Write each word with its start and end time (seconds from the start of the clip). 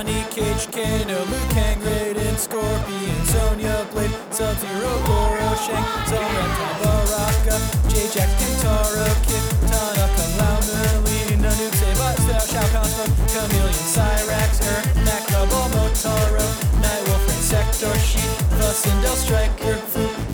Johnny 0.00 0.24
Cage, 0.30 0.66
Kano, 0.72 1.18
Liu 1.28 1.44
Kang, 1.52 1.76
Raiden, 1.84 2.36
Scorpion, 2.38 3.20
Sonya 3.26 3.84
Blade, 3.92 4.16
Sub-Zero, 4.32 4.92
Goro, 5.04 5.54
Shang, 5.60 5.84
Zora, 6.08 6.44
Baraka, 6.80 7.60
J-Jack, 7.86 8.30
Kintaro, 8.40 9.04
Kid, 9.28 9.44
Tanaka, 9.68 10.24
Lao, 10.40 10.56
Merlin, 10.64 11.42
Nanook, 11.44 11.74
Saibot, 11.76 12.16
Style, 12.16 12.46
Shao 12.48 12.66
Kahn, 12.72 12.88
Smoke, 12.88 13.28
Chameleon, 13.28 13.84
Cyrax, 13.92 14.64
Er, 14.72 14.80
Macrabal, 15.04 15.68
Motaro, 15.76 16.48
Nightwolf, 16.80 17.28
Insector, 17.36 17.94
Sheep, 18.00 18.32
Sindel, 18.72 19.16
Stryker, 19.16 19.76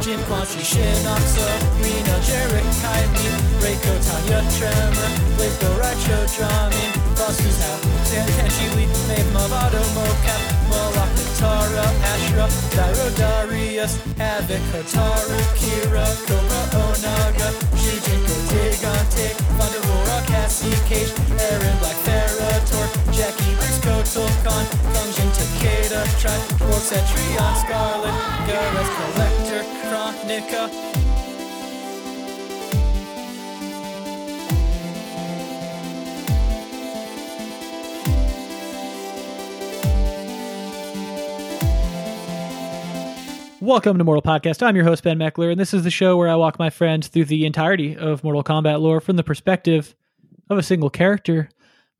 Fu, 0.06 0.12
Jin, 0.12 0.22
Quan 0.28 0.46
Chi, 0.46 0.62
Shinoxo, 0.62 1.46
Reno, 1.82 2.16
Jarek, 2.22 2.66
Kaimi, 2.80 3.26
Reiko, 3.58 3.92
Tanya, 4.06 4.40
Tremor, 4.54 5.10
Blazko, 5.34 5.68
Raicho, 5.80 6.18
Drahmin, 6.30 6.92
Frost's 7.16 7.58
Now, 7.58 8.04
San 8.04 8.28
Kenshi, 8.38 8.66
Lee, 8.76 8.86
Maeve, 9.08 9.26
Mavado, 9.34 9.82
Mocap, 9.94 10.42
Moloch, 10.70 11.10
Tara, 11.38 11.86
Ashrah, 12.12 12.50
Dairo, 12.76 13.08
Darius, 13.16 13.96
Havoc, 14.16 14.62
Hotaru, 14.70 15.38
Kira, 15.58 16.06
Cobra, 16.26 16.62
Onaga, 16.86 17.48
Shujinko, 17.74 18.34
Digante, 18.50 19.34
Thunderbolt, 19.58 20.26
Cassie, 20.28 20.70
Cage, 20.86 21.10
Erron, 21.50 21.78
Black, 21.80 21.98
Ferrator, 22.06 22.86
Jackie, 23.12 23.54
Briggs, 23.58 23.78
Kotal, 23.82 24.28
Kahn, 24.44 24.64
Function, 24.94 25.28
Takeda, 25.34 26.00
Tribe, 26.20 26.46
Quartz, 26.60 26.92
Etrion, 26.92 27.54
Skarlet, 27.58 28.14
Gareth, 28.46 28.90
Collector, 28.96 29.25
Welcome 43.60 43.98
to 43.98 44.04
Mortal 44.04 44.20
Podcast. 44.20 44.64
I'm 44.64 44.74
your 44.74 44.84
host, 44.84 45.04
Ben 45.04 45.16
Meckler, 45.16 45.52
and 45.52 45.60
this 45.60 45.72
is 45.72 45.84
the 45.84 45.92
show 45.92 46.16
where 46.16 46.28
I 46.28 46.34
walk 46.34 46.58
my 46.58 46.70
friends 46.70 47.06
through 47.06 47.26
the 47.26 47.46
entirety 47.46 47.96
of 47.96 48.24
Mortal 48.24 48.42
Kombat 48.42 48.80
lore 48.80 49.00
from 49.00 49.14
the 49.14 49.22
perspective 49.22 49.94
of 50.50 50.58
a 50.58 50.62
single 50.64 50.90
character. 50.90 51.48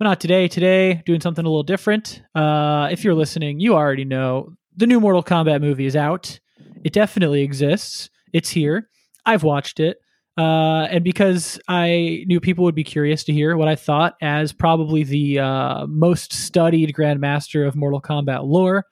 But 0.00 0.06
not 0.06 0.19
today. 0.19 0.48
Today, 0.48 1.00
doing 1.06 1.20
something 1.20 1.44
a 1.44 1.48
little 1.48 1.62
different. 1.62 2.22
Uh, 2.34 2.88
if 2.91 3.04
you're 3.04 3.14
listening, 3.14 3.60
you 3.60 3.74
already 3.74 4.04
know 4.04 4.52
the 4.77 4.88
new 4.88 4.98
Mortal 4.98 5.22
Kombat 5.22 5.60
movie 5.60 5.86
is 5.86 5.94
out. 5.94 6.41
It 6.82 6.92
definitely 6.92 7.42
exists. 7.42 8.10
It's 8.36 8.50
here. 8.50 8.90
I've 9.24 9.42
watched 9.42 9.80
it. 9.80 9.98
Uh, 10.36 10.86
and 10.90 11.02
because 11.02 11.58
I 11.68 12.24
knew 12.26 12.38
people 12.38 12.64
would 12.64 12.74
be 12.74 12.84
curious 12.84 13.24
to 13.24 13.32
hear 13.32 13.56
what 13.56 13.68
I 13.68 13.76
thought 13.76 14.16
as 14.20 14.52
probably 14.52 15.02
the 15.02 15.38
uh, 15.38 15.86
most 15.86 16.34
studied 16.34 16.94
Grandmaster 16.94 17.66
of 17.66 17.74
Mortal 17.74 18.02
Kombat 18.02 18.44
lore, 18.44 18.84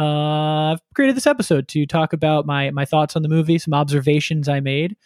uh, 0.00 0.72
I've 0.72 0.80
created 0.96 1.14
this 1.14 1.28
episode 1.28 1.68
to 1.68 1.86
talk 1.86 2.12
about 2.12 2.46
my 2.46 2.70
my 2.70 2.84
thoughts 2.84 3.14
on 3.14 3.22
the 3.22 3.28
movie, 3.28 3.58
some 3.58 3.74
observations 3.74 4.48
I 4.48 4.58
made, 4.58 4.96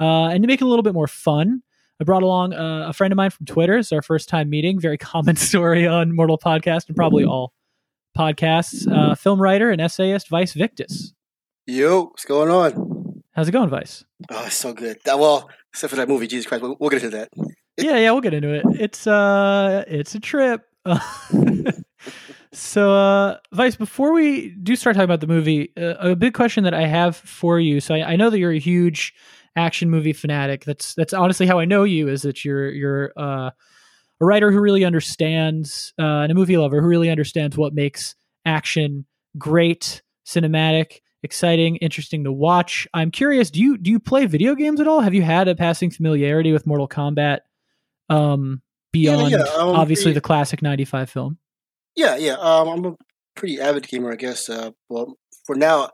uh, 0.00 0.28
and 0.28 0.42
to 0.42 0.46
make 0.46 0.62
it 0.62 0.64
a 0.64 0.68
little 0.68 0.82
bit 0.82 0.94
more 0.94 1.08
fun. 1.08 1.62
I 2.00 2.04
brought 2.04 2.22
along 2.22 2.54
a 2.54 2.92
friend 2.94 3.12
of 3.12 3.16
mine 3.16 3.30
from 3.30 3.44
Twitter. 3.44 3.76
It's 3.76 3.92
our 3.92 4.02
first 4.02 4.30
time 4.30 4.48
meeting. 4.48 4.80
Very 4.80 4.98
common 4.98 5.36
story 5.50 5.86
on 5.86 6.16
Mortal 6.16 6.38
Podcast 6.38 6.86
and 6.86 6.96
probably 6.96 7.24
all 7.24 7.52
podcasts. 8.16 8.90
Uh, 8.90 9.14
film 9.14 9.42
writer 9.42 9.70
and 9.70 9.80
essayist 9.80 10.28
Vice 10.28 10.54
Victus. 10.54 11.12
Yo, 11.66 12.04
what's 12.04 12.24
going 12.24 12.50
on? 12.50 12.93
How's 13.34 13.48
it 13.48 13.52
going, 13.52 13.68
Vice? 13.68 14.04
Oh, 14.30 14.46
it's 14.46 14.54
so 14.54 14.72
good. 14.72 14.98
That, 15.04 15.18
well, 15.18 15.50
except 15.72 15.90
for 15.90 15.96
that 15.96 16.08
movie, 16.08 16.26
Jesus 16.26 16.46
Christ. 16.46 16.62
We'll, 16.62 16.76
we'll 16.78 16.90
get 16.90 17.02
into 17.02 17.16
that. 17.16 17.28
yeah, 17.76 17.96
yeah, 17.96 18.10
we'll 18.12 18.20
get 18.20 18.34
into 18.34 18.52
it. 18.52 18.64
It's 18.80 19.06
uh, 19.06 19.84
it's 19.88 20.14
a 20.14 20.20
trip. 20.20 20.62
So, 22.54 22.94
uh, 22.94 23.38
Vice, 23.52 23.74
before 23.74 24.12
we 24.12 24.50
do 24.50 24.76
start 24.76 24.94
talking 24.94 25.04
about 25.04 25.20
the 25.20 25.26
movie, 25.26 25.72
uh, 25.76 25.94
a 25.98 26.16
big 26.16 26.34
question 26.34 26.62
that 26.64 26.74
I 26.74 26.86
have 26.86 27.16
for 27.16 27.58
you. 27.58 27.80
So, 27.80 27.96
I, 27.96 28.12
I, 28.12 28.16
know 28.16 28.30
that 28.30 28.38
you're 28.38 28.52
a 28.52 28.60
huge 28.60 29.12
action 29.56 29.90
movie 29.90 30.12
fanatic. 30.12 30.64
That's 30.64 30.94
that's 30.94 31.12
honestly 31.12 31.46
how 31.46 31.58
I 31.58 31.64
know 31.64 31.82
you. 31.82 32.08
Is 32.08 32.22
that 32.22 32.44
you're 32.44 32.70
you're 32.70 33.12
uh, 33.16 33.50
a 34.20 34.24
writer 34.24 34.52
who 34.52 34.60
really 34.60 34.84
understands 34.84 35.92
uh, 35.98 36.22
and 36.22 36.30
a 36.30 36.34
movie 36.34 36.56
lover 36.56 36.80
who 36.80 36.86
really 36.86 37.10
understands 37.10 37.56
what 37.56 37.74
makes 37.74 38.14
action 38.46 39.04
great, 39.36 40.02
cinematic, 40.24 41.00
exciting, 41.24 41.76
interesting 41.76 42.22
to 42.24 42.32
watch. 42.32 42.86
I'm 42.94 43.10
curious. 43.10 43.50
Do 43.50 43.60
you 43.60 43.76
do 43.76 43.90
you 43.90 43.98
play 43.98 44.26
video 44.26 44.54
games 44.54 44.80
at 44.80 44.86
all? 44.86 45.00
Have 45.00 45.14
you 45.14 45.22
had 45.22 45.48
a 45.48 45.56
passing 45.56 45.90
familiarity 45.90 46.52
with 46.52 46.66
Mortal 46.66 46.86
Kombat? 46.86 47.40
Um, 48.08 48.62
beyond 48.92 49.32
yeah, 49.32 49.38
yeah. 49.38 49.44
Um, 49.54 49.70
obviously 49.70 50.12
the 50.12 50.20
classic 50.20 50.62
'95 50.62 51.10
film. 51.10 51.38
Yeah, 51.96 52.16
yeah. 52.16 52.34
Um, 52.34 52.68
I'm 52.68 52.84
a 52.84 52.96
pretty 53.34 53.60
avid 53.60 53.88
gamer, 53.88 54.12
I 54.12 54.16
guess. 54.16 54.48
Uh, 54.48 54.70
well, 54.88 55.16
for 55.46 55.56
now, 55.56 55.90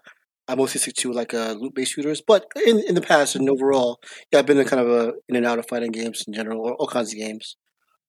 I 0.49 0.55
mostly 0.57 0.81
stick 0.81 0.95
to 0.97 1.13
like 1.13 1.33
uh, 1.33 1.55
loot-based 1.59 1.93
shooters. 1.93 2.21
But 2.21 2.47
in 2.67 2.81
in 2.81 2.95
the 2.95 3.01
past 3.01 3.37
and 3.37 3.49
overall, 3.49 4.01
yeah, 4.33 4.41
I've 4.41 4.47
been 4.47 4.59
in 4.59 4.67
kind 4.67 4.83
of 4.83 4.91
a 4.91 5.13
in 5.29 5.37
and 5.37 5.47
out 5.47 5.59
of 5.59 5.69
fighting 5.69 5.93
games 5.93 6.25
in 6.27 6.35
general, 6.35 6.61
all, 6.61 6.77
all 6.81 6.89
kinds 6.89 7.13
of 7.13 7.19
games. 7.19 7.57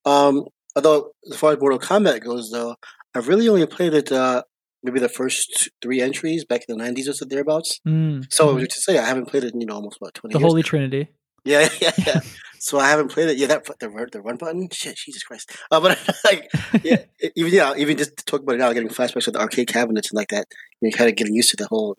Um, 0.05 0.45
although 0.75 1.11
as 1.29 1.37
far 1.37 1.53
as 1.53 1.59
Mortal 1.59 1.79
Kombat 1.79 2.23
goes, 2.23 2.49
though, 2.49 2.75
I've 3.13 3.27
really 3.27 3.47
only 3.47 3.67
played 3.67 3.93
it 3.93 4.11
uh, 4.11 4.43
maybe 4.83 4.99
the 4.99 5.09
first 5.09 5.69
three 5.81 6.01
entries 6.01 6.45
back 6.45 6.65
in 6.67 6.77
the 6.77 6.83
'90s 6.83 7.09
or 7.09 7.13
so 7.13 7.25
thereabouts. 7.25 7.79
Mm. 7.87 8.31
So 8.31 8.55
mm-hmm. 8.55 8.65
to 8.65 8.81
say, 8.81 8.97
I 8.97 9.05
haven't 9.05 9.27
played 9.27 9.43
it 9.43 9.53
in 9.53 9.61
you 9.61 9.67
know 9.67 9.75
almost 9.75 9.97
about 10.01 10.13
twenty. 10.13 10.33
The 10.33 10.39
years 10.39 10.49
Holy 10.49 10.61
now. 10.61 10.67
Trinity. 10.67 11.07
Yeah, 11.43 11.69
yeah, 11.81 11.91
yeah. 12.05 12.19
so 12.59 12.79
I 12.79 12.89
haven't 12.89 13.09
played 13.09 13.29
it. 13.29 13.37
Yeah, 13.37 13.47
that 13.47 13.65
the 13.79 14.09
the 14.11 14.21
run 14.21 14.37
button. 14.37 14.69
Shit, 14.71 14.97
Jesus 14.97 15.23
Christ. 15.23 15.51
Uh, 15.69 15.79
but 15.79 15.99
like, 16.25 16.49
yeah, 16.83 17.03
even 17.35 17.53
yeah, 17.53 17.73
even 17.77 17.97
just 17.97 18.17
to 18.17 18.25
talk 18.25 18.41
about 18.41 18.55
it 18.55 18.59
now, 18.59 18.73
getting 18.73 18.89
flashbacks 18.89 19.27
of 19.27 19.33
the 19.33 19.39
arcade 19.39 19.67
cabinets 19.67 20.11
and 20.11 20.17
like 20.17 20.29
that. 20.29 20.47
You're 20.81 20.91
kind 20.91 21.09
of 21.09 21.15
getting 21.15 21.35
used 21.35 21.51
to 21.51 21.57
the 21.57 21.67
whole, 21.67 21.95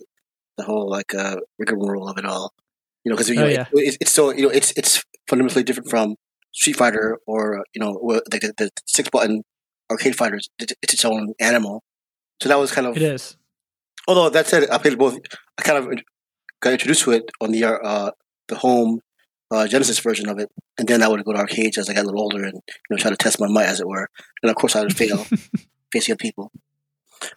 the 0.57 0.65
whole 0.65 0.89
like 0.89 1.15
uh, 1.15 1.37
rigmarole 1.59 2.09
of 2.09 2.19
it 2.19 2.25
all. 2.25 2.53
You 3.05 3.11
know, 3.11 3.17
because 3.17 3.29
you 3.29 3.41
oh, 3.41 3.47
yeah. 3.47 3.67
it, 3.73 3.79
it's, 3.79 3.97
it's 4.01 4.13
so 4.13 4.31
you 4.31 4.43
know 4.43 4.51
it's 4.51 4.73
it's 4.77 5.05
fundamentally 5.29 5.65
different 5.65 5.91
from 5.91 6.17
Street 6.53 6.77
Fighter 6.77 7.19
or 7.27 7.65
you 7.75 7.81
know 7.81 7.91
like 8.31 8.43
the, 8.43 8.55
the 8.57 8.71
six 8.87 9.09
button 9.11 9.43
arcade 9.91 10.17
fighters. 10.17 10.49
It's 10.59 10.95
its 10.95 11.05
own 11.05 11.35
animal. 11.41 11.83
So 12.43 12.49
that 12.49 12.59
was 12.59 12.73
kind 12.73 12.89
of 12.89 12.97
it 12.97 13.03
is. 13.03 13.37
Although 14.09 14.29
that 14.31 14.49
said, 14.49 14.69
I 14.69 14.79
played 14.79 14.99
both. 14.99 15.17
I 15.57 15.63
kind 15.63 15.79
of 15.79 16.01
got 16.59 16.73
introduced 16.73 17.03
to 17.05 17.13
it 17.13 17.31
on 17.41 17.53
the 17.53 17.65
uh, 17.65 18.11
the 18.49 18.57
home 18.57 18.99
uh, 19.53 19.69
Genesis 19.69 20.01
version 20.01 20.29
of 20.29 20.41
it, 20.41 20.51
and 20.77 20.89
then 20.89 21.05
I 21.05 21.09
would 21.09 21.25
go 21.25 21.33
to 21.33 21.39
arcades 21.39 21.79
as 21.79 21.89
I 21.89 21.95
got 21.95 22.03
a 22.03 22.07
little 22.07 22.21
older 22.21 22.43
and 22.43 22.55
you 22.55 22.87
know 22.91 22.97
try 22.97 23.11
to 23.13 23.17
test 23.17 23.39
my 23.39 23.47
might, 23.47 23.67
as 23.67 23.81
it 23.81 23.87
were. 23.87 24.09
And 24.43 24.51
of 24.51 24.57
course, 24.57 24.75
I 24.75 24.83
would 24.83 24.97
fail 24.97 25.25
facing 25.93 26.17
people. 26.17 26.51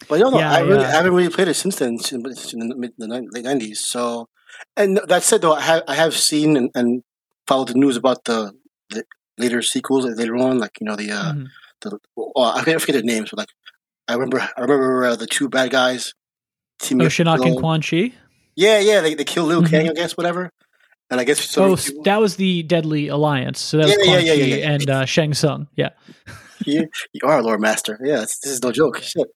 But 0.08 0.18
no, 0.18 0.30
no, 0.30 0.40
yeah, 0.40 0.50
I, 0.50 0.60
really, 0.62 0.84
I 0.84 0.90
haven't 0.90 1.14
really 1.14 1.28
played 1.28 1.46
it 1.46 1.54
since 1.54 1.76
then, 1.76 2.00
since 2.00 2.52
in 2.52 2.68
the, 2.68 2.74
mid, 2.74 2.94
the 2.98 3.06
late 3.06 3.44
nineties. 3.44 3.78
So, 3.78 4.28
and 4.76 4.98
that 5.06 5.22
said, 5.22 5.42
though, 5.42 5.54
I 5.54 5.60
have 5.60 5.82
I 5.86 5.94
have 5.94 6.16
seen 6.16 6.56
and, 6.56 6.70
and 6.74 7.04
followed 7.46 7.68
the 7.68 7.74
news 7.74 7.96
about 7.96 8.24
the, 8.24 8.54
the 8.90 9.04
later 9.38 9.62
sequels 9.62 10.04
later 10.04 10.34
on, 10.34 10.58
like 10.58 10.80
you 10.80 10.86
know 10.86 10.96
the 10.96 11.12
uh, 11.12 11.32
mm-hmm. 11.32 11.44
the 11.82 12.00
well, 12.16 12.52
I 12.56 12.62
forget 12.64 12.96
the 12.96 13.02
names, 13.02 13.30
but 13.30 13.38
like 13.38 13.50
I 14.08 14.14
remember 14.14 14.40
I 14.40 14.60
remember 14.60 15.04
uh, 15.04 15.16
the 15.16 15.26
two 15.26 15.48
bad 15.48 15.70
guys. 15.70 16.14
Team 16.80 17.00
oh, 17.00 17.06
Shinnok 17.06 17.44
and 17.46 17.58
Quan 17.58 17.80
Chi. 17.80 18.12
Yeah, 18.54 18.78
yeah, 18.80 19.00
they, 19.00 19.14
they 19.14 19.24
kill 19.24 19.44
Liu 19.44 19.60
mm-hmm. 19.60 19.70
Kang, 19.70 19.88
I 19.88 19.92
guess, 19.92 20.16
whatever. 20.16 20.50
And 21.10 21.20
I 21.20 21.24
guess 21.24 21.40
so. 21.40 21.72
Oh, 21.72 21.76
that 22.04 22.20
was 22.20 22.36
the 22.36 22.62
Deadly 22.62 23.08
Alliance. 23.08 23.60
So 23.60 23.78
that 23.78 23.88
yeah, 23.88 23.96
was 23.96 24.06
Quan 24.06 24.26
yeah, 24.26 24.32
yeah, 24.32 24.44
yeah, 24.44 24.56
yeah, 24.56 24.70
and 24.70 24.90
uh, 24.90 25.04
Shang 25.04 25.34
Tsung. 25.34 25.68
Yeah. 25.76 25.90
you, 26.66 26.88
you 27.12 27.20
are 27.24 27.38
a 27.38 27.42
lore 27.42 27.58
master. 27.58 27.98
Yeah, 28.02 28.20
this 28.20 28.44
is 28.44 28.62
no 28.62 28.72
joke. 28.72 28.98
Shit. 29.02 29.28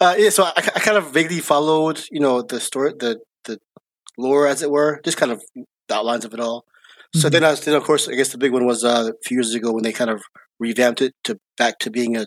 Uh, 0.00 0.14
yeah, 0.18 0.30
so 0.30 0.44
I, 0.44 0.52
I 0.56 0.80
kind 0.80 0.96
of 0.96 1.12
vaguely 1.12 1.40
followed, 1.40 2.02
you 2.10 2.20
know, 2.20 2.42
the 2.42 2.60
story, 2.60 2.92
the 2.98 3.20
the 3.44 3.58
lore, 4.18 4.46
as 4.46 4.62
it 4.62 4.70
were, 4.70 5.00
just 5.04 5.16
kind 5.16 5.32
of 5.32 5.42
the 5.88 5.94
outlines 5.94 6.24
of 6.24 6.34
it 6.34 6.40
all. 6.40 6.64
So 7.14 7.26
mm-hmm. 7.26 7.32
then, 7.32 7.44
I 7.44 7.50
was, 7.50 7.60
then 7.60 7.74
of 7.74 7.84
course, 7.84 8.08
I 8.08 8.14
guess 8.14 8.30
the 8.30 8.38
big 8.38 8.52
one 8.52 8.66
was 8.66 8.84
uh, 8.84 9.10
a 9.10 9.12
few 9.24 9.36
years 9.36 9.54
ago 9.54 9.72
when 9.72 9.82
they 9.82 9.92
kind 9.92 10.10
of 10.10 10.22
revamped 10.58 11.02
it 11.02 11.14
to 11.24 11.38
back 11.58 11.78
to 11.80 11.90
being 11.90 12.16
a 12.16 12.26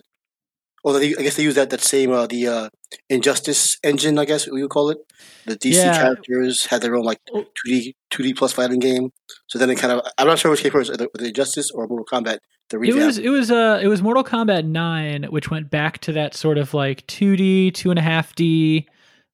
well, 0.86 1.00
they, 1.00 1.16
I 1.16 1.22
guess 1.22 1.34
they 1.34 1.42
use 1.42 1.56
that 1.56 1.70
that 1.70 1.80
same 1.80 2.12
uh, 2.12 2.28
the 2.28 2.46
uh, 2.46 2.68
Injustice 3.10 3.76
engine, 3.82 4.20
I 4.20 4.24
guess 4.24 4.48
we 4.48 4.62
would 4.62 4.70
call 4.70 4.90
it. 4.90 4.98
The 5.44 5.56
DC 5.56 5.74
yeah. 5.74 6.00
characters 6.00 6.64
had 6.66 6.80
their 6.80 6.94
own 6.94 7.02
like 7.02 7.18
two 7.26 7.44
D 7.64 7.96
two 8.08 8.22
D 8.22 8.32
plus 8.32 8.52
fighting 8.52 8.78
game. 8.78 9.10
So 9.48 9.58
then 9.58 9.68
it 9.68 9.78
kind 9.78 9.92
of 9.92 10.06
I'm 10.16 10.28
not 10.28 10.38
sure 10.38 10.48
which 10.48 10.62
came 10.62 10.70
first, 10.70 10.92
the, 10.92 11.08
the 11.12 11.26
Injustice 11.26 11.72
or 11.72 11.88
Mortal 11.88 12.06
Kombat. 12.06 12.38
The 12.70 12.78
revamp. 12.78 13.02
It 13.02 13.04
was 13.04 13.18
it 13.18 13.28
was 13.30 13.50
uh 13.50 13.80
it 13.82 13.88
was 13.88 14.00
Mortal 14.00 14.22
Kombat 14.22 14.64
nine, 14.64 15.24
which 15.24 15.50
went 15.50 15.72
back 15.72 15.98
to 16.02 16.12
that 16.12 16.34
sort 16.34 16.56
of 16.56 16.72
like 16.72 17.04
two 17.08 17.36
D 17.36 17.72
two 17.72 17.90
and 17.90 17.98
a 17.98 18.02
half 18.02 18.32
D 18.36 18.86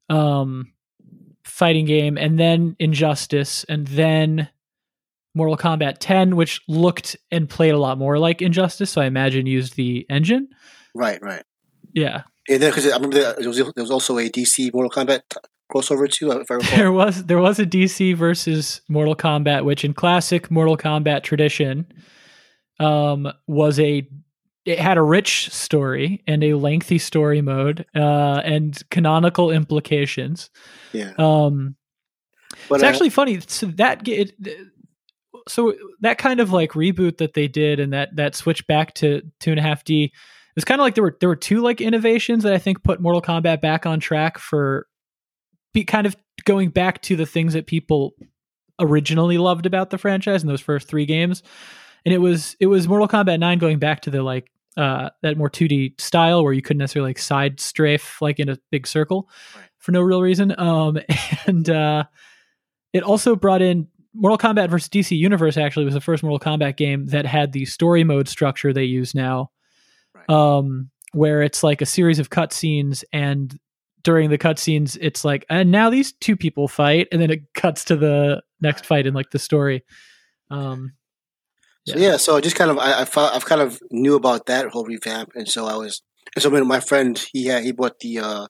um 0.09 0.73
fighting 1.45 1.85
game, 1.85 2.17
and 2.17 2.41
then 2.41 2.77
Injustice, 2.79 3.65
and 3.65 3.87
then 3.89 4.49
Mortal 5.35 5.59
Kombat 5.59 5.97
10, 6.01 6.35
which 6.37 6.63
looked 6.67 7.17
and 7.31 7.47
played 7.47 7.75
a 7.75 7.79
lot 7.79 7.99
more 7.99 8.19
like 8.19 8.41
Injustice, 8.41 8.91
so 8.91 9.03
I 9.03 9.05
imagine 9.05 9.45
used 9.45 9.77
the 9.77 10.07
engine. 10.09 10.49
Right, 10.95 11.21
right. 11.23 11.43
Yeah. 11.95 12.23
And 12.49 12.63
then 12.63 12.71
because 12.71 12.87
I 12.87 12.95
remember 12.95 13.17
there 13.17 13.49
was, 13.49 13.57
there 13.57 13.73
was 13.77 13.91
also 13.91 14.19
a 14.19 14.29
DC 14.29 14.73
Mortal 14.73 14.91
Kombat 14.91 15.21
crossover 15.73 16.11
too. 16.11 16.31
If 16.33 16.51
I 16.51 16.55
recall. 16.55 16.77
There 16.77 16.93
was 16.93 17.25
there 17.25 17.39
was 17.39 17.59
a 17.59 17.67
DC 17.67 18.17
versus 18.17 18.83
Mortal 18.89 19.17
Kombat, 19.17 19.65
which 19.65 19.85
in 19.85 19.95
classic 19.95 20.51
Mortal 20.51 20.77
Kombat 20.77 21.23
tradition, 21.23 21.87
um, 22.81 23.29
was 23.47 23.79
a 23.79 24.07
it 24.65 24.79
had 24.79 24.97
a 24.97 25.03
rich 25.03 25.51
story 25.51 26.23
and 26.27 26.45
a 26.45 26.55
lengthy 26.55 26.99
story 26.99 27.41
mode 27.41 27.85
uh, 27.95 28.41
and 28.45 28.81
canonical 28.91 29.51
implications. 29.51 30.51
Yeah. 30.93 31.13
Um, 31.19 31.77
But 32.69 32.77
it's 32.77 32.85
uh, 32.85 32.87
actually 32.87 33.11
funny. 33.11 33.41
So 33.41 33.67
that 33.67 34.07
it, 34.07 34.33
so 35.49 35.75
that 36.01 36.19
kind 36.19 36.41
of 36.41 36.53
like 36.53 36.73
reboot 36.73 37.19
that 37.19 37.35
they 37.35 37.49
did 37.49 37.81
and 37.81 37.93
that 37.93 38.15
that 38.17 38.35
switch 38.35 38.67
back 38.67 38.95
to 38.95 39.23
two 39.41 39.51
and 39.51 39.59
a 39.59 39.63
half 39.63 39.85
D. 39.85 40.13
It's 40.57 40.65
kind 40.65 40.81
of 40.81 40.85
like 40.85 40.95
there 40.95 41.05
were 41.05 41.17
there 41.21 41.29
were 41.29 41.37
two 41.37 41.61
like 41.61 41.81
innovations 41.81 42.43
that 42.45 42.53
I 42.53 42.59
think 42.59 42.83
put 42.83 43.01
Mortal 43.01 43.23
Kombat 43.23 43.61
back 43.61 43.87
on 43.87 44.01
track 44.01 44.39
for 44.39 44.87
be 45.73 45.85
kind 45.85 46.07
of 46.07 46.15
going 46.45 46.69
back 46.71 47.01
to 47.03 47.17
the 47.17 47.27
things 47.27 47.55
that 47.55 47.67
people 47.67 48.13
originally 48.79 49.39
loved 49.39 49.65
about 49.67 49.91
the 49.91 49.99
franchise 49.99 50.43
in 50.43 50.49
those 50.49 50.61
first 50.61 50.89
three 50.89 51.07
games. 51.07 51.43
And 52.05 52.13
it 52.13 52.19
was 52.19 52.57
it 52.61 52.67
was 52.67 52.89
Mortal 52.89 53.09
Kombat 53.09 53.39
9 53.39 53.59
going 53.59 53.79
back 53.79 54.01
to 54.03 54.11
the 54.11 54.23
like 54.23 54.51
uh 54.77 55.11
that 55.23 55.37
more 55.37 55.51
2D 55.51 56.01
style 56.01 56.43
where 56.43 56.53
you 56.53 56.63
couldn't 56.63 56.79
necessarily 56.79 57.11
like 57.11 57.19
side 57.19 57.61
strafe 57.61 58.21
like 58.21 58.39
in 58.41 58.49
a 58.49 58.59
big 58.71 58.87
circle 58.87 59.29
Right. 59.55 59.65
for 59.79 59.93
no 59.93 60.01
real 60.01 60.21
reason. 60.21 60.59
Um 60.59 60.99
and 61.47 61.69
uh 61.71 62.05
it 62.93 63.03
also 63.03 63.37
brought 63.37 63.63
in 63.63 63.89
Mortal 64.15 64.37
Kombat 64.37 64.69
versus 64.69 64.89
DC 64.91 65.17
Universe 65.17 65.57
actually 65.57 65.87
was 65.87 65.95
the 65.95 66.01
first 66.01 66.23
Mortal 66.23 66.39
Kombat 66.39 66.77
game 66.77 67.07
that 67.07 67.25
had 67.25 67.53
the 67.53 67.65
story 67.65 68.05
mode 68.05 68.29
structure 68.29 68.73
they 68.73 68.85
use 68.85 69.15
now. 69.15 69.51
Right. 70.29 70.35
Um 70.35 70.91
where 71.13 71.43
it's 71.43 71.63
like 71.63 71.83
a 71.83 71.87
series 71.87 72.19
of 72.19 72.31
cutscenes 72.31 73.05
and 73.13 73.59
during 74.03 74.31
the 74.31 74.39
cutscenes 74.39 74.97
it's 75.01 75.25
like 75.25 75.45
and 75.49 75.71
now 75.71 75.91
these 75.91 76.13
two 76.13 76.37
people 76.37 76.69
fight 76.69 77.09
and 77.13 77.21
then 77.21 77.31
it 77.31 77.53
cuts 77.55 77.85
to 77.85 77.97
the 77.97 78.43
next 78.61 78.87
fight 78.87 79.07
in 79.07 79.15
like 79.15 79.31
the 79.31 79.39
story. 79.39 79.85
Um 80.51 80.93
So 81.87 81.99
yeah, 81.99 82.17
so 82.17 82.37
I 82.37 82.41
just 82.41 82.57
kind 82.57 82.71
of 82.71 82.79
I, 82.79 83.03
I 83.03 83.05
felt, 83.05 83.35
I've 83.35 83.45
kind 83.45 83.61
of 83.61 83.81
knew 83.91 84.15
about 84.15 84.47
that 84.47 84.69
whole 84.69 84.85
revamp, 84.85 85.33
and 85.35 85.49
so 85.49 85.67
I 85.67 85.77
was 85.77 86.03
and 86.35 86.43
so 86.43 86.51
my 86.65 86.81
friend 86.81 87.19
he 87.33 87.47
had 87.47 87.65
he 87.65 87.73
bought 87.73 87.99
the 88.01 88.21
uh 88.21 88.47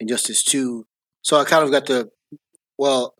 Injustice 0.00 0.44
two, 0.44 0.86
so 1.22 1.36
I 1.36 1.44
kind 1.44 1.64
of 1.64 1.72
got 1.72 1.86
the 1.86 2.08
well, 2.78 3.14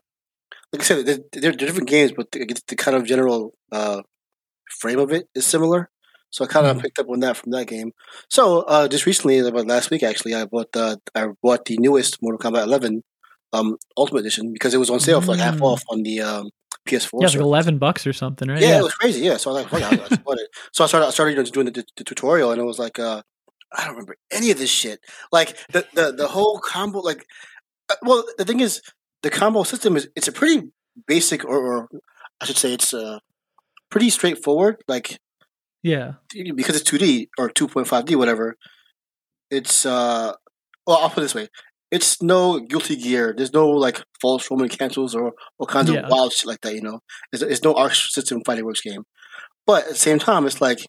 like 0.71 0.81
I 0.81 0.85
said, 0.85 1.05
they're, 1.05 1.19
they're 1.33 1.51
different 1.51 1.89
games, 1.89 2.13
but 2.15 2.31
the, 2.31 2.47
the 2.69 2.75
kind 2.77 2.95
of 2.95 3.03
general 3.05 3.53
uh 3.71 4.01
frame 4.79 4.99
of 4.99 5.11
it 5.11 5.27
is 5.35 5.45
similar. 5.45 5.89
So 6.31 6.45
I 6.45 6.47
kind 6.47 6.67
of 6.67 6.77
Mhm. 6.77 6.81
picked 6.81 6.99
up 6.99 7.09
on 7.09 7.19
that 7.21 7.37
from 7.37 7.51
that 7.51 7.65
game. 7.67 7.91
So 8.29 8.61
uh 8.61 8.87
just 8.87 9.05
recently, 9.05 9.39
about 9.39 9.67
last 9.67 9.89
week 9.91 10.03
actually, 10.03 10.35
I 10.35 10.45
bought 10.45 10.71
the 10.71 10.99
I 11.15 11.27
bought 11.41 11.65
the 11.65 11.77
newest 11.77 12.21
Mortal 12.21 12.39
Kombat 12.39 12.63
eleven 12.63 13.03
um 13.53 13.77
Ultimate 13.97 14.19
Edition 14.21 14.53
because 14.53 14.73
it 14.73 14.77
was 14.77 14.89
on 14.89 14.99
sale 14.99 15.21
for 15.21 15.31
like 15.31 15.39
half 15.39 15.55
Mm. 15.57 15.63
off 15.71 15.83
on 15.89 16.03
the 16.03 16.21
um 16.21 16.49
PS4. 16.87 17.21
yeah, 17.21 17.27
like 17.27 17.35
11 17.37 17.77
bucks 17.77 18.07
or 18.07 18.13
something, 18.13 18.47
right? 18.47 18.61
yeah, 18.61 18.79
it 18.79 18.83
was 18.83 18.93
crazy. 18.93 19.21
Yeah, 19.21 19.37
so 19.37 19.51
I 19.51 19.53
was 19.61 19.71
like, 19.71 19.81
it, 19.81 20.11
I 20.11 20.17
bought 20.25 20.39
it. 20.39 20.47
So 20.71 20.83
I 20.83 20.87
started, 20.87 21.07
I 21.07 21.09
started 21.11 21.31
you 21.31 21.37
know, 21.37 21.43
doing 21.43 21.65
the, 21.67 21.83
the, 21.97 22.03
tutorial, 22.03 22.51
and 22.51 22.59
it 22.59 22.63
was 22.63 22.79
like, 22.79 22.97
uh, 22.97 23.21
I 23.75 23.81
don't 23.83 23.91
remember 23.91 24.15
any 24.31 24.49
of 24.49 24.57
this 24.57 24.69
shit. 24.71 24.99
Like 25.31 25.57
the 25.71 25.85
the, 25.93 26.11
the 26.11 26.27
whole 26.27 26.59
combo, 26.59 26.99
like, 26.99 27.25
uh, 27.89 27.95
well, 28.01 28.23
the 28.37 28.45
thing 28.45 28.59
is, 28.59 28.81
the 29.21 29.29
combo 29.29 29.63
system 29.63 29.97
is 29.97 30.07
it's 30.15 30.27
a 30.27 30.31
pretty 30.31 30.71
basic, 31.05 31.43
or, 31.45 31.57
or 31.59 31.87
I 32.41 32.45
should 32.45 32.57
say, 32.57 32.73
it's 32.73 32.93
uh, 32.93 33.19
pretty 33.91 34.09
straightforward. 34.09 34.77
Like 34.87 35.19
Yeah. 35.83 36.13
because 36.55 36.75
it's 36.75 36.83
two 36.89 36.97
D 36.97 37.29
or 37.37 37.49
two 37.49 37.67
point 37.67 37.87
five 37.87 38.05
D, 38.05 38.15
whatever. 38.15 38.55
It's 39.49 39.85
uh, 39.85 40.33
well, 40.85 40.97
I'll 40.97 41.09
put 41.09 41.19
it 41.19 41.25
this 41.25 41.35
way. 41.35 41.47
It's 41.91 42.21
no 42.21 42.59
guilty 42.59 42.95
gear. 42.95 43.33
There's 43.35 43.53
no 43.53 43.67
like 43.69 44.03
false 44.21 44.49
Roman 44.51 44.69
cancels 44.69 45.15
or 45.15 45.33
all 45.57 45.65
kinds 45.65 45.89
Yeah. 45.89 46.01
of 46.01 46.09
wild 46.11 46.33
shit 46.33 46.47
like 46.47 46.61
that. 46.61 46.75
You 46.75 46.81
know, 46.81 46.99
it's, 47.31 47.41
it's 47.41 47.63
no 47.63 47.73
Arc 47.73 47.95
System 47.95 48.41
Fighting 48.45 48.65
Works 48.65 48.81
game. 48.81 49.03
But 49.65 49.83
at 49.83 49.89
the 49.89 49.95
same 49.95 50.19
time, 50.19 50.45
it's 50.45 50.61
like 50.61 50.79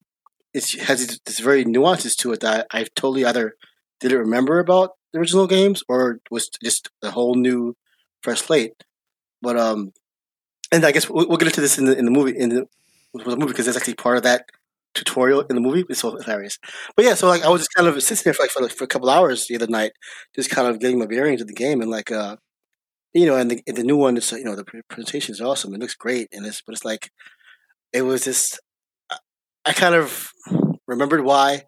it 0.52 0.68
has 0.82 1.18
this, 1.24 1.38
very 1.38 1.64
nuances 1.64 2.16
to 2.16 2.32
it 2.32 2.40
that 2.40 2.66
I 2.72 2.84
totally 2.96 3.24
either 3.24 3.54
didn't 4.00 4.18
remember 4.18 4.58
about 4.58 4.90
the 5.12 5.20
original 5.20 5.46
games 5.46 5.82
or 5.88 6.20
was 6.30 6.50
just 6.62 6.90
a 7.02 7.10
whole 7.12 7.34
new 7.34 7.76
fresh 8.22 8.40
slate. 8.42 8.72
But 9.40 9.56
um, 9.56 9.92
and 10.72 10.84
I 10.84 10.92
guess 10.92 11.08
we'll, 11.08 11.28
we'll 11.28 11.38
get 11.38 11.48
into 11.48 11.60
this 11.62 11.78
in 11.78 11.86
the 11.86 11.96
in 11.96 12.04
the 12.04 12.10
movie 12.10 12.36
in 12.38 12.50
the, 12.50 12.66
the 13.14 13.36
movie 13.36 13.52
because 13.52 13.64
that's 13.66 13.76
actually 13.78 13.94
part 13.94 14.18
of 14.18 14.22
that 14.24 14.44
tutorial 14.94 15.42
in 15.42 15.54
the 15.56 15.60
movie. 15.62 15.84
It's 15.88 16.00
so 16.00 16.16
hilarious. 16.16 16.58
But 16.96 17.04
yeah, 17.04 17.14
so 17.14 17.28
like 17.28 17.44
I 17.44 17.48
was 17.48 17.62
just 17.62 17.74
kind 17.74 17.88
of 17.88 18.02
sitting 18.02 18.22
there 18.24 18.34
for 18.34 18.42
like 18.44 18.50
for, 18.50 18.62
like, 18.62 18.72
for 18.72 18.84
a 18.84 18.88
couple 18.88 19.10
hours 19.10 19.46
the 19.46 19.56
other 19.56 19.66
night, 19.68 19.92
just 20.34 20.50
kind 20.50 20.68
of 20.68 20.80
getting 20.80 20.98
my 20.98 21.06
bearings 21.06 21.40
of 21.40 21.46
the 21.48 21.54
game 21.54 21.80
and 21.80 21.90
like 21.90 22.10
uh, 22.12 22.36
you 23.14 23.26
know, 23.26 23.36
and 23.36 23.50
the 23.50 23.62
the 23.66 23.82
new 23.84 23.96
one, 23.96 24.16
it's 24.16 24.32
uh, 24.32 24.36
you 24.36 24.44
know 24.44 24.56
the 24.56 24.64
presentation 24.88 25.32
is 25.34 25.40
awesome. 25.40 25.74
It 25.74 25.80
looks 25.80 25.94
great, 25.94 26.28
and 26.32 26.46
it's 26.46 26.62
but 26.62 26.74
it's 26.74 26.84
like 26.84 27.10
it 27.92 28.02
was 28.02 28.24
just 28.24 28.60
I- 29.10 29.18
I 29.66 29.72
kind 29.72 29.94
of 29.94 30.30
remembered 30.86 31.24
why 31.24 31.64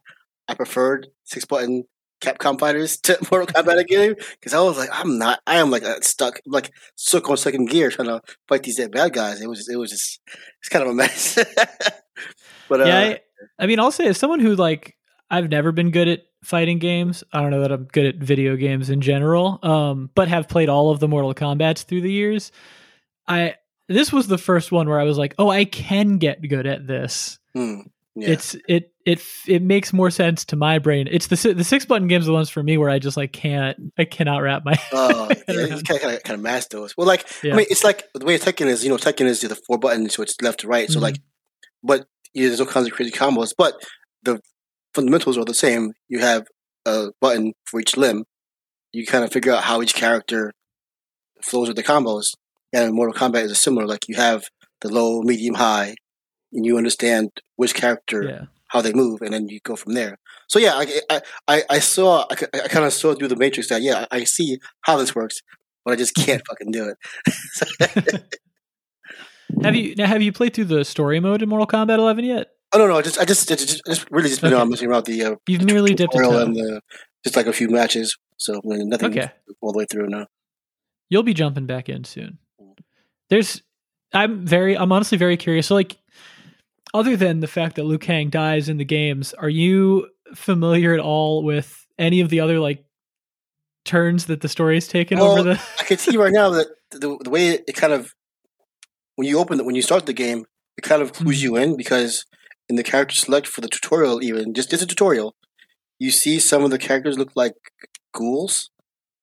I 0.48 0.54
preferred 0.54 1.08
six 1.24 1.44
button 1.44 1.84
Capcom 2.22 2.58
fighters 2.58 2.98
to 3.02 3.18
Mortal 3.32 3.48
Kombat 3.48 3.86
game 3.88 4.14
because 4.40 4.54
I 4.54 4.60
was 4.60 4.78
like 4.78 4.90
I'm 4.92 5.18
not 5.18 5.40
I 5.46 5.56
am 5.56 5.70
like 5.70 5.84
uh, 5.84 6.00
stuck 6.02 6.40
like 6.46 6.70
stuck 6.96 7.28
on 7.30 7.36
second 7.36 7.70
gear 7.70 7.90
trying 7.90 8.08
to 8.08 8.20
fight 8.48 8.62
these 8.64 8.80
bad 8.88 9.12
guys. 9.12 9.40
It 9.40 9.48
was 9.48 9.58
just, 9.60 9.70
it 9.70 9.76
was 9.76 9.90
just 9.90 10.20
it's 10.60 10.68
kind 10.68 10.84
of 10.84 10.90
a 10.92 10.94
mess. 10.94 11.38
but 12.68 12.80
uh, 12.80 12.84
yeah, 12.84 12.98
I, 12.98 13.20
I 13.58 13.66
mean, 13.66 13.80
I'll 13.80 13.90
say 13.92 14.06
as 14.06 14.18
someone 14.18 14.40
who 14.40 14.54
like 14.56 14.96
I've 15.30 15.48
never 15.50 15.72
been 15.72 15.90
good 15.90 16.08
at 16.08 16.22
fighting 16.44 16.78
games. 16.78 17.24
I 17.32 17.40
don't 17.40 17.50
know 17.50 17.60
that 17.60 17.72
I'm 17.72 17.84
good 17.84 18.06
at 18.06 18.16
video 18.16 18.56
games 18.56 18.90
in 18.90 19.00
general, 19.00 19.58
um, 19.62 20.10
but 20.14 20.28
have 20.28 20.48
played 20.48 20.68
all 20.68 20.90
of 20.90 21.00
the 21.00 21.08
Mortal 21.08 21.34
Kombat's 21.34 21.82
through 21.84 22.00
the 22.02 22.12
years. 22.12 22.52
I 23.26 23.54
this 23.88 24.12
was 24.12 24.26
the 24.26 24.38
first 24.38 24.72
one 24.72 24.88
where 24.88 25.00
I 25.00 25.04
was 25.04 25.18
like, 25.18 25.34
oh, 25.38 25.48
I 25.48 25.64
can 25.64 26.18
get 26.18 26.46
good 26.48 26.66
at 26.66 26.86
this. 26.86 27.38
hmm, 27.54 27.80
yeah. 28.14 28.30
It's 28.30 28.56
it 28.68 28.92
it 29.06 29.22
it 29.46 29.62
makes 29.62 29.92
more 29.92 30.10
sense 30.10 30.44
to 30.46 30.56
my 30.56 30.78
brain. 30.78 31.08
It's 31.10 31.28
the 31.28 31.54
the 31.54 31.64
six 31.64 31.84
button 31.84 32.08
games 32.08 32.24
are 32.24 32.26
the 32.26 32.32
ones 32.34 32.50
for 32.50 32.62
me 32.62 32.76
where 32.76 32.90
I 32.90 32.98
just 32.98 33.16
like 33.16 33.32
can't 33.32 33.92
I 33.98 34.04
cannot 34.04 34.38
wrap 34.38 34.64
my 34.64 34.78
Oh, 34.92 35.28
head 35.28 35.44
yeah, 35.48 35.54
you 35.54 35.68
kind 35.68 35.80
of, 35.90 36.00
kind 36.00 36.14
of 36.16 36.22
kind 36.22 36.34
of 36.34 36.40
mask 36.40 36.70
those. 36.70 36.96
Well, 36.96 37.06
like 37.06 37.26
Yeah. 37.42 37.54
I 37.54 37.56
mean, 37.56 37.66
it's 37.70 37.84
like 37.84 38.08
the 38.14 38.24
way 38.24 38.38
Tekken 38.38 38.66
is. 38.66 38.84
You 38.84 38.90
know, 38.90 38.96
Tekken 38.96 39.26
is 39.26 39.40
the 39.40 39.54
four 39.66 39.78
buttons, 39.78 40.14
so 40.14 40.22
it's 40.22 40.40
left 40.42 40.60
to 40.60 40.68
right. 40.68 40.90
So 40.90 40.98
Mhm. 40.98 41.02
like, 41.02 41.20
but 41.82 42.06
yeah, 42.34 42.48
there's 42.48 42.60
all 42.60 42.66
kinds 42.66 42.86
of 42.86 42.92
crazy 42.92 43.10
combos. 43.10 43.52
But 43.56 43.74
the 44.22 44.40
fundamentals 44.94 45.38
are 45.38 45.44
the 45.44 45.54
same. 45.54 45.92
You 46.08 46.20
have 46.20 46.46
a 46.86 47.08
button 47.20 47.52
for 47.64 47.80
each 47.80 47.96
limb. 47.96 48.24
You 48.92 49.06
kind 49.06 49.24
of 49.24 49.32
figure 49.32 49.52
out 49.52 49.64
how 49.64 49.82
each 49.82 49.94
character 49.94 50.52
flows 51.42 51.68
with 51.68 51.76
the 51.76 51.82
combos. 51.82 52.34
And 52.72 52.94
Mortal 52.94 53.14
Kombat 53.14 53.44
is 53.44 53.60
similar. 53.60 53.86
Like 53.86 54.08
you 54.08 54.16
have 54.16 54.44
the 54.80 54.88
low, 54.88 55.22
medium, 55.22 55.54
high, 55.54 55.94
and 56.52 56.64
you 56.64 56.76
understand 56.76 57.30
which 57.56 57.74
character 57.74 58.22
yeah. 58.22 58.44
how 58.68 58.80
they 58.80 58.92
move, 58.92 59.20
and 59.20 59.32
then 59.32 59.48
you 59.48 59.60
go 59.62 59.76
from 59.76 59.94
there. 59.94 60.16
So 60.48 60.58
yeah, 60.58 60.72
I 60.74 61.20
I, 61.48 61.62
I, 61.68 61.78
saw 61.78 62.26
I, 62.30 62.36
I 62.54 62.68
kind 62.68 62.84
of 62.84 62.92
saw 62.92 63.14
through 63.14 63.28
the 63.28 63.36
matrix 63.36 63.68
that 63.68 63.82
yeah 63.82 64.06
I 64.10 64.24
see 64.24 64.58
how 64.82 64.96
this 64.96 65.14
works, 65.14 65.40
but 65.84 65.92
I 65.92 65.96
just 65.96 66.14
can't 66.14 66.42
fucking 66.46 66.72
do 66.72 66.94
it. 67.26 68.38
Have 69.62 69.74
you 69.76 69.94
now 69.96 70.06
have 70.06 70.22
you 70.22 70.32
played 70.32 70.54
through 70.54 70.64
the 70.66 70.84
story 70.84 71.20
mode 71.20 71.42
in 71.42 71.48
Mortal 71.48 71.66
Kombat 71.66 71.98
11 71.98 72.24
yet? 72.24 72.48
oh 72.74 72.78
no 72.78 72.86
no, 72.86 72.96
I 72.98 73.02
just 73.02 73.18
I 73.18 73.24
just 73.24 73.50
I 73.50 73.54
just, 73.54 73.82
just 73.86 74.10
really 74.10 74.28
just 74.28 74.40
been 74.40 74.54
Okay. 74.54 74.68
messing 74.68 74.88
around 74.88 75.04
the 75.06 75.24
uh, 75.24 75.34
You've 75.46 75.62
merely 75.64 75.94
dipped 75.94 76.14
a 76.14 76.18
toe. 76.18 76.38
and 76.38 76.54
the, 76.56 76.80
just 77.24 77.36
like 77.36 77.46
a 77.46 77.52
few 77.52 77.68
matches. 77.68 78.16
So 78.38 78.54
I 78.56 78.76
nothing 78.78 79.10
Okay. 79.18 79.30
all 79.60 79.72
the 79.72 79.78
way 79.78 79.86
through 79.90 80.08
now. 80.08 80.26
You'll 81.10 81.22
be 81.22 81.34
jumping 81.34 81.66
back 81.66 81.88
in 81.88 82.04
soon. 82.04 82.38
There's 83.28 83.62
I'm 84.12 84.46
very 84.46 84.76
I'm 84.76 84.90
honestly 84.92 85.18
very 85.18 85.36
curious. 85.36 85.66
So 85.66 85.74
like 85.74 85.96
other 86.94 87.16
than 87.16 87.40
the 87.40 87.46
fact 87.46 87.76
that 87.76 87.84
Liu 87.84 87.98
Kang 87.98 88.30
dies 88.30 88.68
in 88.68 88.76
the 88.78 88.84
games, 88.84 89.32
are 89.34 89.48
you 89.48 90.08
familiar 90.34 90.92
at 90.94 91.00
all 91.00 91.42
with 91.44 91.86
any 91.98 92.20
of 92.20 92.30
the 92.30 92.40
other 92.40 92.58
like 92.58 92.84
turns 93.84 94.26
that 94.26 94.40
the 94.40 94.48
story's 94.48 94.86
taken 94.88 95.18
Well, 95.18 95.30
over 95.32 95.42
the 95.42 95.60
I 95.80 95.84
can 95.84 95.98
see 95.98 96.16
right 96.16 96.32
now 96.32 96.50
that 96.50 96.66
the 96.90 97.18
the 97.22 97.30
way 97.30 97.48
it 97.50 97.74
kind 97.74 97.92
of 97.92 98.12
when 99.16 99.26
you 99.28 99.38
open 99.38 99.60
it 99.60 99.66
when 99.66 99.74
you 99.74 99.82
start 99.82 100.06
the 100.06 100.12
game, 100.12 100.46
it 100.76 100.82
kind 100.82 101.02
of 101.02 101.12
clues 101.12 101.38
Mhm. 101.40 101.42
you 101.42 101.56
in 101.56 101.76
because 101.76 102.24
in 102.68 102.76
the 102.76 102.82
character 102.82 103.14
select 103.14 103.46
for 103.46 103.60
the 103.60 103.68
tutorial, 103.68 104.22
even 104.22 104.54
just 104.54 104.70
just 104.70 104.82
a 104.82 104.86
tutorial, 104.86 105.34
you 105.98 106.10
see 106.10 106.38
some 106.38 106.62
of 106.64 106.70
the 106.70 106.78
characters 106.78 107.18
look 107.18 107.32
like 107.34 107.54
ghouls, 108.12 108.70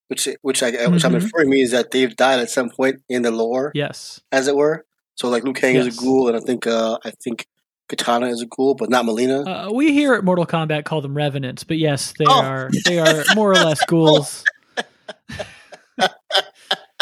which 0.08 0.28
which 0.42 0.62
I 0.64 0.72
which 0.88 1.04
I'm 1.06 1.14
Mhm. 1.14 1.22
inferring 1.24 1.50
means 1.50 1.72
that 1.72 1.92
they've 1.92 2.16
died 2.16 2.40
at 2.40 2.50
some 2.50 2.70
point 2.70 3.02
in 3.10 3.22
the 3.24 3.32
lore, 3.32 3.72
Yes. 3.74 4.22
as 4.32 4.48
it 4.48 4.56
were. 4.56 4.86
So 5.16 5.28
like 5.30 5.44
Liu 5.44 5.54
Kang 5.54 5.76
is 5.76 5.88
a 5.88 6.00
ghoul, 6.02 6.28
and 6.28 6.38
I 6.38 6.40
think 6.40 6.66
uh, 6.68 6.98
I 7.04 7.12
think 7.24 7.48
Kitana 7.90 8.32
is 8.32 8.42
a 8.42 8.46
ghoul, 8.46 8.76
but 8.76 8.90
not 8.92 9.04
Mileena. 9.06 9.68
Uh, 9.70 9.74
we 9.74 9.92
here 9.94 10.14
at 10.14 10.24
Mortal 10.24 10.46
Kombat 10.46 10.86
call 10.86 11.02
them 11.02 11.16
revenants, 11.18 11.64
but 11.64 11.78
yes, 11.80 12.14
they 12.20 12.26
Oh. 12.28 12.42
are 12.44 12.70
they 12.86 13.00
are 13.00 13.24
more 13.36 13.52
or 13.52 13.56
less 13.56 13.84
ghouls. 13.88 14.44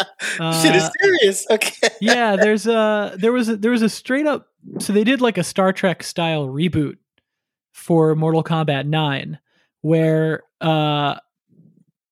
Shit 0.00 0.74
is 0.76 0.82
Uh, 0.84 0.90
serious. 1.00 1.46
Okay. 1.50 1.88
yeah, 2.00 2.36
there's 2.36 2.66
a 2.66 3.14
there 3.18 3.32
was 3.32 3.48
a, 3.48 3.56
there 3.56 3.70
was 3.70 3.82
a 3.82 3.88
straight 3.88 4.26
up 4.26 4.48
so 4.78 4.92
they 4.92 5.04
did 5.04 5.20
like 5.20 5.38
a 5.38 5.44
Star 5.44 5.72
Trek 5.72 6.02
style 6.02 6.46
reboot 6.46 6.96
for 7.72 8.14
Mortal 8.14 8.44
Kombat 8.44 8.86
9 8.86 9.38
where 9.82 10.42
uh 10.60 11.16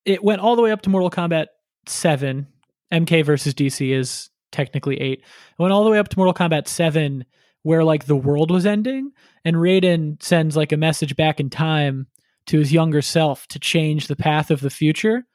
it 0.05 0.23
went 0.23 0.41
all 0.41 0.57
the 0.57 0.63
way 0.63 0.71
up 0.73 0.83
to 0.83 0.91
Mortal 0.91 1.11
Kombat 1.11 1.47
7. 1.87 2.47
MK 2.93 3.25
versus 3.25 3.53
DC 3.55 3.93
is 3.93 4.31
technically 4.53 5.01
8. 5.01 5.19
It 5.19 5.25
went 5.59 5.73
all 5.73 5.83
the 5.85 5.91
way 5.91 5.99
up 5.99 6.09
to 6.09 6.17
Mortal 6.19 6.35
Kombat 6.35 6.69
7 6.69 7.25
where 7.63 7.83
like 7.83 8.07
the 8.07 8.15
world 8.17 8.53
was 8.53 8.65
ending, 8.65 9.11
and 9.45 9.57
Raiden 9.57 10.23
sends 10.23 10.57
like 10.57 10.71
a 10.71 10.77
message 10.77 11.17
back 11.17 11.41
in 11.41 11.51
time 11.51 12.07
to 12.47 12.61
his 12.61 12.73
younger 12.73 13.03
self 13.03 13.49
to 13.49 13.59
change 13.59 14.07
the 14.07 14.15
path 14.15 14.53
of 14.53 14.61
the 14.61 14.71
future. 14.71 15.27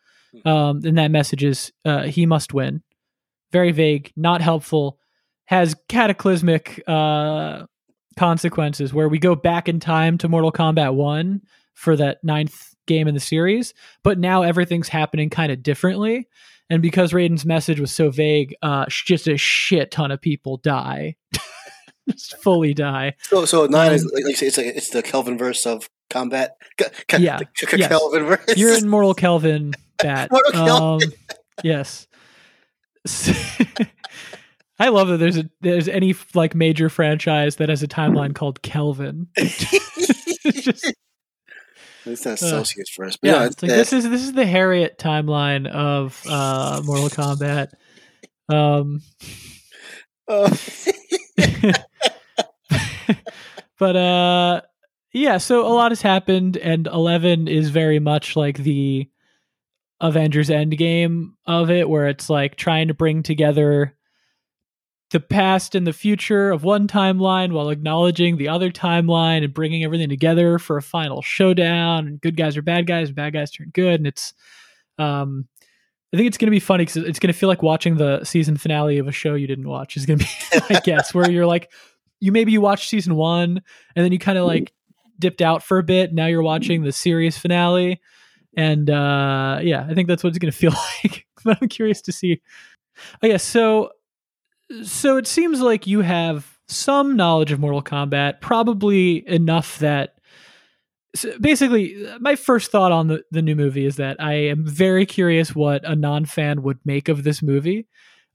Um, 0.45 0.81
and 0.85 0.97
that 0.97 1.11
message 1.11 1.43
is 1.43 1.71
uh, 1.85 2.03
he 2.03 2.25
must 2.25 2.53
win. 2.53 2.81
Very 3.51 3.71
vague, 3.71 4.11
not 4.15 4.41
helpful, 4.41 4.97
has 5.45 5.75
cataclysmic 5.89 6.81
uh, 6.87 7.65
consequences 8.17 8.93
where 8.93 9.09
we 9.09 9.19
go 9.19 9.35
back 9.35 9.67
in 9.67 9.79
time 9.79 10.17
to 10.19 10.29
Mortal 10.29 10.51
Kombat 10.51 10.93
1 10.93 11.41
for 11.73 11.95
that 11.97 12.23
ninth 12.23 12.73
game 12.87 13.07
in 13.07 13.13
the 13.13 13.19
series, 13.19 13.73
but 14.03 14.17
now 14.19 14.43
everything's 14.43 14.87
happening 14.87 15.29
kind 15.29 15.51
of 15.51 15.61
differently. 15.63 16.27
And 16.69 16.81
because 16.81 17.11
Raiden's 17.11 17.45
message 17.45 17.79
was 17.81 17.91
so 17.91 18.09
vague, 18.09 18.55
uh, 18.61 18.85
just 18.87 19.27
a 19.27 19.35
shit 19.37 19.91
ton 19.91 20.11
of 20.11 20.21
people 20.21 20.57
die. 20.57 21.17
just 22.09 22.37
fully 22.37 22.73
die. 22.73 23.15
So, 23.23 23.43
so 23.45 23.65
nine 23.65 23.91
is 23.91 24.03
Um, 24.03 24.11
like, 24.13 24.23
like 24.23 24.31
you 24.31 24.35
say, 24.37 24.47
it's 24.47 24.57
like, 24.57 24.65
it's 24.67 24.89
the 24.89 25.03
Kelvin 25.03 25.37
verse 25.37 25.65
of 25.65 25.89
combat. 26.09 26.55
K- 26.77 26.85
K- 27.07 27.17
Yeah, 27.19 27.39
the 27.39 27.45
K- 27.67 27.77
yes. 27.77 27.89
Kelvin 27.89 28.23
verse. 28.25 28.57
You're 28.57 28.77
in 28.77 28.87
Mortal 28.89 29.13
Kelvin 29.13 29.73
bat. 30.01 30.29
Um, 30.53 30.99
yes. 31.63 32.07
I 34.79 34.89
love 34.89 35.09
that 35.09 35.17
there's 35.17 35.37
a 35.37 35.49
there's 35.61 35.87
any 35.87 36.15
like 36.33 36.55
major 36.55 36.89
franchise 36.89 37.57
that 37.57 37.69
has 37.69 37.83
a 37.83 37.87
timeline 37.87 38.33
called 38.35 38.61
Kelvin. 38.61 39.27
It's 40.43 40.63
just 40.63 40.93
it's 42.03 42.25
not 42.25 42.33
Uh, 42.33 42.35
Celsius 42.37 42.89
first, 42.89 43.19
but 43.21 43.27
yeah, 43.27 43.39
yeah, 43.41 43.45
it's 43.45 43.61
like 43.61 43.69
this 43.71 43.93
is 43.93 44.09
this 44.09 44.23
is 44.23 44.33
the 44.33 44.45
Harriet 44.45 44.97
timeline 44.97 45.67
of 45.67 46.19
uh 46.27 46.81
Mortal 46.83 47.09
Kombat. 47.09 47.73
Um 48.49 49.01
uh, 50.27 50.55
but 53.77 53.95
uh 53.95 54.61
yeah, 55.13 55.37
so 55.37 55.67
a 55.67 55.69
lot 55.69 55.91
has 55.91 56.01
happened 56.01 56.57
and 56.57 56.87
11 56.87 57.47
is 57.47 57.69
very 57.69 57.99
much 57.99 58.35
like 58.35 58.57
the 58.57 59.07
Avengers 60.01 60.49
Endgame 60.49 61.33
of 61.45 61.69
it 61.69 61.87
where 61.87 62.07
it's 62.07 62.29
like 62.29 62.55
trying 62.55 62.89
to 62.89 62.93
bring 62.93 63.23
together 63.23 63.95
the 65.11 65.19
past 65.19 65.75
and 65.75 65.85
the 65.85 65.93
future 65.93 66.51
of 66.51 66.63
one 66.63 66.87
timeline 66.87 67.51
while 67.51 67.69
acknowledging 67.69 68.37
the 68.37 68.47
other 68.47 68.71
timeline 68.71 69.43
and 69.43 69.53
bringing 69.53 69.83
everything 69.83 70.09
together 70.09 70.57
for 70.57 70.77
a 70.77 70.81
final 70.81 71.21
showdown 71.21 72.07
and 72.07 72.21
good 72.21 72.35
guys 72.35 72.57
are 72.57 72.61
bad 72.61 72.87
guys 72.87 73.09
and 73.09 73.15
bad 73.15 73.33
guys 73.33 73.51
turn 73.51 73.69
good 73.73 73.99
and 73.99 74.07
it's 74.07 74.33
um 74.97 75.47
I 76.13 76.17
think 76.17 76.27
it's 76.27 76.37
going 76.37 76.47
to 76.47 76.51
be 76.51 76.59
funny 76.59 76.83
because 76.83 76.97
it's 76.97 77.19
going 77.19 77.31
to 77.31 77.37
feel 77.37 77.47
like 77.47 77.63
watching 77.63 77.95
the 77.95 78.23
season 78.25 78.57
finale 78.57 78.97
of 78.97 79.07
a 79.07 79.13
show 79.13 79.33
you 79.35 79.47
didn't 79.47 79.67
watch. 79.67 79.95
Is 79.95 80.05
going 80.05 80.19
to 80.19 80.25
be, 80.25 80.65
I 80.75 80.81
guess, 80.81 81.13
where 81.13 81.29
you're 81.31 81.45
like, 81.45 81.71
you 82.19 82.33
maybe 82.33 82.51
you 82.51 82.59
watched 82.59 82.89
season 82.89 83.15
one 83.15 83.61
and 83.95 84.05
then 84.05 84.11
you 84.11 84.19
kind 84.19 84.37
of 84.37 84.45
like 84.45 84.73
dipped 85.17 85.41
out 85.41 85.63
for 85.63 85.77
a 85.77 85.83
bit. 85.83 86.13
Now 86.13 86.25
you're 86.25 86.43
watching 86.43 86.83
the 86.83 86.91
series 86.91 87.37
finale, 87.37 88.01
and 88.55 88.89
uh, 88.89 89.59
yeah, 89.61 89.85
I 89.89 89.93
think 89.93 90.07
that's 90.07 90.23
what 90.23 90.29
it's 90.29 90.39
going 90.39 90.51
to 90.51 90.57
feel 90.57 90.73
like. 91.03 91.25
but 91.43 91.57
I'm 91.61 91.69
curious 91.69 92.01
to 92.03 92.11
see. 92.11 92.41
Oh 93.23 93.27
yeah, 93.27 93.37
so 93.37 93.91
so 94.83 95.17
it 95.17 95.27
seems 95.27 95.61
like 95.61 95.87
you 95.87 96.01
have 96.01 96.57
some 96.67 97.15
knowledge 97.15 97.51
of 97.51 97.59
Mortal 97.59 97.83
Kombat, 97.83 98.41
probably 98.41 99.27
enough 99.27 99.79
that. 99.79 100.15
So 101.13 101.37
basically, 101.39 102.07
my 102.21 102.35
first 102.35 102.71
thought 102.71 102.93
on 102.93 103.07
the, 103.07 103.23
the 103.31 103.41
new 103.41 103.55
movie 103.55 103.85
is 103.85 103.97
that 103.97 104.15
I 104.21 104.33
am 104.33 104.65
very 104.65 105.05
curious 105.05 105.53
what 105.53 105.83
a 105.83 105.95
non 105.95 106.25
fan 106.25 106.63
would 106.63 106.79
make 106.85 107.09
of 107.09 107.23
this 107.23 107.41
movie. 107.41 107.87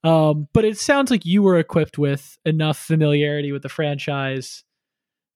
Um, 0.04 0.46
but 0.52 0.64
it 0.64 0.78
sounds 0.78 1.11
like 1.11 1.25
you 1.25 1.42
were 1.42 1.58
equipped 1.58 1.96
with 1.96 2.37
enough 2.44 2.78
familiarity 2.78 3.50
with 3.50 3.62
the 3.62 3.68
franchise 3.70 4.62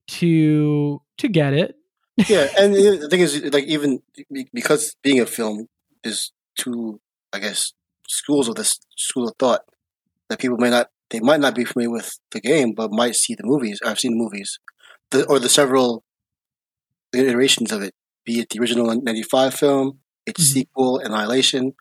to 0.08 1.00
to 1.18 1.28
get 1.28 1.54
it. 1.54 1.76
Yeah, 2.28 2.46
and 2.56 2.74
the 2.74 3.08
thing 3.10 3.20
is, 3.20 3.42
like, 3.52 3.64
even 3.64 4.00
because 4.52 4.96
being 5.02 5.20
a 5.20 5.26
film 5.26 5.66
is 6.04 6.32
two, 6.58 7.00
I 7.32 7.38
guess, 7.38 7.72
schools 8.08 8.48
of 8.48 8.54
this 8.56 8.78
school 8.96 9.28
of 9.28 9.34
thought 9.38 9.62
that 10.28 10.40
people 10.40 10.58
may 10.58 10.70
not, 10.70 10.88
they 11.10 11.20
might 11.20 11.40
not 11.40 11.54
be 11.54 11.64
familiar 11.64 11.90
with 11.90 12.18
the 12.32 12.40
game, 12.40 12.74
but 12.74 12.92
might 12.92 13.16
see 13.16 13.34
the 13.34 13.44
movies. 13.44 13.80
I've 13.84 14.00
seen 14.00 14.12
the 14.12 14.24
movies, 14.24 14.58
the, 15.10 15.26
or 15.26 15.38
the 15.38 15.48
several 15.48 16.04
iterations 17.12 17.72
of 17.72 17.82
it, 17.82 17.94
be 18.24 18.40
it 18.40 18.50
the 18.50 18.60
original 18.60 18.94
'95 18.94 19.54
film, 19.54 19.98
its 20.26 20.42
Mhm. 20.42 20.52
sequel, 20.52 20.98
Annihilation, 20.98 21.74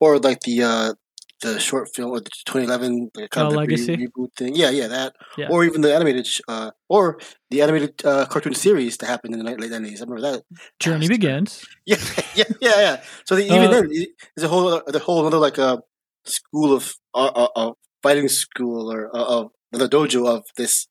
or 0.00 0.18
like 0.18 0.40
the 0.42 0.62
uh, 0.62 0.94
the 1.42 1.60
short 1.60 1.88
film 1.94 2.10
or 2.10 2.20
the 2.20 2.30
2011 2.46 3.10
the 3.14 3.28
kind 3.28 3.46
Oh, 3.46 3.60
of 3.60 3.68
the 3.68 3.76
re- 3.76 4.06
reboot 4.08 4.34
thing. 4.36 4.54
Yeah, 4.54 4.70
yeah, 4.70 4.88
that, 4.88 5.14
Yeah. 5.36 5.48
or 5.50 5.64
even 5.64 5.80
the 5.82 5.94
animated, 5.94 6.26
uh, 6.48 6.70
or 6.88 7.18
the 7.50 7.62
animated 7.62 8.04
uh, 8.04 8.26
cartoon 8.26 8.54
series 8.54 8.96
that 8.98 9.06
happened 9.06 9.34
in 9.34 9.44
the 9.44 9.44
late 9.44 9.58
'90s. 9.58 10.00
I 10.00 10.04
remember 10.04 10.20
that. 10.22 10.42
Journey 10.80 11.08
begins. 11.08 11.64
Yeah, 11.86 11.98
yeah, 12.34 12.44
yeah, 12.60 12.80
yeah. 12.80 12.96
So 13.26 13.36
the, 13.36 13.44
even 13.44 13.68
Uh, 13.68 13.70
then, 13.70 13.88
there's 14.34 14.44
a 14.44 14.48
whole, 14.48 14.66
other, 14.68 14.82
the 14.90 14.98
whole 14.98 15.24
other 15.24 15.38
like 15.38 15.56
a 15.58 15.80
school 16.24 16.74
of 16.74 16.92
uh, 17.14 17.30
uh, 17.34 17.48
uh, 17.54 17.72
fighting 18.02 18.28
school 18.28 18.90
or 18.92 19.14
uh, 19.16 19.24
of 19.24 19.50
the 19.70 19.88
dojo 19.88 20.26
of 20.26 20.42
this 20.56 20.88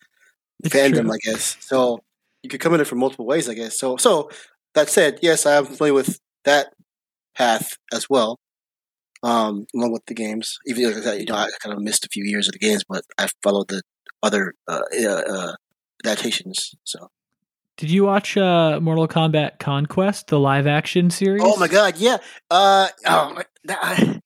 fandom, 0.67 1.03
true. 1.03 1.11
I 1.13 1.17
guess. 1.25 1.57
So 1.59 1.99
you 2.43 2.49
could 2.49 2.61
come 2.61 2.73
at 2.73 2.79
it 2.79 2.85
from 2.85 2.99
multiple 2.99 3.25
ways, 3.25 3.49
I 3.49 3.55
guess. 3.55 3.77
So, 3.77 3.97
so 3.97 4.29
that 4.73 4.89
said, 4.89 5.19
yes, 5.21 5.45
I 5.45 5.55
am 5.57 5.65
familiar 5.65 5.93
with 5.93 6.19
that 6.45 6.67
path 7.35 7.77
as 7.91 8.09
well, 8.09 8.39
um, 9.24 9.65
along 9.75 9.91
with 9.91 10.05
the 10.05 10.13
games. 10.13 10.57
Even 10.67 10.84
though, 10.84 11.00
like, 11.12 11.19
you 11.19 11.25
know, 11.25 11.36
I 11.36 11.50
kind 11.60 11.74
of 11.74 11.81
missed 11.81 12.05
a 12.05 12.10
few 12.10 12.24
years 12.24 12.48
of 12.48 12.53
the 12.53 12.60
games, 12.60 12.84
but 12.88 13.03
I 13.17 13.27
followed 13.43 13.67
the 13.69 13.81
other 14.24 14.53
uh, 14.67 14.81
uh, 15.03 15.07
uh, 15.07 15.53
adaptations. 16.03 16.75
So, 16.84 17.10
Did 17.77 17.89
you 17.91 18.05
watch 18.05 18.38
uh, 18.38 18.79
Mortal 18.81 19.07
Kombat 19.07 19.60
Conquest, 19.60 20.27
the 20.27 20.39
live 20.39 20.67
action 20.67 21.10
series? 21.10 21.41
oh 21.43 21.57
my 21.57 21.67
god, 21.67 21.98
yeah. 21.98 22.17
Uh, 22.50 22.88
oh, 23.05 23.41
that, 23.65 24.22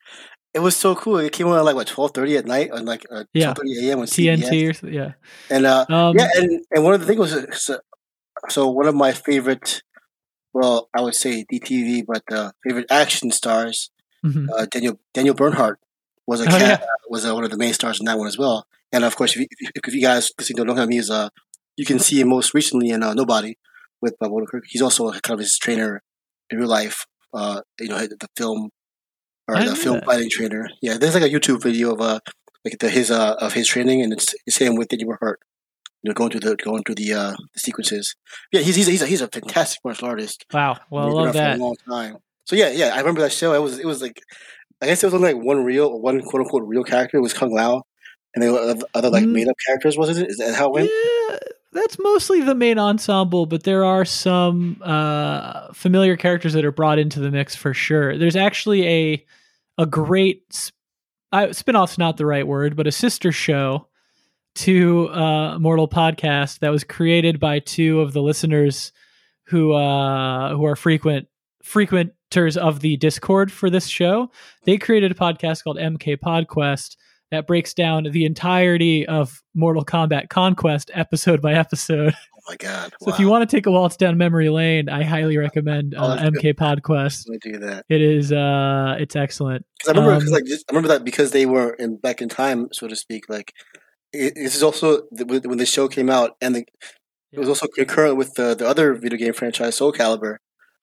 it 0.53 0.60
was 0.60 0.75
so 0.75 0.96
cool. 0.96 1.17
It 1.17 1.31
came 1.31 1.48
on 1.48 1.58
at 1.58 1.65
like 1.65 1.75
what 1.75 1.88
twelve 1.88 2.12
thirty 2.13 2.36
at 2.38 2.46
night 2.46 2.72
on 2.72 2.86
like 2.86 3.05
uh, 3.12 3.24
Yeah. 3.34 3.46
twelve 3.53 3.58
thirty 3.58 3.88
a.m. 3.89 4.00
on 4.00 4.05
CBS. 4.05 4.38
TNT 4.50 4.69
or 4.69 4.74
something. 4.74 4.98
Yeah. 4.98 5.12
And 5.50 5.65
uh, 5.65 5.86
Um, 5.89 6.17
yeah, 6.17 6.27
and, 6.36 6.62
and 6.72 6.84
one 6.84 6.93
of 6.93 7.00
the 7.01 7.05
things 7.05 7.19
was 7.19 7.34
uh, 7.34 7.46
so, 7.51 7.79
so 8.50 8.69
one 8.69 8.88
of 8.88 8.96
my 8.96 9.12
favorite, 9.12 9.81
well, 10.53 10.89
I 10.96 11.01
would 11.01 11.15
say 11.15 11.46
DTV, 11.51 12.05
but 12.08 12.24
uh, 12.31 12.51
favorite 12.63 12.88
action 12.89 13.31
stars, 13.31 13.91
mhm. 14.23 14.47
uh, 14.55 14.65
Daniel 14.65 14.99
Daniel 15.13 15.35
Bernhardt 15.35 15.79
was 16.27 16.41
a 16.41 16.45
Oh, 16.45 16.57
cat, 16.57 16.85
was 17.09 17.25
uh, 17.25 17.33
one 17.33 17.43
of 17.43 17.51
the 17.51 17.57
main 17.57 17.73
stars 17.73 17.99
in 17.99 18.05
that 18.05 18.17
one 18.17 18.27
as 18.27 18.38
well. 18.38 18.67
And 18.91 19.03
of 19.03 19.15
course, 19.15 19.35
if 19.35 19.41
you, 19.41 19.47
if, 19.75 19.93
you 19.93 20.01
guys 20.01 20.31
you 20.47 20.55
don't 20.55 20.67
know 20.67 20.75
him, 20.75 20.89
he's 20.89 21.09
uh, 21.09 21.29
you 21.77 21.85
can 21.85 21.99
see 21.99 22.19
him 22.21 22.29
most 22.29 22.53
recently 22.53 22.89
in 22.89 23.03
uh, 23.03 23.13
Nobody 23.13 23.57
with 24.01 24.17
Bob 24.19 24.31
Odenkirk. 24.31 24.61
He's 24.67 24.81
also 24.81 25.11
kind 25.11 25.33
of 25.33 25.39
his 25.39 25.57
trainer 25.57 26.01
in 26.49 26.59
real 26.59 26.67
life. 26.67 27.05
Uh, 27.33 27.61
you 27.79 27.88
know, 27.89 27.97
the 27.99 28.27
film 28.35 28.69
or 29.47 29.57
I 29.57 29.65
the 29.65 29.75
film 29.75 29.97
that. 29.97 30.05
fighting 30.05 30.29
trainer. 30.29 30.69
Yeah, 30.81 30.97
there's 30.97 31.13
like 31.13 31.23
a 31.23 31.29
YouTube 31.29 31.61
video 31.61 31.93
of 31.93 32.01
uh, 32.01 32.19
like 32.65 32.79
the, 32.79 32.89
his 32.89 33.11
uh 33.11 33.35
of 33.39 33.53
his 33.53 33.67
training, 33.67 34.01
and 34.01 34.13
it's, 34.13 34.33
it's 34.45 34.57
him 34.57 34.75
with 34.75 34.89
Daniel 34.89 35.09
Bernhardt 35.09 35.39
you 36.01 36.09
know, 36.09 36.13
going 36.13 36.31
through 36.31 36.39
the 36.41 36.55
going 36.55 36.83
through 36.83 36.95
the 36.95 37.13
uh 37.13 37.35
the 37.53 37.59
sequences. 37.59 38.15
Yeah, 38.51 38.61
he's 38.61 38.75
he's 38.75 38.88
a, 38.88 38.91
he's 38.91 39.01
a, 39.01 39.07
he's 39.07 39.21
a 39.21 39.27
fantastic 39.27 39.79
martial 39.83 40.07
artist. 40.07 40.45
Wow. 40.53 40.77
Well, 40.89 41.05
I 41.05 41.11
love 41.11 41.23
around 41.25 41.33
for 41.33 41.38
that. 41.38 41.57
a 41.57 41.61
long 41.61 41.75
time. 41.88 42.17
So 42.46 42.55
yeah, 42.55 42.69
yeah, 42.69 42.88
I 42.96 43.00
remember 43.00 43.22
that 43.22 43.31
show. 43.31 43.53
It 43.53 43.62
was 43.62 43.79
it 43.79 43.86
was 43.86 44.01
like 44.01 44.22
I 44.81 44.86
guess 44.88 45.03
it 45.03 45.08
was 45.08 45.13
only 45.13 45.34
like 45.34 45.43
one 45.43 45.63
real 45.63 46.00
one 46.00 46.22
quote 46.22 46.41
unquote 46.43 46.63
real 46.67 46.84
character. 46.84 47.17
It 47.17 47.22
was 47.22 47.34
Kung 47.34 47.53
Lao, 47.53 47.84
and 48.34 48.43
then 48.43 48.50
other- 48.55 48.86
other 48.93 49.10
like 49.10 49.24
Mm. 49.25 49.31
made 49.34 49.48
up 49.48 49.55
characters. 49.67 49.98
Was 49.98 50.17
it? 50.17 50.27
Is 50.29 50.38
that 50.38 50.55
how 50.55 50.67
it 50.67 50.74
went? 50.74 50.89
Yeah, 51.29 51.38
that's 51.74 51.98
mostly 52.00 52.41
the 52.41 52.55
main 52.55 52.79
ensemble, 52.79 53.46
but 53.46 53.63
there 53.63 53.86
are 53.86 54.03
some 54.05 54.81
uh, 54.84 55.72
familiar 55.74 56.17
characters 56.17 56.53
that 56.53 56.65
are 56.65 56.72
brought 56.72 56.98
into 56.98 57.19
the 57.19 57.29
mix 57.29 57.55
for 57.55 57.74
sure. 57.74 58.17
There's 58.17 58.36
actually 58.36 58.88
a 58.88 59.25
a 59.77 59.86
great 59.86 60.51
sp- 60.51 60.74
I, 61.31 61.51
spin-off's 61.51 62.00
not 62.00 62.17
the 62.17 62.25
right 62.25 62.48
word, 62.48 62.75
but 62.75 62.88
a 62.88 62.91
sister 62.91 63.31
show 63.31 63.86
to 64.55 65.08
uh, 65.10 65.60
Mortal 65.60 65.88
Podcast 65.88 66.60
that 66.60 66.69
was 66.69 66.84
created 66.84 67.39
by 67.39 67.60
two 67.60 68.01
of 68.01 68.13
the 68.13 68.22
listeners 68.24 68.91
who 69.43 69.74
uh, 69.74 70.55
who 70.55 70.65
are 70.65 70.75
frequent 70.75 71.27
frequent 71.62 72.13
frequenters 72.31 72.57
of 72.57 72.79
the 72.81 72.98
Discord 72.98 73.51
for 73.51 73.69
this 73.69 73.88
show. 73.88 74.29
They 74.65 74.77
created 74.77 75.12
a 75.12 75.15
podcast 75.15 75.63
called 75.63 75.77
MK 75.77 76.17
Podquest 76.17 76.95
that 77.31 77.48
breaks 77.48 77.74
down 77.74 78.03
the 78.12 78.25
entirety 78.25 79.05
of 79.07 79.41
Mortal 79.55 79.83
Kombat 79.86 80.29
Conquest 80.29 80.91
episode 80.93 81.41
by 81.41 81.53
episode. 81.53 82.13
Oh 82.41 82.51
my 82.53 82.55
god! 82.55 82.93
So 83.01 83.12
if 83.13 83.19
you 83.19 83.27
want 83.29 83.48
to 83.48 83.55
take 83.55 83.67
a 83.67 83.71
waltz 83.71 83.95
down 83.98 84.17
memory 84.17 84.50
lane, 84.50 84.89
I 84.89 85.03
highly 85.03 85.38
recommend 85.38 85.93
Oh, 85.95 86.03
uh, 86.03 86.17
MK 86.31 86.55
Podquest. 86.55 87.25
to 87.25 87.38
do 87.51 87.59
that, 87.59 87.86
It 87.89 88.01
is 88.01 88.31
uh 88.31 88.95
it's 88.98 89.15
excellent. 89.15 89.65
because 89.77 89.89
I 89.89 89.91
remember, 90.00 90.15
Um, 90.15 90.21
cause 90.21 90.31
like 90.31 90.45
just, 90.45 90.65
I 90.67 90.74
remember 90.74 90.88
that 90.88 91.03
because 91.03 91.29
they 91.31 91.45
were 91.45 91.74
in 91.74 91.98
back 91.98 92.21
in 92.24 92.29
time, 92.29 92.69
so 92.71 92.88
to 92.88 92.95
speak. 92.95 93.25
Like 93.29 93.53
it, 94.13 94.33
this 94.36 94.55
is 94.55 94.63
also 94.63 95.01
when 95.12 95.57
the 95.59 95.65
show 95.65 95.88
came 95.89 96.09
out, 96.09 96.38
and 96.41 96.55
the, 96.55 96.65
it 97.33 97.38
was 97.39 97.50
also 97.50 97.67
concurrent 97.67 98.15
with 98.15 98.33
the 98.33 98.55
the 98.55 98.65
other 98.67 98.95
video 98.95 99.19
game 99.19 99.33
franchise, 99.33 99.75
Soul 99.75 99.91
Calibur, 99.93 100.38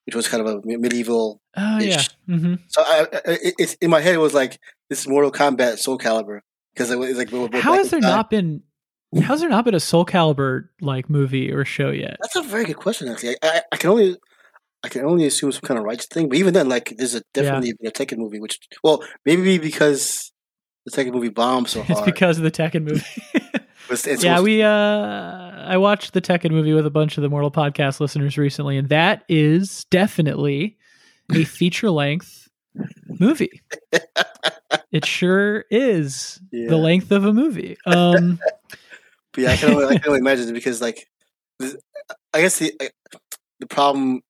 which 0.07 0.15
was 0.15 0.27
kind 0.27 0.45
of 0.47 0.55
a 0.55 0.61
medieval 0.65 1.39
Oh 1.55 1.77
yeah. 1.79 1.99
ish. 1.99 2.09
hmm 2.25 2.55
So 2.67 2.81
I, 2.81 3.01
I 3.13 3.19
it, 3.25 3.55
it's 3.59 3.73
in 3.75 3.91
my 3.91 4.01
head. 4.01 4.15
It 4.15 4.19
was 4.19 4.33
like 4.33 4.59
this 4.89 5.01
is 5.01 5.07
Mortal 5.07 5.31
Kombat 5.31 5.77
Soul 5.77 5.99
Calibur 5.99 6.39
because 6.73 6.89
it 6.89 6.97
was 6.97 7.17
like 7.17 7.31
we 7.31 7.47
How 7.59 7.75
has 7.75 7.91
there 7.91 8.01
time. 8.01 8.09
not 8.09 8.29
been 8.31 8.63
How's 9.21 9.39
there 9.39 9.49
not 9.49 9.63
been 9.65 9.75
a 9.75 9.79
Soul 9.79 10.05
Calibur 10.05 10.69
like 10.81 11.09
movie 11.09 11.51
or 11.51 11.63
show 11.63 11.91
yet? 11.91 12.17
That's 12.21 12.35
a 12.35 12.41
very 12.41 12.65
good 12.65 12.77
question. 12.77 13.07
Actually, 13.07 13.35
I, 13.41 13.47
I, 13.49 13.61
I 13.73 13.77
can 13.77 13.89
only 13.89 14.17
I 14.83 14.89
can 14.89 15.05
only 15.05 15.25
assume 15.25 15.51
some 15.51 15.61
kind 15.61 15.77
of 15.77 15.85
rights 15.85 16.05
thing. 16.05 16.29
But 16.29 16.37
even 16.37 16.53
then, 16.53 16.69
like, 16.69 16.93
there's 16.97 17.15
a 17.15 17.21
definitely 17.33 17.73
a 17.85 17.91
Tekken 17.91 18.17
movie, 18.17 18.39
which 18.39 18.59
well, 18.83 19.03
maybe 19.25 19.57
because 19.57 20.31
the 20.85 20.91
Tekken 20.91 21.13
movie 21.13 21.29
bombed 21.29 21.69
so 21.69 21.81
hard. 21.83 21.97
It's 21.99 22.05
because 22.05 22.37
of 22.37 22.43
the 22.43 22.51
Tekken 22.51 22.83
movie. 22.83 23.03
It's- 23.91 24.07
it's 24.07 24.23
yeah, 24.23 24.35
supposed- 24.35 24.43
we 24.45 24.63
uh 24.63 24.69
I 25.69 25.77
watched 25.77 26.13
the 26.13 26.21
Tekken 26.21 26.51
movie 26.51 26.73
with 26.73 26.85
a 26.85 26.89
bunch 26.89 27.17
of 27.17 27.21
the 27.23 27.29
Mortal 27.29 27.51
Podcast 27.51 27.99
listeners 27.99 28.37
recently, 28.37 28.77
and 28.77 28.89
that 28.89 29.23
is 29.27 29.85
definitely 29.91 30.77
a 31.33 31.43
feature 31.43 31.89
length 31.91 32.47
movie. 33.19 33.61
it 34.91 35.05
sure 35.05 35.65
is 35.69 36.39
Yeah. 36.51 36.69
the 36.69 36.77
length 36.77 37.11
of 37.11 37.25
a 37.25 37.33
movie. 37.33 37.77
Um 37.85 38.39
But 39.33 39.43
yeah, 39.43 39.51
I 39.51 39.57
can 39.57 39.71
only, 39.73 39.85
I 39.85 39.97
can 39.99 40.07
only 40.07 40.19
imagine 40.25 40.49
it 40.49 40.53
because 40.53 40.81
like, 40.81 41.05
this, 41.59 41.75
I 42.33 42.41
guess 42.41 42.57
the 42.59 42.73
the 43.59 43.67
problem, 43.67 44.21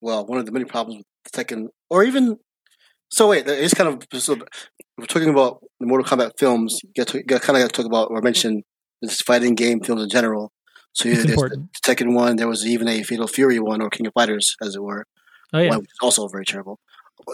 well, 0.00 0.24
one 0.26 0.38
of 0.38 0.46
the 0.46 0.52
many 0.52 0.64
problems 0.64 1.02
with 1.24 1.32
Tekken, 1.46 1.68
or 1.90 2.04
even 2.04 2.36
so. 3.10 3.28
Wait, 3.30 3.48
it's 3.48 3.74
kind 3.74 3.88
of 3.88 4.20
so 4.20 4.36
we're 4.98 5.06
talking 5.06 5.30
about 5.30 5.60
the 5.80 5.86
Mortal 5.86 6.06
Kombat 6.06 6.32
films. 6.38 6.78
You 6.84 6.90
got 6.96 7.08
to, 7.08 7.22
kind 7.24 7.56
of 7.56 7.62
got 7.62 7.72
to 7.72 7.82
talk 7.82 7.86
about 7.86 8.10
or 8.10 8.20
mention 8.22 8.62
this 9.00 9.20
fighting 9.20 9.54
game 9.54 9.80
films 9.80 10.02
in 10.02 10.08
general. 10.08 10.52
So 10.92 11.08
there's 11.08 11.24
the 11.24 11.68
Tekken 11.84 12.14
one. 12.14 12.36
There 12.36 12.48
was 12.48 12.66
even 12.66 12.88
a 12.88 13.02
Fatal 13.02 13.26
Fury 13.26 13.58
one 13.58 13.82
or 13.82 13.90
King 13.90 14.06
of 14.06 14.12
Fighters, 14.12 14.56
as 14.62 14.76
it 14.76 14.82
were, 14.82 15.06
oh 15.52 15.58
yeah. 15.58 15.76
which 15.76 15.90
is 15.90 15.98
also 16.00 16.28
very 16.28 16.44
terrible. 16.44 16.78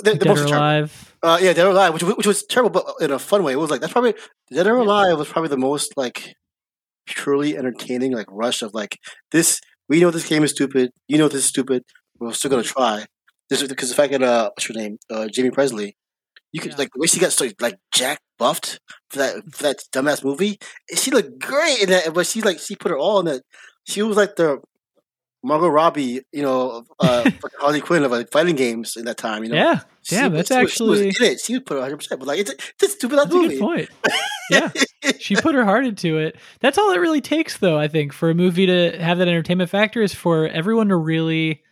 The, 0.02 0.12
the 0.12 0.16
Dead 0.16 0.28
or 0.28 0.34
terrible. 0.34 0.54
Alive. 0.54 1.14
Uh, 1.22 1.38
yeah, 1.40 1.52
Dead 1.52 1.66
or 1.66 1.70
Alive, 1.70 1.92
which 1.92 2.02
which 2.02 2.26
was 2.26 2.42
terrible, 2.44 2.70
but 2.70 2.94
in 3.00 3.10
a 3.10 3.18
fun 3.18 3.42
way. 3.42 3.52
It 3.52 3.56
was 3.56 3.70
like 3.70 3.80
that's 3.80 3.92
probably 3.92 4.14
Dead 4.50 4.66
or 4.66 4.76
Alive 4.76 5.18
was 5.18 5.28
probably 5.28 5.48
the 5.48 5.58
most 5.58 5.96
like 5.96 6.34
purely 7.06 7.56
entertaining 7.56 8.12
like 8.12 8.26
rush 8.30 8.62
of 8.62 8.72
like 8.72 8.98
this. 9.30 9.60
We 9.88 10.00
know 10.00 10.10
this 10.10 10.28
game 10.28 10.44
is 10.44 10.52
stupid. 10.52 10.90
You 11.08 11.18
know 11.18 11.28
this 11.28 11.40
is 11.40 11.48
stupid. 11.48 11.84
We're 12.18 12.32
still 12.32 12.50
gonna 12.50 12.62
try. 12.62 13.06
This 13.50 13.66
because 13.66 13.88
the 13.88 13.94
fact 13.94 14.12
that 14.12 14.22
uh, 14.22 14.50
what's 14.50 14.68
your 14.68 14.78
name, 14.78 14.98
uh, 15.10 15.28
Jaime 15.34 15.50
Pressly, 15.50 15.94
you 16.52 16.61
could 16.61 16.73
Yeah. 16.73 16.78
like 16.78 16.90
the 16.95 17.00
way 17.00 17.07
she 17.07 17.21
got 17.21 17.33
so 17.33 17.49
like 17.61 17.76
jack 17.92 18.21
buffed 18.38 18.80
for 19.11 19.19
that 19.19 19.37
for 19.52 19.62
that 19.64 19.83
dumbass 19.92 20.25
movie. 20.25 20.59
She 20.95 21.11
looked 21.11 21.38
great 21.40 21.83
in 21.83 21.90
that, 21.90 22.12
but 22.14 22.26
she 22.26 22.40
like 22.42 22.59
she 22.59 22.75
put 22.76 22.90
her 22.90 22.99
all 22.99 23.21
in 23.21 23.26
that. 23.26 23.42
She 23.87 24.02
was 24.02 24.16
like 24.16 24.37
the 24.37 24.59
Margot 25.42 25.69
Robbie, 25.69 26.21
you 26.33 26.42
know, 26.42 26.85
uh, 26.99 27.30
Harley 27.59 27.80
Quinn 27.80 28.04
of 28.04 28.11
like 28.11 28.30
fighting 28.30 28.57
games 28.57 28.97
in 28.97 29.07
that 29.07 29.16
time. 29.16 29.42
You 29.42 29.49
know, 29.50 29.57
Yeah. 29.57 29.80
she, 30.02 30.14
Damn, 30.16 30.33
was- 30.35 30.49
that's 30.49 30.59
she 30.59 30.62
was- 30.64 30.73
she 30.73 30.83
was 30.85 31.00
actually- 31.16 31.26
in 31.28 31.33
it. 31.33 31.40
She 31.40 31.52
would 31.54 31.64
put 31.66 31.75
one 31.76 31.83
hundred 31.85 31.97
percent, 31.97 32.21
but 32.21 32.28
like 32.28 32.40
it's 32.40 32.50
it's 32.50 32.83
a 32.83 32.88
stupid 32.88 33.19
That's 33.19 33.35
a 33.35 33.38
good 33.49 33.59
point. 33.61 33.88
Yeah. 34.50 34.69
she 35.21 35.37
put 35.37 35.54
her 35.54 35.64
heart 35.64 35.87
into 35.87 36.19
it. 36.19 36.35
That's 36.59 36.76
all 36.76 36.90
it 36.90 36.99
really 36.99 37.21
takes, 37.21 37.59
though. 37.59 37.78
I 37.78 37.87
think 37.87 38.12
for 38.12 38.30
a 38.30 38.35
movie 38.35 38.66
to 38.66 38.99
have 39.00 39.19
that 39.19 39.28
entertainment 39.28 39.71
factor 39.71 40.02
is 40.02 40.12
for 40.12 40.49
everyone 40.49 40.88
to 40.88 40.97
really 40.97 41.62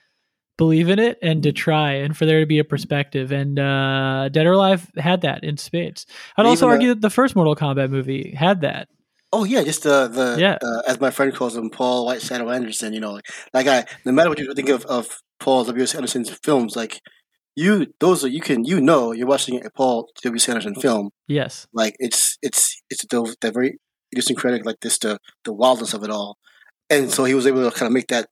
believe 0.59 0.91
in 0.91 0.99
it 0.99 1.19
and 1.23 1.43
to 1.45 1.53
try, 1.53 1.93
and 1.93 2.15
for 2.15 2.27
there 2.27 2.41
to 2.41 2.47
be 2.47 2.59
a 2.59 2.65
perspective. 2.65 3.33
And 3.33 3.59
uh, 3.59 4.29
Dead 4.29 4.45
or 4.45 4.53
Alive 4.53 4.91
had 4.97 5.23
that 5.23 5.43
in 5.43 5.57
spades. 5.57 6.05
I'd 6.37 6.45
also 6.45 6.67
the- 6.67 6.73
argue 6.73 6.89
that 6.89 7.01
the 7.01 7.09
first 7.11 7.35
Mortal 7.35 7.57
Kombat 7.57 7.89
movie 7.89 8.35
had 8.37 8.61
that. 8.61 8.89
Oh 9.33 9.45
yeah, 9.45 9.63
just 9.63 9.83
the 9.85 10.09
the 10.09 10.37
Yeah. 10.39 10.59
uh, 10.63 10.83
as 10.87 11.01
my 11.01 11.11
friend 11.11 11.35
calls 11.35 11.57
him, 11.57 11.71
Paul 11.71 12.05
White 12.07 12.23
Shadow 12.23 12.51
Anderson. 12.51 12.93
You 12.93 13.01
know, 13.01 13.21
that 13.53 13.65
guy. 13.65 13.85
No 14.05 14.13
matter 14.13 14.29
what 14.29 14.39
you 14.39 14.53
think 14.55 14.69
of 14.69 14.85
of 14.87 15.19
Paul 15.39 15.65
W 15.65 15.83
S 15.83 15.95
Anderson's 15.95 16.31
films, 16.43 16.77
like 16.77 17.01
you, 17.55 17.87
those 18.01 18.25
are 18.25 18.29
you 18.29 18.41
can 18.41 18.65
you 18.65 18.81
know 18.81 19.13
you're 19.13 19.27
watching 19.27 19.65
a 19.65 19.71
Paul 19.71 20.09
W 20.23 20.37
S 20.37 20.49
Anderson 20.49 20.75
film. 20.77 21.11
Yes. 21.27 21.67
Like 21.75 21.95
it's 21.99 22.39
it's 22.43 22.81
it's 22.89 23.05
the, 23.07 23.37
the 23.43 23.51
very 23.53 23.79
idiosyncratic 24.15 24.65
like 24.65 24.81
this 24.81 24.99
the 24.99 25.19
the 25.45 25.53
wildness 25.53 25.93
of 25.93 26.03
it 26.05 26.11
all, 26.11 26.39
and 26.89 27.11
so 27.11 27.25
he 27.25 27.35
was 27.35 27.47
able 27.47 27.71
to 27.71 27.77
kind 27.77 27.87
of 27.87 27.93
make 27.93 28.07
that 28.09 28.29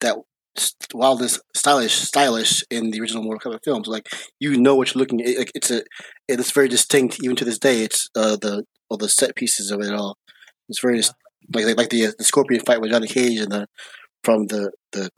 that 0.00 0.16
wildness 0.94 1.40
stylish 1.54 1.94
stylish 1.94 2.62
in 2.70 2.90
the 2.90 3.00
original 3.00 3.22
Mortal 3.22 3.52
Kombat 3.52 3.64
films. 3.64 3.88
Like 3.88 4.08
you 4.40 4.56
know 4.60 4.74
what 4.74 4.94
you're 4.94 5.00
looking 5.00 5.20
at. 5.22 5.38
Like 5.38 5.52
it's 5.54 5.70
a 5.70 5.82
it's 6.28 6.52
very 6.52 6.68
distinct 6.68 7.18
even 7.22 7.36
to 7.36 7.44
this 7.44 7.58
day. 7.58 7.82
It's 7.82 8.08
uh, 8.14 8.36
the 8.36 8.64
all 8.88 8.96
the 8.98 9.08
set 9.08 9.34
pieces 9.36 9.70
of 9.70 9.80
it 9.80 9.92
all. 9.92 10.16
It's 10.68 10.80
very 10.80 11.00
like 11.54 11.64
like, 11.66 11.76
like 11.76 11.90
the 11.90 12.06
uh, 12.06 12.12
the 12.18 12.24
scorpion 12.24 12.62
fight 12.64 12.80
with 12.80 12.90
Johnny 12.90 13.08
Cage 13.08 13.40
and 13.40 13.52
the 13.52 13.66
from 14.24 14.46
the 14.46 14.70
the 14.92 15.10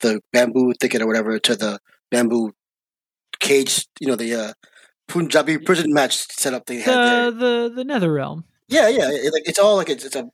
the 0.00 0.20
bamboo 0.32 0.72
thicket 0.80 1.02
or 1.02 1.06
whatever 1.06 1.38
to 1.38 1.56
the 1.56 1.78
bamboo 2.10 2.52
cage. 3.40 3.86
You 4.00 4.08
know 4.08 4.16
the 4.16 4.34
uh, 4.34 4.52
Punjabi 5.08 5.58
prison 5.58 5.92
match 5.92 6.26
setup 6.32 6.66
they 6.66 6.80
had 6.80 6.94
there. 6.94 7.30
The 7.30 7.38
the 7.38 7.74
the 7.76 7.84
Nether 7.84 8.12
Realm. 8.12 8.44
Yeah, 8.68 8.88
yeah. 8.88 9.08
It, 9.10 9.32
like 9.32 9.48
it's 9.48 9.58
all 9.58 9.76
like 9.76 9.88
it's, 9.88 10.04
it's 10.04 10.16
a 10.16 10.28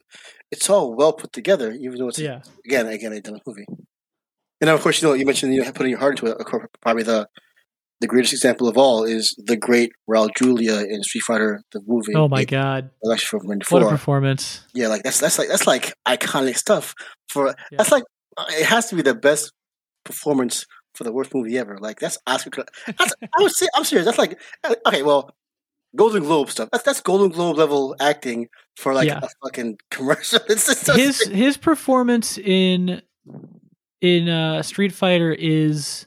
it's 0.50 0.68
all 0.68 0.94
well 0.94 1.12
put 1.12 1.32
together, 1.32 1.70
even 1.72 1.98
though 1.98 2.08
it's 2.08 2.18
Yeah. 2.18 2.40
again 2.66 2.87
again 2.88 3.12
a 3.12 3.20
dumb 3.20 3.38
movie. 3.46 3.66
And 4.60 4.70
of 4.70 4.80
course 4.80 5.02
you 5.02 5.08
know 5.08 5.14
you 5.14 5.26
mentioned 5.26 5.54
you 5.54 5.62
know 5.64 5.72
putting 5.72 5.90
your 5.90 5.98
heart 5.98 6.12
into 6.18 6.26
it. 6.32 6.38
Of 6.40 6.46
course, 6.46 6.66
probably 6.80 7.02
the 7.02 7.28
the 8.00 8.06
greatest 8.08 8.32
example 8.32 8.68
of 8.68 8.76
all 8.76 9.04
is 9.04 9.34
the 9.46 9.56
great 9.56 9.92
Raul 10.10 10.28
Julia 10.36 10.80
in 10.80 11.02
Street 11.02 11.22
Fighter 11.22 11.62
the 11.72 11.80
movie. 11.86 12.14
Oh 12.14 12.28
my 12.28 12.42
It- 12.42 12.46
god. 12.50 12.90
actually 13.12 13.40
from 13.40 13.48
What 13.70 13.82
a 13.82 13.88
performance. 13.88 14.64
Yeah, 14.74 14.88
like 14.88 15.02
that's 15.02 15.20
that's 15.20 15.38
like 15.38 15.48
that's 15.48 15.66
like 15.66 15.92
iconic 16.06 16.56
stuff. 16.56 16.94
For 17.28 17.46
Yeah. 17.70 17.78
that's 17.78 17.90
like 17.92 18.04
uh, 18.36 18.44
it 18.50 18.66
has 18.66 18.88
to 18.88 18.96
be 18.96 19.02
the 19.02 19.14
best 19.14 19.52
performance 20.04 20.66
for 20.94 21.04
the 21.04 21.12
worst 21.12 21.34
movie 21.34 21.58
ever. 21.58 21.78
Like 21.78 21.98
that's 22.00 22.18
Oscar. 22.26 22.64
That's 22.86 23.14
I 23.22 23.42
would 23.42 23.52
say 23.52 23.66
I'm 23.74 23.84
serious. 23.84 24.06
That's 24.06 24.18
like 24.18 24.40
uh, 24.64 24.74
okay, 24.86 25.02
well, 25.02 25.30
Golden 25.96 26.22
Globe 26.24 26.50
stuff. 26.50 26.68
That's 26.72 26.84
that's 26.84 27.00
Golden 27.00 27.30
Globe 27.30 27.56
level 27.56 27.94
acting 28.00 28.48
for 28.76 28.92
like 28.94 29.08
Yeah. 29.08 29.20
a 29.22 29.28
fucking 29.44 29.78
commercial. 29.90 30.40
It's 30.48 30.66
just 30.66 30.86
his 30.96 31.22
his 31.28 31.56
performance 31.56 32.38
in 32.38 33.02
in 34.04 34.28
uh 34.28 34.62
Street 34.62 34.92
Fighter 34.92 35.32
is 35.32 36.06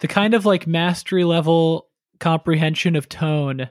the 0.00 0.08
kind 0.08 0.34
of 0.34 0.46
like 0.46 0.66
mastery 0.66 1.24
level 1.24 1.88
comprehension 2.20 2.96
of 2.96 3.08
tone 3.08 3.68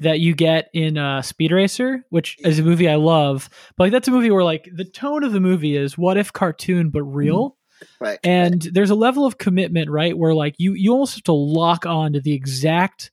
that 0.00 0.18
you 0.20 0.34
get 0.34 0.70
in 0.72 0.96
uh 0.98 1.22
Speed 1.22 1.52
Racer, 1.52 2.04
which 2.10 2.36
is 2.40 2.58
a 2.58 2.62
movie 2.62 2.88
I 2.88 2.96
love. 2.96 3.48
But 3.76 3.84
like 3.84 3.92
that's 3.92 4.08
a 4.08 4.10
movie 4.10 4.30
where 4.30 4.42
like 4.44 4.68
the 4.74 4.84
tone 4.84 5.22
of 5.22 5.32
the 5.32 5.40
movie 5.40 5.76
is 5.76 5.96
what 5.98 6.16
if 6.16 6.32
cartoon 6.32 6.90
but 6.90 7.02
real? 7.02 7.56
right. 8.00 8.18
And 8.24 8.62
there's 8.72 8.90
a 8.90 8.94
level 8.94 9.26
of 9.26 9.36
commitment, 9.38 9.90
right, 9.90 10.16
where 10.16 10.34
like 10.34 10.54
you 10.58 10.72
you 10.72 10.92
almost 10.92 11.16
have 11.16 11.24
to 11.24 11.32
lock 11.32 11.86
on 11.86 12.14
to 12.14 12.20
the 12.20 12.32
exact 12.32 13.10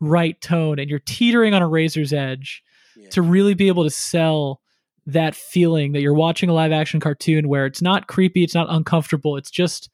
right 0.00 0.40
tone 0.40 0.78
and 0.78 0.90
you're 0.90 0.98
teetering 1.00 1.54
on 1.54 1.62
a 1.62 1.68
razor's 1.68 2.12
edge 2.12 2.62
Yeah. 2.96 3.10
to 3.10 3.22
really 3.22 3.54
be 3.54 3.68
able 3.68 3.84
to 3.84 3.90
sell 3.90 4.60
that 5.08 5.34
feeling 5.34 5.92
that 5.92 6.00
you're 6.02 6.14
watching 6.14 6.48
a 6.48 6.52
live 6.52 6.70
action 6.72 7.00
cartoon 7.00 7.48
where 7.48 7.66
it's 7.66 7.82
not 7.82 8.06
creepy, 8.08 8.44
it's 8.44 8.54
not 8.54 8.66
uncomfortable, 8.70 9.36
it's 9.36 9.50
just 9.50 9.88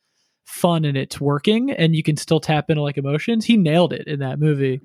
fun 0.44 0.84
and 0.84 0.96
it's 0.96 1.20
working 1.20 1.70
and 1.70 1.96
you 1.96 2.02
can 2.02 2.16
still 2.16 2.40
tap 2.40 2.68
into 2.68 2.82
like 2.82 2.98
emotions. 2.98 3.44
He 3.44 3.56
nailed 3.56 3.92
it 3.92 4.06
in 4.06 4.18
that 4.20 4.38
movie. 4.38 4.80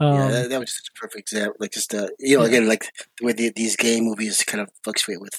Um, 0.00 0.14
yeah, 0.14 0.30
that, 0.30 0.48
that 0.50 0.60
was 0.60 0.70
just 0.74 0.88
a 0.88 0.98
perfect 0.98 1.30
example. 1.32 1.56
Like 1.60 1.72
just 1.72 1.94
uh, 1.94 2.08
you 2.18 2.36
know, 2.38 2.42
Yeah. 2.44 2.48
again, 2.48 2.68
like 2.68 2.86
the 3.20 3.26
way 3.26 3.32
the, 3.32 3.52
these 3.54 3.76
game 3.76 4.04
movies 4.04 4.42
kind 4.44 4.60
of 4.62 4.70
fluctuate 4.82 5.20
with 5.20 5.34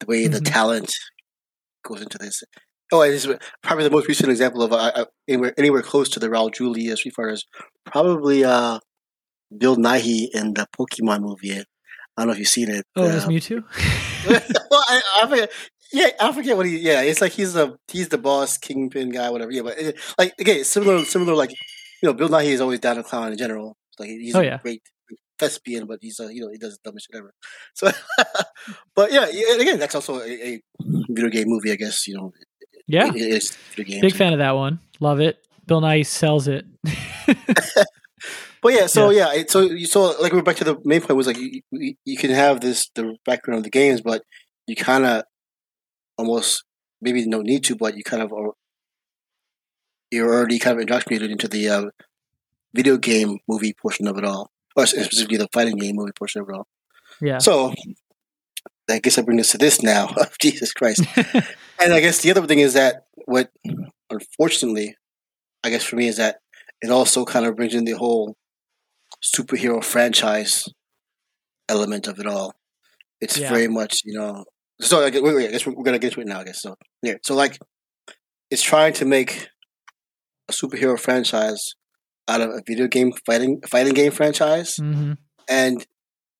the 0.00 0.06
way 0.06 0.26
the 0.28 0.38
Mhm. 0.40 0.44
talent 0.52 0.94
goes 1.84 2.02
into 2.02 2.18
this. 2.18 2.42
Oh, 2.92 3.02
and 3.02 3.12
this 3.12 3.24
is 3.24 3.36
probably 3.62 3.84
the 3.84 3.90
most 3.90 4.06
recent 4.06 4.30
example 4.30 4.62
of 4.62 4.72
uh, 4.72 4.92
uh, 4.94 5.04
anywhere 5.26 5.54
anywhere 5.58 5.82
close 5.82 6.08
to 6.10 6.20
the 6.20 6.28
Raul 6.28 6.54
Julia 6.54 6.96
Street 6.96 7.14
Fighters. 7.16 7.44
Probably 7.84 8.44
uh, 8.44 8.78
Bill 9.56 9.76
Nighy 9.76 10.28
in 10.32 10.54
the 10.54 10.68
Pokemon 10.78 11.20
movie. 11.22 11.64
I 12.16 12.22
don't 12.22 12.28
know 12.28 12.32
if 12.32 12.38
you've 12.38 12.48
seen 12.48 12.70
it. 12.70 12.84
oh, 12.96 13.04
it 13.04 13.22
Um, 13.22 13.30
Mewtwo? 13.30 13.62
well, 14.70 14.84
I, 14.88 15.00
I 15.22 15.28
forget. 15.28 15.50
Yeah, 15.92 16.08
I 16.20 16.32
forget 16.32 16.56
what 16.56 16.66
he. 16.66 16.78
Yeah, 16.78 17.02
it's 17.02 17.20
like 17.20 17.32
he's 17.32 17.54
a 17.56 17.76
he's 17.88 18.08
the 18.08 18.18
boss, 18.18 18.58
kingpin 18.58 19.10
guy, 19.10 19.30
whatever. 19.30 19.52
Yeah, 19.52 19.62
but 19.62 19.78
uh, 19.78 19.92
like 20.18 20.34
again, 20.38 20.64
similar, 20.64 21.04
similar. 21.04 21.34
Like 21.34 21.50
you 22.02 22.08
know, 22.08 22.12
Bill 22.12 22.28
Nighy 22.28 22.46
is 22.46 22.60
always 22.60 22.80
down 22.80 22.96
to 22.96 23.02
clown 23.02 23.32
in 23.32 23.38
general. 23.38 23.76
Like 23.98 24.08
he's 24.08 24.34
Oh, 24.34 24.40
a 24.40 24.44
yeah. 24.44 24.58
great 24.62 24.82
thespian, 25.38 25.86
but 25.86 25.98
he's 26.00 26.18
a, 26.18 26.32
you 26.34 26.40
know 26.40 26.48
he 26.50 26.58
does 26.58 26.78
dumb 26.82 26.94
shit 26.98 27.16
ever. 27.16 27.32
So, 27.74 27.90
but 28.96 29.12
yeah, 29.12 29.26
again, 29.60 29.78
that's 29.78 29.94
also 29.94 30.20
a, 30.20 30.24
a 30.54 30.62
video 31.08 31.30
game 31.30 31.48
movie, 31.48 31.70
I 31.72 31.76
guess. 31.76 32.08
You 32.08 32.16
know, 32.16 32.32
yeah. 32.88 33.06
it, 33.08 33.16
it's 33.16 33.54
video 33.76 34.00
games. 34.00 34.00
Big 34.12 34.14
fan 34.16 34.32
of 34.32 34.38
that 34.40 34.56
one. 34.56 34.80
Love 35.00 35.20
it. 35.20 35.38
Bill 35.66 35.80
Nighy 35.80 36.04
sells 36.06 36.48
it. 36.48 36.64
But 38.66 38.74
yeah, 38.74 38.86
so 38.88 39.10
yeah, 39.10 39.32
it, 39.32 39.48
so 39.48 39.60
you 39.60 39.86
saw 39.86 40.12
like 40.20 40.32
we're 40.32 40.42
back 40.42 40.56
to 40.56 40.64
the 40.64 40.76
main 40.84 41.00
point 41.00 41.16
was 41.16 41.28
like 41.28 41.38
you, 41.38 41.62
you, 41.70 41.94
you 42.04 42.16
can 42.16 42.32
have 42.32 42.60
this 42.60 42.90
the 42.96 43.14
background 43.24 43.58
of 43.58 43.62
the 43.62 43.70
games, 43.70 44.00
but 44.00 44.22
you 44.66 44.74
kind 44.74 45.06
of 45.06 45.22
almost 46.18 46.64
maybe 47.00 47.24
no 47.26 47.42
need 47.42 47.62
to, 47.62 47.76
but 47.76 47.96
you 47.96 48.02
kind 48.02 48.24
of 48.24 48.32
are 48.32 48.54
you're 50.10 50.34
already 50.34 50.58
kind 50.58 50.74
of 50.74 50.80
indoctrinated 50.80 51.30
into 51.30 51.46
the 51.46 51.68
uh, 51.68 51.84
video 52.74 52.96
game 52.96 53.38
movie 53.46 53.72
portion 53.72 54.08
of 54.08 54.18
it 54.18 54.24
all, 54.24 54.50
or 54.74 54.84
specifically 54.84 55.36
the 55.36 55.46
fighting 55.52 55.76
game 55.76 55.94
movie 55.94 56.10
portion 56.18 56.40
of 56.40 56.48
it 56.48 56.56
all. 56.56 56.66
yeah. 57.20 57.38
So 57.38 57.72
I 58.90 58.98
guess 58.98 59.16
I 59.16 59.22
bring 59.22 59.36
this 59.36 59.52
to 59.52 59.58
this 59.58 59.80
now. 59.80 60.12
Jesus 60.40 60.72
Christ! 60.72 61.04
and 61.16 61.94
I 61.94 62.00
guess 62.00 62.20
the 62.20 62.32
other 62.32 62.44
thing 62.48 62.58
is 62.58 62.74
that 62.74 63.06
what 63.26 63.48
unfortunately, 64.10 64.96
I 65.62 65.70
guess 65.70 65.84
for 65.84 65.94
me 65.94 66.08
is 66.08 66.16
that 66.16 66.40
it 66.82 66.90
also 66.90 67.24
kind 67.24 67.46
of 67.46 67.54
brings 67.54 67.72
in 67.72 67.84
the 67.84 67.92
whole 67.92 68.34
superhero 69.22 69.82
franchise 69.82 70.64
element 71.68 72.06
of 72.06 72.18
it 72.18 72.26
all. 72.26 72.54
It's 73.20 73.38
Yeah. 73.38 73.48
very 73.50 73.68
much 73.68 74.00
you 74.04 74.18
know. 74.18 74.44
So 74.80 75.02
I 75.04 75.10
guess, 75.10 75.22
wait, 75.22 75.34
wait, 75.34 75.48
I 75.48 75.52
guess 75.52 75.66
we're, 75.66 75.74
we're 75.74 75.84
gonna 75.84 75.98
get 75.98 76.12
to 76.14 76.20
it 76.20 76.26
now. 76.26 76.40
I 76.40 76.44
guess 76.44 76.60
so. 76.62 76.76
Yeah. 77.02 77.14
So 77.24 77.34
like, 77.34 77.58
it's 78.50 78.62
trying 78.62 78.92
to 78.94 79.04
make 79.04 79.48
a 80.48 80.52
superhero 80.52 80.98
franchise 80.98 81.74
out 82.28 82.40
of 82.40 82.50
a 82.50 82.62
video 82.66 82.86
game 82.88 83.12
fighting 83.24 83.60
fighting 83.66 83.94
game 83.94 84.12
franchise, 84.12 84.76
hmm 84.76 85.12
and 85.48 85.86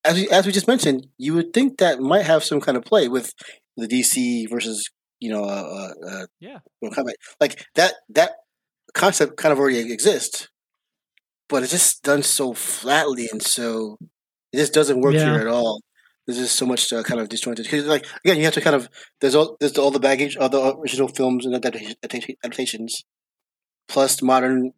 as 0.04 0.16
we 0.16 0.28
as 0.30 0.46
we 0.46 0.52
just 0.52 0.68
mentioned, 0.68 1.06
you 1.18 1.34
would 1.34 1.52
think 1.52 1.78
that 1.78 2.00
might 2.00 2.24
have 2.26 2.44
some 2.44 2.60
kind 2.60 2.76
of 2.76 2.84
play 2.84 3.08
with 3.08 3.32
the 3.76 3.86
DC 3.86 4.48
versus 4.50 4.88
you 5.20 5.30
know 5.30 5.44
uh, 5.44 5.92
uh, 6.06 6.08
uh, 6.10 6.26
Yeah. 6.40 6.58
Like 7.40 7.64
that 7.74 7.94
that 8.10 8.32
concept 8.94 9.36
kind 9.36 9.52
of 9.52 9.58
already 9.58 9.78
exists, 9.92 10.48
but 11.48 11.62
it's 11.62 11.72
just 11.72 12.02
done 12.02 12.22
so 12.22 12.52
flatly 12.54 13.28
and 13.30 13.42
so 13.42 13.98
it 14.52 14.58
just 14.58 14.72
doesn't 14.72 15.00
work 15.00 15.14
Yeah. 15.14 15.32
here 15.32 15.40
at 15.40 15.46
all. 15.46 15.80
There's 16.26 16.38
just 16.38 16.56
so 16.56 16.66
much 16.66 16.92
uh, 16.92 17.02
kind 17.04 17.20
of 17.20 17.28
disjointed. 17.28 17.68
'Cause, 17.68 17.84
like 17.84 18.04
again, 18.24 18.38
you 18.38 18.44
have 18.44 18.54
to 18.54 18.60
kind 18.60 18.74
of 18.76 18.88
there's 19.20 19.34
all 19.36 19.56
there's 19.60 19.78
all 19.78 19.90
the 19.92 20.00
baggage 20.00 20.36
of 20.36 20.50
the 20.50 20.74
original 20.76 21.08
films 21.08 21.46
and 21.46 21.54
adapta- 21.54 21.94
adapta- 22.04 22.36
adaptations, 22.44 23.04
plus 23.88 24.22
modern. 24.22 24.72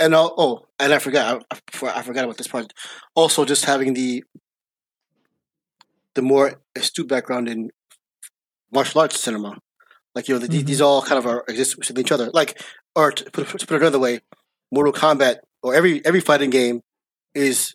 And 0.00 0.14
all, 0.14 0.32
oh, 0.38 0.66
and 0.78 0.92
I 0.94 1.00
forgot, 1.00 1.44
I, 1.50 1.56
I 1.88 2.02
forgot 2.02 2.22
about 2.24 2.36
this 2.38 2.46
part. 2.46 2.72
Also, 3.16 3.44
just 3.44 3.64
having 3.64 3.94
the 3.94 4.22
the 6.14 6.22
more 6.22 6.60
astute 6.76 7.08
background 7.08 7.48
in 7.48 7.70
martial 8.72 9.00
arts 9.00 9.20
cinema, 9.20 9.58
like 10.14 10.28
you 10.28 10.34
know, 10.34 10.38
the, 10.40 10.48
Mhm. 10.48 10.66
these 10.66 10.80
all 10.80 11.02
kind 11.02 11.18
of 11.18 11.26
are 11.26 11.44
exist 11.48 11.76
with 11.78 11.98
each 11.98 12.12
other. 12.12 12.30
Like, 12.32 12.60
or 12.94 13.12
to 13.12 13.24
put, 13.30 13.48
to 13.48 13.66
put 13.66 13.76
it 13.76 13.82
another 13.82 13.98
way, 13.98 14.20
Mortal 14.70 14.92
Kombat 14.92 15.38
or 15.62 15.74
every 15.74 16.04
every 16.04 16.20
fighting 16.20 16.50
game 16.50 16.82
is 17.34 17.74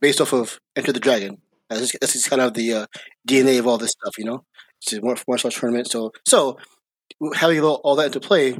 based 0.00 0.20
off 0.20 0.32
of 0.32 0.60
Enter 0.76 0.92
the 0.92 1.00
Dragon. 1.00 1.38
That's 1.68 1.80
just, 1.80 1.96
that's 2.00 2.12
just 2.12 2.30
kind 2.30 2.42
of 2.42 2.54
the 2.54 2.72
uh, 2.72 2.86
DNA 3.28 3.58
of 3.58 3.66
all 3.66 3.78
this 3.78 3.90
stuff, 3.92 4.18
you 4.18 4.24
know. 4.24 4.44
It's 4.80 4.92
a 4.92 5.00
martial 5.00 5.34
arts 5.48 5.58
tournament. 5.58 5.90
So, 5.90 6.12
so 6.24 6.58
having 7.34 7.60
all, 7.60 7.96
that 7.96 8.06
into 8.06 8.20
play, 8.20 8.56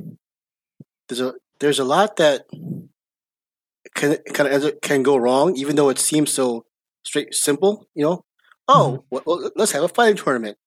there's 1.09 1.21
a 1.21 1.35
there's 1.61 1.79
a 1.79 1.85
lot 1.85 2.16
that 2.16 2.47
can 3.95 4.16
kind 4.33 4.53
of 4.53 4.81
can 4.81 5.03
go 5.03 5.16
wrong, 5.16 5.57
even 5.57 5.77
though 5.77 5.88
it 5.88 5.99
seems 5.99 6.33
so 6.33 6.64
straight 7.05 7.35
simple. 7.35 7.87
You 7.95 8.05
know, 8.05 8.25
oh, 8.66 9.05
well, 9.11 9.23
well, 9.27 9.51
let's 9.57 9.73
have 9.73 9.85
a 9.85 9.88
fighting 9.88 10.16
tournament, 10.16 10.59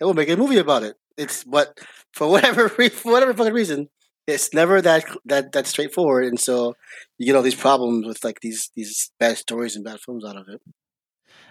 and 0.00 0.06
we'll 0.06 0.14
make 0.14 0.28
a 0.28 0.36
movie 0.36 0.58
about 0.58 0.82
it. 0.82 0.96
It's 1.16 1.44
but 1.44 1.78
for 2.12 2.28
whatever 2.30 2.68
for 2.68 3.12
whatever 3.12 3.34
fucking 3.34 3.52
reason, 3.52 3.88
it's 4.26 4.54
never 4.54 4.80
that 4.80 5.04
that 5.26 5.52
that 5.52 5.66
straightforward, 5.66 6.24
and 6.24 6.40
so 6.40 6.76
you 7.18 7.26
get 7.26 7.36
all 7.36 7.42
these 7.42 7.54
problems 7.54 8.06
with 8.06 8.24
like 8.24 8.40
these 8.40 8.70
these 8.74 9.10
bad 9.18 9.36
stories 9.36 9.76
and 9.76 9.84
bad 9.84 10.00
films 10.00 10.24
out 10.24 10.36
of 10.36 10.48
it. 10.48 10.60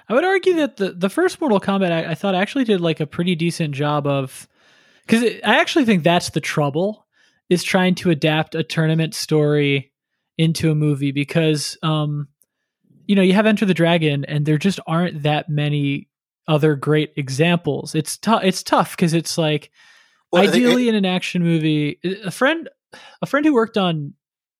I 0.10 0.14
would 0.14 0.26
argue 0.26 0.56
that 0.56 0.78
the 0.78 0.92
the 0.92 1.10
first 1.10 1.40
Mortal 1.40 1.60
Kombat 1.60 1.92
I, 1.92 2.12
I 2.12 2.16
thought 2.16 2.36
actually 2.36 2.66
did 2.66 2.82
like 2.82 3.00
a 3.00 3.08
pretty 3.08 3.36
decent 3.36 3.74
job 3.76 4.08
of 4.08 4.48
because 5.06 5.24
I 5.24 5.60
actually 5.60 5.86
think 5.86 6.04
that's 6.04 6.32
the 6.32 6.42
trouble 6.42 7.06
is 7.50 7.64
trying 7.64 7.96
to 7.96 8.10
adapt 8.10 8.56
a 8.56 8.64
tournament 8.64 9.14
story 9.14 9.92
into 10.38 10.72
a 10.72 10.76
movie 10.76 11.12
because 11.12 11.78
um 11.84 12.28
you 13.06 13.16
know 13.16 13.22
you 13.22 13.34
have 13.34 13.46
Enter 13.46 13.66
the 13.66 13.74
Dragon 13.74 14.26
and 14.26 14.46
there 14.46 14.58
just 14.58 14.80
aren't 14.88 15.24
that 15.24 15.50
many 15.50 16.10
other 16.48 16.76
great 16.76 17.14
examples. 17.16 17.96
It's 17.96 18.18
tough. 18.18 18.42
It's 18.44 18.64
tough 18.64 18.96
because 18.96 19.14
it's 19.14 19.38
like 19.38 19.72
Well, 20.34 20.42
ideally 20.42 20.90
in 20.90 20.96
an 20.96 21.06
action 21.06 21.44
movie 21.44 22.00
a 22.04 22.32
friend 22.32 22.68
a 23.22 23.26
friend 23.28 23.46
who 23.46 23.54
worked 23.54 23.78
on 23.78 24.14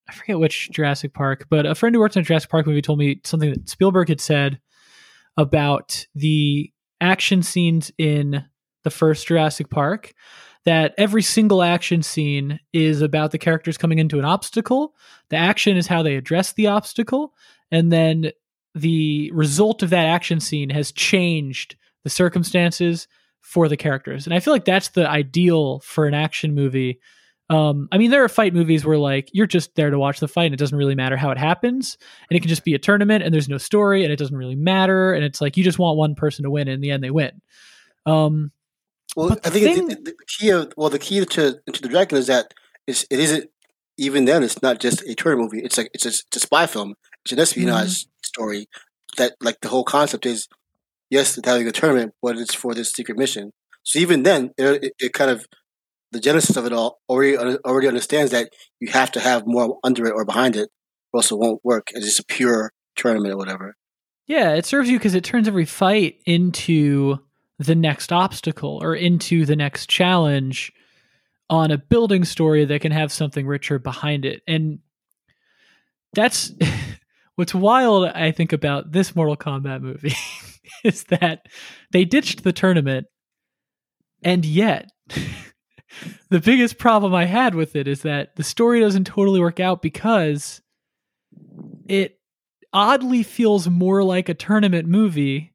i 0.08 0.12
forget 0.12 0.38
which 0.38 0.70
jurassic 0.70 1.12
park 1.12 1.46
but 1.50 1.66
a 1.66 1.74
friend 1.74 1.94
who 1.94 2.00
worked 2.00 2.16
on 2.16 2.20
a 2.20 2.24
jurassic 2.24 2.48
park 2.48 2.66
movie 2.66 2.80
told 2.80 3.00
me 3.00 3.20
something 3.24 3.50
that 3.50 3.68
spielberg 3.68 4.08
had 4.08 4.20
said 4.20 4.60
about 5.36 6.06
the 6.14 6.72
action 7.00 7.42
scenes 7.42 7.90
in 7.98 8.44
the 8.84 8.90
first 8.90 9.26
jurassic 9.26 9.68
park 9.68 10.12
that 10.64 10.94
every 10.96 11.22
single 11.22 11.60
action 11.60 12.02
scene 12.04 12.60
is 12.72 13.02
about 13.02 13.32
the 13.32 13.38
characters 13.38 13.76
coming 13.76 13.98
into 13.98 14.20
an 14.20 14.24
obstacle 14.24 14.94
the 15.30 15.36
action 15.36 15.76
is 15.76 15.88
how 15.88 16.04
they 16.04 16.14
address 16.14 16.52
the 16.52 16.68
obstacle 16.68 17.34
and 17.72 17.90
then 17.90 18.30
the 18.76 19.28
result 19.34 19.82
of 19.82 19.90
that 19.90 20.06
action 20.06 20.38
scene 20.38 20.70
has 20.70 20.92
changed 20.92 21.74
the 22.04 22.10
circumstances 22.10 23.08
for 23.44 23.68
the 23.68 23.76
characters. 23.76 24.26
And 24.26 24.34
I 24.34 24.40
feel 24.40 24.52
like 24.52 24.64
that's 24.64 24.88
the 24.88 25.08
ideal 25.08 25.78
for 25.80 26.06
an 26.06 26.14
action 26.14 26.54
movie. 26.54 26.98
Um, 27.50 27.88
I 27.92 27.98
mean, 27.98 28.10
there 28.10 28.24
are 28.24 28.28
fight 28.28 28.54
movies 28.54 28.84
where 28.86 28.96
like 28.96 29.28
you're 29.32 29.46
just 29.46 29.74
there 29.74 29.90
to 29.90 29.98
watch 29.98 30.18
the 30.18 30.26
fight 30.26 30.46
and 30.46 30.54
it 30.54 30.58
doesn't 30.58 30.76
really 30.76 30.94
matter 30.94 31.16
how 31.16 31.30
it 31.30 31.38
happens. 31.38 31.98
And 32.28 32.36
it 32.36 32.40
can 32.40 32.48
just 32.48 32.64
be 32.64 32.74
a 32.74 32.78
tournament 32.78 33.22
and 33.22 33.32
there's 33.34 33.48
no 33.48 33.58
story 33.58 34.02
and 34.02 34.12
it 34.12 34.16
doesn't 34.16 34.36
really 34.36 34.56
matter. 34.56 35.12
And 35.12 35.24
it's 35.24 35.40
like 35.40 35.56
you 35.56 35.62
just 35.62 35.78
want 35.78 35.98
one 35.98 36.14
person 36.14 36.42
to 36.44 36.50
win 36.50 36.68
and 36.68 36.76
in 36.76 36.80
the 36.80 36.90
end 36.90 37.04
they 37.04 37.10
win. 37.10 37.42
Um, 38.06 38.50
Well, 39.14 39.36
I 39.44 39.50
think 39.50 39.76
thing- 39.76 39.88
the, 39.88 39.94
the 39.96 40.14
key 40.26 40.48
of 40.48 40.72
well, 40.76 40.90
the 40.90 40.98
key 40.98 41.24
to 41.24 41.60
Enter 41.68 41.82
the 41.82 41.88
Dragon 41.88 42.18
is 42.18 42.26
that 42.28 42.54
it's, 42.86 43.04
it 43.10 43.20
isn't 43.20 43.50
even 43.98 44.24
then. 44.24 44.42
It's 44.42 44.62
not 44.62 44.80
just 44.80 45.02
a 45.02 45.14
tournament 45.14 45.52
movie. 45.52 45.64
It's 45.64 45.76
like 45.76 45.90
it's 45.92 46.06
a, 46.06 46.08
it's 46.08 46.36
a 46.36 46.40
spy 46.40 46.66
film. 46.66 46.94
It's 47.24 47.32
an 47.32 47.38
espionage 47.38 48.06
story. 48.22 48.68
That 49.18 49.34
like 49.40 49.60
the 49.60 49.68
whole 49.68 49.84
concept 49.84 50.26
is 50.26 50.48
yes, 51.14 51.38
it's 51.38 51.48
having 51.48 51.66
a 51.68 51.72
tournament, 51.72 52.12
but 52.20 52.36
it's 52.36 52.54
for 52.54 52.74
this 52.74 52.90
secret 52.90 53.16
mission. 53.16 53.52
So 53.84 54.00
even 54.00 54.24
then, 54.24 54.50
it, 54.58 54.82
it, 54.82 54.92
it 54.98 55.12
kind 55.12 55.30
of 55.30 55.46
the 56.10 56.20
genesis 56.20 56.56
of 56.56 56.66
it 56.66 56.72
all 56.72 56.98
already 57.08 57.36
already 57.36 57.88
understands 57.88 58.32
that 58.32 58.50
you 58.80 58.90
have 58.90 59.12
to 59.12 59.20
have 59.20 59.44
more 59.46 59.78
under 59.84 60.06
it 60.06 60.12
or 60.12 60.24
behind 60.24 60.56
it, 60.56 60.70
or 61.12 61.18
else 61.18 61.30
it 61.30 61.38
won't 61.38 61.64
work. 61.64 61.88
It's 61.92 62.04
just 62.04 62.20
a 62.20 62.24
pure 62.24 62.72
tournament 62.96 63.34
or 63.34 63.36
whatever. 63.36 63.76
Yeah, 64.26 64.54
it 64.54 64.66
serves 64.66 64.88
you 64.88 64.98
because 64.98 65.14
it 65.14 65.24
turns 65.24 65.46
every 65.46 65.66
fight 65.66 66.16
into 66.26 67.18
the 67.58 67.74
next 67.74 68.12
obstacle 68.12 68.80
or 68.82 68.94
into 68.94 69.44
the 69.46 69.56
next 69.56 69.88
challenge 69.88 70.72
on 71.48 71.70
a 71.70 71.78
building 71.78 72.24
story 72.24 72.64
that 72.64 72.80
can 72.80 72.90
have 72.90 73.12
something 73.12 73.46
richer 73.46 73.78
behind 73.78 74.24
it. 74.24 74.42
And 74.48 74.80
that's 76.14 76.52
what's 77.36 77.54
wild, 77.54 78.06
I 78.06 78.32
think, 78.32 78.52
about 78.52 78.90
this 78.90 79.14
Mortal 79.14 79.36
Kombat 79.36 79.82
movie 79.82 80.16
is 80.84 81.04
that 81.04 81.46
they 81.92 82.04
ditched 82.04 82.44
the 82.44 82.52
tournament, 82.52 83.06
and 84.22 84.44
yet. 84.44 84.90
the 86.30 86.40
biggest 86.40 86.78
problem 86.78 87.14
I 87.14 87.24
had 87.26 87.54
with 87.54 87.76
it 87.76 87.86
is 87.86 88.02
that 88.02 88.34
the 88.36 88.42
story 88.42 88.80
doesn't 88.80 89.04
totally 89.04 89.38
work 89.40 89.60
out 89.60 89.80
because 89.80 90.60
it 91.86 92.18
oddly 92.72 93.22
feels 93.22 93.68
more 93.68 94.02
like 94.02 94.28
a 94.28 94.34
tournament 94.34 94.88
movie 94.88 95.52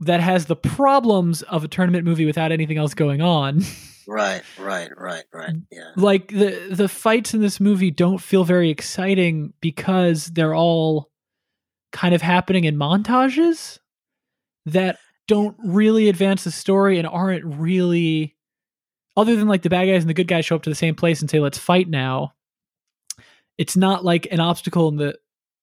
that 0.00 0.20
has 0.20 0.46
the 0.46 0.56
problems 0.56 1.42
of 1.42 1.64
a 1.64 1.68
tournament 1.68 2.04
movie 2.04 2.26
without 2.26 2.52
anything 2.52 2.78
else 2.78 2.94
going 2.94 3.20
on. 3.20 3.62
Right, 4.08 4.42
right, 4.58 4.90
right, 4.96 5.22
right. 5.32 5.54
Yeah. 5.70 5.90
like 5.94 6.28
the 6.28 6.68
the 6.72 6.88
fights 6.88 7.32
in 7.32 7.42
this 7.42 7.60
movie 7.60 7.92
don't 7.92 8.18
feel 8.18 8.42
very 8.42 8.68
exciting 8.68 9.52
because 9.60 10.26
they're 10.26 10.54
all 10.54 11.10
kind 11.92 12.12
of 12.12 12.20
happening 12.20 12.64
in 12.64 12.76
montages 12.76 13.78
that 14.70 14.98
don't 15.26 15.56
really 15.64 16.08
advance 16.08 16.44
the 16.44 16.50
story 16.50 16.98
and 16.98 17.06
aren't 17.06 17.44
really 17.44 18.36
other 19.16 19.36
than 19.36 19.48
like 19.48 19.62
the 19.62 19.70
bad 19.70 19.86
guys 19.86 20.02
and 20.02 20.10
the 20.10 20.14
good 20.14 20.26
guys 20.26 20.44
show 20.44 20.56
up 20.56 20.62
to 20.62 20.70
the 20.70 20.74
same 20.74 20.94
place 20.94 21.20
and 21.20 21.30
say 21.30 21.38
let's 21.38 21.58
fight 21.58 21.88
now 21.88 22.32
it's 23.58 23.76
not 23.76 24.04
like 24.04 24.26
an 24.32 24.40
obstacle 24.40 24.88
in 24.88 24.96
the 24.96 25.16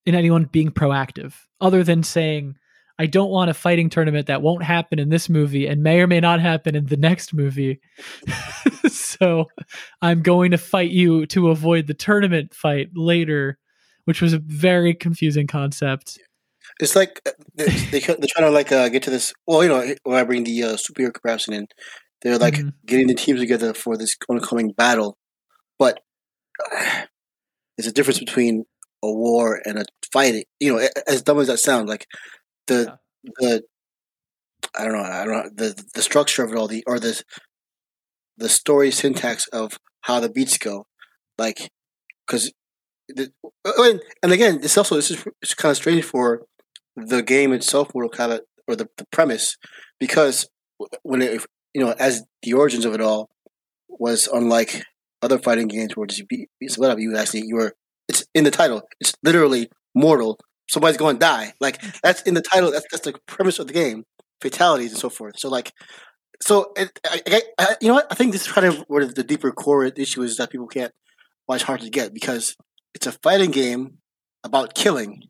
in 0.05 0.15
anyone 0.15 0.45
being 0.45 0.71
proactive 0.71 1.33
other 1.59 1.83
than 1.83 2.01
saying 2.01 2.55
i 2.97 3.05
don't 3.05 3.29
want 3.29 3.49
a 3.49 3.53
fighting 3.53 3.89
tournament 3.89 4.27
that 4.27 4.41
won't 4.41 4.63
happen 4.63 4.99
in 4.99 5.09
this 5.09 5.27
movie 5.27 5.67
and 5.67 5.83
may 5.83 5.99
or 5.99 6.07
may 6.07 6.19
not 6.19 6.39
happen 6.39 6.75
in 6.75 6.85
the 6.85 6.97
next 6.97 7.33
movie. 7.33 7.79
So 8.89 9.47
i'm 10.01 10.21
going 10.21 10.51
to 10.51 10.57
fight 10.57 10.91
you 10.91 11.25
to 11.27 11.49
avoid 11.49 11.87
the 11.87 11.93
tournament 11.93 12.53
fight 12.53 12.89
later 12.95 13.57
which 14.05 14.21
was 14.21 14.31
a 14.31 14.39
very 14.39 14.93
confusing 14.93 15.47
concept 15.47 16.19
It's 16.79 16.95
like 16.95 17.21
uh, 17.27 17.31
they, 17.55 17.69
they 17.91 17.99
they're 17.99 18.17
trying 18.29 18.47
to 18.47 18.51
like 18.51 18.71
uh, 18.71 18.89
get 18.89 19.03
to 19.03 19.09
this. 19.09 19.33
Well, 19.47 19.63
you 19.63 19.69
know, 19.69 19.95
when 20.03 20.17
I 20.17 20.23
bring 20.23 20.43
the 20.43 20.63
uh, 20.63 20.73
superhero 20.77 21.13
comparison 21.13 21.53
in, 21.53 21.67
they're 22.21 22.37
like 22.37 22.65
Mhm. 22.65 22.73
getting 22.85 23.07
the 23.07 23.15
teams 23.15 23.39
together 23.39 23.73
for 23.73 23.97
this 23.97 24.15
oncoming 24.29 24.71
battle. 24.71 25.17
But 25.79 26.01
uh, 26.73 27.03
there's 27.77 27.87
a 27.87 27.93
difference 27.93 28.19
between 28.19 28.65
a 29.03 29.11
war 29.11 29.61
and 29.65 29.79
a 29.79 29.85
fight. 30.13 30.47
You 30.59 30.75
know, 30.77 30.87
as 31.07 31.23
dumb 31.23 31.39
as 31.39 31.47
that 31.47 31.59
sounds, 31.59 31.89
like 31.89 32.07
the 32.67 32.93
the 33.39 33.63
I 34.77 34.83
don't 34.83 34.93
know, 34.93 35.01
I 35.03 35.25
don't 35.25 35.33
know 35.33 35.49
the 35.53 35.83
the 35.93 36.01
structure 36.01 36.43
of 36.43 36.51
it 36.51 36.57
all, 36.57 36.67
the 36.67 36.83
or 36.87 36.99
the 36.99 37.21
the 38.37 38.49
story 38.49 38.91
syntax 38.91 39.47
of 39.49 39.79
how 40.01 40.19
the 40.19 40.29
beats 40.29 40.57
go, 40.57 40.85
like 41.37 41.69
because. 42.27 42.51
And, 43.65 44.01
and 44.23 44.31
again, 44.33 44.59
it's 44.63 44.77
also 44.77 44.95
this 44.95 45.11
is 45.11 45.25
it's 45.41 45.53
kind 45.53 45.71
of 45.71 45.77
strange 45.77 46.05
for 46.05 46.43
the 46.97 47.21
game 47.21 47.53
itself, 47.53 47.93
Mortal 47.93 48.11
Kombat, 48.11 48.41
or 48.67 48.75
the, 48.75 48.87
the 48.97 49.05
premise, 49.11 49.57
because 49.99 50.49
when 51.03 51.21
it, 51.21 51.45
you 51.73 51.81
know, 51.81 51.95
as 51.99 52.23
the 52.43 52.53
origins 52.53 52.85
of 52.85 52.93
it 52.93 53.01
all 53.01 53.29
was 53.87 54.27
unlike 54.27 54.83
other 55.21 55.39
fighting 55.39 55.67
games 55.67 55.95
where 55.95 56.05
just 56.05 56.27
beat 56.27 56.49
somebody 56.67 56.91
up, 56.91 56.99
you 56.99 57.15
actually 57.15 57.43
you 57.45 57.55
were 57.55 57.73
it's 58.09 58.25
in 58.33 58.43
the 58.43 58.51
title. 58.51 58.81
It's 58.99 59.13
literally 59.23 59.69
mortal 59.95 60.37
somebody's 60.69 60.97
going 60.97 61.15
to 61.15 61.19
die. 61.19 61.53
Like 61.59 61.81
that's 62.01 62.21
in 62.23 62.33
the 62.33 62.41
title. 62.41 62.71
That's 62.71 62.85
that's 62.91 63.03
the 63.03 63.15
premise 63.25 63.59
of 63.59 63.67
the 63.67 63.73
game. 63.73 64.03
Fatalities 64.41 64.91
and 64.91 64.99
so 64.99 65.09
forth. 65.09 65.39
So 65.39 65.49
like, 65.49 65.71
so 66.41 66.71
it, 66.75 66.99
I, 67.05 67.21
I, 67.27 67.41
I, 67.57 67.75
you 67.81 67.87
know 67.87 67.95
what? 67.95 68.07
I 68.11 68.15
think 68.15 68.31
this 68.31 68.45
is 68.45 68.51
kind 68.51 68.67
of 68.67 68.83
where 68.87 69.05
the 69.05 69.23
deeper 69.23 69.51
core 69.51 69.85
issue 69.85 70.21
is 70.21 70.37
that 70.37 70.51
people 70.51 70.67
can't. 70.67 70.91
Why 71.45 71.55
it's 71.55 71.63
hard 71.63 71.81
to 71.81 71.89
get 71.89 72.13
because 72.13 72.55
it's 72.93 73.07
a 73.07 73.13
fighting 73.13 73.51
game 73.51 73.99
about 74.43 74.75
killing, 74.75 75.21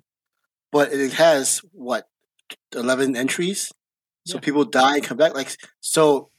but 0.78 0.94
it 0.94 1.14
has 1.14 1.62
what 1.74 2.06
eleven 2.76 3.16
entries. 3.16 3.72
So 4.28 4.38
Yeah. 4.38 4.42
people 4.48 4.66
die 4.66 4.96
and 4.98 5.04
come 5.10 5.18
back. 5.18 5.34
Like 5.36 5.52
so, 5.82 6.30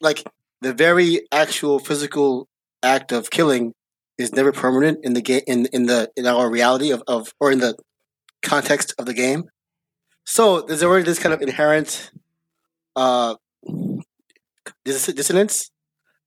like 0.00 0.24
the 0.62 0.74
very 0.74 1.10
actual 1.32 1.78
physical 1.78 2.48
act 2.82 3.12
of 3.12 3.30
killing 3.30 3.74
is 4.18 4.32
never 4.32 4.52
permanent 4.52 4.98
in 5.04 5.14
the 5.14 5.22
game 5.22 5.42
in 5.46 5.66
in 5.76 5.86
the 5.86 6.10
in 6.16 6.26
our 6.26 6.50
reality 6.50 6.90
of, 6.92 7.02
of 7.08 7.32
or 7.40 7.52
in 7.52 7.60
the 7.60 7.76
context 8.42 8.94
of 8.98 9.06
the 9.06 9.14
game. 9.14 9.44
So 10.26 10.62
there's 10.62 10.82
already 10.84 11.04
this 11.04 11.20
kind 11.20 11.34
of 11.34 11.42
inherent 11.42 12.10
uh 12.96 13.36
dis- 14.84 15.06
dissonance. 15.06 15.70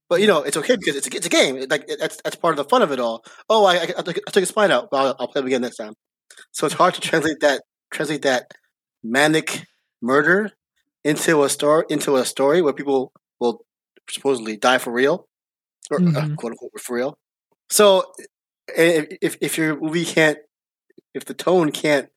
But 0.10 0.22
you 0.22 0.28
know 0.28 0.44
it's 0.44 0.58
okay 0.58 0.76
because 0.78 0.96
it's 0.98 1.08
a, 1.08 1.16
it's 1.18 1.28
a 1.28 1.30
game. 1.30 1.58
It, 1.58 1.72
like 1.72 1.86
it, 1.90 2.00
that's 2.00 2.20
that's 2.24 2.36
part 2.38 2.54
of 2.54 2.66
the 2.66 2.70
fun 2.70 2.82
of 2.84 2.92
it 2.94 3.00
all. 3.00 3.24
Oh, 3.50 3.66
I 3.66 3.76
I, 3.78 3.84
I, 4.00 4.04
took, 4.04 4.18
I 4.28 4.32
took 4.32 4.44
a 4.44 4.48
spine 4.48 4.72
out. 4.72 4.92
Well, 4.92 5.08
I'll, 5.08 5.18
I'll 5.22 5.28
play 5.28 5.42
it 5.42 5.48
again 5.48 5.62
next 5.62 5.78
time. 5.78 5.94
So 6.52 6.66
it's 6.66 6.76
hard 6.76 6.94
to 6.96 7.02
translate 7.02 7.40
that 7.42 7.64
translate 7.92 8.22
that 8.24 8.54
manic 9.04 9.66
murder 10.02 10.52
into 11.04 11.44
a 11.44 11.50
story 11.50 11.86
into 11.90 12.16
a 12.18 12.26
story 12.26 12.62
where 12.62 12.74
people 12.74 13.12
will 13.40 13.66
supposedly 14.10 14.58
die 14.58 14.78
for 14.78 14.92
real 14.92 15.28
or 15.92 16.02
uh, 16.16 16.22
Mhm. 16.24 16.36
quote 16.38 16.52
unquote 16.54 16.82
for 16.82 16.96
real. 16.96 17.18
So 17.70 18.14
if, 18.70 19.18
if 19.22 19.38
if 19.42 19.58
your 19.58 19.80
movie 19.80 20.06
can't 20.06 20.38
if 21.14 21.26
the 21.26 21.34
tone 21.34 21.72
can't 21.72 22.10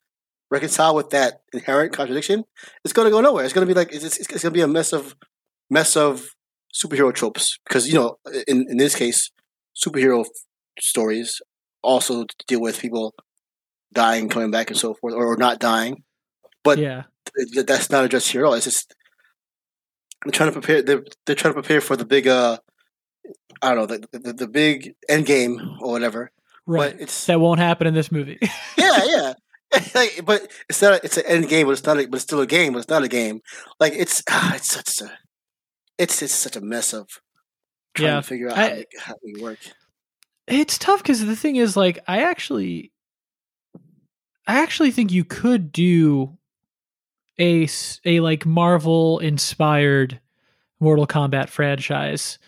reconcile 0.51 0.95
with 0.95 1.11
that 1.11 1.41
inherent 1.53 1.93
contradiction, 1.93 2.45
it's 2.85 2.93
going 2.93 3.07
to 3.07 3.11
go 3.11 3.21
nowhere. 3.21 3.45
It's 3.45 3.55
going 3.55 3.67
to 3.67 3.73
be 3.75 3.79
like 3.79 3.93
it's, 3.95 4.05
it's, 4.05 4.19
it's 4.19 4.29
going 4.29 4.41
to 4.41 4.51
be 4.51 4.61
a 4.63 4.69
mess 4.69 4.93
of 4.93 5.17
mess 5.71 5.97
of 5.97 6.29
superhero 6.75 7.15
tropes 7.15 7.59
because 7.67 7.89
you 7.89 7.95
know 7.95 8.17
in 8.49 8.67
in 8.69 8.77
this 8.79 8.95
case 8.95 9.31
superhero 9.77 10.25
stories 10.81 11.41
also 11.83 12.27
deal 12.47 12.61
with 12.61 12.79
people 12.81 13.15
dying, 13.93 14.29
coming 14.29 14.51
back, 14.51 14.71
and 14.71 14.79
so 14.79 14.95
forth, 14.95 15.15
or, 15.15 15.27
or 15.27 15.37
not 15.37 15.59
dying. 15.59 16.03
But 16.65 16.79
yeah. 16.79 17.05
th- 17.55 17.67
that's 17.67 17.91
not 17.91 18.05
addressed 18.05 18.31
here 18.33 18.43
at 18.45 18.47
all. 18.49 18.55
It's 18.55 18.65
just 18.65 18.95
they're 20.25 20.33
trying 20.33 20.51
to 20.51 20.61
prepare. 20.61 20.83
They're 20.83 21.03
they're 21.27 21.35
trying 21.37 21.55
to 21.55 21.61
prepare 21.61 21.81
for 21.81 21.97
the 21.97 22.05
big. 22.05 22.29
uh 22.29 22.59
I 23.61 23.75
don't 23.75 23.79
know 23.91 23.97
the 23.97 24.19
the, 24.19 24.33
the 24.33 24.49
big 24.49 24.95
end 25.09 25.27
game 25.27 25.61
or 25.81 25.93
whatever. 25.93 26.31
Right. 26.67 26.93
But 26.93 27.01
it's 27.03 27.27
that 27.27 27.41
won't 27.41 27.61
happen 27.61 27.87
in 27.87 27.95
this 27.95 28.13
movie. 28.13 28.39
yeah, 28.79 29.05
yeah. 29.05 29.33
Like, 29.95 30.21
but 30.27 30.51
it's 30.69 30.83
not. 30.83 30.93
A, 30.93 31.01
it's 31.05 31.17
an 31.17 31.25
end 31.27 31.49
game, 31.49 31.67
but 31.67 31.73
it's 31.73 31.85
not. 31.87 31.99
A, 31.99 32.05
but 32.07 32.17
it's 32.17 32.25
still 32.25 32.43
a 32.43 32.47
game, 32.47 32.75
but 32.75 32.81
it's 32.81 32.91
not 32.91 33.03
a 33.05 33.09
game. 33.09 33.41
Like 33.81 33.95
it's. 33.97 34.23
Ah, 34.29 34.55
it's 34.55 34.69
such 34.71 35.01
a. 35.01 35.11
It's 35.97 36.21
it's 36.21 36.35
such 36.35 36.57
a 36.57 36.61
mess 36.61 36.93
of 36.93 37.09
trying 37.95 38.09
Yeah, 38.11 38.15
to 38.17 38.23
figure 38.23 38.51
out 38.51 38.59
I- 38.59 38.69
how, 38.69 38.75
to, 38.75 38.87
how 38.99 39.15
we 39.25 39.41
work. 39.41 39.59
it's 40.47 40.77
tough 40.77 41.03
because 41.03 41.25
the 41.25 41.37
thing 41.37 41.57
is 41.57 41.75
like 41.77 41.99
i 42.07 42.23
actually 42.23 42.92
i 44.47 44.61
actually 44.61 44.91
think 44.91 45.13
you 45.13 45.25
could 45.25 45.73
do 45.73 46.37
a 47.39 47.69
a 48.05 48.21
like 48.21 48.47
marvel 48.47 49.19
inspired 49.19 50.21
mortal 50.81 51.07
kombat 51.07 51.49
franchise. 51.49 52.39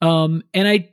Um 0.00 0.42
and 0.54 0.66
i 0.66 0.90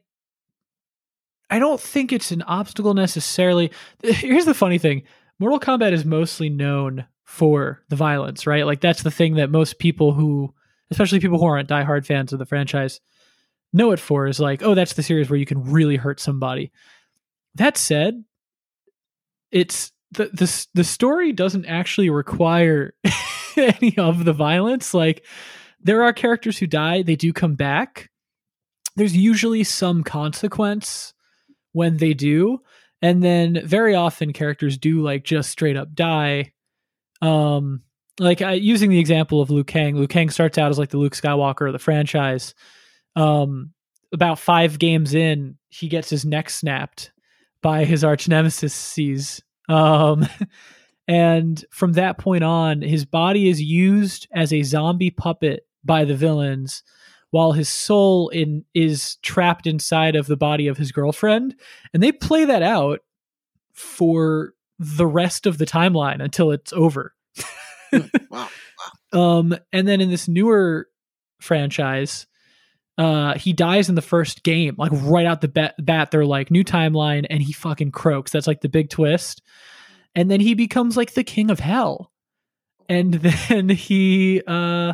i 1.50 1.60
don't 1.60 1.80
think 1.80 2.12
it's 2.12 2.32
an 2.32 2.42
obstacle 2.44 2.94
necessarily. 2.94 3.72
Here's 4.04 4.46
the 4.46 4.54
funny 4.54 4.78
thing. 4.78 5.04
Mortal 5.40 5.60
kombat 5.60 5.94
is 5.94 6.06
mostly 6.06 6.50
known 6.50 7.06
for 7.24 7.82
the 7.90 7.96
violence 7.96 8.46
right? 8.46 8.66
Like 8.66 8.82
that's 8.82 9.04
the 9.04 9.12
thing 9.12 9.36
that 9.36 9.50
most 9.50 9.80
people 9.80 10.14
who 10.14 10.54
especially 10.92 11.20
people 11.20 11.40
who 11.40 11.46
aren't 11.46 11.70
diehard 11.70 12.06
fans 12.06 12.34
of 12.34 12.40
the 12.40 12.46
franchise 12.46 13.00
know 13.74 13.92
it 13.92 14.00
for 14.00 14.28
is 14.28 14.40
like, 14.40 14.62
oh, 14.62 14.76
that's 14.76 14.94
the 14.94 15.02
series 15.02 15.30
where 15.30 15.40
you 15.40 15.46
can 15.46 15.64
really 15.64 15.96
hurt 15.96 16.20
somebody. 16.20 16.72
That 17.56 17.76
said, 17.76 18.24
it's 19.52 19.92
the 20.14 20.30
the 20.34 20.68
the 20.74 20.84
story 20.84 21.32
doesn't 21.32 21.66
actually 21.66 22.10
require 22.10 22.94
any 23.58 23.98
of 23.98 24.26
the 24.26 24.34
violence. 24.34 24.94
Like 24.94 25.26
there 25.82 26.04
are 26.04 26.14
characters 26.14 26.58
who 26.58 26.68
die, 26.68 27.04
they 27.04 27.16
do 27.16 27.34
come 27.34 27.56
back. 27.56 28.10
There's 28.96 29.16
usually 29.16 29.64
some 29.64 30.04
consequence 30.04 31.14
when 31.72 31.98
they 31.98 32.14
do, 32.14 32.60
and 33.02 33.24
then 33.24 33.62
very 33.66 33.96
often 33.96 34.34
characters 34.34 34.78
do 34.78 35.02
like 35.02 35.24
just 35.24 35.50
straight 35.50 35.78
up 35.78 35.94
die. 35.94 36.54
Um 37.22 37.82
like 38.20 38.42
using 38.42 38.92
the 38.92 39.00
example 39.00 39.42
of 39.42 39.50
Liu 39.50 39.64
Kang, 39.64 39.96
Liu 39.96 40.08
Kang 40.08 40.30
starts 40.30 40.60
out 40.60 40.70
as 40.70 40.78
like 40.78 40.90
the 40.90 40.98
Luke 40.98 41.16
Skywalker 41.16 41.66
of 41.68 41.74
the 41.74 41.80
franchise 41.80 42.54
um 43.16 43.72
about 44.12 44.40
five 44.40 44.78
games 44.80 45.14
in 45.14 45.58
he 45.70 45.88
gets 45.88 46.10
his 46.10 46.26
neck 46.26 46.50
snapped 46.50 47.12
by 47.62 47.86
his 47.86 48.04
arch 48.04 48.28
nemesis 48.28 48.74
sees 48.74 49.42
um 49.70 50.28
and 51.08 51.66
from 51.70 51.94
that 51.94 52.18
point 52.18 52.44
on 52.44 52.82
his 52.82 53.06
body 53.06 53.50
is 53.50 53.62
used 53.62 54.28
as 54.32 54.54
a 54.54 54.64
zombie 54.64 55.12
puppet 55.12 55.66
by 55.84 56.06
the 56.06 56.16
villains 56.16 56.84
while 57.34 57.54
his 57.54 57.68
soul 57.68 58.30
in 58.30 58.64
is 58.76 59.16
trapped 59.24 59.66
inside 59.66 60.16
of 60.16 60.28
the 60.28 60.38
body 60.38 60.68
of 60.68 60.78
his 60.78 60.92
girlfriend. 60.92 61.56
And 61.92 62.04
they 62.04 62.12
play 62.12 62.46
that 62.46 62.62
out 62.62 63.00
for 63.72 64.54
the 64.78 65.08
rest 65.08 65.48
of 65.48 65.58
the 65.58 65.66
timeline 65.66 66.24
until 66.24 66.52
it's 66.52 66.72
over. 66.74 67.14
Wow. 68.32 68.50
um, 69.12 69.56
and 69.72 69.88
then 69.88 70.02
in 70.02 70.10
this 70.10 70.28
newer 70.28 70.88
franchise, 71.40 72.26
uh, 72.98 73.38
he 73.38 73.54
dies 73.54 73.90
in 73.90 73.96
the 73.96 74.02
first 74.02 74.44
game, 74.44 74.76
like 74.78 74.92
right 74.94 75.26
out 75.26 75.42
the 75.42 75.48
bat. 75.48 75.76
bat 75.80 76.12
they're 76.12 76.26
like 76.26 76.52
new 76.52 76.64
timeline, 76.64 77.26
and 77.30 77.42
he 77.42 77.54
fucking 77.54 77.92
croaks. 77.92 78.32
That's 78.32 78.48
like 78.48 78.62
the 78.62 78.70
big 78.70 78.90
twist. 78.90 79.42
And 80.16 80.30
then 80.30 80.40
he 80.40 80.54
becomes 80.54 80.96
like 80.96 81.14
the 81.14 81.24
king 81.24 81.50
of 81.50 81.60
hell, 81.60 82.12
and 82.88 83.14
then 83.50 83.70
he 83.70 84.42
uh 84.46 84.94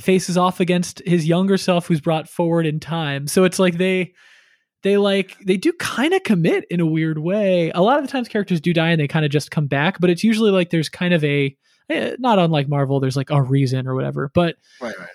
faces 0.00 0.36
off 0.36 0.60
against 0.60 1.02
his 1.06 1.26
younger 1.26 1.56
self, 1.56 1.86
who's 1.86 2.00
brought 2.00 2.28
forward 2.28 2.66
in 2.66 2.80
time. 2.80 3.26
So 3.26 3.44
it's 3.44 3.58
like 3.58 3.78
they 3.78 4.12
they 4.82 4.96
like 4.96 5.36
they 5.44 5.56
do 5.56 5.72
kind 5.74 6.12
of 6.12 6.22
commit 6.22 6.64
in 6.70 6.80
a 6.80 6.86
weird 6.86 7.18
way. 7.18 7.70
A 7.74 7.82
lot 7.82 7.98
of 7.98 8.04
the 8.04 8.12
times 8.12 8.28
characters 8.28 8.60
do 8.60 8.72
die 8.72 8.90
and 8.90 9.00
they 9.00 9.08
kind 9.08 9.24
of 9.24 9.30
just 9.30 9.50
come 9.50 9.66
back, 9.66 10.00
but 10.00 10.10
it's 10.10 10.24
usually 10.24 10.50
like 10.50 10.70
there's 10.70 10.88
kind 10.88 11.14
of 11.14 11.24
a 11.24 11.56
eh, 11.88 12.16
not 12.18 12.38
unlike 12.38 12.68
Marvel, 12.68 13.00
there's 13.00 13.16
like 13.16 13.30
a 13.30 13.42
reason 13.42 13.86
or 13.86 13.94
whatever. 13.94 14.30
But 14.34 14.56
Right, 14.80 14.98
right. 14.98 15.08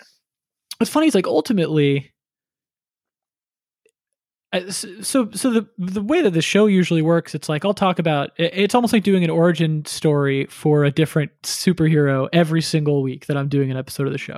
What's 0.78 0.92
funny 0.92 1.08
is 1.08 1.16
like 1.16 1.28
ultimately 1.28 2.12
so 4.70 5.30
so 5.32 5.52
the 5.52 5.68
the 5.78 6.02
way 6.02 6.22
that 6.22 6.32
the 6.32 6.42
show 6.42 6.66
usually 6.66 7.02
works 7.02 7.36
it's 7.36 7.50
like 7.50 7.66
i'll 7.66 7.74
talk 7.74 8.00
about 8.00 8.32
it's 8.38 8.76
almost 8.76 8.94
like 8.94 9.04
doing 9.04 9.24
an 9.24 9.30
origin 9.30 9.84
story 9.86 10.46
for 10.46 10.84
a 10.84 10.92
different 10.92 11.32
superhero 11.44 12.30
every 12.32 12.62
single 12.62 13.04
week 13.04 13.26
that 13.26 13.38
i'm 13.38 13.50
doing 13.50 13.72
an 13.72 13.78
episode 13.78 14.08
of 14.08 14.14
the 14.14 14.20
show. 14.20 14.38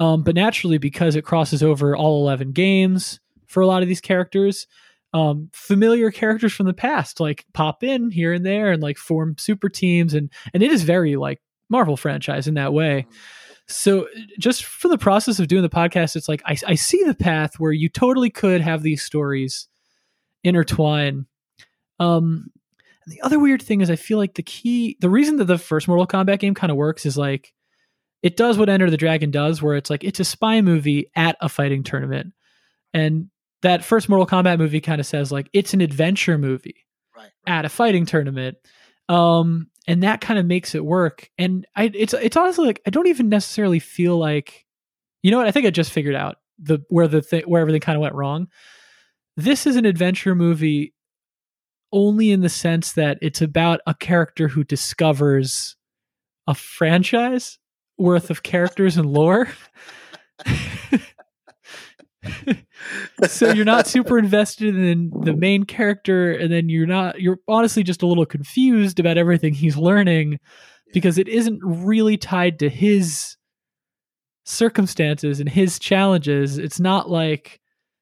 Um, 0.00 0.22
but 0.22 0.36
naturally 0.36 0.78
because 0.78 1.16
it 1.16 1.24
crosses 1.24 1.62
over 1.62 1.96
all 1.96 2.22
11 2.22 2.52
games 2.52 3.18
for 3.46 3.60
a 3.62 3.66
lot 3.66 3.82
of 3.82 3.88
these 3.88 4.00
characters 4.00 4.66
um, 5.14 5.48
familiar 5.52 6.10
characters 6.10 6.52
from 6.52 6.66
the 6.66 6.74
past 6.74 7.18
like 7.18 7.44
pop 7.54 7.82
in 7.82 8.10
here 8.10 8.32
and 8.32 8.46
there 8.46 8.70
and 8.70 8.82
like 8.82 8.96
form 8.96 9.36
super 9.38 9.68
teams 9.68 10.14
and 10.14 10.30
and 10.54 10.62
it 10.62 10.70
is 10.70 10.84
very 10.84 11.16
like 11.16 11.40
marvel 11.68 11.96
franchise 11.96 12.46
in 12.46 12.54
that 12.54 12.72
way 12.72 13.06
so 13.68 14.08
just 14.38 14.64
for 14.64 14.88
the 14.88 14.98
process 14.98 15.38
of 15.38 15.48
doing 15.48 15.62
the 15.62 15.68
podcast, 15.68 16.16
it's 16.16 16.28
like 16.28 16.42
I, 16.46 16.56
I 16.66 16.74
see 16.74 17.02
the 17.04 17.14
path 17.14 17.58
where 17.60 17.72
you 17.72 17.88
totally 17.88 18.30
could 18.30 18.60
have 18.60 18.82
these 18.82 19.02
stories 19.02 19.68
intertwine. 20.44 21.26
Um, 22.00 22.46
and 23.04 23.12
the 23.12 23.20
other 23.22 23.38
weird 23.38 23.62
thing 23.62 23.80
is 23.80 23.90
I 23.90 23.96
feel 23.96 24.18
like 24.18 24.34
the 24.34 24.42
key, 24.42 24.96
the 25.00 25.10
reason 25.10 25.36
that 25.36 25.44
the 25.46 25.58
first 25.58 25.88
Mortal 25.88 26.06
Kombat 26.06 26.38
game 26.38 26.54
kind 26.54 26.70
of 26.70 26.76
works 26.76 27.04
is 27.06 27.16
like 27.18 27.52
it 28.22 28.36
does 28.36 28.58
what 28.58 28.68
Enter 28.68 28.90
the 28.90 28.96
Dragon 28.96 29.30
does, 29.30 29.62
where 29.62 29.76
it's 29.76 29.90
like 29.90 30.04
it's 30.04 30.20
a 30.20 30.24
spy 30.24 30.60
movie 30.60 31.10
at 31.14 31.36
a 31.40 31.48
fighting 31.48 31.82
tournament, 31.84 32.32
and 32.92 33.28
that 33.62 33.84
first 33.84 34.08
Mortal 34.08 34.26
Kombat 34.26 34.58
movie 34.58 34.80
kind 34.80 35.00
of 35.00 35.06
says 35.06 35.30
like 35.32 35.48
it's 35.52 35.74
an 35.74 35.80
adventure 35.80 36.38
movie 36.38 36.84
Right. 37.16 37.30
at 37.46 37.64
a 37.64 37.68
fighting 37.68 38.06
tournament 38.06 38.56
um 39.08 39.66
and 39.88 40.04
that 40.04 40.20
kind 40.20 40.38
of 40.38 40.46
makes 40.46 40.76
it 40.76 40.84
work 40.84 41.28
and 41.36 41.66
i 41.74 41.90
it's 41.92 42.14
it's 42.14 42.36
honestly 42.36 42.66
like 42.66 42.80
i 42.86 42.90
don't 42.90 43.08
even 43.08 43.28
necessarily 43.28 43.80
feel 43.80 44.16
like 44.16 44.64
you 45.22 45.32
know 45.32 45.38
what 45.38 45.48
i 45.48 45.50
think 45.50 45.66
i 45.66 45.70
just 45.70 45.90
figured 45.90 46.14
out 46.14 46.36
the 46.58 46.80
where 46.88 47.08
the 47.08 47.22
thing 47.22 47.42
where 47.46 47.60
everything 47.60 47.80
kind 47.80 47.96
of 47.96 48.02
went 48.02 48.14
wrong. 48.14 48.48
This 49.36 49.66
is 49.66 49.76
an 49.76 49.84
adventure 49.84 50.34
movie 50.34 50.94
only 51.92 52.32
in 52.32 52.40
the 52.40 52.48
sense 52.48 52.92
that 52.94 53.18
it's 53.22 53.40
about 53.40 53.80
a 53.86 53.94
character 53.94 54.48
who 54.48 54.64
discovers 54.64 55.76
a 56.46 56.54
franchise 56.54 57.58
worth 57.96 58.30
of 58.30 58.42
characters 58.42 58.96
and 58.96 59.10
lore 59.10 59.48
so 63.28 63.52
you're 63.52 63.64
not 63.64 63.86
super 63.86 64.18
invested 64.18 64.76
in 64.76 65.10
the 65.22 65.34
main 65.34 65.64
character 65.64 66.32
and 66.32 66.52
then 66.52 66.68
you're 66.68 66.86
not 66.86 67.20
you're 67.20 67.38
honestly 67.46 67.82
just 67.82 68.02
a 68.02 68.06
little 68.06 68.26
confused 68.26 68.98
about 68.98 69.16
everything 69.16 69.54
he's 69.54 69.76
learning 69.76 70.38
because 70.92 71.18
it 71.18 71.28
isn't 71.28 71.60
really 71.62 72.16
tied 72.16 72.58
to 72.58 72.68
his 72.68 73.36
circumstances 74.44 75.40
and 75.40 75.48
his 75.48 75.78
challenges. 75.78 76.58
It's 76.58 76.80
not 76.80 77.10
like 77.10 77.60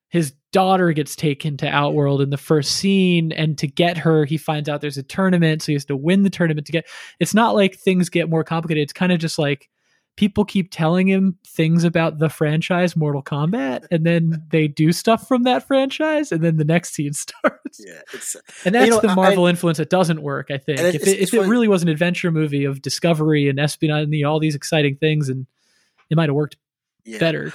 his 0.09 0.33
daughter 0.53 0.93
gets 0.93 1.17
taken 1.17 1.57
to 1.59 1.69
outworld 1.69 2.23
in 2.23 2.31
the 2.31 2.37
first 2.37 2.73
scene 2.77 3.33
and 3.33 3.59
to 3.59 3.67
get 3.67 3.99
her 3.99 4.25
he 4.25 4.39
finds 4.39 4.69
out 4.69 4.81
there's 4.81 4.97
a 4.97 5.03
tournament 5.03 5.61
so 5.61 5.67
he 5.67 5.73
has 5.75 5.85
to 5.85 5.97
win 5.97 6.23
the 6.23 6.31
tournament 6.31 6.67
to 6.67 6.73
get 6.73 6.87
it's 7.21 7.35
not 7.35 7.55
like 7.55 7.77
things 7.77 8.09
get 8.09 8.31
more 8.31 8.45
complicated. 8.45 8.83
It's 8.83 8.93
kind 8.93 9.13
of 9.13 9.19
just 9.19 9.39
like 9.39 9.69
people 10.17 10.45
keep 10.45 10.71
telling 10.71 11.07
him 11.07 11.39
things 11.47 11.85
about 11.85 12.19
the 12.19 12.29
franchise 12.29 12.97
Mortal 12.97 13.23
Kombat, 13.23 13.87
and 13.91 14.05
then 14.05 14.43
they 14.51 14.69
do 14.69 14.93
stuff 14.93 15.29
from 15.29 15.45
that 15.45 15.67
franchise, 15.67 16.33
and 16.33 16.43
then 16.43 16.57
the 16.57 16.65
next 16.65 16.95
scene 16.95 17.13
starts. 17.15 17.81
Yeah, 17.85 18.01
it's 18.13 18.37
and 18.65 18.75
that's 18.75 18.87
you 18.87 18.91
know, 18.91 19.01
the 19.01 19.15
Marvel 19.15 19.47
I- 19.47 19.51
influence 19.51 19.79
that 19.79 19.91
doesn't 19.91 20.23
work. 20.23 20.51
I 20.51 20.59
think 20.59 20.81
if 20.81 20.95
it's- 20.97 21.09
it, 21.09 21.21
it's 21.21 21.35
if 21.35 21.41
it 21.43 21.49
really 21.49 21.69
was 21.69 21.83
an 21.83 21.89
adventure 21.89 22.31
movie 22.31 22.65
of 22.65 22.83
discovery 22.83 23.49
and 23.49 23.61
espionage 23.61 24.05
and 24.05 24.15
you 24.15 24.25
know, 24.25 24.31
all 24.31 24.41
these 24.41 24.55
exciting 24.55 24.97
things, 24.97 25.29
and 25.29 25.47
it 26.11 26.17
might 26.17 26.29
have 26.29 26.37
worked 26.37 26.57
yeah. 27.05 27.19
better. 27.19 27.53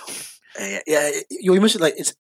Uh, 0.60 0.80
yeah, 0.88 1.10
you 1.30 1.54
you 1.54 1.62
mentioned 1.62 1.82
like 1.82 1.96
it's. 1.98 2.14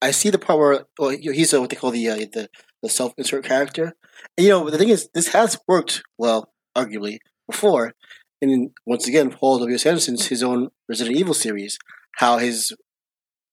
I 0.00 0.10
see 0.10 0.30
the 0.30 0.38
part 0.38 0.58
where 0.58 0.84
well, 0.98 1.10
he's 1.10 1.52
a, 1.52 1.60
what 1.60 1.70
they 1.70 1.76
call 1.76 1.92
the 1.92 2.08
uh, 2.08 2.16
the 2.16 2.48
the 2.82 2.88
self 2.88 3.14
insert 3.16 3.44
character. 3.44 3.94
And, 4.36 4.44
you 4.46 4.50
know, 4.50 4.68
the 4.68 4.78
thing 4.78 4.88
is, 4.88 5.08
this 5.14 5.28
has 5.28 5.58
worked 5.66 6.02
well, 6.18 6.52
arguably 6.76 7.18
before. 7.48 7.94
And 8.42 8.72
once 8.86 9.08
again, 9.08 9.30
Paul 9.30 9.60
W. 9.60 9.74
S. 9.76 9.86
Anderson's 9.86 10.26
his 10.28 10.42
own 10.42 10.70
Resident 10.88 11.16
Evil 11.16 11.34
series, 11.34 11.78
how 12.18 12.38
his 12.38 12.72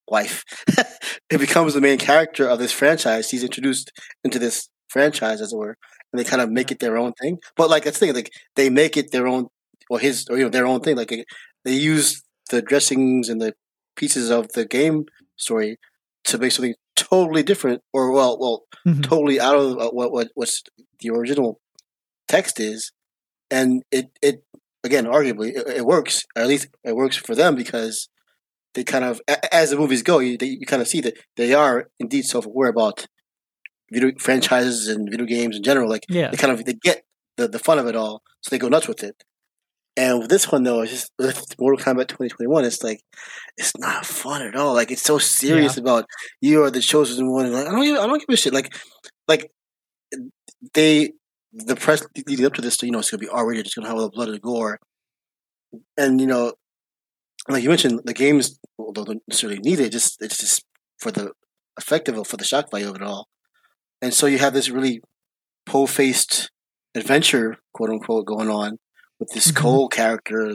wife 0.10 0.44
it 1.30 1.38
becomes 1.40 1.74
the 1.76 1.82
main 1.82 2.00
character 2.00 2.48
of 2.48 2.60
this 2.60 2.72
franchise. 2.72 3.30
He's 3.30 3.44
introduced 3.44 3.92
into 4.24 4.40
this 4.40 4.70
franchise, 4.90 5.42
as 5.42 5.54
it 5.54 5.58
were, 5.58 5.78
and 6.12 6.20
they 6.20 6.24
kind 6.24 6.42
of 6.42 6.52
make 6.52 6.72
it 6.72 6.80
their 6.80 6.98
own 6.98 7.14
thing. 7.22 7.38
But 7.56 7.70
like 7.70 7.84
that's 7.84 8.00
the 8.00 8.08
thing, 8.08 8.16
like 8.16 8.32
they 8.56 8.70
make 8.70 8.98
it 8.98 9.12
their 9.12 9.28
own, 9.28 9.48
or 9.90 10.00
his, 10.00 10.26
or 10.30 10.38
you 10.38 10.46
know, 10.46 10.50
their 10.50 10.68
own 10.68 10.82
thing. 10.82 10.98
Like 10.98 11.14
they 11.66 11.74
use 11.74 12.24
the 12.50 12.62
dressings 12.62 13.30
and 13.30 13.40
the 13.42 13.54
pieces 13.96 14.32
of 14.32 14.50
the 14.54 14.66
game 14.66 15.06
story 15.38 15.78
to 16.26 16.38
make 16.40 16.52
something 16.52 16.76
totally 16.96 17.44
different, 17.44 17.82
or 17.94 18.12
well, 18.12 18.40
well, 18.40 18.64
Mhm. 18.88 19.04
totally 19.04 19.40
out 19.40 19.56
of 19.58 19.78
uh, 19.78 19.90
what 19.92 20.12
what 20.12 20.30
what's 20.36 20.64
the 21.02 21.10
original 21.12 21.60
text 22.28 22.60
is, 22.60 22.92
and 23.52 23.84
it 23.92 24.10
it 24.22 24.44
again, 24.84 25.06
arguably, 25.06 25.50
it, 25.56 25.68
it 25.68 25.86
works. 25.86 26.24
Or 26.36 26.44
at 26.44 26.48
least 26.48 26.68
it 26.84 26.96
works 26.96 27.18
for 27.18 27.36
them 27.36 27.56
because 27.56 28.10
they 28.74 28.84
kind 28.84 29.06
of, 29.06 29.22
as 29.52 29.72
the 29.72 29.78
movies 29.78 30.04
go, 30.04 30.20
you 30.20 30.38
they, 30.38 30.48
you 30.48 30.66
kind 30.66 30.82
of 30.82 30.88
see 30.88 31.02
that 31.02 31.18
they 31.36 31.54
are 31.54 31.90
indeed 32.00 32.26
self 32.26 32.46
aware 32.46 32.70
about 32.70 33.08
video 33.92 34.12
franchises 34.20 34.88
and 34.88 35.10
video 35.10 35.26
games 35.26 35.56
in 35.58 35.64
general. 35.64 35.90
Like 35.90 36.06
Yeah, 36.10 36.30
they 36.30 36.38
kind 36.38 36.54
of 36.54 36.66
they 36.66 36.74
get 36.74 37.04
the, 37.38 37.48
the 37.48 37.60
fun 37.60 37.80
of 37.80 37.88
it 37.88 37.96
all, 37.96 38.22
so 38.42 38.50
they 38.50 38.60
go 38.60 38.70
nuts 38.70 38.88
with 38.88 39.04
it. 39.04 39.24
And 39.98 40.20
with 40.20 40.30
this 40.30 40.50
one 40.50 40.64
though, 40.64 40.82
it's 40.82 40.92
just 40.92 41.12
with 41.20 41.60
Mortal 41.60 41.84
Kombat 41.84 42.08
2021, 42.08 42.64
it's 42.64 42.84
like 42.84 43.02
it's 43.58 43.78
not 43.78 44.06
fun 44.06 44.42
at 44.42 44.56
all. 44.56 44.74
Like 44.74 44.92
it's 44.92 45.02
so 45.02 45.18
serious 45.18 45.76
about 45.78 46.06
you 46.40 46.64
are 46.64 46.72
the 46.72 46.80
chosen 46.80 47.30
one. 47.32 47.48
And 47.48 47.54
like, 47.56 47.68
I 47.68 47.72
don't 47.72 47.84
give, 47.84 47.98
I 47.98 48.08
don't 48.08 48.20
give 48.20 48.34
a 48.34 48.38
shit. 48.38 48.54
Like 48.54 48.74
like 49.28 49.52
they 50.74 51.12
the 51.54 51.76
press 51.76 52.06
leading 52.28 52.46
up 52.46 52.54
to 52.56 52.62
this, 52.62 52.82
you 52.84 52.92
know, 52.92 53.00
it's 53.00 53.12
gonna 53.12 53.20
be 53.20 53.30
R 53.30 53.48
rated. 53.48 53.66
It's 53.68 53.76
gonna 53.76 53.88
have 53.88 53.98
all 53.98 54.04
the 54.04 54.10
blood 54.12 54.30
and 54.30 54.42
gore. 54.42 54.80
And 55.98 56.20
you 56.20 56.28
know, 56.28 56.54
like 57.50 57.64
you 57.64 57.70
mentioned, 57.70 58.02
the 58.06 58.14
games 58.14 58.60
although 58.78 59.06
don't 59.06 59.24
necessarily 59.28 59.60
need 59.60 59.80
it, 59.80 59.92
just 59.92 60.22
it's 60.22 60.38
just 60.38 60.66
for 61.00 61.12
the 61.12 61.32
effective 61.78 62.16
for 62.28 62.38
the 62.38 62.44
shock 62.44 62.72
value 62.72 62.90
of 62.90 62.96
it 62.96 63.02
all. 63.02 63.28
And 64.02 64.14
so 64.14 64.28
you 64.28 64.40
have 64.40 64.54
this 64.54 64.70
really 64.70 65.02
po 65.66 65.88
faced 65.88 66.52
adventure, 66.96 67.58
quote 67.74 67.92
unquote, 67.92 68.26
going 68.28 68.50
on 68.50 68.78
with 69.20 69.30
this 69.34 69.52
Mhm. 69.52 69.58
Cole 69.58 69.90
character. 69.90 70.52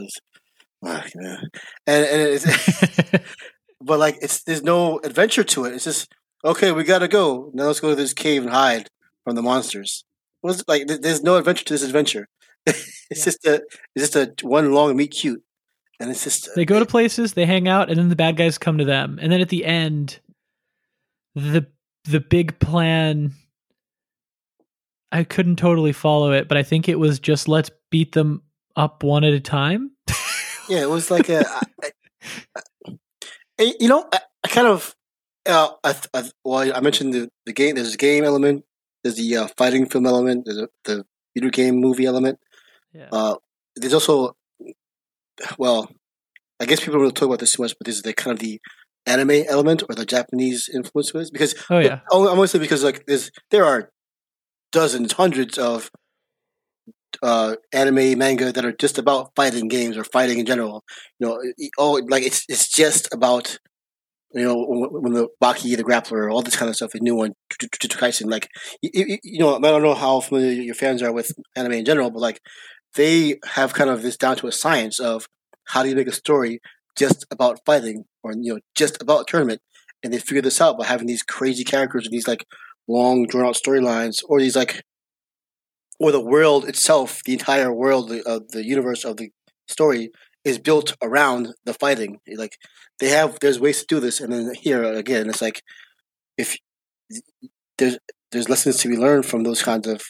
ah, 0.85 1.05
yeah. 1.21 1.39
And 1.87 2.07
and 2.07 2.23
it's 2.23 2.47
but 3.81 3.99
like 3.99 4.19
it's 4.23 4.43
there's 4.45 4.63
no 4.63 5.01
adventure 5.05 5.45
to 5.45 5.65
it. 5.67 5.75
It's 5.75 5.85
just 5.85 6.13
okay, 6.45 6.73
we 6.73 6.85
gotta 6.85 7.09
go. 7.09 7.51
Now 7.55 7.65
let's 7.67 7.81
go 7.81 7.91
to 7.91 7.97
this 7.97 8.15
cave 8.15 8.43
and 8.45 8.53
hide 8.53 8.89
from 9.25 9.37
the 9.37 9.43
monsters. 9.43 10.05
What's 10.45 10.63
like? 10.69 10.87
There's 10.87 11.23
no 11.23 11.37
adventure 11.37 11.65
to 11.65 11.73
this 11.73 11.83
adventure. 11.83 12.29
it's 12.67 13.01
Yeah. 13.11 13.25
just 13.25 13.47
a 13.47 13.55
it's 13.95 14.13
just 14.13 14.17
a 14.17 14.47
one 14.47 14.73
long 14.75 14.95
meet 14.95 15.13
cute, 15.13 15.43
and 15.99 16.11
it's 16.11 16.23
just 16.23 16.51
they 16.55 16.67
go 16.67 16.79
to 16.79 16.85
places, 16.85 17.33
they 17.33 17.47
hang 17.47 17.67
out, 17.67 17.89
and 17.89 17.99
then 17.99 18.11
the 18.11 18.17
bad 18.17 18.37
guys 18.37 18.59
come 18.59 18.77
to 18.77 18.85
them, 18.85 19.19
and 19.23 19.33
then 19.33 19.41
at 19.41 19.49
the 19.49 19.65
end, 19.65 20.21
the 21.35 21.67
the 22.05 22.21
big 22.21 22.59
plan. 22.59 23.33
I 25.13 25.25
couldn't 25.25 25.57
totally 25.57 25.93
follow 25.93 26.33
it, 26.33 26.47
but 26.47 26.59
I 26.59 26.63
think 26.63 26.89
it 26.91 26.99
was 26.99 27.19
just 27.19 27.49
let's 27.49 27.71
beat 27.91 28.13
them 28.13 28.43
up 28.77 29.03
one 29.03 29.25
at 29.25 29.33
a 29.33 29.41
time. 29.41 29.93
yeah. 30.69 30.83
It 30.83 30.91
was 30.91 31.11
like 31.11 31.31
a 31.31 31.43
I, 31.49 31.89
I, 33.61 33.73
you 33.81 33.89
know 33.89 34.07
I, 34.13 34.19
I 34.45 34.49
kind 34.49 34.67
of 34.67 34.95
uh, 35.47 35.71
I, 35.85 35.95
I, 36.13 36.31
well 36.45 36.71
I 36.77 36.81
mentioned 36.81 37.15
the 37.15 37.31
the 37.47 37.53
game. 37.55 37.77
There's 37.77 37.95
a 37.95 37.99
game 37.99 38.25
element. 38.25 38.65
There's 39.05 39.15
the 39.17 39.37
uh, 39.37 39.49
fighting 39.57 39.87
film 39.87 40.07
element. 40.07 40.47
There's 40.47 40.59
a, 40.59 40.69
the 40.85 41.05
video 41.35 41.51
game 41.51 41.77
movie 41.77 42.07
element. 42.07 42.41
Yeah. 42.93 43.09
Uh, 43.13 43.37
there's 43.77 43.95
also, 43.95 44.37
well, 45.59 45.89
I 46.61 46.65
guess 46.65 46.81
people 46.81 47.01
don't 47.01 47.15
talk 47.15 47.27
about 47.27 47.39
this 47.41 47.53
too 47.53 47.63
much, 47.63 47.75
but 47.79 47.85
there's 47.85 48.03
the 48.03 48.13
kind 48.15 48.33
of 48.33 48.41
the 48.41 48.61
anime 49.07 49.45
element 49.49 49.83
or 49.89 49.95
the 49.95 50.07
Japanese 50.07 50.69
influence 50.73 51.13
with 51.13 51.31
because 51.31 51.55
oh 51.69 51.79
yeah. 51.79 52.01
I'm 52.11 52.37
mostly 52.39 52.59
because 52.61 52.83
like 52.83 53.05
there's 53.07 53.31
there 53.51 53.65
are 53.65 53.91
dozens, 54.73 55.13
hundreds 55.13 55.59
of 55.59 55.91
uh, 57.23 57.57
anime 57.73 58.19
manga 58.19 58.51
that 58.53 58.65
are 58.65 58.73
just 58.73 58.99
about 58.99 59.31
fighting 59.37 59.69
games 59.69 59.97
or 59.97 60.05
fighting 60.05 60.39
in 60.39 60.47
general. 60.47 60.85
You 61.19 61.27
know, 61.29 61.41
it- 61.57 61.71
oh, 61.79 62.01
like 62.09 62.23
it's 62.25 62.45
it's 62.49 62.69
just 62.69 63.13
about 63.13 63.59
you 64.35 64.45
know 64.45 64.89
when, 64.91 65.13
the 65.13 65.29
Baki 65.43 65.77
the 65.77 65.85
grappler, 65.85 66.33
all 66.33 66.43
this 66.43 66.57
kind 66.57 66.69
of 66.69 66.77
stuff, 66.77 66.95
a 66.95 67.01
new 67.01 67.15
one, 67.15 67.35
Jujutsu. 67.53 68.29
Like 68.29 68.49
you, 68.83 69.19
you, 69.23 69.39
know, 69.39 69.57
I 69.57 69.61
don't 69.61 69.83
know 69.83 69.95
how 69.95 70.21
familiar 70.21 70.51
your 70.61 70.75
fans 70.75 71.03
are 71.03 71.13
with 71.13 71.33
anime 71.57 71.73
in 71.73 71.85
general, 71.85 72.11
but 72.11 72.21
like 72.21 72.41
they 72.95 73.39
have 73.45 73.75
kind 73.75 73.91
of 73.91 74.03
this 74.03 74.17
down 74.17 74.37
to 74.37 74.47
a 74.47 74.53
science 74.53 74.99
of 74.99 75.27
how 75.65 75.83
do 75.83 75.89
you 75.89 75.97
make 75.97 76.09
a 76.09 76.13
story 76.13 76.61
just 76.97 77.25
about 77.31 77.61
fighting 77.65 78.05
or 78.23 78.33
you 78.33 78.55
know 78.55 78.61
just 78.75 79.01
about 79.01 79.29
tournament, 79.29 79.61
and 80.03 80.13
they 80.13 80.19
figure 80.19 80.43
this 80.43 80.61
out 80.61 80.79
by 80.79 80.87
having 80.87 81.07
these 81.07 81.23
crazy 81.23 81.65
characters 81.65 82.07
and 82.07 82.13
these 82.13 82.29
like 82.29 82.45
long 82.89 83.27
drawn 83.27 83.47
out 83.47 83.55
storylines 83.55 84.23
or 84.29 84.41
these 84.41 84.57
like 84.57 84.83
or 86.01 86.11
the 86.11 86.21
world 86.21 86.69
itself, 86.69 87.23
the 87.25 87.33
entire 87.33 87.73
world 87.73 88.11
of 88.11 88.23
uh, 88.27 88.41
the 88.51 88.67
universe 88.67 89.05
of 89.05 89.17
the 89.17 89.31
story 89.69 90.11
is 90.45 90.59
built 90.59 90.97
around 91.03 91.55
the 91.65 91.75
fighting. 91.75 92.19
Like 92.37 92.57
they 93.01 93.09
have, 93.09 93.39
there's 93.41 93.61
ways 93.61 93.81
to 93.81 93.87
do 93.89 94.01
this, 94.01 94.21
and 94.21 94.33
then 94.33 94.55
here 94.55 94.83
again, 94.85 95.29
it's 95.29 95.43
like 95.43 95.63
if 96.37 96.57
there's 97.79 97.99
there's 98.33 98.49
lessons 98.49 98.79
to 98.79 98.89
be 98.89 98.97
learned 98.97 99.27
from 99.27 99.45
those 99.45 99.63
kinds 99.63 99.87
of 99.87 100.03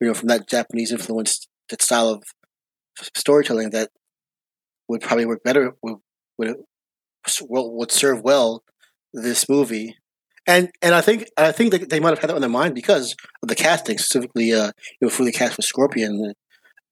you 0.00 0.08
know 0.08 0.14
from 0.14 0.28
that 0.28 0.48
Japanese 0.48 0.92
influenced 0.92 1.48
that 1.70 1.82
style 1.82 2.08
of 2.08 2.22
storytelling 3.16 3.70
that 3.70 3.90
would 4.88 5.00
probably 5.00 5.26
work 5.26 5.42
better 5.42 5.72
would 5.82 5.96
would 6.38 6.56
would 7.50 7.90
serve 7.90 8.22
well 8.22 8.62
this 9.12 9.48
movie. 9.48 9.96
And 10.46 10.70
and 10.82 10.94
I 10.94 11.00
think 11.00 11.26
I 11.36 11.52
think 11.52 11.70
that 11.72 11.88
they 11.88 12.00
might 12.00 12.10
have 12.10 12.18
had 12.18 12.30
that 12.30 12.34
on 12.34 12.42
their 12.42 12.50
mind 12.50 12.74
because 12.74 13.16
of 13.42 13.48
the 13.48 13.54
casting, 13.54 13.96
specifically, 13.96 14.52
uh, 14.52 14.72
you 15.00 15.08
know, 15.08 15.24
the 15.24 15.32
cast 15.32 15.56
with 15.56 15.64
Scorpion, 15.64 16.34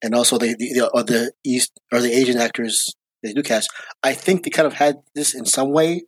and 0.03 0.13
also 0.13 0.37
the 0.37 0.55
the, 0.59 0.73
the, 0.73 0.91
or 0.93 1.03
the 1.03 1.31
East 1.43 1.71
or 1.91 2.01
the 2.01 2.13
Asian 2.13 2.37
actors 2.37 2.93
they 3.23 3.33
do 3.33 3.41
cast. 3.41 3.71
I 4.03 4.13
think 4.13 4.43
they 4.43 4.49
kind 4.49 4.67
of 4.67 4.73
had 4.73 4.97
this 5.15 5.33
in 5.33 5.45
some 5.45 5.71
way, 5.71 6.03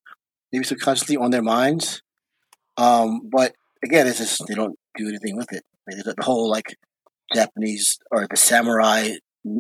maybe 0.51 0.65
subconsciously 0.65 1.17
on 1.17 1.31
their 1.31 1.41
minds. 1.41 2.01
Um, 2.77 3.21
but 3.31 3.53
again, 3.84 4.05
it's 4.05 4.19
just 4.19 4.43
they 4.47 4.53
don't 4.53 4.77
do 4.97 5.08
anything 5.08 5.38
with 5.38 5.51
it. 5.53 5.63
Like, 5.88 6.03
the, 6.03 6.23
whole 6.23 6.50
like 6.52 6.75
Japanese 7.33 7.98
or 8.12 8.27
the 8.29 8.35
samurai, 8.35 9.12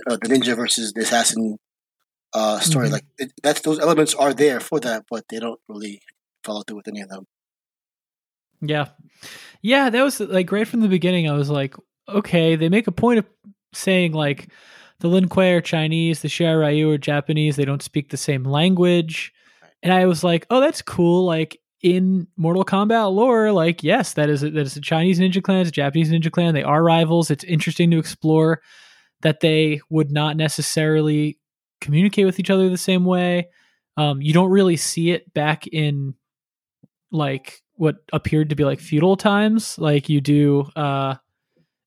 uh, 0.09 0.17
the 0.21 0.27
ninja 0.27 0.55
versus 0.55 0.91
the 0.93 1.01
assassin 1.01 1.57
uh, 2.33 2.59
story. 2.59 2.89
Mhm. 2.89 2.91
Like 2.91 3.05
it, 3.17 3.31
that's 3.41 3.61
those 3.61 3.79
elements 3.79 4.13
are 4.13 4.33
there 4.33 4.59
for 4.59 4.79
that, 4.81 5.05
but 5.09 5.23
they 5.29 5.39
don't 5.39 5.59
really 5.69 6.01
follow 6.43 6.63
through 6.63 6.77
with 6.77 6.87
any 6.89 7.01
of 7.01 7.09
them. 7.09 7.25
Yeah. 8.61 8.89
Yeah, 9.61 9.89
that 9.89 10.03
was 10.03 10.19
like 10.19 10.51
right 10.51 10.67
from 10.67 10.81
the 10.81 10.87
beginning. 10.87 11.29
I 11.29 11.33
was 11.33 11.49
like, 11.49 11.75
okay, 12.07 12.55
they 12.55 12.69
make 12.69 12.87
a 12.87 12.91
point 12.91 13.19
of 13.19 13.25
saying 13.75 14.13
like 14.13 14.49
the 14.99 15.07
Lin 15.07 15.27
Kuei 15.27 15.53
are 15.53 15.61
Chinese, 15.61 16.21
the 16.21 16.27
Shirai 16.27 16.59
Ryu 16.59 16.91
are 16.91 16.97
Japanese, 16.97 17.55
they 17.55 17.65
don't 17.65 17.83
speak 17.83 18.09
the 18.09 18.17
same 18.17 18.43
language. 18.43 19.33
And 19.83 19.93
I 19.93 20.05
was 20.05 20.23
like, 20.23 20.47
oh, 20.49 20.61
that's 20.61 20.81
cool. 20.81 21.25
Like 21.25 21.59
in 21.81 22.27
Mortal 22.37 22.65
Kombat 22.65 23.13
lore, 23.13 23.51
like, 23.51 23.83
yes, 23.83 24.13
that 24.13 24.29
is 24.29 24.41
a, 24.41 24.49
that 24.49 24.61
is 24.61 24.75
a 24.75 24.81
Chinese 24.81 25.19
ninja 25.19 25.43
clan, 25.43 25.59
it's 25.61 25.69
a 25.69 25.71
Japanese 25.71 26.11
ninja 26.11 26.31
clan. 26.31 26.53
They 26.53 26.63
are 26.63 26.83
rivals. 26.83 27.29
It's 27.29 27.43
interesting 27.43 27.91
to 27.91 27.99
explore 27.99 28.61
that 29.21 29.41
they 29.41 29.81
would 29.89 30.11
not 30.11 30.37
necessarily 30.37 31.37
communicate 31.81 32.25
with 32.25 32.39
each 32.39 32.49
other 32.49 32.69
the 32.69 32.77
same 32.77 33.05
way. 33.05 33.49
Um, 33.97 34.21
you 34.21 34.33
don't 34.33 34.49
really 34.49 34.77
see 34.77 35.11
it 35.11 35.33
back 35.33 35.67
in 35.67 36.15
like 37.11 37.61
what 37.75 37.97
appeared 38.11 38.49
to 38.49 38.55
be 38.55 38.63
like 38.63 38.79
feudal 38.79 39.17
times, 39.17 39.77
like 39.77 40.09
you 40.09 40.21
do 40.21 40.61
uh, 40.75 41.15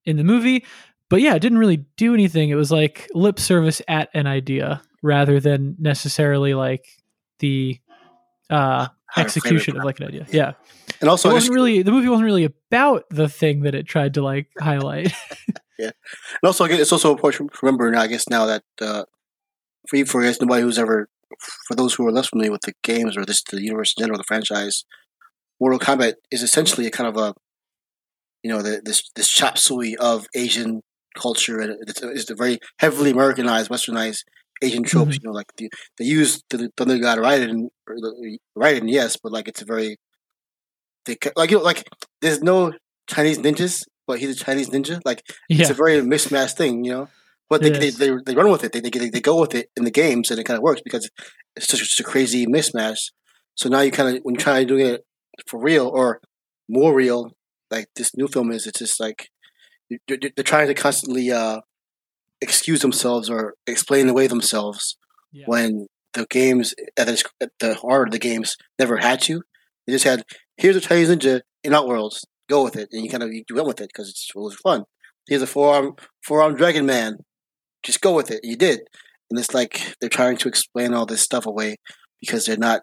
in 0.04 0.16
the 0.16 0.24
movie. 0.24 0.64
But 1.10 1.20
yeah, 1.22 1.34
it 1.34 1.40
didn't 1.40 1.58
really 1.58 1.84
do 1.96 2.12
anything. 2.14 2.50
It 2.50 2.54
was 2.54 2.70
like 2.70 3.08
lip 3.14 3.38
service 3.38 3.80
at 3.88 4.10
an 4.14 4.26
idea 4.26 4.82
rather 5.02 5.40
than 5.40 5.76
necessarily 5.78 6.54
like 6.54 6.84
the 7.38 7.80
uh, 8.50 8.54
How 8.56 8.88
to 8.88 8.90
frame 9.12 9.22
it 9.22 9.26
execution 9.26 9.76
of 9.78 9.84
like 9.84 10.00
an 10.00 10.08
idea. 10.08 10.26
Yeah, 10.30 10.52
And 11.00 11.08
also, 11.08 11.30
it 11.30 11.32
wasn't 11.34 11.52
guess- 11.52 11.54
really 11.54 11.82
the 11.82 11.92
movie 11.92 12.08
wasn't 12.08 12.26
really 12.26 12.44
about 12.44 13.04
the 13.10 13.28
thing 13.28 13.62
that 13.62 13.74
it 13.74 13.86
tried 13.86 14.14
to 14.14 14.22
like 14.22 14.48
highlight. 14.60 15.12
Yeah, 15.80 15.92
and 16.42 16.46
also, 16.48 16.64
I 16.64 16.68
guess 16.68 16.80
it's 16.80 16.90
also 16.90 17.12
important 17.12 17.52
to 17.52 17.58
remember 17.62 17.88
now. 17.92 18.00
I 18.00 18.08
guess 18.08 18.28
now 18.28 18.46
that 18.46 18.64
uh, 18.80 19.04
for 19.88 19.96
you, 19.96 20.06
for 20.06 20.20
I 20.20 20.24
guess 20.24 20.40
nobody 20.40 20.60
who's 20.62 20.76
ever, 20.76 21.08
for 21.68 21.76
those 21.76 21.94
who 21.94 22.04
are 22.08 22.10
less 22.10 22.30
familiar 22.30 22.50
with 22.50 22.62
the 22.62 22.72
games 22.82 23.16
or 23.16 23.24
this 23.24 23.44
the 23.44 23.62
universe 23.62 23.94
in 23.96 24.02
general, 24.02 24.18
the 24.18 24.24
franchise, 24.24 24.84
Mortal 25.60 25.78
Kombat 25.78 26.14
is 26.32 26.42
essentially 26.42 26.88
a 26.88 26.90
kind 26.90 27.06
of 27.08 27.16
a, 27.16 27.32
you 28.42 28.50
know, 28.50 28.60
the, 28.60 28.82
this 28.84 29.08
this 29.14 29.28
chop 29.28 29.56
suey 29.56 29.96
of 29.98 30.26
Asian 30.34 30.82
culture, 31.18 31.58
and 31.60 31.76
it's, 31.86 32.02
it's 32.02 32.30
a 32.30 32.34
very 32.34 32.58
heavily 32.78 33.10
Americanized, 33.10 33.70
Westernized 33.70 34.22
Asian 34.62 34.84
tropes. 34.84 35.16
Mm-hmm. 35.16 35.26
You 35.26 35.30
know, 35.30 35.36
like 35.40 35.50
the, 35.56 35.70
they 35.96 36.04
use 36.04 36.42
the 36.50 36.70
Thunder 36.76 36.98
God 36.98 37.18
Raiden, 37.18 37.68
Raiden, 38.56 38.90
yes, 38.90 39.16
but 39.22 39.32
like 39.32 39.48
it's 39.48 39.62
a 39.62 39.66
very, 39.66 39.96
they 41.04 41.16
like 41.36 41.50
you 41.50 41.58
know, 41.58 41.64
like 41.64 41.88
there's 42.20 42.42
no 42.42 42.72
Chinese 43.06 43.38
ninjas, 43.38 43.84
but 44.06 44.18
he's 44.18 44.40
a 44.40 44.44
Chinese 44.44 44.70
ninja, 44.70 45.00
like 45.04 45.22
it's 45.48 45.70
a 45.70 45.74
very 45.74 46.00
mismatched 46.02 46.56
thing, 46.56 46.84
you 46.84 46.92
know. 46.92 47.08
But 47.50 47.62
they, 47.62 47.70
they, 47.70 47.90
they 47.90 48.10
they 48.26 48.34
run 48.34 48.50
with 48.50 48.62
it. 48.64 48.72
They, 48.72 48.80
they 48.80 49.08
they 49.08 49.20
go 49.20 49.40
with 49.40 49.54
it 49.54 49.70
in 49.74 49.84
the 49.84 49.90
games, 49.90 50.30
and 50.30 50.38
it 50.38 50.44
kind 50.44 50.58
of 50.58 50.62
works 50.62 50.82
because 50.84 51.08
it's 51.56 51.66
just, 51.66 51.82
just 51.82 52.00
a 52.00 52.04
crazy 52.04 52.46
mismatch. 52.46 53.10
So 53.54 53.70
now 53.70 53.80
you 53.80 53.90
kind 53.90 54.08
of 54.16 54.22
when 54.22 54.34
you 54.34 54.40
try 54.40 54.64
doing 54.64 54.86
it 54.86 55.00
for 55.46 55.58
real 55.58 55.88
or 55.88 56.20
more 56.68 56.92
real, 56.94 57.32
like 57.70 57.86
this 57.96 58.14
new 58.14 58.28
film 58.28 58.52
is, 58.52 58.66
it's 58.66 58.80
just 58.80 59.00
like 59.00 59.30
you're, 59.88 60.18
they're 60.18 60.44
trying 60.44 60.68
to 60.68 60.74
constantly 60.74 61.30
uh, 61.30 61.60
excuse 62.40 62.80
themselves 62.82 63.28
or 63.30 63.54
explain 63.66 64.08
away 64.08 64.26
themselves 64.26 64.96
Yeah. 65.32 65.44
when 65.46 65.86
the 66.14 66.26
games 66.30 66.74
at 66.96 67.06
the, 67.06 67.24
at 67.40 67.50
the 67.60 67.74
heart 67.74 68.08
of 68.08 68.12
the 68.12 68.18
games 68.18 68.56
never 68.78 68.96
had 68.96 69.20
to. 69.22 69.42
They 69.86 69.92
just 69.92 70.04
had 70.04 70.24
here's 70.56 70.76
a 70.76 70.80
Chinese 70.80 71.08
ninja 71.10 71.42
in 71.64 71.72
Outworlds, 71.72 72.24
go 72.48 72.62
with 72.64 72.76
it, 72.76 72.88
and 72.92 73.04
you 73.04 73.10
kind 73.10 73.22
of 73.22 73.32
you 73.32 73.44
went 73.52 73.66
with 73.66 73.80
it 73.80 73.88
because 73.92 74.08
it 74.08 74.38
was 74.38 74.54
fun. 74.56 74.84
Here's 75.26 75.42
a 75.42 75.46
four-arm 75.46 75.96
four-arm 76.26 76.54
dragon 76.56 76.86
man, 76.86 77.18
just 77.82 78.00
go 78.00 78.14
with 78.14 78.30
it. 78.30 78.40
You 78.42 78.56
did, 78.56 78.80
and 79.30 79.38
it's 79.38 79.54
like 79.54 79.94
they're 80.00 80.08
trying 80.10 80.36
to 80.38 80.48
explain 80.48 80.94
all 80.94 81.06
this 81.06 81.22
stuff 81.22 81.46
away 81.46 81.76
because 82.20 82.44
they're 82.46 82.56
not 82.56 82.82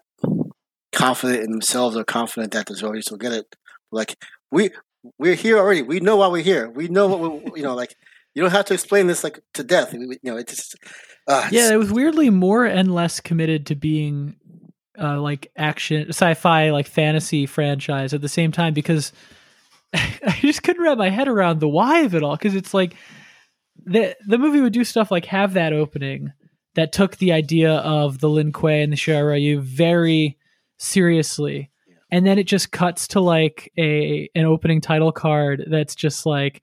confident 0.91 1.43
in 1.43 1.51
themselves 1.51 1.95
or 1.95 2.03
confident 2.03 2.53
that 2.53 2.67
the 2.67 2.73
audience 2.87 3.09
will 3.11 3.17
get 3.17 3.33
it. 3.33 3.55
Like 3.91 4.15
we 4.51 4.71
we're 5.17 5.35
here 5.35 5.57
already. 5.57 5.81
We 5.81 5.99
know 5.99 6.17
why 6.17 6.27
we're 6.27 6.43
here. 6.43 6.69
We 6.69 6.87
know 6.87 7.07
what 7.07 7.43
we, 7.53 7.59
you 7.59 7.63
know. 7.63 7.75
Like 7.75 7.95
you 8.33 8.41
don't 8.41 8.51
have 8.51 8.65
to 8.65 8.73
explain 8.73 9.07
this 9.07 9.23
like 9.23 9.39
to 9.53 9.63
death. 9.63 9.93
You 9.93 10.17
know, 10.23 10.37
it's 10.37 10.55
just 10.55 10.75
uh, 11.27 11.47
yeah, 11.51 11.71
it 11.71 11.77
was 11.77 11.91
weirdly 11.91 12.29
more 12.29 12.65
and 12.65 12.93
less 12.93 13.19
committed 13.19 13.65
to 13.67 13.75
being 13.75 14.35
uh, 14.99 15.19
like 15.19 15.51
action, 15.57 16.07
sci-fi, 16.09 16.71
like 16.71 16.87
fantasy 16.87 17.45
franchise 17.45 18.13
at 18.13 18.21
the 18.21 18.29
same 18.29 18.51
time 18.51 18.73
because 18.73 19.11
I 19.93 20.37
just 20.41 20.63
couldn't 20.63 20.83
wrap 20.83 20.97
my 20.97 21.09
head 21.09 21.27
around 21.27 21.59
the 21.59 21.69
why 21.69 22.01
of 22.01 22.15
it 22.15 22.23
all. 22.23 22.35
Because 22.35 22.55
it's 22.55 22.73
like 22.73 22.95
the 23.85 24.15
the 24.27 24.37
movie 24.37 24.61
would 24.61 24.73
do 24.73 24.83
stuff 24.83 25.11
like 25.11 25.25
have 25.25 25.53
that 25.53 25.73
opening 25.73 26.33
that 26.75 26.91
took 26.91 27.17
the 27.17 27.31
idea 27.31 27.73
of 27.73 28.19
the 28.19 28.29
Lin 28.29 28.51
Kuei 28.51 28.83
and 28.83 28.91
the 28.91 28.97
Shirai 28.97 29.25
Ryu 29.25 29.61
very 29.61 30.37
seriously. 30.77 31.71
And 32.11 32.25
then 32.25 32.37
it 32.37 32.45
just 32.45 32.71
cuts 32.71 33.07
to 33.09 33.19
like 33.19 33.71
a 33.77 34.29
an 34.35 34.45
opening 34.45 34.81
title 34.81 35.11
card 35.11 35.65
that's 35.69 35.95
just 35.95 36.25
like 36.25 36.61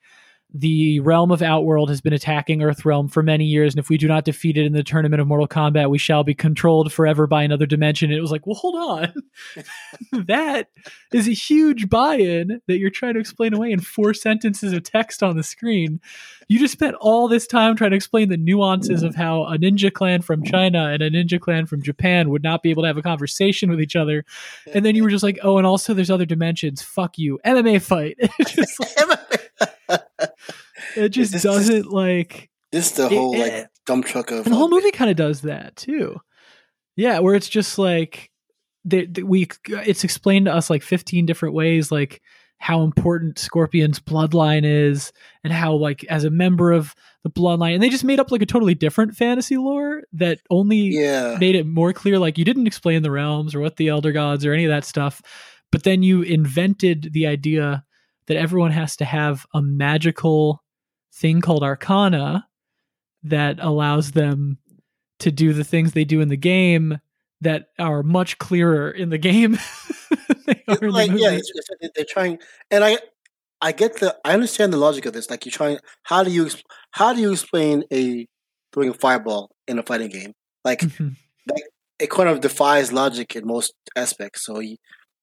the 0.55 1.01
realm 1.01 1.31
of 1.31 1.43
Outworld 1.43 1.89
has 1.89 2.01
been 2.01 2.13
attacking 2.13 2.61
Earthrealm 2.61 3.11
for 3.11 3.23
many 3.23 3.45
years, 3.45 3.75
and 3.75 3.79
if 3.79 3.89
we 3.89 3.97
do 3.97 4.07
not 4.07 4.25
defeat 4.25 4.59
it 4.59 4.67
in 4.67 4.73
the 4.73 4.83
tournament 4.83 5.21
of 5.21 5.27
Mortal 5.27 5.49
Kombat, 5.49 5.91
we 5.91 5.99
shall 5.99 6.25
be 6.25 6.35
controlled 6.35 6.93
forever 6.93 7.27
by 7.27 7.43
another 7.43 7.67
dimension. 7.67 8.11
And 8.11 8.19
it 8.19 8.21
was 8.21 8.31
like, 8.31 8.47
well, 8.47 8.57
hold 8.57 8.75
on. 8.75 9.15
that 10.27 10.69
is 11.13 11.27
a 11.27 11.33
huge 11.33 11.89
buy-in 11.89 12.61
that 12.69 12.79
you're 12.79 12.91
trying 12.91 13.15
to 13.15 13.21
explain 13.21 13.55
away 13.55 13.73
in 13.73 13.81
four 13.81 14.13
sentences 14.13 14.73
of 14.73 14.83
text 14.83 15.23
on 15.23 15.37
the 15.37 15.43
screen. 15.43 16.01
You 16.49 16.59
just 16.59 16.73
spent 16.73 16.97
all 17.01 17.29
this 17.29 17.47
time 17.47 17.77
trying 17.77 17.91
to 17.91 17.97
explain 17.97 18.29
the 18.29 18.37
nuances 18.37 19.03
of 19.03 19.15
how 19.15 19.45
a 19.45 19.57
ninja 19.57 19.91
clan 19.91 20.21
from 20.21 20.45
China 20.45 20.91
and 20.91 21.03
a 21.03 21.11
ninja 21.11 21.41
clan 21.41 21.67
from 21.67 21.83
Japan 21.83 22.29
would 22.29 22.43
not 22.43 22.63
be 22.63 22.71
able 22.71 22.83
to 22.83 22.89
have 22.89 22.99
a 22.99 23.03
conversation 23.03 23.71
with 23.71 23.81
each 23.81 23.97
other. 23.97 24.25
And 24.75 24.85
then 24.85 24.95
you 24.95 25.03
were 25.03 25.11
just 25.11 25.23
like, 25.23 25.39
oh, 25.43 25.57
and 25.57 25.67
also 25.67 25.95
there's 25.95 26.11
other 26.11 26.27
dimensions. 26.27 26.83
Fuck 26.83 27.17
you. 27.17 27.39
MMA 27.45 27.81
fight. 27.81 28.19
Just, 28.47 28.79
it 30.97 31.11
just 31.11 31.33
This- 31.33 31.43
doesn't 31.43 31.91
like 31.93 32.51
this 32.71 32.87
is 32.91 32.93
the 32.97 33.07
It- 33.07 33.13
whole 33.13 33.37
like 33.39 33.53
it- 33.53 33.69
dump 33.87 34.07
truck 34.07 34.31
of 34.31 34.45
and 34.47 34.53
the 34.53 34.57
whole 34.59 34.69
movie 34.71 34.91
kind 34.93 35.11
of 35.11 35.17
does 35.17 35.43
that 35.43 35.77
too. 35.77 36.21
Yeah, 36.97 37.19
where 37.21 37.35
it's 37.35 37.49
just 37.49 37.79
like 37.79 38.31
they, 38.85 39.07
they- 39.07 39.23
we 39.23 39.49
it's 39.69 40.05
explained 40.05 40.47
to 40.47 40.55
us 40.55 40.69
like 40.71 40.83
15 40.83 41.27
different 41.27 41.55
ways 41.55 41.91
like 41.93 42.21
how 42.59 42.83
important 42.83 43.39
Scorpion's 43.41 43.99
bloodline 43.99 44.63
is 44.65 45.13
and 45.43 45.53
how 45.53 45.75
like 45.75 46.05
as 46.05 46.23
a 46.25 46.31
member 46.31 46.71
of 46.71 46.95
the 47.25 47.31
bloodline 47.31 47.75
and 47.75 47.83
they 47.83 47.89
just 47.89 48.05
made 48.05 48.21
up 48.21 48.31
like 48.31 48.43
a 48.43 48.47
totally 48.47 48.75
different 48.75 49.17
fantasy 49.17 49.57
lore 49.57 50.03
that 50.13 50.39
only 50.51 50.77
yeah. 50.97 51.37
made 51.41 51.55
it 51.57 51.67
more 51.67 51.93
clear 51.93 52.19
like 52.21 52.39
you 52.39 52.45
didn't 52.45 52.67
explain 52.69 53.03
the 53.03 53.11
realms 53.11 53.55
or 53.55 53.61
what 53.61 53.77
the 53.77 53.89
elder 53.89 54.13
gods 54.13 54.45
or 54.45 54.53
any 54.53 54.65
of 54.65 54.69
that 54.71 54.85
stuff 54.85 55.21
but 55.73 55.83
then 55.85 56.03
you 56.05 56.23
invented 56.23 57.11
the 57.13 57.27
idea 57.27 57.85
that 58.27 58.37
everyone 58.37 58.71
has 58.71 58.95
to 58.97 59.05
have 59.05 59.45
a 59.55 59.63
magical 59.63 60.62
thing 61.13 61.41
called 61.41 61.63
arcana 61.63 62.47
that 63.23 63.59
allows 63.61 64.13
them 64.13 64.59
to 65.21 65.31
do 65.31 65.53
the 65.53 65.65
things 65.65 65.93
they 65.93 66.05
do 66.05 66.21
in 66.21 66.29
the 66.29 66.37
game 66.37 66.99
that 67.41 67.67
are 67.79 68.03
much 68.03 68.39
clearer 68.39 68.91
in 68.91 69.11
the 69.11 69.19
game 69.19 69.59
they 70.47 70.63
are 70.69 70.91
like 70.91 71.11
the 71.13 71.19
yeah, 71.19 71.31
it's, 71.31 71.51
it's, 71.55 71.91
they're 71.95 72.05
trying, 72.09 72.39
and 72.71 72.83
I, 72.85 72.99
I 73.61 73.73
get 73.73 74.01
the, 74.01 74.17
I 74.25 74.33
understand 74.35 74.73
the 74.73 74.77
logic 74.77 75.07
of 75.07 75.13
this. 75.13 75.31
Like 75.31 75.45
you're 75.45 75.53
trying, 75.53 75.79
how 76.03 76.25
do 76.25 76.31
you, 76.33 76.49
how 76.91 77.13
do 77.13 77.21
you 77.21 77.31
explain 77.33 77.85
a 77.93 78.27
throwing 78.73 78.91
a 78.91 78.95
fireball 78.95 79.51
in 79.69 79.79
a 79.79 79.83
fighting 79.83 80.09
game? 80.09 80.33
Like 80.65 80.81
Mhm. 80.81 81.17
it 82.01 82.11
kind 82.11 82.29
of 82.29 82.41
defies 82.41 82.93
logic 82.93 83.37
in 83.37 83.47
most 83.47 83.73
aspects. 83.97 84.45
So 84.47 84.59
you, 84.61 84.77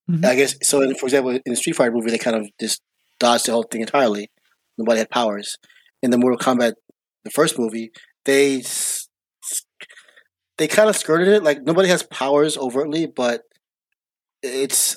Mhm. 0.09 0.25
I 0.25 0.35
guess 0.35 0.55
so. 0.63 0.81
In, 0.81 0.95
for 0.95 1.05
example, 1.05 1.31
in 1.31 1.41
the 1.45 1.55
Street 1.55 1.75
Fighter 1.75 1.91
movie, 1.91 2.11
they 2.11 2.17
kind 2.17 2.37
of 2.37 2.47
just 2.59 2.81
dodged 3.19 3.45
the 3.45 3.51
whole 3.51 3.63
thing 3.63 3.81
entirely. 3.81 4.29
Nobody 4.77 4.99
had 4.99 5.09
powers. 5.09 5.57
In 6.02 6.12
the 6.12 6.18
Mortal 6.18 6.39
Kombat, 6.39 6.74
the 7.24 7.32
first 7.32 7.60
movie, 7.60 7.91
they 8.26 8.62
they 10.58 10.68
kind 10.68 10.89
of 10.89 10.95
skirted 10.95 11.28
it. 11.28 11.43
Like 11.43 11.62
nobody 11.64 11.89
has 11.89 12.04
powers 12.04 12.58
overtly, 12.58 13.08
but 13.08 13.43
it's 14.41 14.95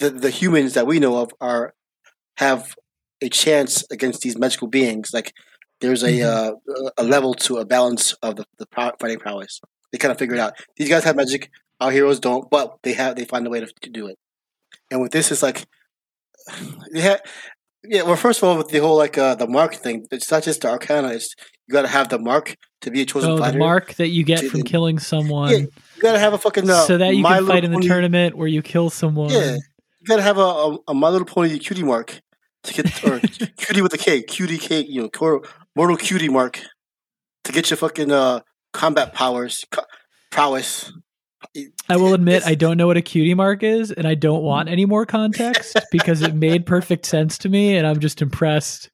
the 0.00 0.10
the 0.10 0.30
humans 0.30 0.74
that 0.74 0.86
we 0.86 1.00
know 1.00 1.18
of 1.18 1.32
are 1.40 1.74
have 2.38 2.74
a 3.22 3.28
chance 3.30 3.84
against 3.92 4.22
these 4.22 4.38
magical 4.38 4.68
beings. 4.68 5.12
Like 5.14 5.34
there's 5.80 6.02
a 6.04 6.12
Mhm. 6.12 6.24
uh, 6.26 6.90
a 6.98 7.04
level 7.04 7.34
to 7.34 7.58
a 7.58 7.64
balance 7.66 8.14
of 8.22 8.36
the, 8.36 8.46
the 8.58 8.66
fighting 8.74 9.20
prowess. 9.20 9.60
They 9.92 9.98
kind 9.98 10.12
of 10.12 10.18
figure 10.18 10.36
it 10.36 10.40
out 10.40 10.54
these 10.76 10.88
guys 10.90 11.04
have 11.04 11.16
magic, 11.16 11.50
our 11.80 11.90
heroes 11.92 12.20
don't, 12.20 12.50
but 12.50 12.76
they 12.84 12.94
have 12.94 13.16
they 13.16 13.24
find 13.24 13.46
a 13.46 13.50
way 13.50 13.60
to, 13.60 13.68
to 13.82 13.90
do 13.90 14.06
it. 14.08 14.18
And 14.90 15.00
with 15.02 15.12
this, 15.12 15.32
it's 15.32 15.42
like 15.42 15.66
yeah, 16.92 17.18
yeah. 17.84 18.02
Well, 18.02 18.16
first 18.16 18.42
of 18.42 18.48
all, 18.48 18.56
with 18.58 18.68
the 18.68 18.78
whole 18.78 18.96
like 18.96 19.16
uh, 19.18 19.34
the 19.34 19.46
mark 19.46 19.74
thing, 19.74 20.06
it's 20.10 20.30
not 20.30 20.42
just 20.42 20.62
the 20.62 20.70
arcana. 20.70 21.08
It's 21.08 21.34
you 21.68 21.72
got 21.72 21.82
to 21.82 21.88
have 21.88 22.08
the 22.08 22.18
mark 22.18 22.56
to 22.82 22.90
be 22.90 23.02
a 23.02 23.04
chosen 23.04 23.30
Oh, 23.30 23.38
fighter. 23.38 23.52
the 23.52 23.58
mark 23.58 23.94
that 23.94 24.08
you 24.08 24.24
get 24.24 24.40
to 24.40 24.50
from 24.50 24.62
killing 24.62 24.98
someone 24.98 25.50
Yeah, 25.50 25.56
You 25.58 26.02
got 26.02 26.12
to 26.12 26.18
have 26.18 26.32
a 26.32 26.38
fucking 26.38 26.68
uh, 26.68 26.82
so 26.84 26.98
that 26.98 27.14
you 27.14 27.22
My 27.22 27.38
can 27.38 27.46
fight 27.46 27.64
in 27.64 27.70
the 27.70 27.76
Pony- 27.76 27.86
tournament 27.88 28.36
where 28.36 28.48
you 28.48 28.60
kill 28.62 28.90
someone. 28.90 29.30
Yeah, 29.30 29.54
you 29.54 30.06
got 30.06 30.16
to 30.16 30.22
have 30.22 30.38
a, 30.38 30.40
a, 30.40 30.78
a 30.88 30.94
My 30.94 31.08
Little 31.08 31.26
Pony 31.26 31.58
cutie 31.58 31.84
mark 31.84 32.20
to 32.64 32.74
get 32.74 33.04
or 33.04 33.18
cutie 33.56 33.82
with 33.82 33.94
a 33.94 33.98
K, 33.98 34.22
cutie 34.22 34.58
K, 34.58 34.80
you 34.84 35.08
know, 35.14 35.42
mortal 35.76 35.96
cutie 35.96 36.28
mark 36.28 36.60
to 37.44 37.52
get 37.52 37.70
your 37.70 37.76
fucking 37.76 38.10
uh, 38.12 38.40
combat 38.72 39.12
powers, 39.14 39.64
co- 39.70 39.84
prowess. 40.30 40.92
I 41.92 41.96
will 41.96 42.14
admit 42.20 42.42
I 42.46 42.54
don't 42.54 42.76
know 42.76 42.86
what 42.86 42.96
a 42.96 43.02
cutie 43.02 43.34
mark 43.34 43.62
is, 43.62 43.90
and 43.92 44.06
I 44.06 44.14
don't 44.14 44.42
want 44.42 44.68
any 44.68 44.86
more 44.86 45.04
context 45.06 45.76
because 45.92 46.22
it 46.22 46.34
made 46.34 46.64
perfect 46.66 47.06
sense 47.06 47.38
to 47.38 47.48
me, 47.48 47.76
and 47.76 47.86
I'm 47.86 48.00
just 48.00 48.22
impressed 48.22 48.90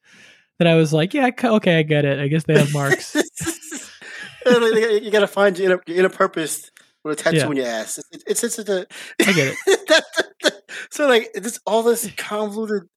that 0.59 0.67
I 0.67 0.75
was 0.75 0.91
like, 0.91 1.13
yeah, 1.13 1.29
okay, 1.41 1.79
I 1.79 1.83
get 1.83 2.03
it. 2.05 2.19
I 2.19 2.27
guess 2.27 2.43
they 2.43 2.57
have 2.59 2.73
marks. 2.73 3.15
you 4.45 5.11
got 5.11 5.19
to 5.21 5.27
find 5.27 5.57
your 5.57 5.71
inner, 5.71 5.81
your 5.87 5.97
inner 5.99 6.09
purpose 6.09 6.69
with 7.03 7.19
a 7.19 7.23
tattoo 7.23 7.37
Yeah. 7.37 7.47
on 7.47 7.55
your 7.55 7.65
ass. 7.67 7.99
It's 8.11 8.43
it's, 8.43 8.59
it's, 8.59 8.69
a, 8.69 8.85
I 9.21 9.31
get 9.33 9.55
it. 9.67 10.53
so 10.91 11.07
like 11.07 11.31
this 11.33 11.59
all 11.65 11.83
this 11.83 12.09
convoluted, 12.17 12.89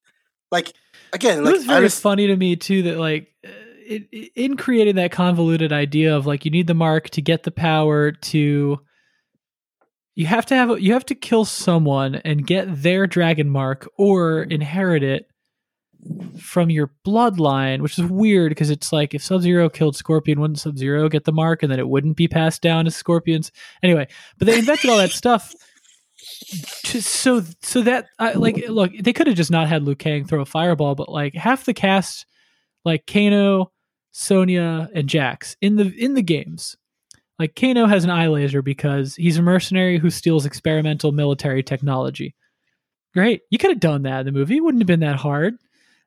like 0.51 0.73
again, 1.13 1.39
it 1.39 1.43
like 1.43 1.53
was 1.53 1.65
very 1.65 1.77
understand- 1.77 2.01
funny 2.01 2.27
to 2.27 2.35
me 2.35 2.55
too 2.55 2.83
that 2.83 2.97
like 2.97 3.33
uh, 3.45 3.49
it, 3.87 4.07
it- 4.11 4.31
in 4.35 4.57
creating 4.57 4.95
that 4.95 5.11
convoluted 5.11 5.71
idea 5.71 6.15
of 6.15 6.25
like 6.25 6.43
you 6.45 6.51
need 6.51 6.67
the 6.67 6.73
mark 6.73 7.09
to 7.11 7.21
get 7.21 7.43
the 7.43 7.51
power 7.51 8.11
to 8.11 8.79
you 10.15 10.25
have 10.27 10.45
to 10.47 10.55
have 10.55 10.79
you 10.79 10.93
have 10.93 11.05
to 11.05 11.15
kill 11.15 11.45
someone 11.45 12.15
and 12.15 12.45
get 12.45 12.67
their 12.69 13.07
dragon 13.07 13.49
mark 13.49 13.87
or 13.97 14.43
inherit 14.43 15.03
it 15.03 15.27
from 16.37 16.69
your 16.69 16.91
bloodline, 17.05 17.81
which 17.81 17.97
is 17.97 18.05
weird 18.05 18.49
because 18.49 18.69
it's 18.69 18.91
like 18.91 19.13
if 19.13 19.23
Sub 19.23 19.41
Zero 19.41 19.69
killed 19.69 19.95
Scorpion, 19.95 20.39
wouldn't 20.39 20.59
Sub 20.59 20.77
Zero 20.77 21.09
get 21.09 21.23
the 21.23 21.31
mark 21.31 21.63
and 21.63 21.71
then 21.71 21.79
it 21.79 21.87
wouldn't 21.87 22.17
be 22.17 22.27
passed 22.27 22.61
down 22.61 22.85
to 22.85 22.91
Scorpions? 22.91 23.51
Anyway, 23.81 24.07
but 24.37 24.45
they 24.45 24.59
invented 24.59 24.89
all 24.89 24.97
that 24.97 25.11
stuff. 25.11 25.53
To, 26.85 27.01
so 27.01 27.43
so 27.61 27.81
that 27.81 28.07
I, 28.19 28.33
like 28.33 28.63
look, 28.69 28.91
they 28.99 29.13
could 29.13 29.27
have 29.27 29.35
just 29.35 29.51
not 29.51 29.67
had 29.67 29.83
Liu 29.83 29.95
Kang 29.95 30.25
throw 30.25 30.41
a 30.41 30.45
fireball, 30.45 30.95
but 30.95 31.09
like 31.09 31.33
half 31.33 31.65
the 31.65 31.73
cast, 31.73 32.25
like 32.85 33.07
Kano, 33.07 33.71
Sonya, 34.11 34.89
and 34.93 35.09
Jax 35.09 35.57
in 35.61 35.75
the 35.75 35.93
in 35.97 36.13
the 36.13 36.21
games, 36.21 36.77
like 37.39 37.55
Kano 37.55 37.87
has 37.87 38.03
an 38.03 38.09
eye 38.09 38.27
laser 38.27 38.61
because 38.61 39.15
he's 39.15 39.37
a 39.37 39.41
mercenary 39.41 39.97
who 39.97 40.09
steals 40.09 40.45
experimental 40.45 41.11
military 41.11 41.63
technology. 41.63 42.35
Great, 43.13 43.41
you 43.49 43.57
could 43.57 43.71
have 43.71 43.79
done 43.79 44.03
that 44.03 44.21
in 44.21 44.25
the 44.25 44.31
movie. 44.31 44.57
It 44.57 44.63
wouldn't 44.63 44.81
have 44.81 44.87
been 44.87 45.01
that 45.01 45.17
hard. 45.17 45.55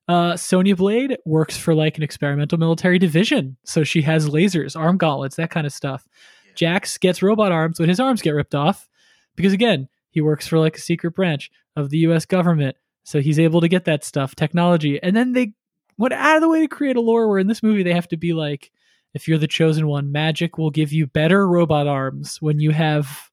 Uh, 0.09 0.37
Sonya 0.37 0.77
Blade 0.77 1.19
works 1.25 1.57
for 1.57 1.75
like 1.75 1.97
an 1.97 2.05
experimental 2.05 2.59
military 2.59 2.99
division, 2.99 3.57
so 3.65 3.83
she 3.83 4.03
has 4.03 4.29
lasers, 4.29 4.79
arm 4.79 4.99
gauntlets, 4.99 5.37
that 5.37 5.51
kind 5.51 5.67
of 5.67 5.73
stuff. 5.73 6.07
Jax 6.55 6.97
gets 6.97 7.23
robot 7.23 7.53
arms 7.53 7.79
when 7.79 7.89
his 7.89 8.01
arms 8.01 8.23
get 8.23 8.31
ripped 8.31 8.55
off, 8.55 8.89
because 9.35 9.53
again, 9.53 9.89
he 10.11 10.21
works 10.21 10.47
for 10.47 10.59
like 10.59 10.77
a 10.77 10.81
secret 10.81 11.13
branch 11.13 11.51
of 11.75 11.91
the 11.91 11.99
U.S. 11.99 12.25
government, 12.25 12.77
so 13.03 13.21
he's 13.21 13.39
able 13.39 13.61
to 13.61 13.69
get 13.69 13.85
that 13.85 14.05
stuff, 14.05 14.35
technology. 14.35 15.01
And 15.03 15.15
then 15.17 15.33
they 15.33 15.55
went 15.99 16.15
out 16.15 16.37
of 16.37 16.43
the 16.43 16.49
way 16.49 16.61
to 16.61 16.69
create 16.69 16.97
a 16.97 17.01
lore 17.01 17.29
where 17.29 17.39
in 17.39 17.49
this 17.49 17.63
movie 17.63 17.83
they 17.83 17.93
have 17.93 18.09
to 18.09 18.17
be 18.17 18.33
like, 18.33 18.71
if 19.17 19.27
you're 19.27 19.39
the 19.39 19.49
chosen 19.49 19.89
one, 19.89 20.13
magic 20.13 20.59
will 20.59 20.71
give 20.71 20.93
you 20.93 21.07
better 21.07 21.49
robot 21.49 21.87
arms 21.89 22.37
when 22.41 22.61
you 22.61 22.71
have 22.71 23.31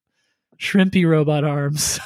shrimpy 0.57 1.07
robot 1.07 1.43
arms. 1.43 1.99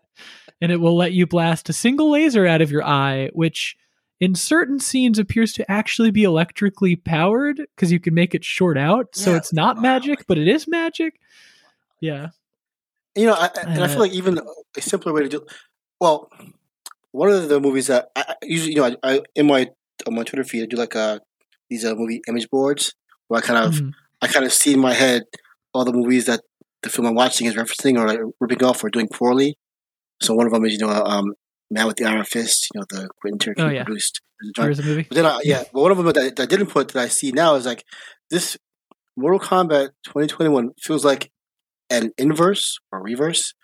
and 0.60 0.72
it 0.72 0.78
will 0.80 0.96
let 0.96 1.12
you 1.12 1.26
blast 1.26 1.68
a 1.68 1.72
single 1.72 2.10
laser 2.10 2.46
out 2.46 2.60
of 2.62 2.70
your 2.70 2.82
eye, 2.84 3.28
which 3.34 3.76
in 4.20 4.34
certain 4.34 4.80
scenes 4.80 5.18
appears 5.18 5.52
to 5.52 5.70
actually 5.70 6.10
be 6.10 6.24
electrically 6.24 6.96
powered 6.96 7.58
because 7.76 7.92
you 7.92 8.00
can 8.00 8.14
make 8.14 8.34
it 8.34 8.44
short 8.44 8.76
out. 8.76 9.14
So 9.14 9.30
Yeah. 9.30 9.36
it's 9.36 9.52
not 9.52 9.80
magic, 9.80 10.26
but 10.26 10.38
it 10.38 10.48
is 10.48 10.66
magic. 10.66 11.20
Yeah. 12.00 12.28
You 13.14 13.26
know, 13.26 13.34
I, 13.34 13.46
I- 13.54 13.60
and 13.62 13.82
I 13.82 13.84
Uh, 13.84 13.88
feel 13.88 13.98
like 14.00 14.12
even 14.12 14.40
a 14.76 14.80
simpler 14.80 15.12
way 15.12 15.22
to 15.22 15.28
do. 15.28 15.46
Well, 16.00 16.30
one 17.12 17.28
of 17.30 17.48
the 17.48 17.60
movies 17.60 17.86
that 17.88 18.10
I, 18.16 18.24
I 18.28 18.34
usually, 18.42 18.72
you 18.74 18.78
know, 18.78 18.86
I, 18.86 18.96
I 19.14 19.22
in 19.36 19.46
my 19.46 19.68
on 20.06 20.14
my 20.14 20.22
Twitter 20.24 20.44
feed, 20.44 20.62
I 20.62 20.66
do 20.66 20.76
like 20.76 20.96
uh 20.96 21.18
these 21.70 21.84
uh, 21.84 21.94
movie 21.94 22.22
image 22.28 22.48
boards 22.50 22.94
where 23.28 23.38
I 23.42 23.46
kind 23.46 23.64
of 23.66 23.74
Mhm. 23.74 23.92
I 24.20 24.26
kind 24.26 24.44
of 24.44 24.52
see 24.52 24.72
in 24.74 24.80
my 24.80 24.94
head 24.94 25.22
all 25.72 25.84
the 25.84 25.92
movies 25.92 26.26
that 26.26 26.40
the 26.82 26.90
film 26.90 27.06
I'm 27.06 27.14
watching 27.14 27.46
is 27.46 27.54
referencing 27.54 27.98
or 27.98 28.06
like 28.06 28.20
ripping 28.40 28.64
off 28.64 28.82
or 28.84 28.90
doing 28.90 29.08
poorly. 29.08 29.56
So 30.22 30.34
one 30.34 30.46
of 30.46 30.52
them 30.52 30.64
is 30.64 30.72
you 30.72 30.78
know 30.78 30.90
um 30.90 31.34
Man 31.70 31.86
with 31.86 31.96
the 31.96 32.06
Iron 32.06 32.24
Fist, 32.24 32.68
you 32.74 32.80
know 32.80 32.86
the 32.88 33.08
Quentin 33.20 33.38
Tarantino 33.54 33.68
Oh, 33.68 33.70
yeah. 33.70 33.84
produced. 33.84 34.20
A 34.56 34.62
movie. 34.82 35.02
But 35.02 35.16
then, 35.16 35.26
I, 35.26 35.40
yeah, 35.42 35.64
but 35.72 35.80
one 35.82 35.90
of 35.90 35.96
them 35.98 36.06
that, 36.06 36.36
that 36.36 36.40
I 36.40 36.46
didn't 36.46 36.68
put 36.68 36.88
that 36.92 37.00
I 37.02 37.08
see 37.08 37.32
now 37.32 37.56
is 37.56 37.66
like 37.66 37.84
this 38.30 38.56
Mortal 39.16 39.40
Kombat 39.40 39.88
2021 40.06 40.70
feels 40.80 41.04
like 41.04 41.30
an 41.90 42.12
inverse 42.16 42.78
or 42.92 43.02
reverse 43.02 43.54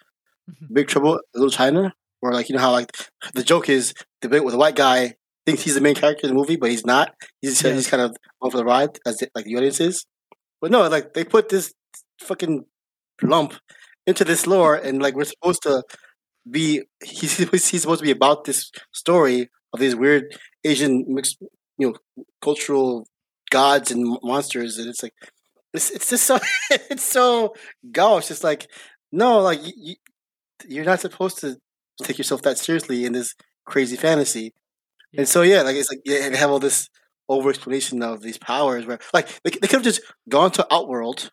Mhm. 0.50 0.74
Big 0.74 0.88
Trouble 0.88 1.20
Little 1.34 1.50
China, 1.50 1.94
or 2.20 2.32
like 2.32 2.48
you 2.48 2.54
know 2.56 2.60
how 2.60 2.72
like 2.72 2.90
the 3.34 3.42
joke 3.44 3.68
is 3.70 3.94
the 4.20 4.28
bit 4.28 4.42
where 4.44 4.50
the 4.52 4.58
white 4.58 4.74
guy 4.76 5.14
thinks 5.46 5.62
he's 5.62 5.74
the 5.74 5.80
main 5.80 5.94
character 5.94 6.26
in 6.26 6.34
the 6.34 6.38
movie, 6.38 6.56
but 6.56 6.70
he's 6.70 6.86
not. 6.86 7.14
He's 7.40 7.62
Yes. 7.62 7.74
he's 7.74 7.88
kind 7.90 8.02
of 8.02 8.16
on 8.42 8.50
for 8.50 8.56
the 8.56 8.64
ride 8.64 8.98
as 9.06 9.16
the, 9.18 9.28
like 9.34 9.44
the 9.44 9.56
audience 9.56 9.80
is. 9.80 10.06
But 10.60 10.70
no, 10.70 10.88
like 10.88 11.14
they 11.14 11.24
put 11.24 11.48
this 11.48 11.72
fucking 12.20 12.64
lump 13.22 13.54
into 14.06 14.24
this 14.24 14.46
lore, 14.46 14.76
and 14.76 15.02
like 15.02 15.14
we're 15.14 15.24
supposed 15.24 15.62
to 15.64 15.82
be 16.50 16.82
he's 17.04 17.36
he's 17.70 17.82
supposed 17.82 18.00
to 18.00 18.04
be 18.06 18.10
about 18.10 18.44
this 18.44 18.70
story 18.92 19.50
of 19.72 19.80
these 19.80 19.96
weird 19.96 20.24
Asian 20.64 21.04
mixed, 21.08 21.38
you 21.78 21.88
know, 21.90 22.24
cultural 22.42 23.06
gods 23.50 23.90
and 23.90 24.18
monsters, 24.22 24.78
and 24.78 24.88
it's 24.88 25.02
like 25.02 25.14
it's 25.72 25.90
it's 25.90 26.10
just 26.10 26.24
so 26.26 26.38
it's 26.70 27.04
so 27.04 27.54
gauche. 27.92 28.30
It's 28.30 28.44
like 28.44 28.68
no, 29.12 29.40
like 29.40 29.60
you, 29.62 29.96
you're 30.68 30.84
not 30.84 31.00
supposed 31.00 31.38
to 31.40 31.56
take 32.02 32.18
yourself 32.18 32.42
that 32.42 32.58
seriously 32.58 33.04
in 33.04 33.12
this 33.12 33.34
crazy 33.66 33.96
fantasy. 33.96 34.52
Yeah. 35.14 35.20
And 35.22 35.28
so 35.28 35.42
yeah, 35.42 35.62
like 35.62 35.76
it's 35.76 35.90
like 35.90 36.00
yeah, 36.04 36.24
and 36.24 36.34
have 36.36 36.50
all 36.50 36.58
this 36.58 36.88
over 37.28 37.50
explanation 37.50 38.02
of 38.02 38.20
these 38.22 38.38
powers 38.38 38.86
where 38.86 38.98
like 39.12 39.28
they, 39.44 39.50
they 39.50 39.68
could 39.68 39.72
have 39.72 39.82
just 39.82 40.02
gone 40.28 40.50
to 40.52 40.66
Outworld 40.72 41.30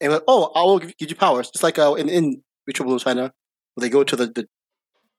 and 0.00 0.12
like, 0.12 0.22
oh, 0.28 0.52
I 0.54 0.62
will 0.62 0.78
give 0.80 0.94
you 1.10 1.16
powers. 1.16 1.50
Just 1.50 1.62
like 1.62 1.78
uh, 1.78 1.94
in 1.94 2.08
in 2.08 2.42
Retro 2.66 2.86
Blue 2.86 2.98
China, 2.98 3.32
where 3.74 3.82
they 3.82 3.88
go 3.88 4.04
to 4.04 4.16
the 4.16 4.26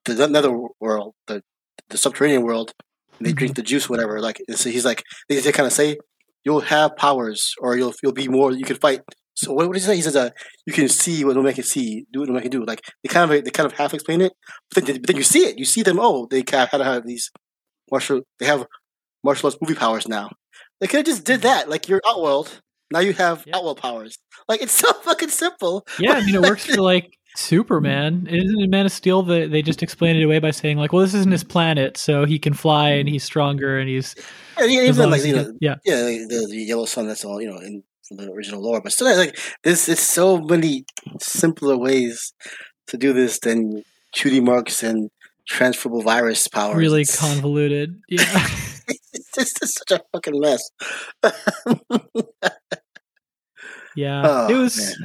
the, 0.05 0.13
the 0.13 0.27
nether 0.27 0.51
world, 0.79 1.15
the 1.27 1.43
the 1.89 1.97
subterranean 1.97 2.43
world, 2.43 2.73
and 3.19 3.27
they 3.27 3.33
drink 3.33 3.55
the 3.55 3.63
juice, 3.63 3.89
whatever. 3.89 4.19
Like 4.21 4.41
and 4.47 4.57
so 4.57 4.69
he's 4.69 4.85
like 4.85 5.03
they, 5.29 5.39
they 5.39 5.51
kind 5.51 5.67
of 5.67 5.73
say 5.73 5.97
you'll 6.43 6.61
have 6.61 6.95
powers 6.97 7.53
or 7.61 7.77
you'll 7.77 7.93
you'll 8.03 8.13
be 8.13 8.27
more 8.27 8.51
you 8.51 8.65
can 8.65 8.77
fight. 8.77 9.01
So 9.35 9.53
what, 9.53 9.67
what 9.67 9.73
did 9.73 9.81
he 9.81 9.87
say? 9.87 9.97
He 9.97 10.03
says 10.03 10.17
uh, 10.17 10.31
you 10.67 10.73
can 10.73 10.89
see 10.89 11.23
what 11.25 11.35
no 11.35 11.43
man 11.43 11.53
can 11.53 11.63
see, 11.63 12.05
do 12.11 12.19
what 12.19 12.27
no 12.27 12.33
man 12.33 12.43
can 12.43 12.51
do. 12.51 12.65
Like 12.65 12.81
they 13.03 13.09
kind 13.09 13.31
of 13.31 13.45
they 13.45 13.51
kind 13.51 13.71
of 13.71 13.77
half 13.77 13.93
explain 13.93 14.21
it, 14.21 14.33
but 14.75 14.85
then, 14.85 14.97
but 14.97 15.07
then 15.07 15.17
you 15.17 15.23
see 15.23 15.45
it. 15.45 15.59
You 15.59 15.65
see 15.65 15.83
them. 15.83 15.99
Oh, 15.99 16.27
they 16.29 16.43
kind 16.43 16.69
of 16.73 16.85
have 16.85 17.07
these 17.07 17.31
martial. 17.91 18.21
They 18.39 18.45
have 18.45 18.65
martial 19.23 19.47
arts 19.47 19.57
movie 19.61 19.75
powers 19.75 20.07
now. 20.07 20.29
They 20.79 20.87
could 20.87 20.97
have 20.97 21.05
just 21.05 21.25
did 21.25 21.41
mm-hmm. 21.41 21.47
that. 21.47 21.69
Like 21.69 21.87
you're 21.87 22.01
Outworld. 22.07 22.61
Now 22.91 22.99
you 22.99 23.13
have 23.13 23.43
Yeah. 23.45 23.57
Outworld 23.57 23.81
powers. 23.81 24.17
Like 24.47 24.61
it's 24.61 24.73
so 24.73 24.91
fucking 24.93 25.29
simple. 25.29 25.85
Yeah, 25.99 26.13
I 26.13 26.25
mean 26.25 26.35
it 26.35 26.41
works 26.41 26.65
for 26.65 26.81
like 26.81 27.17
Superman. 27.35 28.27
Isn't 28.29 28.61
it 28.61 28.69
Man 28.69 28.85
of 28.85 28.91
Steel 28.91 29.23
that 29.23 29.51
they 29.51 29.61
just 29.61 29.83
explain 29.83 30.15
it 30.15 30.23
away 30.23 30.39
by 30.39 30.51
saying 30.51 30.77
like, 30.77 30.91
well, 30.91 31.01
this 31.01 31.13
isn't 31.13 31.31
his 31.31 31.43
planet, 31.43 31.97
so 31.97 32.25
he 32.25 32.39
can 32.39 32.53
fly 32.53 32.89
and 32.89 33.07
he's 33.07 33.23
stronger 33.23 33.77
and 33.77 33.89
he's 33.89 34.15
Yeah, 34.57 34.65
even 34.65 35.09
like 35.09 35.23
you 35.23 35.35
know, 35.35 35.53
yeah. 35.61 35.75
yeah, 35.85 35.95
like 35.95 36.27
the, 36.27 36.47
the 36.49 36.57
yellow 36.57 36.85
sun. 36.85 37.07
That's 37.07 37.23
all 37.23 37.41
you 37.41 37.49
know 37.49 37.57
in 37.57 37.83
from 38.07 38.17
the 38.17 38.31
original 38.31 38.61
lore. 38.61 38.81
But 38.81 38.91
still, 38.91 39.15
like 39.15 39.37
this, 39.63 39.87
it's 39.87 40.01
so 40.01 40.39
many 40.39 40.85
simpler 41.19 41.77
ways 41.77 42.33
to 42.87 42.97
do 42.97 43.13
this 43.13 43.39
than 43.39 43.83
cutie 44.11 44.41
marks 44.41 44.83
and 44.83 45.09
transferable 45.51 46.01
virus 46.01 46.47
powers. 46.47 46.75
really 46.75 47.05
convoluted. 47.17 48.01
Yeah. 48.09 48.47
it's 48.87 49.31
just 49.35 49.61
it's 49.61 49.75
such 49.75 49.99
a 49.99 50.03
fucking 50.13 50.39
mess. 50.39 50.69
Yeah. 53.95 54.21
Oh, 54.25 54.47
it 54.49 54.57
was 54.57 54.97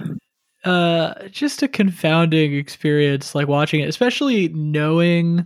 uh 0.64 1.26
just 1.28 1.62
a 1.62 1.68
confounding 1.68 2.54
experience 2.54 3.34
like 3.34 3.48
watching 3.48 3.80
it, 3.80 3.88
especially 3.88 4.48
knowing 4.50 5.44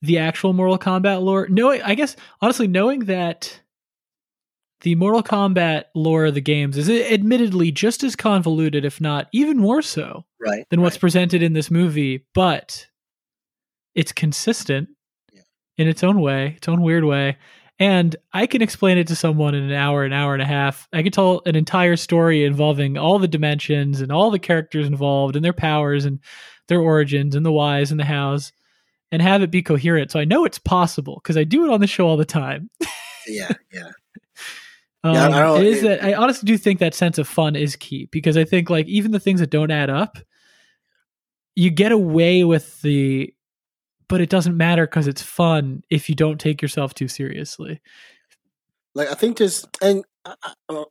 the 0.00 0.16
actual 0.18 0.54
Mortal 0.54 0.78
Kombat 0.78 1.20
lore. 1.22 1.48
Knowing 1.50 1.82
I 1.82 1.94
guess 1.94 2.16
honestly 2.40 2.66
knowing 2.66 3.00
that 3.00 3.60
the 4.80 4.94
Mortal 4.94 5.22
Kombat 5.22 5.84
lore 5.94 6.24
of 6.24 6.34
the 6.34 6.40
games 6.40 6.78
is 6.78 6.88
admittedly 6.88 7.70
just 7.70 8.02
as 8.02 8.16
convoluted, 8.16 8.86
if 8.86 9.02
not 9.02 9.28
even 9.32 9.58
more 9.58 9.82
so, 9.82 10.24
right 10.40 10.64
than 10.70 10.80
what's 10.80 10.96
presented 10.96 11.42
in 11.42 11.52
this 11.52 11.70
movie, 11.70 12.24
but 12.32 12.86
it's 13.94 14.12
consistent 14.12 14.88
Yeah. 15.32 15.42
in 15.78 15.88
its 15.88 16.02
own 16.04 16.20
way, 16.20 16.54
its 16.56 16.68
own 16.68 16.82
weird 16.82 17.04
way. 17.04 17.36
And 17.78 18.14
I 18.34 18.46
can 18.46 18.60
explain 18.60 18.98
it 18.98 19.06
to 19.06 19.16
someone 19.16 19.54
in 19.54 19.62
an 19.62 19.72
hour, 19.72 20.04
an 20.04 20.12
hour 20.12 20.34
and 20.34 20.42
a 20.42 20.46
half. 20.46 20.86
I 20.92 21.02
could 21.02 21.14
tell 21.14 21.40
an 21.46 21.56
entire 21.56 21.96
story 21.96 22.44
involving 22.44 22.98
all 22.98 23.18
the 23.18 23.26
dimensions 23.28 24.02
and 24.02 24.12
all 24.12 24.30
the 24.30 24.38
characters 24.38 24.86
involved 24.86 25.34
and 25.34 25.42
their 25.44 25.54
powers 25.54 26.04
and 26.04 26.18
their 26.68 26.80
origins 26.80 27.34
and 27.34 27.44
the 27.44 27.52
whys 27.52 27.90
and 27.90 27.98
the 27.98 28.04
hows 28.04 28.52
and 29.10 29.22
have 29.22 29.42
it 29.42 29.50
be 29.50 29.62
coherent. 29.62 30.10
So 30.10 30.20
I 30.20 30.24
know 30.26 30.44
it's 30.44 30.58
possible 30.58 31.20
because 31.22 31.36
I 31.38 31.44
do 31.44 31.64
it 31.64 31.70
on 31.70 31.80
the 31.80 31.86
show 31.86 32.06
all 32.06 32.16
the 32.18 32.24
time. 32.26 32.68
yeah 33.26 33.50
yeah 33.72 33.88
Um, 35.02 35.14
Yeah, 35.14 35.28
I 35.52 35.56
it 35.58 35.66
is 35.66 35.82
it- 35.82 35.86
that 35.88 36.04
I 36.04 36.12
honestly 36.12 36.46
do 36.46 36.58
think 36.58 36.78
that 36.80 36.94
sense 36.94 37.16
of 37.16 37.26
fun 37.26 37.56
is 37.56 37.74
key 37.76 38.10
because 38.12 38.36
I 38.36 38.44
think 38.44 38.68
like 38.68 38.86
even 38.88 39.12
the 39.12 39.18
things 39.20 39.40
that 39.40 39.48
don't 39.48 39.70
add 39.70 39.88
up, 39.88 40.18
you 41.56 41.70
get 41.70 41.90
away 41.92 42.44
with 42.44 42.80
the, 42.82 43.32
but 44.10 44.20
it 44.20 44.28
doesn't 44.28 44.56
matter 44.56 44.86
because 44.86 45.06
it's 45.06 45.22
fun 45.22 45.82
if 45.88 46.08
you 46.10 46.14
don't 46.14 46.38
take 46.38 46.60
yourself 46.60 46.92
too 46.94 47.08
seriously. 47.08 47.80
like 48.94 49.08
I 49.08 49.14
think 49.14 49.38
there's 49.38 49.64
and 49.80 50.04
I, 50.26 50.34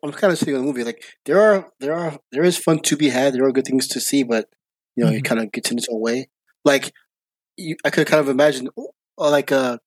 I'm 0.03 0.11
kind 0.13 0.33
of 0.33 0.39
seeing 0.39 0.57
the 0.57 0.63
movie 0.63 0.83
like 0.83 1.03
there 1.25 1.39
are 1.39 1.67
there 1.79 1.93
are 1.93 2.17
there 2.31 2.43
is 2.43 2.57
fun 2.57 2.79
to 2.79 2.97
be 2.97 3.09
had. 3.09 3.33
There 3.33 3.45
are 3.45 3.51
good 3.51 3.65
things 3.65 3.87
to 3.89 3.99
see, 3.99 4.23
but 4.23 4.47
you 4.95 5.03
know 5.03 5.11
it 5.11 5.21
Mhm. 5.23 5.25
kind 5.25 5.41
of 5.41 5.51
gets 5.51 5.69
in 5.71 5.77
its 5.77 5.87
own 5.91 6.01
way. 6.01 6.29
Like 6.65 6.93
you, 7.57 7.75
I 7.85 7.89
could 7.91 8.07
kind 8.07 8.21
of 8.21 8.29
imagine, 8.29 8.69
or 8.75 9.29
like 9.29 9.51
uh 9.51 9.77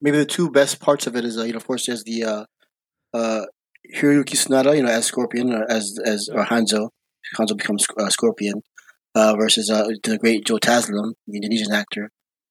maybe 0.00 0.18
the 0.18 0.24
two 0.36 0.50
best 0.50 0.80
parts 0.80 1.06
of 1.06 1.16
it 1.16 1.24
is 1.24 1.36
uh, 1.38 1.42
you 1.44 1.52
know 1.52 1.58
of 1.58 1.66
course 1.66 1.86
there's 1.86 2.04
the 2.04 2.24
uh 2.24 2.44
uh 3.14 3.42
Hiroyuki 3.96 4.36
Sanada 4.36 4.76
you 4.76 4.82
know 4.82 4.90
as 4.90 5.06
Scorpion 5.06 5.52
or 5.52 5.64
as 5.70 5.98
as 6.04 6.28
or 6.32 6.44
Hanzo 6.44 6.90
Hanzo 7.36 7.56
becomes 7.56 7.86
uh, 7.98 8.08
Scorpion 8.10 8.62
uh 9.14 9.34
versus 9.36 9.70
uh 9.70 9.88
the 10.04 10.18
great 10.18 10.46
Joe 10.46 10.58
Taslim 10.58 11.12
the 11.26 11.36
Indonesian 11.36 11.72
actor 11.72 12.10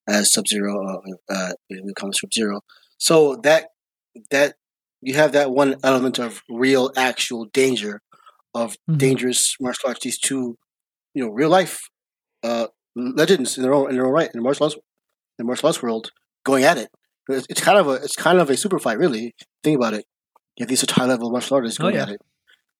as 0.09 0.31
Sub 0.33 0.47
Zero 0.47 0.73
uh, 1.29 1.33
uh 1.33 1.51
becomes 1.85 2.19
Sub 2.19 2.33
Zero. 2.33 2.61
So 2.97 3.35
that 3.43 3.67
that 4.31 4.55
you 5.01 5.13
have 5.15 5.31
that 5.33 5.51
one 5.51 5.75
element 5.83 6.19
of 6.19 6.41
real 6.49 6.91
actual 6.97 7.45
danger 7.53 8.01
of 8.53 8.75
Mhm. 8.89 8.97
dangerous 8.97 9.55
martial 9.61 9.89
arts 9.89 10.01
these 10.03 10.19
two 10.19 10.57
you 11.13 11.23
know 11.23 11.29
real 11.31 11.49
life 11.49 11.79
uh, 12.43 12.67
legends 12.95 13.57
in 13.57 13.63
their 13.63 13.73
own 13.73 13.89
in 13.89 13.95
their 13.95 14.05
own 14.07 14.13
right 14.13 14.29
in 14.33 14.37
the 14.39 14.43
martial 14.43 14.65
arts 14.65 14.75
in 14.75 14.81
the 15.39 15.43
martial 15.45 15.67
arts 15.67 15.81
world 15.83 16.11
going 16.45 16.63
at 16.63 16.77
it. 16.77 16.89
It's, 17.29 17.45
it's 17.49 17.61
kind 17.61 17.77
of 17.77 17.87
a 17.87 17.93
it's 18.05 18.15
kind 18.15 18.39
of 18.39 18.49
a 18.49 18.57
super 18.57 18.79
fight, 18.79 18.97
really. 18.97 19.35
Think 19.63 19.77
about 19.77 19.93
it. 19.93 20.05
You 20.55 20.63
have 20.63 20.69
these 20.69 20.79
such 20.81 20.91
high 20.91 21.05
level 21.05 21.29
martial 21.31 21.55
artists 21.57 21.79
Oh, 21.79 21.83
going 21.83 21.95
yeah. 21.95 22.03
at 22.03 22.09
it. 22.09 22.21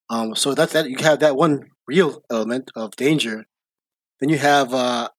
Um, 0.10 0.34
so 0.36 0.56
that's 0.56 0.74
that. 0.74 0.90
You 0.90 0.98
have 1.02 1.20
that 1.20 1.36
one 1.36 1.66
real 1.88 2.24
element 2.32 2.72
of 2.76 2.96
danger. 2.96 3.46
Then 4.20 4.30
you 4.30 4.40
have 4.40 4.74
uh, 4.74 5.10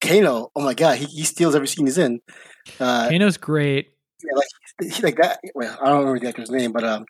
Kano. 0.00 0.50
Oh 0.54 0.62
my 0.62 0.74
god, 0.74 0.98
he, 0.98 1.04
he 1.06 1.24
steals 1.24 1.54
every 1.54 1.68
scene 1.68 1.86
he's 1.86 1.98
in. 1.98 2.20
Uh, 2.80 3.08
Kano's 3.08 3.36
great. 3.36 3.90
yeah, 4.24 4.36
like 4.36 4.92
he, 4.94 5.02
like 5.02 5.16
that. 5.16 5.40
Well, 5.54 5.76
I 5.80 5.86
don't 5.86 5.98
remember 6.00 6.20
the 6.20 6.28
actor's 6.28 6.50
name, 6.50 6.72
but 6.72 6.84
um, 6.84 7.04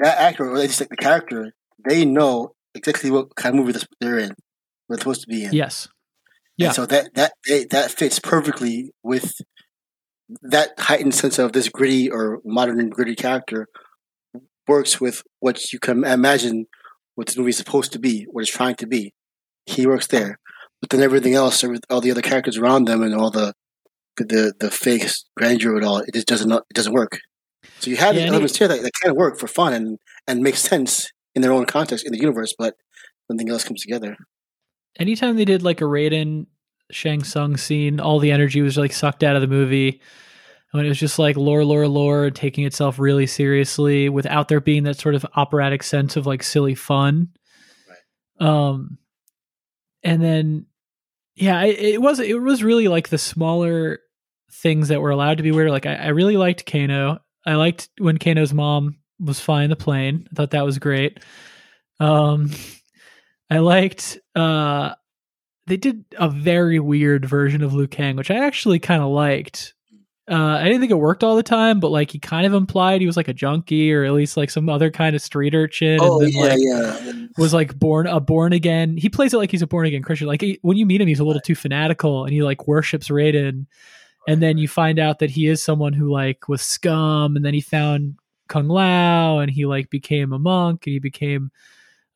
that 0.00 0.18
actor 0.18 0.48
or 0.50 0.56
just 0.66 0.80
like 0.80 0.90
the 0.90 0.96
character, 0.96 1.52
they 1.88 2.04
know 2.04 2.54
exactly 2.74 3.10
what 3.10 3.34
kind 3.36 3.54
of 3.54 3.60
movie 3.60 3.72
this- 3.72 3.86
they're 4.00 4.18
in. 4.18 4.30
What 4.86 4.96
they're 4.96 4.98
supposed 4.98 5.22
to 5.22 5.28
be 5.28 5.44
in. 5.44 5.52
Yes. 5.52 5.86
And 6.58 6.66
Yeah. 6.66 6.72
so 6.72 6.86
that 6.86 7.14
that 7.14 7.32
they, 7.48 7.64
that 7.66 7.90
fits 7.90 8.18
perfectly 8.18 8.92
with 9.02 9.32
that 10.42 10.70
heightened 10.78 11.14
sense 11.14 11.38
of 11.38 11.52
this 11.52 11.68
gritty 11.68 12.10
or 12.10 12.40
modern 12.44 12.90
gritty 12.90 13.14
character 13.14 13.66
works 14.66 15.00
with 15.00 15.22
what 15.40 15.72
you 15.72 15.78
can 15.78 16.04
imagine 16.04 16.66
what 17.14 17.26
this 17.28 17.36
movie 17.38 17.50
is 17.50 17.56
supposed 17.56 17.92
to 17.92 17.98
be, 17.98 18.26
what 18.30 18.42
it's 18.42 18.50
trying 18.50 18.74
to 18.76 18.86
be. 18.86 19.14
He 19.66 19.86
works 19.86 20.06
there, 20.08 20.38
but 20.80 20.90
then 20.90 21.02
everything 21.02 21.34
else, 21.34 21.64
all 21.90 22.00
the 22.00 22.10
other 22.10 22.22
characters 22.22 22.58
around 22.58 22.86
them, 22.86 23.02
and 23.02 23.14
all 23.14 23.30
the 23.30 23.54
the 24.16 24.52
the 24.58 24.70
fake 24.70 25.06
grandeur 25.36 25.72
of 25.76 25.82
it 25.82 25.86
all, 25.86 25.98
it 25.98 26.14
just 26.14 26.26
doesn't 26.26 26.50
it 26.52 26.74
doesn't 26.74 26.92
work. 26.92 27.20
So 27.80 27.90
you 27.90 27.96
have 27.96 28.16
Yeah, 28.16 28.26
elements 28.26 28.56
here 28.58 28.68
that, 28.68 28.82
that 28.82 28.92
kind 29.00 29.10
of 29.10 29.16
work 29.16 29.38
for 29.38 29.46
fun 29.48 29.72
and 29.72 29.98
and 30.26 30.42
make 30.42 30.56
sense 30.56 31.10
in 31.34 31.42
their 31.42 31.52
own 31.52 31.66
context 31.66 32.04
in 32.06 32.12
the 32.12 32.18
universe, 32.20 32.54
but 32.58 32.74
nothing 33.30 33.48
else 33.50 33.64
comes 33.64 33.82
together. 33.82 34.16
anytime 34.98 35.36
they 35.36 35.44
did 35.44 35.62
like 35.62 35.80
a 35.80 35.84
Raiden 35.84 36.46
Shang 36.90 37.22
Tsung 37.24 37.56
scene, 37.56 38.00
all 38.00 38.18
the 38.18 38.32
energy 38.32 38.62
was 38.62 38.76
like 38.78 38.92
sucked 38.92 39.22
out 39.22 39.36
of 39.36 39.42
the 39.42 39.48
movie. 39.48 40.00
When 40.72 40.84
it 40.84 40.88
was 40.88 40.98
just 40.98 41.18
like 41.18 41.36
lore, 41.36 41.64
lore, 41.64 41.88
lore, 41.88 42.30
taking 42.30 42.64
itself 42.66 42.98
really 42.98 43.26
seriously 43.26 44.08
without 44.10 44.48
there 44.48 44.60
being 44.60 44.84
that 44.84 44.98
sort 44.98 45.14
of 45.14 45.24
operatic 45.34 45.82
sense 45.82 46.16
of 46.16 46.26
like 46.26 46.42
silly 46.42 46.74
fun. 46.74 47.28
Um, 48.38 48.98
and 50.02 50.22
then, 50.22 50.66
yeah, 51.40 51.64
it, 51.64 52.00
was 52.00 52.18
it 52.18 52.40
was 52.40 52.64
really 52.64 52.88
like 52.88 53.08
the 53.08 53.18
smaller 53.18 54.00
things 54.50 54.88
that 54.88 55.00
were 55.00 55.10
allowed 55.10 55.36
to 55.36 55.42
be 55.42 55.52
weird. 55.52 55.70
Like 55.70 55.86
I, 55.86 55.94
I 55.94 56.08
really 56.08 56.36
liked 56.36 56.70
Kano. 56.70 57.20
I 57.46 57.54
liked 57.54 57.88
when 57.98 58.18
Kano's 58.18 58.52
mom 58.52 58.96
was 59.20 59.40
flying 59.40 59.70
the 59.70 59.76
plane. 59.76 60.26
I 60.30 60.34
thought 60.34 60.50
that 60.50 60.64
was 60.64 60.78
great. 60.78 61.20
Um, 62.00 62.50
I 63.50 63.58
liked 63.58 64.18
uh 64.34 64.94
they 65.66 65.76
did 65.76 66.04
a 66.18 66.28
very 66.28 66.80
weird 66.80 67.24
version 67.24 67.62
of 67.62 67.74
Liu 67.74 67.86
Kang, 67.86 68.16
which 68.16 68.30
I 68.30 68.44
actually 68.46 68.78
kind 68.78 69.02
of 69.02 69.10
liked. 69.10 69.74
Uh, 70.30 70.58
I 70.58 70.64
didn't 70.64 70.80
think 70.80 70.92
it 70.92 70.96
worked 70.96 71.24
all 71.24 71.36
the 71.36 71.42
time, 71.42 71.80
but 71.80 71.90
like 71.90 72.10
he 72.10 72.18
kind 72.18 72.46
of 72.46 72.52
implied 72.52 73.00
he 73.00 73.06
was 73.06 73.16
like 73.16 73.28
a 73.28 73.34
junkie 73.34 73.92
or 73.92 74.04
at 74.04 74.12
least 74.12 74.36
like 74.36 74.50
some 74.50 74.68
other 74.68 74.90
kind 74.90 75.16
of 75.16 75.22
street 75.22 75.54
urchin. 75.54 75.98
Oh 76.00 76.20
and 76.20 76.32
then, 76.32 76.42
yeah, 76.60 76.76
like, 76.76 77.02
yeah. 77.04 77.26
was 77.38 77.54
like 77.54 77.78
born 77.78 78.06
a 78.06 78.20
born 78.20 78.52
again. 78.52 78.96
He 78.96 79.08
plays 79.08 79.32
it 79.32 79.38
like 79.38 79.50
he's 79.50 79.62
a 79.62 79.66
born 79.66 79.86
again 79.86 80.02
Christian. 80.02 80.26
Like 80.26 80.42
he, 80.42 80.58
when 80.62 80.76
you 80.76 80.84
meet 80.84 81.00
him, 81.00 81.08
he's 81.08 81.20
a 81.20 81.24
little 81.24 81.40
too 81.40 81.54
fanatical 81.54 82.24
and 82.24 82.32
he 82.32 82.42
like 82.42 82.68
worships 82.68 83.08
Raiden. 83.08 83.66
And 84.26 84.42
then 84.42 84.58
you 84.58 84.68
find 84.68 84.98
out 84.98 85.20
that 85.20 85.30
he 85.30 85.46
is 85.46 85.62
someone 85.62 85.94
who 85.94 86.12
like 86.12 86.48
was 86.48 86.60
scum, 86.60 87.34
and 87.34 87.42
then 87.42 87.54
he 87.54 87.62
found 87.62 88.16
Kung 88.48 88.68
Lao, 88.68 89.38
and 89.38 89.50
he 89.50 89.64
like 89.64 89.88
became 89.88 90.34
a 90.34 90.38
monk, 90.38 90.86
and 90.86 90.92
he 90.92 90.98
became 90.98 91.50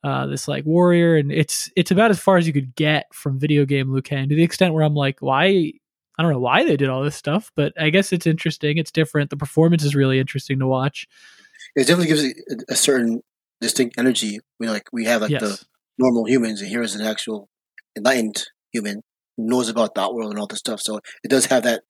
uh, 0.03 0.27
this 0.27 0.47
like 0.47 0.63
warrior, 0.65 1.15
and 1.15 1.31
it's 1.31 1.71
it's 1.75 1.89
about 1.89 2.11
as 2.11 2.19
far 2.19 2.37
as 2.37 2.45
you 2.45 2.53
could 2.53 2.75
get 2.75 3.11
from 3.13 3.39
video 3.39 3.65
game 3.65 3.91
Liu 3.91 4.03
Kang 4.03 4.29
to 4.29 4.35
the 4.35 4.43
extent 4.43 4.75
where 4.75 4.83
I'm 4.83 4.93
like, 4.93 5.21
why? 5.21 5.73
I 6.17 6.23
don't 6.23 6.31
know 6.31 6.39
why 6.39 6.63
they 6.63 6.77
did 6.77 6.89
all 6.89 7.03
this 7.03 7.15
stuff, 7.15 7.51
but 7.55 7.73
I 7.79 7.89
guess 7.89 8.13
it's 8.13 8.27
interesting. 8.27 8.77
It's 8.77 8.91
different. 8.91 9.29
The 9.29 9.37
performance 9.37 9.83
is 9.83 9.95
really 9.95 10.19
interesting 10.19 10.59
to 10.59 10.67
watch. 10.67 11.07
it 11.75 11.87
definitely 11.87 12.07
gives 12.07 12.23
it 12.23 12.37
a, 12.69 12.73
a 12.73 12.75
certain 12.75 13.21
distinct 13.61 13.97
energy. 13.97 14.39
We 14.59 14.69
like 14.69 14.87
we 14.91 15.05
have 15.05 15.21
like 15.21 15.31
yes. 15.31 15.41
the 15.41 15.65
normal 15.97 16.25
humans, 16.25 16.61
and 16.61 16.69
here 16.69 16.83
is 16.83 16.95
an 16.95 17.05
actual 17.05 17.49
enlightened 17.97 18.43
human 18.71 19.01
who 19.37 19.47
knows 19.47 19.69
about 19.69 19.95
that 19.95 20.13
world 20.13 20.31
and 20.31 20.39
all 20.39 20.47
this 20.47 20.59
stuff. 20.59 20.81
So 20.81 20.99
it 21.23 21.29
does 21.29 21.47
have 21.47 21.63
that 21.63 21.83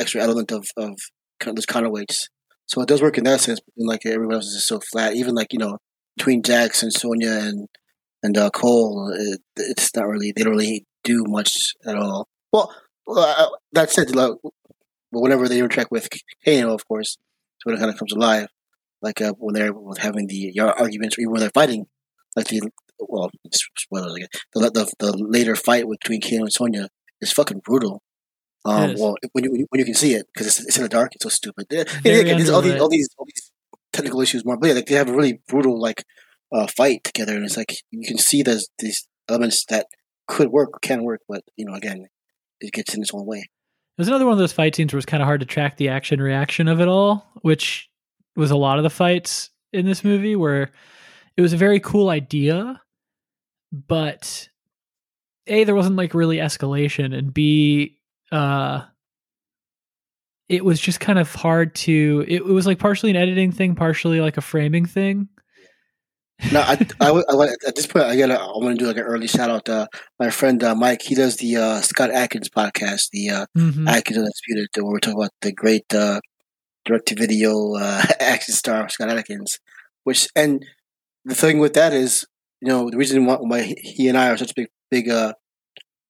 extra 0.00 0.20
element 0.20 0.50
of 0.50 0.66
of 0.76 0.98
kind 1.38 1.50
of 1.50 1.56
those 1.56 1.66
counterweights. 1.66 2.28
So 2.66 2.80
it 2.80 2.88
does 2.88 3.02
work 3.02 3.18
in 3.18 3.24
that 3.24 3.40
sense. 3.40 3.60
But 3.60 3.74
then, 3.76 3.86
like 3.86 4.06
everyone 4.06 4.34
else 4.34 4.46
is 4.46 4.54
just 4.54 4.68
so 4.68 4.80
flat. 4.80 5.14
Even 5.14 5.34
like 5.34 5.52
you 5.52 5.58
know 5.58 5.78
between 6.16 6.42
Jax 6.42 6.82
and 6.82 6.92
Sonya 6.92 7.30
and 7.30 7.68
and 8.22 8.36
uh, 8.36 8.50
Cole, 8.50 9.12
it, 9.14 9.40
it's 9.56 9.94
not 9.94 10.08
really 10.08 10.32
they 10.32 10.42
don't 10.42 10.54
really 10.56 10.86
do 11.04 11.24
much 11.26 11.74
at 11.86 11.96
all. 11.96 12.26
Well, 12.52 12.74
well 13.06 13.18
uh, 13.20 13.48
that 13.72 13.90
said, 13.90 14.14
like, 14.14 14.32
whenever 15.10 15.48
they 15.48 15.58
interact 15.58 15.90
with 15.90 16.08
Kano, 16.44 16.74
of 16.74 16.86
course, 16.86 17.18
so 17.58 17.64
when 17.64 17.76
it 17.76 17.78
kind 17.78 17.90
of 17.90 17.98
comes 17.98 18.12
alive 18.12 18.48
like 19.04 19.20
uh, 19.20 19.34
when 19.38 19.54
they're 19.54 19.72
having 19.98 20.26
the 20.26 20.58
arguments, 20.60 21.16
or 21.16 21.20
even 21.20 21.32
when 21.32 21.40
they're 21.40 21.50
fighting, 21.50 21.86
like 22.34 22.48
the 22.48 22.62
well, 22.98 23.30
spoilers 23.44 24.14
again. 24.14 24.28
The, 24.54 24.70
the 24.70 24.92
the 24.98 25.16
later 25.16 25.54
fight 25.54 25.84
between 25.88 26.20
Kano 26.20 26.44
and 26.44 26.52
Sonya 26.52 26.88
is 27.20 27.32
fucking 27.32 27.60
brutal. 27.64 28.02
Um, 28.64 28.90
is. 28.92 29.00
well, 29.00 29.14
when 29.32 29.44
you 29.44 29.66
when 29.68 29.78
you 29.78 29.84
can 29.84 29.94
see 29.94 30.14
it 30.14 30.26
because 30.32 30.46
it's, 30.46 30.66
it's 30.66 30.76
in 30.78 30.82
the 30.84 30.88
dark, 30.88 31.14
it's 31.14 31.22
so 31.22 31.28
stupid. 31.28 31.66
Yeah, 31.70 31.84
there's 32.02 32.48
all 32.48 32.62
these 32.62 32.80
all 32.80 32.88
these 32.88 33.08
all 33.18 33.26
these 33.26 33.52
technical 33.92 34.22
issues 34.22 34.44
more, 34.44 34.56
but 34.56 34.68
yeah, 34.68 34.74
like 34.74 34.86
they 34.86 34.94
have 34.94 35.10
a 35.10 35.14
really 35.14 35.40
brutal 35.46 35.78
like 35.78 36.04
uh, 36.50 36.66
fight 36.66 37.04
together, 37.04 37.36
and 37.36 37.44
it's 37.44 37.58
like 37.58 37.76
you 37.90 38.08
can 38.08 38.18
see 38.18 38.42
there's 38.42 38.70
these 38.78 39.06
elements 39.28 39.66
that 39.68 39.86
could 40.26 40.48
work 40.48 40.70
or 40.72 40.78
can 40.80 41.04
work, 41.04 41.20
but 41.28 41.42
you 41.56 41.66
know, 41.66 41.74
again, 41.74 42.06
it 42.60 42.72
gets 42.72 42.94
in 42.94 43.02
its 43.02 43.12
own 43.14 43.26
way. 43.26 43.38
It 43.38 44.00
was 44.00 44.08
another 44.08 44.24
one 44.24 44.32
of 44.32 44.38
those 44.38 44.52
fight 44.52 44.74
scenes 44.74 44.92
where 44.92 44.98
it's 44.98 45.06
kind 45.06 45.22
of 45.22 45.26
hard 45.26 45.40
to 45.40 45.46
track 45.46 45.76
the 45.76 45.88
action 45.88 46.20
reaction 46.20 46.66
of 46.68 46.80
it 46.80 46.88
all, 46.88 47.26
which 47.42 47.88
was 48.36 48.50
a 48.50 48.56
lot 48.56 48.78
of 48.78 48.82
the 48.82 48.90
fights 48.90 49.50
in 49.72 49.86
this 49.86 50.02
movie 50.02 50.34
where 50.36 50.72
it 51.36 51.42
was 51.42 51.52
a 51.52 51.56
very 51.56 51.80
cool 51.80 52.08
idea, 52.08 52.80
but 53.72 54.48
A, 55.46 55.64
there 55.64 55.74
wasn't 55.74 55.96
like 55.96 56.14
really 56.14 56.38
escalation, 56.38 57.16
and 57.16 57.32
B, 57.32 57.98
uh 58.32 58.82
it 60.48 60.64
was 60.64 60.78
just 60.78 61.00
kind 61.00 61.18
of 61.18 61.34
hard 61.34 61.74
to 61.74 62.24
it, 62.28 62.36
it 62.36 62.44
was 62.44 62.66
like 62.66 62.78
partially 62.78 63.10
an 63.10 63.16
editing 63.16 63.50
thing, 63.52 63.74
partially 63.74 64.20
like 64.20 64.36
a 64.36 64.42
framing 64.42 64.84
thing. 64.86 65.28
No, 66.52 66.60
I, 66.60 66.78
I, 67.00 67.10
I, 67.10 67.46
at 67.66 67.74
this 67.74 67.86
point, 67.86 68.04
I 68.04 68.16
gotta, 68.16 68.38
I 68.38 68.46
want 68.58 68.78
to 68.78 68.84
do 68.84 68.86
like 68.86 68.96
an 68.96 69.02
early 69.02 69.26
shout 69.26 69.50
out. 69.50 69.64
to 69.66 69.88
my 70.18 70.30
friend 70.30 70.62
uh, 70.62 70.74
Mike, 70.74 71.02
he 71.02 71.14
does 71.14 71.36
the 71.36 71.56
uh, 71.56 71.80
Scott 71.80 72.10
Adkins 72.10 72.48
podcast, 72.48 73.10
the 73.12 73.30
uh, 73.30 73.46
Mhm. 73.56 73.88
Adkins 73.88 74.18
Undisputed, 74.18 74.68
where 74.76 74.84
we're 74.92 74.98
talking 75.00 75.18
about 75.18 75.32
the 75.40 75.52
great 75.52 75.92
uh, 75.94 76.20
direct 76.84 77.08
to 77.08 77.14
video 77.14 77.74
uh, 77.74 78.02
action 78.20 78.54
star 78.54 78.88
Scott 78.88 79.10
Adkins. 79.10 79.58
Which 80.04 80.28
and 80.36 80.64
the 81.24 81.34
thing 81.34 81.58
with 81.58 81.74
that 81.74 81.92
is, 81.92 82.24
you 82.60 82.68
know, 82.68 82.90
the 82.90 82.96
reason 82.98 83.24
why, 83.26 83.36
why 83.36 83.74
he 83.78 84.08
and 84.08 84.18
I 84.18 84.28
are 84.30 84.36
such 84.36 84.54
big, 84.54 84.68
big 84.90 85.08
uh, 85.08 85.32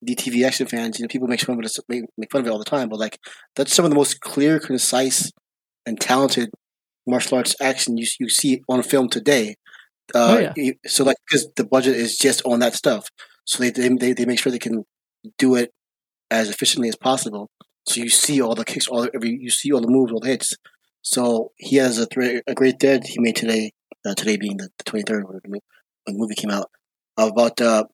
DTV 0.06 0.44
action 0.44 0.66
fans. 0.66 0.98
You 0.98 1.04
know, 1.04 1.08
people 1.08 1.28
make 1.28 1.40
fun 1.40 1.58
of 1.58 1.64
it, 1.64 1.78
make, 1.88 2.04
make 2.18 2.30
fun 2.32 2.40
of 2.40 2.46
it 2.46 2.50
all 2.50 2.58
the 2.58 2.64
time, 2.64 2.88
but 2.88 2.98
like 2.98 3.18
that's 3.56 3.72
some 3.72 3.84
of 3.84 3.90
the 3.90 3.96
most 3.96 4.20
clear, 4.20 4.58
concise, 4.58 5.30
and 5.86 6.00
talented 6.00 6.50
martial 7.06 7.36
arts 7.38 7.54
action 7.60 7.96
you 7.98 8.06
you 8.18 8.28
see 8.28 8.62
on 8.68 8.82
film 8.82 9.08
today. 9.08 9.54
Uh, 10.14 10.36
Oh, 10.36 10.52
yeah. 10.56 10.72
So 10.86 11.04
like 11.04 11.16
because 11.28 11.48
the 11.56 11.64
budget 11.64 11.96
is 11.96 12.16
just 12.16 12.42
on 12.44 12.60
that 12.60 12.74
stuff, 12.74 13.08
so 13.44 13.62
they, 13.62 13.70
they 13.70 14.12
they 14.12 14.24
make 14.26 14.38
sure 14.38 14.52
they 14.52 14.58
can 14.58 14.84
do 15.38 15.54
it 15.54 15.72
as 16.30 16.48
efficiently 16.50 16.88
as 16.88 16.96
possible. 16.96 17.50
So 17.88 18.00
you 18.00 18.08
see 18.08 18.40
all 18.40 18.54
the 18.54 18.64
kicks, 18.64 18.88
all 18.88 19.02
the, 19.02 19.10
every 19.14 19.30
you 19.40 19.50
see 19.50 19.72
all 19.72 19.80
the 19.80 19.88
moves, 19.88 20.12
all 20.12 20.20
the 20.20 20.28
hits. 20.28 20.54
So 21.02 21.52
he 21.56 21.76
has 21.76 21.98
a, 21.98 22.06
a 22.46 22.54
great 22.54 22.80
thread 22.80 23.06
he 23.06 23.20
made 23.20 23.36
today. 23.36 23.72
Uh, 24.06 24.14
today 24.14 24.36
being 24.36 24.58
the 24.58 24.68
twenty 24.84 25.04
third 25.04 25.24
when 25.26 25.40
the 25.42 25.48
when 25.48 25.60
the 26.06 26.12
movie 26.12 26.34
came 26.34 26.50
out 26.50 26.70
about 27.16 27.60
uh, 27.60 27.84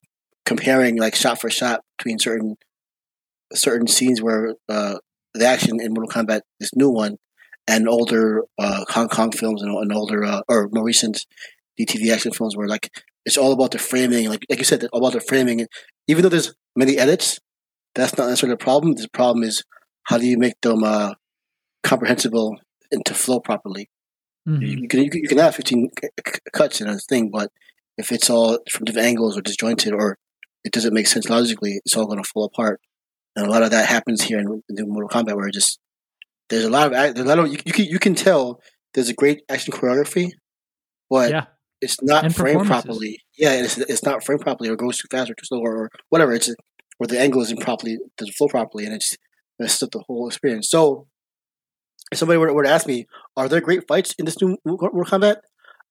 comparing 0.45 0.97
like 0.99 1.15
shot 1.15 1.41
for 1.41 1.51
shot 1.51 1.83
between 1.99 2.19
certain 2.19 2.57
certain 3.55 3.87
scenes 3.87 4.23
where 4.23 4.55
uh, 4.69 4.97
the 5.35 5.47
action 5.47 5.81
in 5.81 5.93
Mortal 5.93 6.11
Kombat, 6.25 6.41
this 6.59 6.75
new 6.75 6.91
one, 6.91 7.17
and 7.69 7.89
older 7.89 8.43
uh, 8.59 8.85
Hong 8.89 9.09
Kong 9.09 9.31
films 9.33 9.63
and, 9.63 9.73
and 9.73 9.93
older 9.93 10.25
uh, 10.25 10.43
or 10.49 10.69
more 10.73 10.85
recent 10.85 11.27
DTV 11.79 12.13
action 12.13 12.33
films 12.33 12.57
where 12.57 12.69
like 12.69 12.91
it's 13.25 13.37
all 13.37 13.53
about 13.53 13.71
the 13.73 13.79
framing, 13.79 14.29
like 14.29 14.45
like 14.49 14.59
you 14.59 14.65
said, 14.65 14.85
all 14.93 15.01
about 15.01 15.13
the 15.13 15.21
framing. 15.21 15.67
Even 16.09 16.23
though 16.23 16.29
there's 16.29 16.55
many 16.77 16.97
edits, 16.99 17.39
that's 17.95 18.17
not 18.17 18.29
necessarily 18.29 18.55
the 18.55 18.65
problem. 18.65 18.95
The 18.95 19.09
problem 19.13 19.45
is 19.45 19.63
how 20.05 20.19
do 20.19 20.27
you 20.27 20.39
make 20.39 20.55
them 20.63 20.83
uh, 20.85 21.15
comprehensible 21.83 22.57
and 22.91 23.05
to 23.07 23.15
flow 23.15 23.41
properly. 23.41 23.89
Mhm. 24.49 24.61
You 24.83 24.89
can, 24.89 25.01
you 25.05 25.11
can 25.11 25.21
you 25.23 25.29
can 25.29 25.39
have 25.39 25.55
15 25.55 25.91
c- 26.01 26.09
c- 26.27 26.41
cuts 26.53 26.81
in 26.81 26.89
a 26.89 26.99
thing, 26.99 27.31
but 27.31 27.51
if 27.99 28.11
it's 28.11 28.31
all 28.31 28.59
from 28.71 28.85
different 28.87 29.07
angles 29.07 29.37
or 29.37 29.43
disjointed 29.43 29.93
or 29.93 30.17
it 30.65 30.73
doesn't 30.73 30.95
make 30.95 31.07
sense 31.07 31.29
logically, 31.29 31.81
it's 31.85 31.97
all 31.97 32.07
going 32.07 32.23
to 32.23 32.29
fall 32.29 32.45
apart. 32.45 32.81
And 33.37 33.47
a 33.47 33.51
lot 33.51 33.63
of 33.63 33.71
that 33.71 33.87
happens 33.87 34.23
here 34.23 34.39
in, 34.39 34.63
in 34.69 34.75
the 34.77 34.87
Mortal 34.87 35.09
Kombat, 35.09 35.37
where 35.37 35.47
it 35.49 35.55
just 35.55 35.79
there's 36.49 36.65
a 36.65 36.71
lot 36.71 36.87
of 36.87 36.93
there's 36.93 37.19
a 37.21 37.25
lot 37.29 37.39
of 37.39 37.49
you, 37.49 37.59
you 37.65 37.73
can 37.73 37.85
you 37.85 37.99
can 37.99 38.15
tell 38.15 38.61
there's 38.95 39.09
a 39.09 39.15
great 39.15 39.43
action 39.49 39.73
choreography, 39.73 40.31
but 41.09 41.31
Yeah. 41.31 41.45
It's 41.81 42.01
not 42.03 42.25
framed 42.33 42.67
properly. 42.67 43.19
Yeah, 43.39 43.53
it's 43.55 43.79
it's 43.79 44.03
not 44.05 44.25
framed 44.25 44.43
properly, 44.43 44.69
or 44.71 44.77
goes 44.77 44.99
too 44.99 45.09
fast 45.11 45.31
or 45.31 45.35
too 45.35 45.45
slow, 45.47 45.61
or, 45.61 45.77
or 45.85 45.91
whatever. 46.11 46.33
It's 46.33 46.55
or 46.99 47.07
the 47.07 47.21
angle 47.21 47.43
isn't 47.43 47.61
properly 47.61 47.99
doesn't 48.19 48.35
flow 48.35 48.49
properly, 48.49 48.85
and 48.85 48.95
it's 48.95 49.17
messed 49.59 49.83
up 49.83 49.91
the 49.93 50.05
whole 50.07 50.27
experience. 50.29 50.69
So, 50.71 51.07
if 52.13 52.19
somebody 52.19 52.39
were, 52.39 52.53
were 52.53 52.65
to 52.65 52.71
ask 52.71 52.87
me, 52.87 53.07
are 53.37 53.49
there 53.49 53.61
great 53.61 53.87
fights 53.89 54.15
in 54.19 54.25
this 54.25 54.41
new 54.41 54.57
Mortal 54.65 55.05
Kombat? 55.05 55.37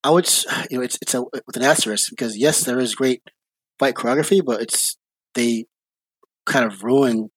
I 0.02 0.10
would, 0.10 0.28
you 0.70 0.78
know, 0.78 0.84
it's 0.84 0.98
it's 1.02 1.14
a 1.14 1.22
with 1.22 1.56
an 1.56 1.62
asterisk 1.62 2.10
because 2.10 2.36
yes, 2.36 2.64
there 2.64 2.78
is 2.78 2.94
great 2.94 3.22
fight 3.78 3.94
choreography, 3.94 4.40
but 4.44 4.60
it's 4.62 4.96
they 5.34 5.66
kind 6.46 6.64
of 6.64 6.82
ruin 6.82 7.30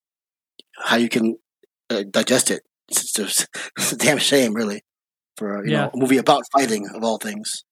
how 0.77 0.95
you 0.97 1.09
can 1.09 1.37
uh, 1.89 2.03
digest 2.09 2.51
it. 2.51 2.61
It's, 2.89 3.11
just, 3.13 3.47
it's 3.77 3.91
a 3.93 3.97
damn 3.97 4.17
shame, 4.17 4.53
really, 4.53 4.83
for 5.37 5.65
you 5.65 5.71
Yeah. 5.73 5.83
know 5.85 5.91
a 5.93 5.97
movie 5.97 6.17
about 6.17 6.43
fighting 6.51 6.87
of 6.93 7.03
all 7.03 7.17
things. 7.17 7.63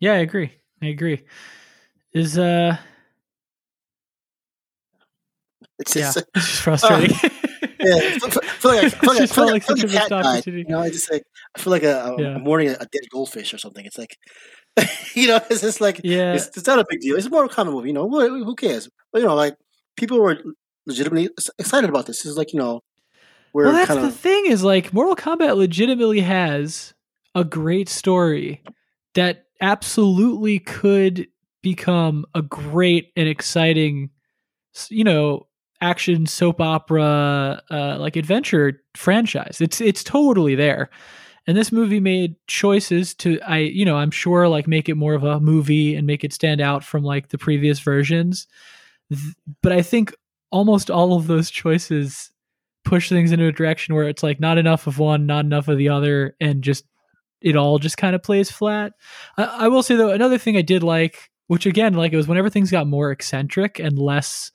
Yeah, 0.00 0.14
I 0.14 0.18
agree. 0.18 0.52
I 0.82 0.86
agree. 0.86 1.22
Is 2.12 2.38
uh, 2.38 2.76
It's 5.80 5.96
yeah, 5.96 6.08
it's 6.08 6.14
just 6.34 6.62
frustrating. 6.62 7.16
yeah, 7.80 7.94
I 7.96 8.18
feel, 8.18 8.70
like 8.70 8.84
I 8.84 8.88
feel 8.88 9.06
like, 9.06 9.14
I 9.14 9.18
Just 9.18 9.34
feel 9.34 9.44
like, 9.46 9.52
like 9.52 9.62
I 9.62 9.66
feel 9.66 9.76
such 9.76 9.78
like 9.78 9.78
a 9.78 9.82
a 9.82 9.86
missed 9.86 10.08
cat 10.08 10.08
died. 10.22 10.46
You 10.46 10.64
know, 10.64 10.80
I 10.80 10.90
just 10.90 11.10
like 11.10 11.22
I 11.56 11.60
feel 11.60 11.70
like 11.70 11.82
a, 11.82 12.04
a, 12.04 12.22
Yeah. 12.22 12.34
I'm 12.34 12.42
mourning 12.42 12.68
a, 12.68 12.72
a 12.72 12.86
dead 12.86 13.02
goldfish 13.10 13.54
or 13.54 13.58
something. 13.58 13.84
It's 13.84 13.96
like, 13.96 14.16
you 15.14 15.28
know, 15.28 15.40
it's 15.50 15.62
just 15.62 15.80
like 15.80 16.00
yeah, 16.04 16.34
it's, 16.34 16.48
it's 16.56 16.66
not 16.66 16.78
a 16.78 16.84
big 16.88 17.00
deal. 17.00 17.16
It's 17.16 17.26
a 17.26 17.48
common 17.48 17.72
movie. 17.74 17.88
You 17.88 17.94
know, 17.94 18.08
who, 18.08 18.44
who 18.44 18.54
cares? 18.54 18.88
But 19.12 19.22
you 19.22 19.28
know, 19.28 19.34
like 19.34 19.56
people 19.96 20.20
were 20.20 20.38
legitimately 20.86 21.30
excited 21.58 21.88
about 21.88 22.06
this. 22.06 22.24
It's 22.26 22.36
like 22.36 22.52
you 22.52 22.58
know, 22.58 22.82
we're 23.54 23.64
well, 23.64 23.72
that's 23.72 23.88
kind 23.88 24.04
the 24.04 24.10
thing 24.10 24.46
is 24.46 24.62
like 24.62 24.92
Mortal 24.92 25.16
Kombat 25.16 25.56
legitimately 25.56 26.20
has 26.20 26.92
a 27.34 27.44
great 27.44 27.88
story 27.88 28.62
that 29.14 29.46
absolutely 29.60 30.58
could 30.58 31.26
become 31.62 32.24
a 32.34 32.42
great 32.42 33.12
and 33.16 33.28
exciting, 33.28 34.10
you 34.88 35.04
know, 35.04 35.46
action 35.80 36.26
soap 36.26 36.60
opera 36.60 37.62
uh, 37.70 37.96
like 37.98 38.16
adventure 38.16 38.82
franchise. 38.94 39.58
It's 39.60 39.80
it's 39.80 40.04
totally 40.04 40.54
there. 40.54 40.90
And 41.46 41.56
this 41.56 41.72
movie 41.72 42.00
made 42.00 42.36
choices 42.46 43.14
to 43.16 43.40
I 43.42 43.58
you 43.58 43.84
know, 43.84 43.96
I'm 43.96 44.10
sure 44.10 44.48
like 44.48 44.68
make 44.68 44.88
it 44.88 44.96
more 44.96 45.14
of 45.14 45.24
a 45.24 45.40
movie 45.40 45.94
and 45.94 46.06
make 46.06 46.24
it 46.24 46.32
stand 46.32 46.60
out 46.60 46.84
from 46.84 47.02
like 47.02 47.28
the 47.28 47.38
previous 47.38 47.80
versions. 47.80 48.46
But 49.62 49.72
I 49.72 49.82
think 49.82 50.14
almost 50.52 50.90
all 50.90 51.16
of 51.16 51.26
those 51.26 51.50
choices 51.50 52.30
push 52.84 53.08
things 53.08 53.32
into 53.32 53.46
a 53.46 53.52
direction 53.52 53.94
where 53.94 54.08
it's 54.08 54.22
like 54.22 54.40
not 54.40 54.58
enough 54.58 54.86
of 54.86 54.98
one, 54.98 55.26
not 55.26 55.44
enough 55.44 55.68
of 55.68 55.78
the 55.78 55.88
other, 55.88 56.36
and 56.40 56.62
just 56.62 56.84
it 57.40 57.56
all 57.56 57.78
just 57.78 57.96
kind 57.96 58.14
of 58.14 58.22
plays 58.22 58.50
flat. 58.50 58.92
I, 59.36 59.44
I 59.44 59.68
will 59.68 59.82
say 59.82 59.96
though, 59.96 60.10
another 60.10 60.38
thing 60.38 60.56
I 60.56 60.62
did 60.62 60.82
like, 60.82 61.30
which 61.46 61.66
again, 61.66 61.94
like 61.94 62.12
it 62.12 62.16
was 62.16 62.28
whenever 62.28 62.50
things 62.50 62.70
got 62.70 62.86
more 62.86 63.10
eccentric 63.10 63.78
and 63.78 63.98
less 63.98 64.52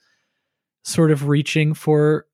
sort 0.83 1.11
of 1.11 1.27
reaching 1.27 1.73
for 1.73 2.25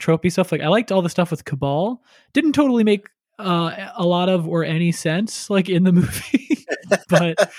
tropey 0.00 0.32
stuff. 0.32 0.52
Like 0.52 0.60
I 0.60 0.68
liked 0.68 0.90
all 0.90 1.02
the 1.02 1.08
stuff 1.08 1.30
with 1.30 1.44
Cabal. 1.44 2.02
Didn't 2.32 2.52
totally 2.52 2.84
make 2.84 3.06
uh, 3.38 3.90
a 3.94 4.04
lot 4.04 4.28
of 4.28 4.46
or 4.46 4.64
any 4.64 4.92
sense 4.92 5.48
like 5.48 5.68
in 5.68 5.84
the 5.84 5.92
movie, 5.92 6.66
but 7.08 7.50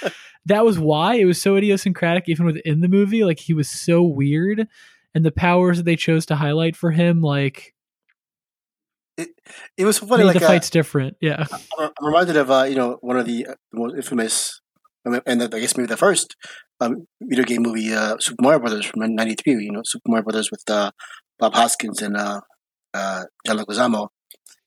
that 0.46 0.66
was 0.66 0.78
why 0.78 1.16
it 1.16 1.26
was 1.26 1.42
so 1.42 1.56
idiosyncratic 1.56 2.26
even 2.28 2.46
within 2.46 2.82
the 2.82 2.88
movie. 2.88 3.24
Like 3.24 3.40
he 3.40 3.54
was 3.54 3.70
so 3.70 4.04
weird, 4.04 4.68
and 5.14 5.26
the 5.26 5.32
powers 5.32 5.78
that 5.78 5.84
they 5.84 5.96
chose 5.96 6.26
to 6.28 6.36
highlight 6.36 6.76
for 6.76 6.92
him 6.92 7.22
like 7.22 7.74
it 9.18 9.86
was 9.86 9.98
so 9.98 10.06
funny. 10.06 10.24
Like 10.24 10.40
the 10.40 10.46
uh, 10.46 10.48
fights 10.48 10.70
different. 10.70 11.18
Yeah. 11.22 11.46
I'm 11.52 11.92
I'm 12.00 12.06
reminded 12.06 12.38
of 12.38 12.52
uh, 12.52 12.64
you 12.64 12.76
know 12.76 12.98
one 13.02 13.18
of 13.18 13.26
the, 13.26 13.48
uh, 13.48 13.54
the 13.72 13.80
most 13.80 13.96
infamous, 13.96 14.62
and 15.06 15.44
I 15.44 15.48
guess 15.48 15.78
maybe 15.78 15.88
the 15.88 15.98
first 15.98 16.36
um, 16.80 17.08
video 17.22 17.46
game 17.46 17.62
movie, 17.62 17.94
uh, 17.94 18.18
Super 18.20 18.42
Mario 18.42 18.60
Brothers 18.60 18.86
from 18.86 19.02
'93. 19.02 19.54
You 19.54 19.72
know, 19.72 19.82
Super 19.86 20.10
Mario 20.10 20.24
Brothers 20.24 20.52
with 20.52 20.64
uh, 20.70 20.92
Bob 21.40 21.54
Hoskins 21.54 22.02
and 22.02 22.18
uh, 22.18 22.42
uh, 22.94 23.24
John 23.46 23.58
Leguizamo. 23.58 24.08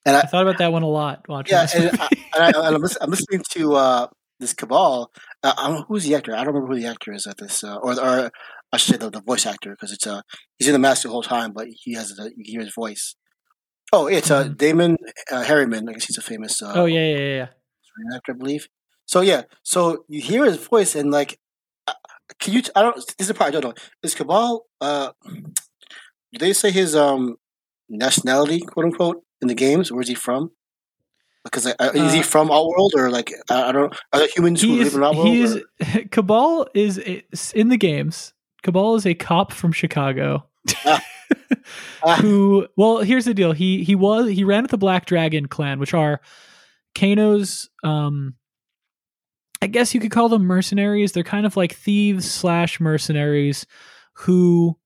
And 0.06 0.16
I 0.16 0.20
I, 0.20 0.22
thought 0.26 0.42
about 0.42 0.58
that 0.58 0.72
one 0.72 0.82
a 0.82 0.88
lot 0.88 1.24
watching 1.28 1.54
yeah, 1.54 1.66
and. 1.74 2.00
I, 2.00 2.08
and 2.36 2.56
I, 2.56 2.66
I'm, 2.68 2.80
lis- 2.80 2.98
I'm 3.00 3.10
listening 3.10 3.42
to 3.52 3.74
uh, 3.74 4.06
this 4.38 4.52
Cabal. 4.52 5.10
Uh, 5.42 5.54
I 5.56 5.68
don't 5.68 5.76
know 5.76 5.84
who's 5.88 6.04
the 6.04 6.14
actor. 6.14 6.32
I 6.32 6.44
don't 6.44 6.48
remember 6.48 6.74
who 6.74 6.80
the 6.80 6.88
actor 6.88 7.12
is 7.12 7.26
at 7.26 7.38
this, 7.38 7.64
uh, 7.64 7.76
or 7.76 7.98
or 7.98 8.30
I 8.72 8.76
should 8.76 8.94
say 8.94 8.98
the, 8.98 9.10
the 9.10 9.22
voice 9.22 9.46
actor 9.46 9.70
because 9.70 9.92
it's 9.92 10.06
uh 10.06 10.22
he's 10.58 10.68
in 10.68 10.72
the 10.72 10.78
mask 10.78 11.02
the 11.02 11.08
whole 11.08 11.22
time, 11.22 11.52
but 11.52 11.68
he 11.70 11.94
has 11.94 12.10
the, 12.10 12.32
you 12.36 12.44
hear 12.44 12.60
his 12.60 12.74
voice. 12.74 13.14
Oh, 13.92 14.06
it's 14.06 14.30
uh, 14.30 14.44
Mhm. 14.44 14.56
Damon 14.58 14.96
uh, 15.30 15.42
Herriman. 15.44 15.88
I 15.88 15.92
guess 15.92 16.06
he's 16.06 16.18
a 16.18 16.22
famous. 16.22 16.60
Uh, 16.62 16.72
oh 16.74 16.84
yeah, 16.86 17.00
yeah, 17.06 17.18
yeah, 17.18 17.34
yeah. 17.36 18.16
Actor, 18.16 18.32
I 18.32 18.36
believe. 18.36 18.68
So 19.06 19.20
yeah, 19.20 19.42
so 19.62 20.04
you 20.08 20.20
hear 20.20 20.44
his 20.44 20.56
voice 20.56 20.94
and 20.96 21.10
like, 21.12 21.38
uh, 21.86 21.92
can 22.40 22.54
you? 22.54 22.62
I 22.74 22.82
don't. 22.82 22.96
This 22.96 23.14
is 23.18 23.28
the 23.28 23.34
part 23.34 23.48
I 23.54 23.60
don't 23.60 23.64
know. 23.64 23.74
Is 24.02 24.14
Cabal? 24.14 24.66
Uh, 24.80 25.10
do 26.32 26.38
they 26.38 26.52
say 26.52 26.70
his 26.70 26.96
um 26.96 27.36
nationality, 27.88 28.60
quote 28.60 28.86
unquote, 28.86 29.22
in 29.40 29.48
the 29.48 29.54
games? 29.54 29.92
Where's 29.92 30.08
he 30.08 30.14
from? 30.14 30.50
Because 31.44 31.66
uh, 31.66 31.74
is 31.94 32.14
he 32.14 32.20
Uh, 32.20 32.22
from 32.22 32.50
Outworld 32.50 32.94
or 32.96 33.10
like 33.10 33.30
I, 33.50 33.68
I 33.68 33.72
don't? 33.72 33.94
Are 34.12 34.18
there 34.18 34.28
humans 34.34 34.62
who 34.62 34.76
live 34.76 34.94
in 34.94 35.04
Outworld? 35.04 35.28
he 35.28 35.40
is 35.42 35.58
Cabal 36.10 36.66
is 36.74 36.98
is 36.98 37.52
in 37.54 37.68
the 37.68 37.76
games. 37.76 38.32
Cabal 38.62 38.96
is 38.96 39.06
a 39.06 39.14
cop 39.14 39.52
from 39.52 39.70
Chicago. 39.70 40.46
Ah. 42.02 42.16
Who 42.20 42.68
well 42.76 42.98
here's 42.98 43.24
the 43.24 43.32
deal. 43.32 43.52
He 43.52 43.82
he 43.82 43.94
was 43.94 44.28
he 44.28 44.44
ran 44.44 44.62
with 44.62 44.70
the 44.70 44.78
black 44.78 45.06
dragon 45.06 45.46
clan 45.46 45.78
which 45.80 45.94
are 45.94 46.20
kano's 46.94 47.70
um 47.82 48.34
i 49.62 49.66
guess 49.66 49.94
you 49.94 50.00
could 50.00 50.10
call 50.10 50.28
them 50.28 50.44
mercenaries. 50.44 51.12
They're 51.12 51.22
kind 51.22 51.46
of 51.46 51.56
like 51.56 51.74
thieves 51.74 52.30
slash 52.30 52.78
mercenaries 52.78 53.66
who 54.12 54.76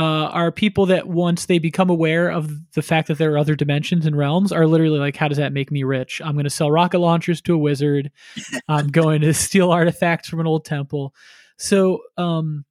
uh, 0.00 0.28
are 0.28 0.50
people 0.50 0.86
that 0.86 1.06
once 1.08 1.44
they 1.44 1.58
become 1.58 1.90
aware 1.90 2.30
of 2.30 2.50
the 2.72 2.80
fact 2.80 3.08
that 3.08 3.18
there 3.18 3.34
are 3.34 3.38
other 3.38 3.54
dimensions 3.54 4.06
and 4.06 4.16
realms 4.16 4.50
are 4.50 4.66
literally 4.66 4.98
like 4.98 5.14
how 5.14 5.28
does 5.28 5.36
that 5.36 5.52
make 5.52 5.70
me 5.70 5.82
rich? 5.82 6.22
I'm 6.24 6.32
going 6.32 6.44
to 6.44 6.50
sell 6.50 6.70
rocket 6.70 7.00
launchers 7.00 7.42
to 7.42 7.54
a 7.54 7.58
wizard. 7.58 8.10
I'm 8.68 8.88
going 8.88 9.20
to 9.20 9.34
steal 9.34 9.70
artifacts 9.70 10.28
from 10.28 10.40
an 10.40 10.46
old 10.46 10.64
temple. 10.64 11.14
So 11.58 12.00
um 12.16 12.64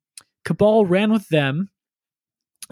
cabal 0.44 0.86
ran 0.86 1.12
with 1.12 1.30
them 1.30 1.70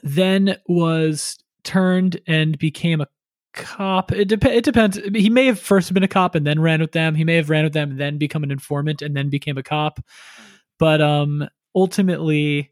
then 0.04 0.58
was 0.68 1.38
turned 1.64 2.20
and 2.28 2.58
became 2.58 3.02
a 3.02 3.08
cop. 3.54 4.12
It, 4.12 4.28
dep- 4.28 4.46
it 4.46 4.64
depends. 4.64 5.00
He 5.14 5.30
may 5.30 5.48
have 5.48 5.60
first 5.60 5.94
been 5.94 6.04
a 6.04 6.08
cop 6.08 6.36
and 6.36 6.46
then 6.46 6.62
ran 6.62 6.80
with 6.80 6.92
them. 6.92 7.16
He 7.16 7.24
may 7.24 7.36
have 7.36 7.50
ran 7.50 7.64
with 7.64 7.74
them 7.74 7.92
and 7.92 8.00
then 8.00 8.18
become 8.18 8.44
an 8.44 8.52
informant 8.52 9.02
and 9.02 9.16
then 9.16 9.30
became 9.30 9.58
a 9.58 9.64
cop. 9.64 10.00
But 10.80 11.02
um, 11.02 11.48
ultimately, 11.76 12.72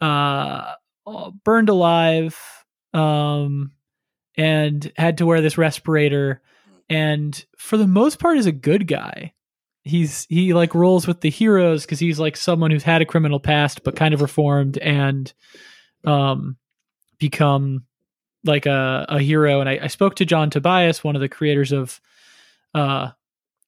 uh, 0.00 0.72
burned 1.44 1.68
alive 1.68 2.38
um, 2.94 3.72
and 4.36 4.90
had 4.96 5.18
to 5.18 5.26
wear 5.26 5.40
this 5.40 5.58
respirator. 5.58 6.40
And 6.88 7.44
for 7.56 7.76
the 7.76 7.86
most 7.86 8.18
part, 8.18 8.38
is 8.38 8.46
a 8.46 8.52
good 8.52 8.86
guy. 8.86 9.32
He's 9.84 10.26
he 10.28 10.54
like 10.54 10.76
rolls 10.76 11.08
with 11.08 11.22
the 11.22 11.30
heroes 11.30 11.84
because 11.84 11.98
he's 11.98 12.20
like 12.20 12.36
someone 12.36 12.70
who's 12.70 12.84
had 12.84 13.02
a 13.02 13.06
criminal 13.06 13.40
past 13.40 13.82
but 13.82 13.96
kind 13.96 14.14
of 14.14 14.20
reformed 14.20 14.78
and 14.78 15.32
um, 16.04 16.56
become 17.18 17.84
like 18.44 18.66
a, 18.66 19.06
a 19.08 19.20
hero. 19.20 19.60
And 19.60 19.68
I, 19.68 19.80
I 19.82 19.86
spoke 19.86 20.16
to 20.16 20.24
John 20.24 20.50
Tobias, 20.50 21.04
one 21.04 21.14
of 21.14 21.20
the 21.20 21.28
creators 21.28 21.72
of 21.72 22.00
uh, 22.74 23.10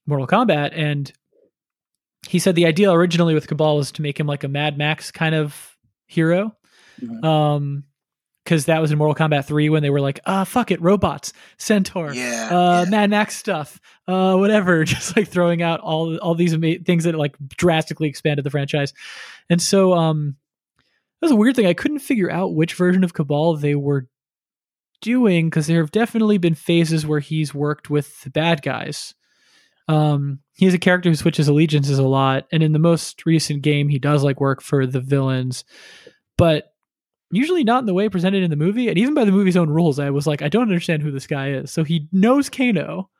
Mortal 0.07 0.26
Kombat, 0.26 0.70
and 0.74 1.12
he 2.26 2.39
said 2.39 2.55
the 2.55 2.66
idea 2.66 2.91
originally 2.91 3.35
with 3.35 3.47
Cabal 3.49 3.76
was 3.76 3.93
to 3.93 4.03
make 4.03 4.18
him 4.18 4.26
like 4.26 4.45
a 4.45 4.49
Mad 4.49 4.78
Max 4.78 5.11
kind 5.11 5.35
of 5.35 5.76
hero. 6.07 6.57
Mhm. 7.01 7.24
Um, 7.24 7.85
because 8.45 8.66
that 8.66 8.82
was 8.82 8.93
in 8.93 8.99
Mortal 8.99 9.14
Kombat 9.26 9.47
3 9.47 9.70
when 9.70 9.82
they 9.82 9.89
were 9.89 10.03
like, 10.03 10.20
ah, 10.26 10.45
fuck 10.45 10.70
it, 10.70 10.78
robots, 10.82 11.32
Centaur, 11.57 12.12
yeah, 12.12 12.49
uh, 12.51 12.82
yeah. 12.85 12.91
Mad 12.91 13.09
Max 13.09 13.37
stuff, 13.37 13.80
uh, 14.07 14.37
whatever, 14.37 14.85
just 14.85 15.16
like 15.16 15.28
throwing 15.28 15.62
out 15.62 15.80
all 15.80 16.18
all 16.18 16.35
these 16.35 16.53
ama- 16.53 16.78
things 16.78 17.05
that 17.05 17.14
like 17.14 17.37
drastically 17.57 18.07
expanded 18.09 18.45
the 18.45 18.51
franchise. 18.51 18.93
And 19.49 19.62
so, 19.62 19.95
um, 19.95 20.37
that 21.20 21.26
was 21.26 21.32
a 21.32 21.36
weird 21.36 21.56
thing. 21.56 21.66
I 21.66 21.74
couldn't 21.74 22.00
figure 22.00 22.30
out 22.30 22.54
which 22.54 22.74
version 22.74 23.04
of 23.04 23.14
Cabal 23.14 23.56
they 23.56 23.74
were 23.74 24.06
doing 25.00 25.48
because 25.48 25.66
there 25.66 25.80
have 25.80 25.90
definitely 25.90 26.38
been 26.38 26.54
phases 26.54 27.06
where 27.06 27.20
he's 27.20 27.54
worked 27.54 27.90
with 27.90 28.20
the 28.22 28.30
bad 28.30 28.62
guys. 28.62 29.14
Um, 29.86 30.40
he's 30.54 30.74
a 30.74 30.78
character 30.78 31.10
who 31.10 31.14
switches 31.14 31.46
allegiances 31.46 31.98
a 31.98 32.02
lot, 32.04 32.46
and 32.50 32.62
in 32.62 32.72
the 32.72 32.78
most 32.78 33.26
recent 33.26 33.62
game, 33.62 33.88
he 33.88 33.98
does 33.98 34.24
like 34.24 34.40
work 34.40 34.62
for 34.62 34.86
the 34.86 35.00
villains, 35.00 35.64
but 36.38 36.72
usually 37.30 37.64
not 37.64 37.80
in 37.80 37.86
the 37.86 37.94
way 37.94 38.08
presented 38.08 38.42
in 38.42 38.50
the 38.50 38.56
movie. 38.56 38.88
And 38.88 38.96
even 38.96 39.12
by 39.14 39.24
the 39.24 39.32
movie's 39.32 39.56
own 39.56 39.68
rules, 39.68 39.98
I 39.98 40.10
was 40.10 40.26
like, 40.26 40.40
I 40.40 40.48
don't 40.48 40.62
understand 40.62 41.02
who 41.02 41.10
this 41.10 41.26
guy 41.26 41.50
is. 41.50 41.70
So 41.70 41.84
he 41.84 42.08
knows 42.12 42.48
Kano. 42.48 43.10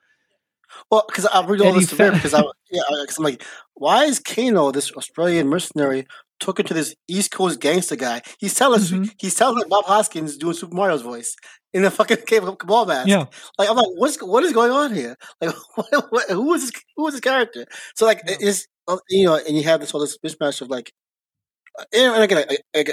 Well, 0.91 1.05
because 1.07 1.27
I'm 1.33 1.47
reading 1.47 1.67
all 1.67 1.73
And 1.75 1.83
this 1.83 1.91
fa- 1.91 2.13
because 2.13 2.35
I 2.35 2.43
yeah, 2.71 2.83
because 3.03 3.19
I'm 3.19 3.25
like, 3.25 3.43
why 3.75 4.05
is 4.05 4.19
Kano, 4.19 4.71
this 4.71 4.91
Australian 4.93 5.49
mercenary, 5.49 6.07
talking 6.45 6.67
to 6.67 6.75
this 6.75 6.95
East 7.09 7.31
Coast 7.33 7.61
gangster 7.61 7.97
guy? 7.97 8.23
He's 8.39 8.55
telling 8.55 8.81
us 8.81 8.91
Mhm. 8.91 9.11
he's 9.19 9.35
telling 9.35 9.59
like 9.59 9.69
Bob 9.69 9.85
Hoskins 9.87 10.37
doing 10.37 10.55
Super 10.55 10.75
Mario's 10.75 11.03
voice 11.03 11.35
in 11.73 11.83
the 11.83 11.91
fucking 11.91 12.19
Cabal 12.27 12.87
mask. 12.87 13.09
Yeah. 13.09 13.27
Like 13.59 13.69
I'm 13.71 13.77
like, 13.77 13.87
what's 13.97 14.19
what 14.23 14.45
is 14.45 14.53
going 14.53 14.71
on 14.73 14.95
here? 14.95 15.17
Like, 15.41 15.55
what, 15.77 16.13
what, 16.13 16.31
who 16.31 16.55
is 16.55 16.71
this? 16.71 16.83
Who 16.97 17.07
is 17.09 17.15
this 17.15 17.21
character? 17.21 17.67
So 17.97 18.07
like, 18.07 18.23
Yeah. 18.27 18.37
is 18.41 18.67
uh, 18.89 18.99
you 19.09 19.25
know, 19.27 19.37
and 19.37 19.57
you 19.57 19.65
have 19.65 19.81
this 19.81 19.91
whole 19.91 20.01
this 20.03 20.19
mismatch 20.25 20.61
of 20.61 20.69
like, 20.71 20.93
uh, 21.79 21.85
and 21.95 22.23
again, 22.23 22.45
I, 22.49 22.57
I, 22.79 22.85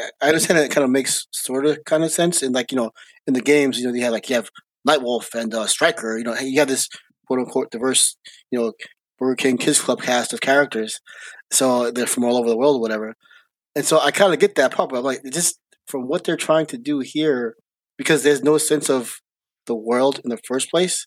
I, 0.00 0.10
I 0.22 0.26
understand 0.28 0.58
that 0.58 0.66
it 0.66 0.70
kind 0.70 0.84
of 0.84 0.90
makes 0.90 1.26
sort 1.32 1.66
of 1.66 1.78
kind 1.84 2.04
of 2.04 2.10
sense. 2.12 2.42
And 2.42 2.54
like, 2.54 2.70
you 2.72 2.76
know, 2.76 2.90
in 3.26 3.34
the 3.34 3.40
games, 3.40 3.78
you 3.78 3.86
know, 3.88 3.94
you 3.94 4.02
have 4.04 4.12
like 4.12 4.28
you 4.28 4.36
have 4.36 4.50
Nightwolf 4.86 5.34
and 5.34 5.54
uh, 5.54 5.66
Stryker. 5.66 6.18
You 6.18 6.24
know, 6.24 6.34
you 6.36 6.58
have 6.60 6.68
this 6.68 6.88
quote 7.26 7.40
unquote 7.40 7.70
diverse, 7.70 8.16
you 8.50 8.58
know, 8.58 8.72
Burger 9.18 9.36
King 9.36 9.58
Kids 9.58 9.80
Club 9.80 10.00
cast 10.02 10.32
of 10.32 10.40
characters. 10.40 11.00
So 11.50 11.90
they're 11.90 12.06
from 12.06 12.24
all 12.24 12.36
over 12.36 12.48
the 12.48 12.56
world 12.56 12.76
or 12.76 12.80
whatever. 12.80 13.14
And 13.74 13.84
so 13.84 14.00
I 14.00 14.10
kind 14.10 14.32
of 14.34 14.40
get 14.40 14.54
that 14.56 14.72
part, 14.72 14.90
but 14.90 14.98
I'm 14.98 15.04
like, 15.04 15.20
just 15.32 15.58
from 15.86 16.02
what 16.08 16.24
they're 16.24 16.36
trying 16.36 16.66
to 16.66 16.78
do 16.78 17.00
here, 17.00 17.54
because 17.96 18.22
there's 18.22 18.42
no 18.42 18.58
sense 18.58 18.90
of 18.90 19.20
the 19.66 19.74
world 19.74 20.20
in 20.24 20.30
the 20.30 20.38
first 20.46 20.70
place. 20.70 21.06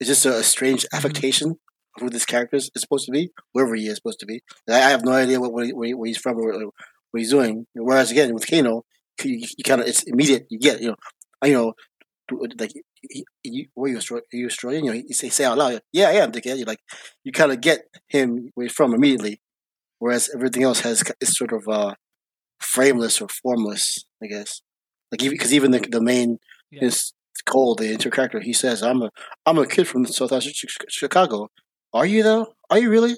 It's 0.00 0.08
just 0.08 0.26
a, 0.26 0.38
a 0.38 0.42
strange 0.42 0.82
Mm-hmm. 0.84 0.96
affectation 0.96 1.50
of 1.96 2.02
who 2.02 2.10
this 2.10 2.24
character 2.24 2.56
is 2.56 2.70
supposed 2.76 3.04
to 3.06 3.12
be, 3.12 3.30
wherever 3.52 3.74
he 3.74 3.86
is 3.86 3.96
supposed 3.96 4.18
to 4.20 4.26
be. 4.26 4.42
I 4.68 4.74
I 4.82 4.90
have 4.90 5.04
no 5.04 5.12
idea 5.12 5.40
what 5.40 5.52
where, 5.52 5.64
he- 5.66 5.94
where 5.94 6.06
he's 6.06 6.18
from 6.18 6.38
or 6.38 6.46
what 6.52 6.66
what 7.10 7.18
he's 7.20 7.30
doing. 7.30 7.66
Whereas 7.74 8.10
again 8.10 8.32
with 8.34 8.46
Kano, 8.50 8.84
you, 9.22 9.46
you 9.58 9.64
kind 9.64 9.80
of 9.80 9.86
it's 9.86 10.02
immediate. 10.04 10.46
You 10.50 10.58
get 10.58 10.80
you 10.80 10.88
know, 10.88 10.96
I- 11.42 11.46
you 11.48 11.54
know, 11.54 11.74
like 12.58 12.72
he, 13.10 13.24
you, 13.44 13.66
where 13.74 13.90
you 13.90 13.98
Austral- 13.98 14.20
are 14.20 14.36
you 14.36 14.46
Australian? 14.46 14.84
You 14.86 14.92
know, 14.92 15.02
you 15.06 15.14
say 15.14 15.28
say 15.28 15.44
out 15.44 15.58
loud, 15.58 15.80
yeah, 15.92 16.08
I 16.08 16.12
am, 16.12 16.32
dickhead. 16.32 16.56
You 16.58 16.64
like 16.64 16.80
you 17.24 17.32
kind 17.32 17.52
of 17.52 17.60
get 17.60 17.82
him 18.08 18.50
where 18.54 18.66
he's 18.66 18.72
from 18.74 18.94
immediately. 18.94 19.40
Whereas 20.02 20.24
everything 20.36 20.62
else 20.68 20.80
has 20.88 20.96
is 21.24 21.30
sort 21.40 21.52
of 21.58 21.62
uh, 21.68 21.94
frameless 22.60 23.20
or 23.22 23.28
formless, 23.42 23.84
I 24.22 24.26
guess. 24.34 24.50
Like 25.10 25.20
because 25.34 25.52
even 25.58 25.70
the 25.74 25.80
the 25.96 26.02
main 26.12 26.30
Yeah. 26.70 26.84
is 26.88 26.96
Cole, 27.52 27.74
the 27.80 27.88
inter 27.96 28.10
character. 28.16 28.40
He 28.40 28.54
says, 28.62 28.82
"I'm 28.88 29.00
a 29.06 29.10
I'm 29.46 29.58
a 29.58 29.66
kid 29.74 29.86
from 29.90 30.06
South 30.06 30.30
Chi- 30.30 30.40
Chi- 30.40 30.86
Chicago." 31.00 31.38
Are 31.98 32.06
you 32.12 32.22
though? 32.28 32.44
Are 32.70 32.78
you 32.82 32.88
really? 32.96 33.14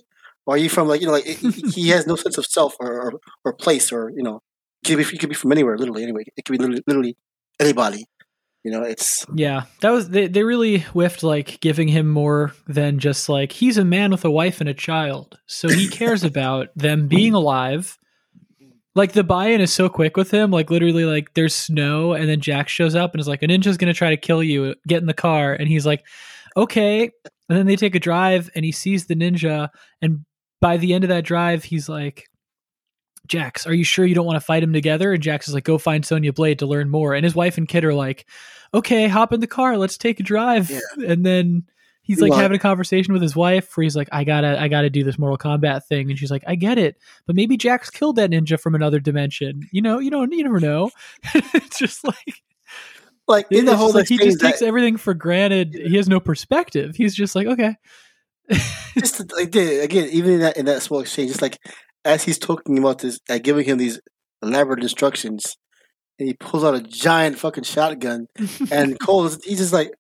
Or 0.47 0.55
are 0.55 0.59
you 0.65 0.69
from 0.77 0.89
like 0.89 1.01
you 1.01 1.07
know 1.09 1.17
like 1.19 1.25
he- 1.43 1.71
he 1.79 1.85
has 1.95 2.07
no 2.07 2.17
sense 2.25 2.37
of 2.41 2.47
self 2.59 2.73
or 2.81 2.91
or, 3.05 3.11
or 3.45 3.53
place 3.65 3.87
or 3.97 4.03
you 4.19 4.23
know 4.27 4.37
he 4.87 4.95
could 4.95 4.99
be 5.11 5.19
could 5.21 5.29
be 5.35 5.41
from 5.43 5.53
anywhere 5.57 5.77
literally 5.79 6.03
anyway 6.09 6.25
it 6.37 6.43
could 6.45 6.53
be 6.57 6.63
literally, 6.63 6.83
literally 6.91 7.15
anybody 7.65 8.03
you 8.65 8.71
know 8.71 8.83
it's 8.83 9.27
Yeah, 9.35 9.65
that 9.83 9.91
was 9.91 10.09
they. 10.09 10.27
They 10.27 10.43
really 10.43 10.79
whiffed 10.79 11.23
like 11.23 11.61
giving 11.61 11.87
him 11.87 12.09
more 12.09 12.55
than 12.67 12.99
just 12.99 13.29
like 13.29 13.53
he's 13.53 13.77
a 13.77 13.85
man 13.85 14.11
with 14.11 14.25
a 14.25 14.31
wife 14.31 14.61
and 14.61 14.71
a 14.71 14.75
child, 14.75 15.39
so 15.47 15.69
he 15.69 15.87
cares 15.87 16.25
about 16.25 16.69
them 16.75 17.07
being 17.07 17.35
alive. 17.35 17.99
Like 18.97 19.13
the 19.13 19.25
buy-in 19.25 19.61
is 19.61 19.73
so 19.73 19.89
quick 19.89 20.17
with 20.17 20.31
him. 20.31 20.51
Like 20.51 20.71
literally, 20.71 21.05
like 21.05 21.35
there's 21.35 21.55
snow, 21.55 22.15
and 22.15 22.29
then 22.29 22.41
Jax 22.41 22.73
shows 22.73 22.95
up 22.95 23.13
and 23.13 23.21
is 23.21 23.29
like, 23.29 23.43
"A 23.43 23.47
ninja's 23.47 23.77
gonna 23.77 23.93
try 23.93 24.11
to 24.11 24.17
kill 24.17 24.43
you. 24.43 24.75
Get 24.89 25.01
in 25.01 25.07
the 25.07 25.15
car." 25.15 25.53
And 25.53 25.69
he's 25.69 25.85
like, 25.85 26.07
"Okay." 26.57 27.11
And 27.51 27.59
then 27.59 27.67
they 27.67 27.77
take 27.77 27.95
a 27.95 28.01
drive, 28.01 28.49
and 28.55 28.65
he 28.65 28.73
sees 28.73 29.07
the 29.07 29.15
ninja. 29.15 29.69
And 30.01 30.25
by 30.63 30.79
the 30.79 30.95
end 30.95 31.05
of 31.05 31.09
that 31.09 31.25
drive, 31.25 31.65
he's 31.65 31.91
like, 31.91 32.31
Jax, 33.27 33.67
are 33.67 33.75
you 33.75 33.85
sure 33.85 34.05
you 34.05 34.15
don't 34.15 34.27
want 34.27 34.37
to 34.37 34.45
fight 34.45 34.63
him 34.63 34.73
together? 34.73 35.13
And 35.13 35.23
Jax 35.23 35.49
is 35.49 35.55
like, 35.55 35.65
go 35.65 35.79
find 35.79 36.05
Sonya 36.05 36.33
Blade 36.33 36.59
to 36.59 36.67
learn 36.67 36.91
more. 36.91 37.15
And 37.15 37.25
his 37.25 37.35
wife 37.35 37.57
and 37.57 37.69
kid 37.69 37.85
are 37.85 37.95
like, 37.95 38.27
okay, 38.73 39.09
hop 39.09 39.33
in 39.33 39.41
the 39.41 39.47
car, 39.47 39.79
let's 39.79 39.97
take 39.97 40.21
a 40.21 40.23
drive. 40.23 40.71
Yeah. 40.71 40.81
And 41.07 41.25
then 41.25 41.65
he's 42.03 42.21
like 42.21 42.35
having 42.35 42.57
a 42.57 42.61
conversation 42.61 43.13
with 43.13 43.23
his 43.23 43.35
wife 43.35 43.77
where 43.77 43.83
he's 43.83 43.97
like, 43.97 44.09
I 44.13 44.25
gotta, 44.25 44.61
I 44.61 44.69
gotta 44.69 44.91
do 44.91 45.05
this 45.05 45.19
Mortal 45.19 45.39
Kombat 45.39 45.85
thing. 45.87 46.11
And 46.11 46.19
she's 46.19 46.31
like, 46.31 46.45
I 46.47 46.55
get 46.55 46.77
it, 46.77 46.97
but 47.27 47.35
maybe 47.35 47.57
Jax 47.57 47.89
killed 47.89 48.17
that 48.17 48.31
ninja 48.31 48.61
from 48.61 48.75
another 48.75 49.01
dimension. 49.01 49.63
You 49.73 49.81
know, 49.81 49.99
you 50.01 50.11
don't, 50.11 50.33
you 50.33 50.43
never 50.43 50.61
know. 50.61 50.91
it's 51.35 51.79
just 51.79 52.05
like, 52.05 52.43
like 53.27 53.47
in 53.51 53.65
the 53.65 53.77
whole 53.77 53.93
like 53.93 54.09
he 54.09 54.19
just 54.19 54.41
takes 54.41 54.61
everything 54.61 54.99
for 54.99 55.15
granted. 55.15 55.75
He 55.75 55.97
has 55.97 56.09
no 56.09 56.21
perspective. 56.21 56.95
He's 56.95 57.15
just 57.15 57.35
like, 57.35 57.47
okay, 57.47 57.77
just 58.99 59.33
like 59.33 59.53
the- 59.53 59.83
again, 59.83 60.09
even 60.11 60.35
in 60.35 60.41
that 60.41 60.57
in 60.57 60.67
that 60.67 60.83
small 60.83 61.01
exchange, 61.01 61.31
it's 61.31 61.41
like 61.41 61.59
as 62.05 62.25
he's 62.25 62.39
talking 62.39 62.79
about 62.79 62.99
this, 62.99 63.19
uh, 63.29 63.39
giving 63.39 63.65
him 63.65 63.79
these 63.79 64.01
elaborate 64.43 64.83
instructions, 64.83 65.57
and 66.19 66.29
he 66.29 66.35
pulls 66.35 66.65
out 66.65 66.75
a 66.75 66.81
giant 66.81 67.39
fucking 67.39 67.65
shotgun, 67.65 68.27
and 68.71 68.99
Cole, 69.01 69.29
he's 69.45 69.59
just 69.59 69.73
like, 69.73 69.91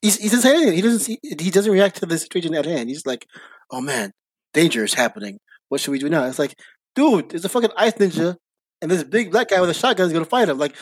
he's, 0.00 0.16
he 0.16 0.28
doesn't 0.28 0.42
say 0.42 0.54
anything. 0.54 0.74
He 0.74 0.82
doesn't 0.82 1.00
see, 1.00 1.18
he 1.22 1.50
doesn't 1.50 1.72
react 1.72 1.96
to 1.96 2.06
the 2.06 2.18
situation 2.18 2.54
at 2.54 2.64
hand. 2.64 2.88
He's 2.88 3.06
like, 3.06 3.26
oh 3.70 3.80
man, 3.80 4.12
danger 4.54 4.84
is 4.84 4.94
happening. 4.94 5.38
What 5.68 5.80
should 5.80 5.92
we 5.92 5.98
do 5.98 6.08
now? 6.08 6.24
It's 6.24 6.38
like, 6.38 6.54
dude, 6.94 7.30
there's 7.30 7.44
a 7.44 7.48
fucking 7.48 7.70
ice 7.76 7.94
ninja. 7.94 8.36
And 8.82 8.90
this 8.90 9.04
big 9.04 9.30
black 9.30 9.48
guy 9.48 9.60
with 9.60 9.68
a 9.68 9.74
shotgun 9.74 10.06
is 10.06 10.12
gonna 10.12 10.24
fight 10.24 10.48
him. 10.48 10.56
Like, 10.56 10.74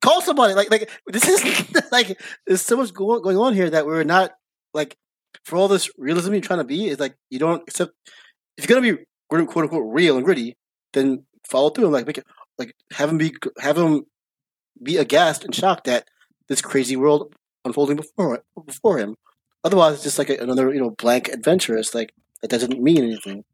call 0.00 0.22
somebody. 0.22 0.54
Like, 0.54 0.70
like 0.70 0.90
this 1.06 1.28
is 1.28 1.70
like 1.92 2.18
there's 2.46 2.62
so 2.62 2.78
much 2.78 2.94
go- 2.94 3.20
going 3.20 3.36
on 3.36 3.52
here 3.52 3.68
that 3.68 3.84
we're 3.84 4.04
not 4.04 4.32
like 4.72 4.96
for 5.44 5.56
all 5.56 5.68
this 5.68 5.90
realism 5.98 6.32
you're 6.32 6.40
trying 6.40 6.60
to 6.60 6.64
be 6.64 6.88
is 6.88 6.98
like 6.98 7.14
you 7.28 7.38
don't 7.38 7.62
accept 7.68 7.92
if 8.56 8.66
you're 8.66 8.80
gonna 8.80 8.96
be 8.96 9.04
quote 9.28 9.46
quote 9.48 9.64
unquote 9.64 9.84
real 9.86 10.16
and 10.16 10.24
gritty, 10.24 10.56
then 10.92 11.24
follow 11.48 11.70
through 11.70 11.84
and 11.84 11.92
like 11.92 12.06
make 12.06 12.18
it 12.18 12.26
like 12.58 12.74
have 12.92 13.10
him 13.10 13.18
be 13.18 13.34
have 13.60 13.78
him 13.78 14.04
be 14.82 14.96
aghast 14.96 15.44
and 15.44 15.54
shocked 15.54 15.88
at 15.88 16.06
this 16.48 16.60
crazy 16.60 16.96
world 16.96 17.34
unfolding 17.64 17.96
before 17.96 18.42
before 18.64 18.98
him. 18.98 19.16
Otherwise, 19.64 19.94
it's 19.94 20.04
just 20.04 20.18
like 20.18 20.30
a, 20.30 20.36
another 20.36 20.72
you 20.72 20.80
know 20.80 20.90
blank 20.90 21.28
adventure. 21.28 21.76
It's 21.76 21.94
like 21.94 22.12
that 22.42 22.50
doesn't 22.50 22.82
mean 22.82 23.02
anything. 23.02 23.44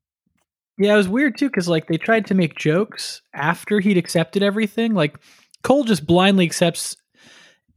Yeah, 0.79 0.95
it 0.95 0.97
was 0.97 1.09
weird 1.09 1.39
too 1.39 1.49
because 1.49 1.68
like 1.68 1.89
they 1.89 1.99
tried 1.99 2.27
to 2.27 2.35
make 2.35 2.57
jokes 2.57 3.23
after 3.35 3.81
he'd 3.81 3.99
accepted 3.99 4.43
everything. 4.43 4.95
Like 4.95 5.16
Cole 5.62 5.85
just 5.85 6.07
blindly 6.07 6.45
accepts 6.45 6.97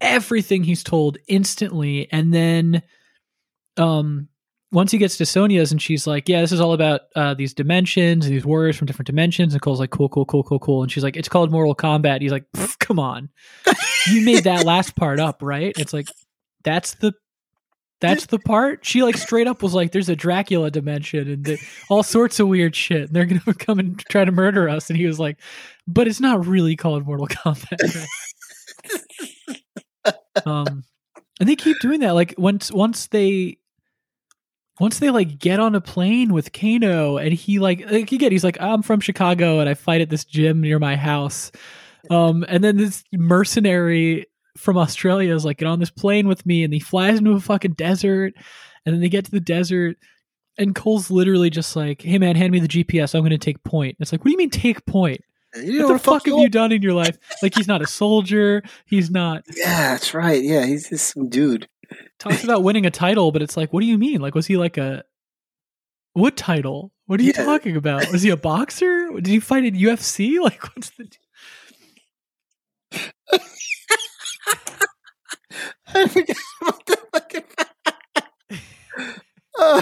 everything 0.01 0.63
he's 0.63 0.83
told 0.83 1.17
instantly, 1.27 2.07
and 2.11 2.33
then 2.33 2.81
um 3.77 4.27
once 4.75 4.91
he 4.91 4.97
gets 4.97 5.15
to 5.17 5.25
Sonya's 5.25 5.71
and 5.71 5.81
she's 5.81 6.05
like, 6.05 6.27
"Yeah, 6.27 6.41
this 6.41 6.51
is 6.51 6.59
all 6.59 6.73
about 6.73 7.03
uh, 7.15 7.33
these 7.33 7.53
dimensions, 7.53 8.25
and 8.25 8.35
these 8.35 8.45
warriors 8.45 8.75
from 8.75 8.87
different 8.87 9.07
dimensions," 9.07 9.53
and 9.53 9.61
Cole's 9.61 9.79
like, 9.79 9.89
"Cool, 9.89 10.09
cool, 10.09 10.25
cool, 10.25 10.43
cool, 10.43 10.59
cool," 10.59 10.83
and 10.83 10.91
she's 10.91 11.03
like, 11.03 11.15
"It's 11.15 11.29
called 11.29 11.49
Mortal 11.49 11.73
Kombat." 11.73 12.21
He's 12.21 12.33
like, 12.33 12.43
"Come 12.79 12.99
on, 12.99 13.29
you 14.07 14.25
made 14.25 14.43
that 14.43 14.65
last 14.65 14.97
part 14.97 15.21
up, 15.21 15.41
right?" 15.41 15.73
It's 15.77 15.93
like 15.93 16.07
that's 16.65 16.95
the 16.95 17.13
that's 18.01 18.25
the 18.25 18.37
part. 18.37 18.85
She 18.85 19.01
like 19.01 19.15
straight 19.15 19.47
up 19.47 19.63
was 19.63 19.73
like, 19.73 19.93
"There's 19.93 20.09
a 20.09 20.15
Dracula 20.15 20.69
dimension 20.69 21.31
and 21.31 21.45
the, 21.45 21.57
all 21.89 22.03
sorts 22.03 22.41
of 22.41 22.49
weird 22.49 22.75
shit. 22.75 23.03
And 23.03 23.09
they're 23.13 23.25
gonna 23.25 23.41
come 23.57 23.79
and 23.79 23.97
try 23.97 24.25
to 24.25 24.31
murder 24.33 24.67
us." 24.67 24.89
And 24.89 24.97
he 24.97 25.05
was 25.05 25.21
like, 25.21 25.39
"But 25.87 26.09
it's 26.09 26.19
not 26.19 26.45
really 26.45 26.75
called 26.75 27.05
Mortal 27.05 27.27
Kombat." 27.27 28.05
um, 30.45 30.83
and 31.39 31.47
they 31.47 31.55
keep 31.55 31.79
doing 31.79 32.01
that. 32.01 32.11
Like 32.11 32.35
once 32.37 32.73
once 32.73 33.07
they 33.07 33.57
once 34.79 34.99
they 34.99 35.09
like 35.09 35.39
get 35.39 35.59
on 35.59 35.75
a 35.75 35.81
plane 35.81 36.33
with 36.33 36.51
Kano 36.51 37.17
and 37.17 37.33
he 37.33 37.59
like 37.59 37.89
like 37.89 38.11
again 38.11 38.31
he's 38.31 38.43
like 38.43 38.59
I'm 38.59 38.81
from 38.81 38.99
Chicago 38.99 39.59
and 39.59 39.69
I 39.69 39.73
fight 39.73 40.01
at 40.01 40.09
this 40.09 40.25
gym 40.25 40.61
near 40.61 40.79
my 40.79 40.95
house. 40.95 41.51
Um, 42.09 42.45
and 42.47 42.63
then 42.63 42.77
this 42.77 43.03
mercenary 43.13 44.27
from 44.57 44.77
Australia 44.77 45.33
is 45.35 45.45
like, 45.45 45.57
get 45.57 45.67
on 45.67 45.79
this 45.79 45.89
plane 45.89 46.27
with 46.27 46.45
me, 46.45 46.63
and 46.63 46.73
he 46.73 46.79
flies 46.79 47.19
into 47.19 47.31
a 47.31 47.39
fucking 47.39 47.73
desert, 47.73 48.33
and 48.85 48.93
then 48.93 49.01
they 49.01 49.09
get 49.09 49.25
to 49.25 49.31
the 49.31 49.39
desert, 49.39 49.97
and 50.57 50.75
Cole's 50.75 51.11
literally 51.11 51.49
just 51.49 51.75
like, 51.75 52.01
hey 52.01 52.17
man, 52.17 52.35
hand 52.35 52.51
me 52.51 52.59
the 52.59 52.67
GPS, 52.67 53.15
I'm 53.15 53.23
gonna 53.23 53.37
take 53.37 53.63
point. 53.63 53.97
It's 53.99 54.11
like, 54.11 54.21
what 54.21 54.25
do 54.25 54.31
you 54.31 54.37
mean 54.37 54.49
take 54.49 54.85
point? 54.85 55.21
You 55.55 55.83
What 55.85 55.93
the 55.93 55.99
fuck 55.99 56.25
have 56.25 56.35
you 56.35 56.41
you 56.41 56.49
done 56.49 56.71
in 56.71 56.81
your 56.81 56.93
life? 56.93 57.17
Like 57.41 57.55
he's 57.55 57.67
not 57.67 57.81
a 57.81 57.87
soldier, 57.87 58.61
he's 58.85 59.09
not 59.09 59.43
Yeah, 59.55 59.91
that's 59.93 60.13
right. 60.13 60.43
Yeah, 60.43 60.65
he's 60.65 60.89
just 60.89 61.13
some 61.13 61.29
dude. 61.29 61.67
Talks 62.19 62.43
about 62.43 62.63
winning 62.63 62.85
a 62.85 62.91
title, 62.91 63.31
but 63.31 63.41
it's 63.41 63.57
like, 63.57 63.71
what 63.73 63.81
do 63.81 63.85
you 63.87 63.97
mean? 63.97 64.21
Like, 64.21 64.35
was 64.35 64.47
he 64.47 64.57
like 64.57 64.77
a 64.77 65.03
what 66.13 66.37
title? 66.37 66.91
What 67.07 67.19
are 67.19 67.23
you 67.23 67.33
Yeah. 67.35 67.43
talking 67.45 67.75
about? 67.75 68.09
Was 68.11 68.21
he 68.21 68.29
a 68.29 68.37
boxer? 68.37 69.09
Did 69.15 69.27
he 69.27 69.39
fight 69.39 69.65
in 69.65 69.75
UFC? 69.75 70.37
Like, 70.41 70.63
what's 70.75 70.91
the 70.91 71.07
I 75.93 76.07
forgot 76.07 76.35
about 76.61 76.85
the 76.85 76.97
fucking. 77.13 77.43
oh, 79.57 79.81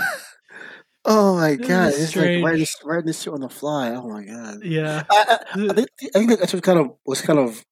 oh 1.05 1.35
my 1.37 1.55
This 1.55 1.67
god! 1.67 1.87
is 1.93 1.99
It's 2.03 2.15
like 2.15 2.43
writing 2.43 2.59
this, 2.59 2.75
writing 2.83 3.05
this 3.07 3.21
shit 3.21 3.33
on 3.33 3.41
the 3.41 3.49
fly. 3.49 3.91
Oh 3.91 4.07
my 4.07 4.23
god! 4.23 4.63
yeah? 4.63 5.03
I, 5.09 5.37
I, 5.55 5.65
I 5.69 5.73
think 5.73 5.87
I 6.15 6.19
think 6.19 6.39
that's 6.39 6.53
what 6.53 6.63
kind 6.63 6.79
of 6.79 6.91
was 7.05 7.21
kind 7.21 7.39
of 7.39 7.63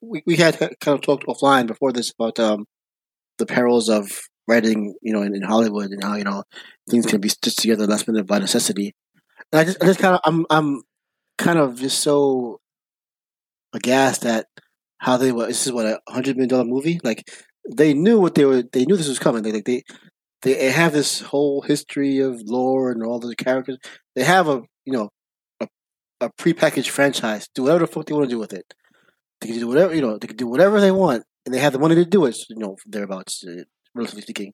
we, 0.00 0.22
we 0.26 0.36
had 0.36 0.58
kind 0.58 0.94
of 0.96 1.00
talked 1.02 1.26
offline 1.26 1.66
before 1.66 1.92
this 1.92 2.12
about 2.12 2.38
um 2.38 2.66
the 3.38 3.46
perils 3.46 3.88
of 3.88 4.20
writing, 4.46 4.94
you 5.02 5.12
know, 5.12 5.22
in, 5.22 5.34
in 5.34 5.42
Hollywood 5.42 5.90
and 5.90 6.02
how 6.02 6.16
you 6.16 6.24
know 6.24 6.44
things 6.90 7.06
can 7.06 7.20
be 7.20 7.28
stitched 7.28 7.60
together 7.60 7.86
last 7.86 8.06
minute 8.06 8.26
by 8.26 8.38
necessity. 8.38 8.94
And 9.52 9.60
I 9.60 9.64
just, 9.64 9.82
I 9.82 9.86
just 9.86 10.00
kind 10.00 10.14
of, 10.14 10.20
I'm, 10.24 10.46
I'm 10.50 10.82
kind 11.38 11.58
of 11.58 11.78
just 11.78 12.00
so 12.00 12.60
aghast 13.72 14.24
at 14.24 14.46
how 14.98 15.16
they 15.16 15.32
were. 15.32 15.46
This 15.46 15.66
is 15.66 15.72
what 15.72 15.86
a 15.86 16.00
hundred 16.08 16.36
million 16.36 16.48
dollar 16.48 16.64
movie. 16.64 17.00
Like 17.02 17.28
they 17.70 17.94
knew 17.94 18.20
what 18.20 18.34
they 18.34 18.44
were. 18.44 18.62
They 18.62 18.84
knew 18.84 18.96
this 18.96 19.08
was 19.08 19.18
coming. 19.18 19.42
Like, 19.42 19.54
like 19.54 19.64
they, 19.64 19.82
they 20.42 20.70
have 20.70 20.92
this 20.92 21.20
whole 21.20 21.62
history 21.62 22.18
of 22.18 22.40
lore 22.44 22.90
and 22.90 23.02
all 23.02 23.18
the 23.18 23.34
characters. 23.34 23.78
They 24.14 24.24
have 24.24 24.48
a, 24.48 24.62
you 24.84 24.92
know, 24.92 25.10
a, 25.60 25.68
a 26.20 26.30
prepackaged 26.30 26.88
franchise. 26.88 27.48
Do 27.54 27.62
whatever 27.62 27.80
the 27.80 27.92
fuck 27.92 28.06
they 28.06 28.14
want 28.14 28.28
to 28.28 28.34
do 28.34 28.38
with 28.38 28.52
it. 28.52 28.74
They 29.40 29.48
can 29.48 29.58
do 29.58 29.68
whatever 29.68 29.94
you 29.94 30.02
know. 30.02 30.18
They 30.18 30.28
can 30.28 30.36
do 30.36 30.46
whatever 30.46 30.80
they 30.80 30.90
want, 30.90 31.24
and 31.44 31.54
they 31.54 31.58
have 31.60 31.72
the 31.72 31.78
money 31.78 31.94
to 31.96 32.04
do 32.04 32.24
it. 32.26 32.38
You 32.50 32.56
know, 32.58 32.76
thereabouts, 32.86 33.44
uh, 33.46 33.64
relatively 33.94 34.22
speaking. 34.22 34.52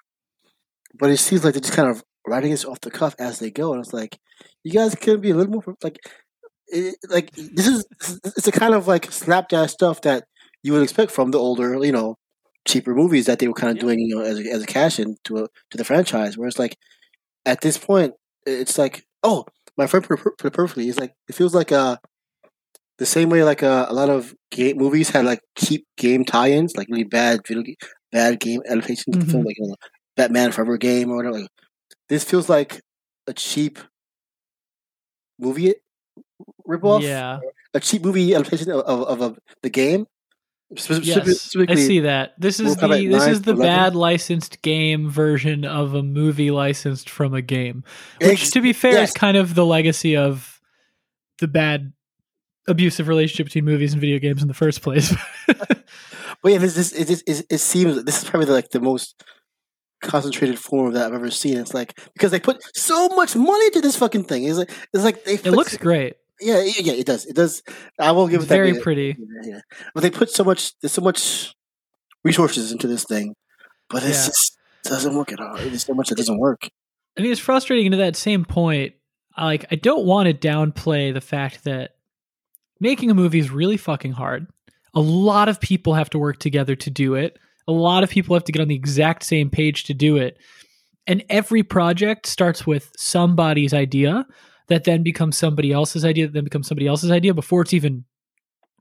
But 0.99 1.11
it 1.11 1.19
seems 1.19 1.45
like 1.45 1.55
they're 1.55 1.61
just 1.61 1.75
kind 1.75 1.89
of 1.91 2.03
writing 2.27 2.51
this 2.51 2.65
off 2.65 2.81
the 2.81 2.91
cuff 2.91 3.15
as 3.19 3.39
they 3.39 3.51
go, 3.51 3.73
and 3.73 3.81
it's 3.83 3.93
like, 3.93 4.19
you 4.65 4.73
guys 4.73 4.95
can 4.95 5.21
be 5.21 5.31
a 5.31 5.35
little 5.37 5.53
more 5.53 5.77
like, 5.83 5.99
it, 6.69 6.97
like 7.11 7.33
this 7.35 7.67
is 7.67 7.87
it's 8.37 8.49
a 8.49 8.53
kind 8.53 8.75
of 8.75 8.89
like 8.89 9.11
slapdash 9.13 9.73
stuff 9.73 10.03
that 10.03 10.25
you 10.63 10.73
would 10.73 10.83
expect 10.83 11.11
from 11.13 11.31
the 11.33 11.39
older, 11.39 11.83
you 11.85 11.93
know, 11.93 12.17
cheaper 12.67 12.95
movies 12.95 13.27
that 13.27 13.39
they 13.41 13.49
were 13.49 13.55
kind 13.55 13.71
of 13.71 13.77
Yeah. 13.77 13.83
doing, 13.83 13.99
you 14.01 14.17
know, 14.17 14.23
as 14.23 14.39
a, 14.41 14.45
as 14.51 14.63
a 14.63 14.67
cash 14.67 14.99
in 15.01 15.17
to 15.25 15.39
a, 15.39 15.49
to 15.71 15.79
the 15.79 15.85
franchise. 15.85 16.39
Where 16.39 16.49
it's 16.49 16.59
like, 16.59 16.77
at 17.47 17.61
this 17.63 17.79
point, 17.79 18.15
it's 18.47 18.79
like, 18.79 19.05
oh, 19.23 19.47
my 19.77 19.87
friend 19.87 20.05
put 20.07 20.21
it 20.45 20.53
perfectly. 20.53 20.89
It's 20.89 20.99
like 21.01 21.15
it 21.29 21.35
feels 21.35 21.55
like 21.55 21.73
uh 21.73 21.97
the 23.01 23.07
same 23.07 23.31
way 23.31 23.43
like 23.43 23.63
uh, 23.63 23.87
a 23.89 23.95
lot 23.95 24.11
of 24.11 24.35
game 24.51 24.77
movies 24.77 25.09
had 25.09 25.25
like 25.25 25.41
cheap 25.57 25.87
game 25.97 26.23
tie-ins, 26.23 26.77
like 26.77 26.87
really 26.91 27.05
bad 27.05 27.41
video, 27.49 27.63
ga- 27.63 27.77
bad 28.13 28.39
game 28.39 28.61
adaptations 28.69 29.17
of 29.17 29.25
the 29.25 29.33
film, 29.33 29.45
like 29.45 29.57
you 29.59 29.69
know, 29.69 29.75
Batman 30.17 30.53
Forever 30.53 30.77
game 30.77 31.11
or 31.11 31.17
whatever. 31.17 31.41
Like, 31.41 31.49
this 32.11 32.25
feels 32.25 32.51
like 32.51 32.83
a 33.27 33.33
cheap 33.33 33.79
movie 35.39 35.75
ripoff, 36.69 37.01
Yeah. 37.01 37.41
a 37.73 37.81
cheap 37.81 38.05
movie 38.05 38.35
adaptation 38.35 38.71
of 38.71 38.81
of, 38.83 39.23
of, 39.23 39.39
the 39.63 39.71
game. 39.71 40.07
Yes, 40.71 41.57
I 41.57 41.75
see 41.75 42.01
that. 42.01 42.35
This 42.39 42.61
is 42.61 42.77
the 42.77 42.87
this 42.87 43.25
9 43.25 43.31
is 43.31 43.43
the 43.43 43.53
11. 43.53 43.59
bad 43.67 43.97
licensed 43.97 44.61
game 44.61 45.09
version 45.11 45.65
of 45.65 45.95
a 45.95 46.03
movie 46.03 46.51
licensed 46.51 47.09
from 47.09 47.33
a 47.33 47.43
game. 47.43 47.83
Which, 48.21 48.43
Ex- 48.43 48.51
to 48.51 48.61
be 48.61 48.75
fair, 48.75 48.93
yes. 48.93 49.09
is 49.09 49.15
kind 49.15 49.39
of 49.39 49.55
the 49.55 49.65
legacy 49.65 50.17
of 50.17 50.61
the 51.39 51.49
bad 51.49 51.93
abusive 52.69 53.09
relationship 53.09 53.47
between 53.47 53.65
movies 53.65 53.93
and 53.93 54.01
video 54.01 54.19
games 54.19 54.43
in 54.43 54.49
the 54.49 54.55
first 54.55 54.83
place. 54.83 55.15
But 56.43 56.53
yeah, 56.53 56.59
this, 56.59 56.75
this 56.75 56.93
it, 56.93 57.23
it, 57.27 57.47
it 57.51 57.59
seems 57.59 58.03
this 58.05 58.23
is 58.23 58.29
probably 58.31 58.47
the, 58.47 58.53
like 58.55 58.71
the 58.71 58.81
most 58.81 59.23
concentrated 60.03 60.59
form 60.59 60.87
of 60.87 60.95
that 60.95 61.07
I've 61.09 61.13
ever 61.13 61.31
seen. 61.31 61.59
It's 61.59 61.75
like 61.75 61.99
because 62.15 62.31
they 62.31 62.41
put 62.41 62.63
so 62.75 63.09
much 63.09 63.37
money 63.37 63.67
into 63.67 63.83
this 63.83 63.97
fucking 63.97 64.25
thing. 64.25 64.45
It's 64.45 64.57
like 64.57 64.71
it's 64.95 65.05
like 65.05 65.25
they. 65.25 65.35
it 65.35 65.47
looks 65.47 65.77
great. 65.77 66.15
Yeah, 66.41 66.63
yeah, 66.63 66.95
it 66.95 67.05
does. 67.05 67.27
It 67.27 67.37
does. 67.37 67.63
I 67.99 68.13
will 68.13 68.27
give 68.27 68.37
It's 68.37 68.45
it 68.47 68.49
that. 68.49 68.55
very 68.55 68.81
pretty. 68.81 69.17
Yeah, 69.19 69.51
yeah. 69.57 69.61
But 69.95 70.01
they 70.01 70.09
put 70.11 70.31
so 70.31 70.43
much. 70.45 70.79
There's 70.81 70.93
so 70.93 71.03
much 71.03 71.55
resources 72.25 72.73
into 72.73 72.87
this 72.87 73.05
thing, 73.05 73.35
but 73.91 74.03
it 74.03 74.07
Yeah. 74.07 74.13
just 74.27 74.57
doesn't 74.85 75.15
work 75.15 75.33
at 75.33 75.41
all. 75.41 75.57
There's 75.59 75.85
so 75.85 75.93
much 75.93 76.09
that 76.09 76.15
doesn't 76.17 76.39
work. 76.39 76.71
I 77.19 77.23
mean, 77.23 77.33
it's 77.33 77.41
frustrating 77.41 77.91
to 77.91 77.99
that 77.99 78.17
same 78.17 78.47
point. 78.47 78.95
Like, 79.37 79.67
I 79.71 79.75
don't 79.75 80.07
want 80.07 80.27
to 80.29 80.49
downplay 80.49 81.13
the 81.13 81.21
fact 81.21 81.65
that 81.65 81.97
making 82.81 83.11
a 83.11 83.15
movie 83.15 83.39
is 83.39 83.51
really 83.51 83.77
fucking 83.77 84.13
hard. 84.13 84.47
A 84.95 85.01
lot 85.01 85.49
of 85.49 85.61
people 85.61 85.95
have 85.95 86.11
to 86.11 86.19
work 86.19 86.39
together 86.39 86.75
to 86.77 86.91
do 86.91 87.15
it. 87.15 87.39
A 87.69 87.73
lot 87.73 88.03
of 88.03 88.11
people 88.11 88.35
have 88.35 88.45
to 88.45 88.53
get 88.53 88.63
on 88.63 88.69
the 88.69 88.75
exact 88.75 89.23
same 89.23 89.51
page 89.51 89.85
to 89.85 89.95
do 89.95 90.17
it. 90.17 90.39
And 91.07 91.25
every 91.29 91.63
project 91.63 92.27
starts 92.27 92.67
with 92.67 92.91
somebody's 92.97 93.73
idea 93.73 94.27
that 94.69 94.85
then 94.85 95.03
becomes 95.03 95.37
somebody 95.37 95.73
else's 95.73 96.05
idea, 96.05 96.27
that 96.27 96.33
then 96.33 96.45
becomes 96.45 96.69
somebody 96.69 96.87
else's 96.87 97.11
idea 97.11 97.35
before 97.35 97.63
it's 97.63 97.75
even 97.75 98.05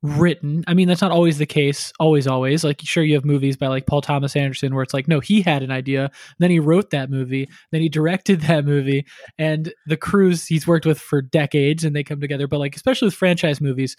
written. 0.02 0.64
I 0.68 0.74
mean, 0.74 0.88
that's 0.88 1.02
not 1.02 1.12
always 1.12 1.38
the 1.38 1.46
case, 1.46 1.92
always, 2.00 2.28
always. 2.28 2.64
Like, 2.64 2.82
sure, 2.84 3.04
you 3.04 3.16
have 3.16 3.26
movies 3.26 3.58
by 3.58 3.68
like 3.68 3.86
Paul 3.86 4.02
Thomas 4.02 4.36
Anderson 4.36 4.74
where 4.74 4.84
it's 4.84 4.94
like, 4.94 5.08
no, 5.08 5.20
he 5.20 5.42
had 5.42 5.64
an 5.64 5.72
idea, 5.72 6.12
then 6.38 6.52
he 6.52 6.60
wrote 6.60 6.92
that 6.92 7.10
movie, 7.10 7.50
then 7.72 7.82
he 7.82 7.90
directed 7.90 8.42
that 8.42 8.66
movie, 8.66 9.06
and 9.38 9.74
the 9.88 9.98
crews 9.98 10.46
he's 10.46 10.68
worked 10.68 10.86
with 10.86 11.00
for 11.00 11.22
decades 11.22 11.84
and 11.84 11.96
they 11.96 12.04
come 12.04 12.22
together. 12.22 12.48
But 12.48 12.60
like, 12.60 12.76
especially 12.76 13.08
with 13.08 13.16
franchise 13.16 13.62
movies, 13.62 13.96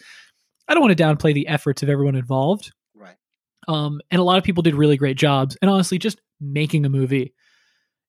I 0.68 0.74
don't 0.74 0.82
want 0.82 0.96
to 0.96 1.02
downplay 1.02 1.34
the 1.34 1.48
efforts 1.48 1.82
of 1.82 1.88
everyone 1.88 2.14
involved. 2.14 2.72
Right. 2.94 3.16
Um, 3.68 4.00
and 4.10 4.20
a 4.20 4.24
lot 4.24 4.38
of 4.38 4.44
people 4.44 4.62
did 4.62 4.74
really 4.74 4.96
great 4.96 5.16
jobs. 5.16 5.56
And 5.60 5.70
honestly, 5.70 5.98
just 5.98 6.20
making 6.40 6.86
a 6.86 6.88
movie 6.88 7.34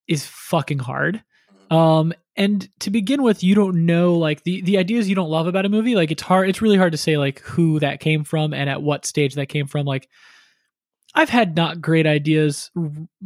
is 0.07 0.25
fucking 0.25 0.79
hard. 0.79 1.23
Um, 1.71 2.13
and 2.35 2.69
to 2.81 2.91
begin 2.91 3.23
with, 3.23 3.43
you 3.43 3.55
don't 3.55 3.85
know 3.85 4.15
like 4.15 4.43
the 4.43 4.61
the 4.61 4.77
ideas 4.77 5.09
you 5.09 5.15
don't 5.15 5.29
love 5.29 5.47
about 5.47 5.65
a 5.65 5.69
movie. 5.69 5.95
Like 5.95 6.11
it's 6.11 6.21
hard. 6.21 6.49
It's 6.49 6.61
really 6.61 6.77
hard 6.77 6.91
to 6.91 6.97
say 6.97 7.17
like 7.17 7.39
who 7.39 7.79
that 7.79 7.99
came 7.99 8.23
from 8.23 8.53
and 8.53 8.69
at 8.69 8.81
what 8.81 9.05
stage 9.05 9.35
that 9.35 9.47
came 9.47 9.67
from. 9.67 9.85
Like 9.85 10.07
I've 11.13 11.29
had 11.29 11.55
not 11.55 11.81
great 11.81 12.05
ideas 12.05 12.71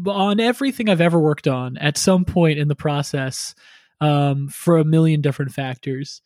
on 0.08 0.40
everything 0.40 0.90
I've 0.90 1.02
ever 1.02 1.20
worked 1.20 1.48
on 1.48 1.78
at 1.78 1.98
some 1.98 2.26
point 2.26 2.58
in 2.58 2.68
the 2.68 2.76
process 2.76 3.54
um, 4.02 4.48
for 4.48 4.78
a 4.78 4.84
million 4.86 5.22
different 5.22 5.52
factors. 5.52 6.22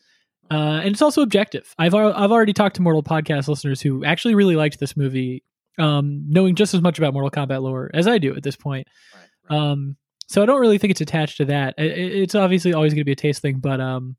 Uh, 0.52 0.80
and 0.82 0.90
it's 0.90 1.02
also 1.02 1.22
objective. 1.22 1.74
I've 1.78 1.94
I've 1.94 2.32
already 2.32 2.54
talked 2.54 2.78
to 2.78 2.82
Mortal 2.82 3.04
podcast 3.04 3.48
listeners 3.48 3.82
who 3.82 4.04
actually 4.04 4.36
really 4.36 4.56
liked 4.56 4.80
this 4.80 4.98
movie, 4.98 5.44
um, 5.78 6.26
knowing 6.28 6.56
just 6.56 6.74
as 6.74 6.82
much 6.82 6.98
about 6.98 7.14
Mortal 7.14 7.30
Kombat 7.30 7.62
lore 7.62 7.92
as 7.94 8.08
I 8.08 8.18
do 8.18 8.36
at 8.36 8.44
this 8.44 8.56
point. 8.56 8.88
Right, 9.14 9.30
right. 9.50 9.72
Um, 9.72 9.98
so 10.30 10.44
I 10.44 10.46
don't 10.46 10.62
really 10.62 10.78
think 10.78 10.92
it's 10.92 11.02
attached 11.02 11.38
to 11.38 11.46
that. 11.46 11.74
It's 11.80 12.36
obviously 12.36 12.72
always 12.72 12.94
going 12.94 13.02
to 13.02 13.06
be 13.06 13.14
a 13.14 13.16
taste 13.16 13.42
thing, 13.42 13.58
but 13.58 13.82
um, 13.82 14.16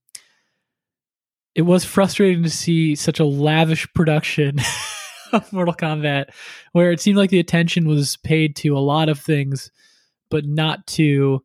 it 1.55 1.63
was 1.63 1.85
frustrating 1.85 2.43
to 2.43 2.51
see 2.51 2.97
such 2.97 3.21
a 3.21 3.25
lavish 3.25 3.87
production 3.95 4.59
of 5.33 5.53
Mortal 5.53 5.73
Kombat, 5.73 6.31
where 6.73 6.91
it 6.91 7.01
seemed 7.01 7.17
like 7.17 7.31
the 7.31 7.39
attention 7.39 7.87
was 7.87 8.17
paid 8.17 8.57
to 8.57 8.77
a 8.77 8.81
lot 8.81 9.09
of 9.09 9.21
things, 9.21 9.71
but 10.31 10.45
not 10.45 10.85
to 10.89 11.45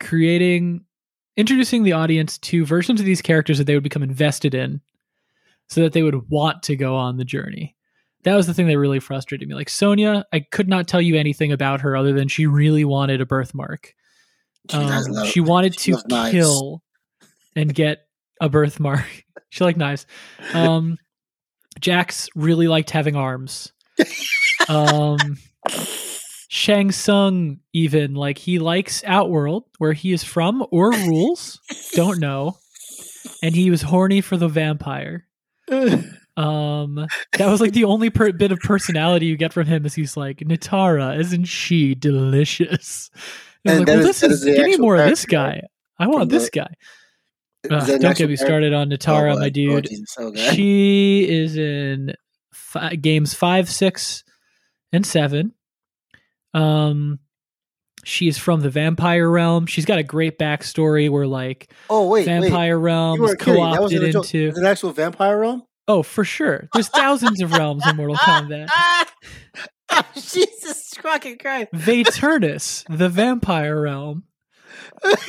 creating, 0.00 0.84
introducing 1.38 1.82
the 1.82 1.94
audience 1.94 2.36
to 2.38 2.66
versions 2.66 3.00
of 3.00 3.06
these 3.06 3.22
characters 3.22 3.56
that 3.56 3.64
they 3.64 3.74
would 3.74 3.82
become 3.82 4.02
invested 4.02 4.54
in, 4.54 4.82
so 5.70 5.80
that 5.80 5.94
they 5.94 6.02
would 6.02 6.28
want 6.28 6.62
to 6.64 6.76
go 6.76 6.94
on 6.94 7.16
the 7.16 7.24
journey 7.24 7.74
that 8.24 8.34
was 8.34 8.46
the 8.46 8.54
thing 8.54 8.66
that 8.68 8.78
really 8.78 9.00
frustrated 9.00 9.48
me. 9.48 9.54
Like 9.54 9.68
Sonya, 9.68 10.24
I 10.32 10.40
could 10.40 10.68
not 10.68 10.88
tell 10.88 11.00
you 11.00 11.16
anything 11.16 11.52
about 11.52 11.80
her 11.82 11.96
other 11.96 12.12
than 12.12 12.28
she 12.28 12.46
really 12.46 12.84
wanted 12.84 13.20
a 13.20 13.26
birthmark. 13.26 13.94
She, 14.70 14.76
Um, 14.76 14.88
love- 15.12 15.28
she 15.28 15.40
wanted 15.40 15.78
she 15.78 15.92
to 15.92 15.96
loves 15.96 16.06
knives. 16.08 16.32
kill 16.32 16.82
and 17.56 17.74
get 17.74 18.06
a 18.40 18.48
birthmark. 18.48 19.06
she 19.50 19.64
liked 19.64 19.78
knives. 19.78 20.06
Um, 20.52 20.98
Jax 21.80 22.28
really 22.34 22.68
liked 22.68 22.90
having 22.90 23.16
arms. 23.16 23.72
Um, 24.68 25.38
Shang 26.48 26.92
Tsung 26.92 27.60
even 27.72 28.14
like 28.14 28.36
he 28.36 28.58
likes 28.58 29.02
Outworld, 29.06 29.64
where 29.78 29.94
he 29.94 30.12
is 30.12 30.22
from 30.24 30.66
or 30.70 30.90
rules, 30.92 31.58
don't 31.94 32.18
know, 32.20 32.58
and 33.42 33.54
he 33.54 33.70
was 33.70 33.80
horny 33.82 34.20
for 34.20 34.36
the 34.36 34.48
vampire. 34.48 35.26
Um, 36.38 37.06
that 37.32 37.46
was 37.48 37.60
like 37.60 37.72
the 37.72 37.84
only 37.84 38.10
per- 38.10 38.32
bit 38.32 38.52
of 38.52 38.60
personality 38.60 39.26
you 39.26 39.36
get 39.36 39.52
from 39.52 39.66
him 39.66 39.84
is 39.84 39.94
he's 39.94 40.16
like 40.16 40.38
Nitara, 40.38 41.18
isn't 41.18 41.44
she 41.44 41.94
delicious? 41.94 43.10
And 43.64 43.72
And 43.72 43.78
like, 43.80 43.88
well, 43.88 43.98
is- 44.06 44.20
this 44.20 44.22
is 44.22 44.44
give 44.44 44.66
me 44.66 44.76
more 44.76 44.96
of 44.96 45.08
this 45.08 45.26
guy. 45.26 45.62
I 45.98 46.06
want 46.06 46.30
this 46.30 46.44
the- 46.44 46.50
guy. 46.60 46.70
Is 47.64 47.70
Ugh, 47.72 47.86
that 47.88 47.94
an 47.96 48.00
don't 48.02 48.16
get 48.16 48.28
me 48.28 48.36
started 48.36 48.72
on 48.72 48.88
Nitara, 48.88 49.34
Oh, 49.34 49.38
my 49.40 49.46
uh, 49.46 49.48
dude. 49.48 49.72
Oh, 50.20 50.30
Jesus. 50.30 50.54
She 50.54 51.26
is 51.28 51.56
in 51.56 52.14
fi- 52.52 52.94
games 52.94 53.34
five, 53.34 53.68
six, 53.68 54.22
and 54.92 55.04
seven. 55.04 55.54
Um, 56.54 57.18
she 58.04 58.28
is 58.28 58.38
from 58.38 58.60
the 58.60 58.70
vampire 58.70 59.28
realm. 59.28 59.66
She's 59.66 59.84
got 59.84 59.98
a 59.98 60.04
great 60.04 60.38
backstory 60.38 61.10
where 61.10 61.26
like 61.26 61.72
oh 61.90 62.06
wait, 62.08 62.26
wait. 62.28 62.42
vampire 62.42 62.78
realm 62.78 63.16
You 63.16 63.22
was 63.22 63.30
were 63.32 63.36
kidding. 63.36 63.54
That 63.72 63.82
was 63.82 63.92
co-opted 63.92 64.14
into. 64.14 64.52
an 64.56 64.64
actual 64.64 64.92
vampire 64.92 65.38
realm. 65.38 65.64
Oh, 65.88 66.02
for 66.02 66.22
sure. 66.22 66.68
There's 66.74 66.88
thousands 66.88 67.40
of 67.40 67.52
realms 67.52 67.86
in 67.86 67.96
Mortal 67.96 68.16
Kombat. 68.16 68.68
oh, 69.90 70.04
Jesus 70.14 70.92
fucking 71.00 71.38
Christ! 71.38 71.70
Vaeternus, 71.72 72.84
the 72.90 73.08
vampire 73.08 73.80
realm, 73.80 74.24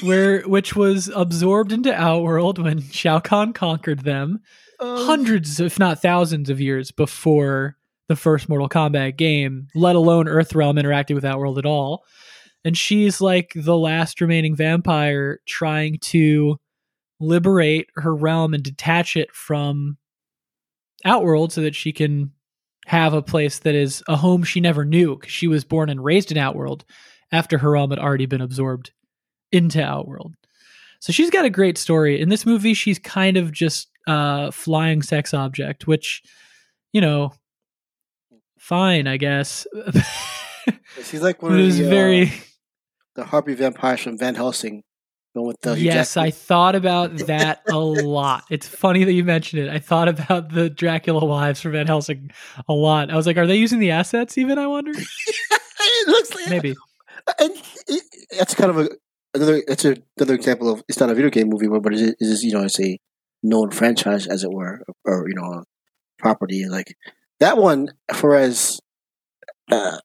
where 0.01 0.41
which 0.41 0.75
was 0.75 1.09
absorbed 1.15 1.71
into 1.71 1.93
Outworld 1.93 2.61
when 2.61 2.81
Shao 2.81 3.19
Kahn 3.19 3.53
conquered 3.53 3.99
them, 4.01 4.41
Oh, 4.81 5.05
hundreds, 5.05 5.59
if 5.59 5.79
not 5.79 6.01
thousands, 6.01 6.49
of 6.49 6.59
years 6.59 6.91
before 6.91 7.77
the 8.07 8.15
first 8.15 8.49
Mortal 8.49 8.69
Kombat 8.69 9.17
game, 9.17 9.67
let 9.75 9.95
alone 9.95 10.25
Earthrealm 10.25 10.79
interacting 10.79 11.15
with 11.15 11.25
Outworld 11.25 11.57
at 11.57 11.65
all. 11.65 12.03
And 12.65 12.77
she's 12.77 13.21
like 13.21 13.53
the 13.55 13.77
last 13.77 14.19
remaining 14.19 14.55
vampire 14.55 15.39
trying 15.45 15.99
to 15.99 16.59
liberate 17.19 17.89
her 17.95 18.13
realm 18.13 18.53
and 18.53 18.63
detach 18.63 19.15
it 19.15 19.33
from 19.33 19.97
Outworld 21.05 21.51
so 21.53 21.61
that 21.61 21.75
she 21.75 21.91
can 21.91 22.31
have 22.85 23.13
a 23.13 23.21
place 23.21 23.59
that 23.59 23.75
is 23.75 24.03
a 24.07 24.15
home 24.15 24.43
she 24.43 24.59
never 24.59 24.83
knew 24.83 25.15
because 25.15 25.31
she 25.31 25.47
was 25.47 25.63
born 25.63 25.89
and 25.89 26.03
raised 26.03 26.31
in 26.31 26.37
Outworld 26.37 26.85
after 27.31 27.59
her 27.59 27.71
realm 27.71 27.91
had 27.91 27.99
already 27.99 28.25
been 28.25 28.41
absorbed 28.41 28.91
into 29.51 29.83
Outworld. 29.83 30.33
So 30.99 31.13
she's 31.13 31.29
got 31.29 31.45
a 31.45 31.49
great 31.49 31.77
story. 31.77 32.19
In 32.19 32.29
this 32.29 32.45
movie, 32.45 32.73
she's 32.73 32.99
kind 32.99 33.37
of 33.37 33.51
just 33.51 33.89
a 34.07 34.51
flying 34.51 35.01
sex 35.01 35.33
object, 35.33 35.87
which, 35.87 36.21
you 36.91 36.99
know, 36.99 37.31
fine, 38.57 39.07
I 39.07 39.17
guess. 39.17 39.65
She's 41.03 41.21
like 41.21 41.41
one 41.41 41.57
of 41.57 41.77
the, 41.77 41.85
uh, 41.85 41.89
very. 41.89 42.33
the 43.15 43.23
Harpy 43.23 43.55
vampires 43.55 44.01
from 44.01 44.17
Van 44.17 44.35
Helsing. 44.35 44.83
One 45.39 45.47
with 45.47 45.61
the 45.61 45.79
yes, 45.79 46.17
I 46.17 46.31
thought 46.31 46.75
about 46.75 47.15
that 47.27 47.61
a 47.69 47.77
lot. 47.77 48.43
It's 48.49 48.67
funny 48.67 49.03
that 49.03 49.13
you 49.13 49.23
mentioned 49.23 49.63
it. 49.63 49.69
I 49.69 49.79
thought 49.79 50.07
about 50.07 50.49
the 50.49 50.69
Dracula 50.69 51.25
wives 51.25 51.61
from 51.61 51.73
Van 51.73 51.87
Helsing 51.87 52.31
a 52.67 52.73
lot. 52.73 53.09
I 53.09 53.15
was 53.15 53.25
like, 53.25 53.37
are 53.37 53.47
they 53.47 53.57
using 53.57 53.79
the 53.79 53.91
assets 53.91 54.37
even? 54.37 54.57
I 54.59 54.67
wonder. 54.67 54.91
it 54.95 56.07
looks 56.07 56.35
like 56.35 56.49
Maybe. 56.49 56.75
And 57.39 57.53
it, 57.87 58.03
that's 58.37 58.55
kind 58.55 58.69
of 58.69 58.79
a 58.79 58.89
another 59.33 59.63
that's 59.67 59.85
a, 59.85 59.95
another 60.17 60.33
example 60.33 60.69
of 60.69 60.83
it's 60.87 60.99
not 60.99 61.09
a 61.09 61.15
video 61.15 61.29
game 61.29 61.49
movie, 61.49 61.67
but 61.67 61.93
it 61.93 62.15
is 62.19 62.43
you 62.43 62.53
know 62.53 62.63
it's 62.63 62.79
a 62.79 62.99
known 63.43 63.71
franchise 63.71 64.27
as 64.27 64.43
it 64.43 64.51
were, 64.51 64.81
or 65.05 65.27
you 65.27 65.35
know, 65.35 65.43
a 65.45 65.63
property 66.17 66.65
like 66.67 66.95
that 67.39 67.57
one. 67.57 67.89
For 68.13 68.35
as 68.35 68.79
uh, 69.71 69.99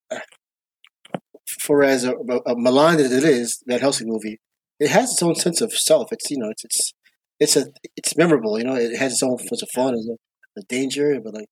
for 1.47 1.82
as 1.82 2.05
a, 2.05 2.14
a 2.47 2.57
maligned 2.57 3.01
as 3.01 3.12
it 3.12 3.24
is, 3.24 3.62
that 3.66 3.80
Helsing 3.80 4.09
movie, 4.09 4.41
it 4.85 4.91
has 4.91 5.12
its 5.12 5.22
own 5.22 5.35
sense 5.35 5.61
of 5.61 5.72
self. 5.72 6.12
It's 6.12 6.30
you 6.30 6.39
know 6.39 6.51
it's 6.51 6.64
it's 6.64 6.93
it's 7.41 7.57
a 7.57 7.66
it's 7.97 8.16
memorable. 8.16 8.59
You 8.59 8.64
know, 8.64 8.76
it 8.76 8.97
has 8.97 9.12
its 9.12 9.22
own 9.22 9.39
sense 9.39 9.62
of 9.62 9.68
fun 9.74 9.95
and 9.95 10.18
the 10.57 10.62
danger, 10.68 11.18
but 11.22 11.35
like, 11.35 11.49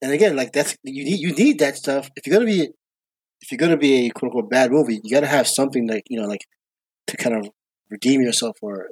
and 0.00 0.12
again, 0.12 0.36
like 0.36 0.52
that's 0.52 0.76
you 0.82 1.04
need 1.04 1.20
you 1.20 1.34
need 1.34 1.58
that 1.58 1.76
stuff 1.76 2.10
if 2.16 2.26
you're 2.26 2.38
gonna 2.38 2.50
be 2.50 2.68
if 3.40 3.50
you're 3.50 3.58
gonna 3.58 3.76
be 3.76 4.06
a 4.06 4.10
quote 4.10 4.30
unquote 4.30 4.50
bad 4.50 4.70
movie. 4.70 5.00
You 5.02 5.14
got 5.14 5.20
to 5.20 5.26
have 5.26 5.48
something 5.48 5.88
like 5.88 6.04
you 6.08 6.20
know 6.20 6.26
like 6.26 6.42
to 7.08 7.16
kind 7.16 7.36
of 7.36 7.50
redeem 7.90 8.20
yourself 8.20 8.56
or 8.62 8.88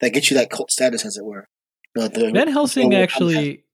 that 0.00 0.10
gets 0.10 0.30
you 0.30 0.36
that 0.36 0.50
cult 0.50 0.70
status, 0.70 1.06
as 1.06 1.16
it 1.16 1.24
were. 1.24 1.48
You 1.94 2.02
know, 2.02 2.08
the, 2.08 2.30
Van 2.32 2.48
Helsing 2.48 2.94
actually. 2.94 3.64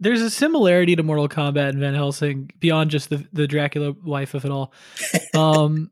There's 0.00 0.20
a 0.20 0.30
similarity 0.30 0.94
to 0.94 1.02
Mortal 1.02 1.28
Kombat 1.28 1.70
and 1.70 1.80
Van 1.80 1.94
Helsing 1.94 2.50
beyond 2.60 2.90
just 2.90 3.10
the 3.10 3.26
the 3.32 3.48
Dracula 3.48 3.92
wife 4.04 4.34
of 4.34 4.44
it 4.44 4.50
all. 4.52 4.72
Um, 5.34 5.90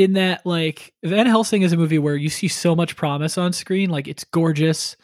in 0.00 0.14
that, 0.14 0.46
like 0.46 0.94
Van 1.04 1.26
Helsing 1.26 1.60
is 1.60 1.74
a 1.74 1.76
movie 1.76 1.98
where 1.98 2.16
you 2.16 2.30
see 2.30 2.48
so 2.48 2.74
much 2.74 2.96
promise 2.96 3.36
on 3.36 3.52
screen. 3.52 3.90
Like 3.90 4.08
it's 4.08 4.24
gorgeous. 4.24 4.96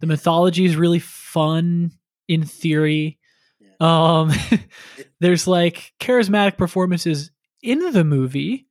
The 0.00 0.06
mythology 0.06 0.66
is 0.66 0.76
really 0.76 0.98
fun 0.98 1.92
in 2.28 2.44
theory. 2.44 3.18
Um, 3.80 4.30
there's 5.20 5.46
like 5.46 5.94
charismatic 5.98 6.58
performances 6.58 7.30
in 7.62 7.78
the 7.92 8.04
movie. 8.04 8.66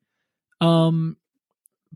Um, 0.61 1.17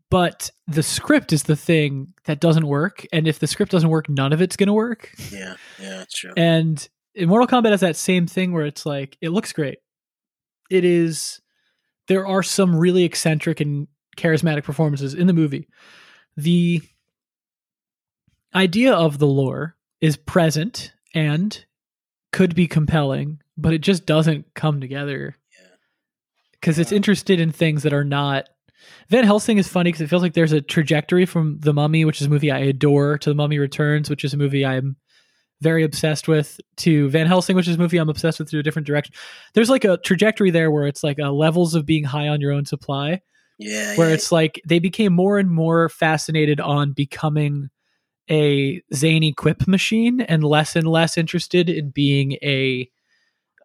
but 0.10 0.50
the 0.68 0.82
script 0.82 1.32
is 1.32 1.44
the 1.44 1.56
thing 1.56 2.16
that 2.24 2.40
doesn't 2.40 2.66
work 2.66 3.06
and 3.14 3.28
if 3.28 3.38
the 3.38 3.46
script 3.46 3.72
doesn't 3.72 3.90
work 3.90 4.10
none 4.10 4.34
of 4.34 4.42
it's 4.42 4.56
going 4.56 4.68
to 4.68 4.74
work 4.74 5.12
yeah 5.32 5.56
yeah 5.80 5.98
that's 5.98 6.14
true 6.14 6.32
and 6.38 6.88
Mortal 7.20 7.48
Kombat 7.48 7.72
has 7.72 7.82
that 7.82 7.96
same 7.96 8.26
thing 8.28 8.52
where 8.52 8.66
it's 8.66 8.86
like 8.86 9.18
it 9.22 9.30
looks 9.30 9.52
great 9.52 9.80
it 10.70 10.86
is 10.86 11.42
there 12.08 12.26
are 12.26 12.44
some 12.44 12.76
really 12.76 13.04
eccentric 13.04 13.60
and 13.60 13.88
charismatic 14.18 14.64
performances 14.64 15.14
in 15.14 15.28
the 15.28 15.34
movie. 15.34 15.68
The 16.38 16.82
idea 18.54 18.94
of 18.94 19.18
the 19.18 19.28
lore 19.28 19.76
is 20.02 20.18
present 20.18 20.94
and 21.14 21.66
could 22.32 22.56
be 22.56 22.68
compelling 22.68 23.40
but 23.58 23.74
it 23.74 23.80
just 23.80 24.06
doesn't 24.06 24.54
come 24.54 24.82
together. 24.82 25.36
Because 26.52 26.78
yeah. 26.78 26.84
it's 26.84 26.92
interested 26.92 27.40
in 27.40 27.52
things 27.52 27.84
that 27.84 27.94
are 27.94 28.04
not. 28.04 28.50
Van 29.10 29.24
Helsing 29.24 29.58
is 29.58 29.68
funny 29.68 29.90
because 29.90 30.02
it 30.02 30.10
feels 30.10 30.22
like 30.22 30.34
there's 30.34 30.52
a 30.52 30.62
trajectory 30.62 31.26
from 31.26 31.60
The 31.60 31.74
Mummy, 31.74 32.06
which 32.06 32.22
is 32.22 32.28
a 32.28 32.30
movie 32.30 32.52
I 32.52 32.60
adore, 32.60 33.18
to 33.20 33.30
The 33.30 33.36
Mummy 33.36 33.58
Returns, 33.58 34.10
which 34.10 34.24
is 34.24 34.34
a 34.34 34.38
movie 34.38 34.66
I'm 34.66 34.96
very 35.62 35.84
obsessed 35.84 36.28
with, 36.28 36.60
to 36.78 37.10
Van 37.10 37.28
Helsing, 37.28 37.56
which 37.56 37.68
is 37.68 37.76
a 37.76 37.80
movie 37.80 37.98
I'm 37.98 38.10
obsessed 38.10 38.40
with 38.40 38.50
to 38.52 38.60
a 38.60 38.64
different 38.64 38.88
direction. 38.88 39.14
There's 39.54 39.70
like 39.70 39.86
a 39.86 39.98
trajectory 39.98 40.52
there 40.52 40.72
where 40.72 40.88
it's 40.88 41.04
like 41.04 41.18
levels 41.20 41.76
of 41.76 41.86
being 41.86 42.04
high 42.04 42.28
on 42.28 42.42
your 42.42 42.52
own 42.52 42.66
supply. 42.66 43.22
Yeah. 43.58 43.96
Where 43.96 44.10
yeah. 44.10 44.16
it's 44.16 44.32
like 44.32 44.62
they 44.68 44.80
became 44.80 45.14
more 45.14 45.40
and 45.40 45.50
more 45.50 45.90
fascinated 45.90 46.60
on 46.60 46.92
becoming 46.92 47.70
a 48.30 48.82
zany 48.94 49.34
quip 49.34 49.68
machine 49.68 50.22
and 50.22 50.44
less 50.44 50.76
and 50.76 50.88
less 50.88 51.18
interested 51.18 51.70
in 51.70 51.92
being 51.92 52.34
a 52.42 52.90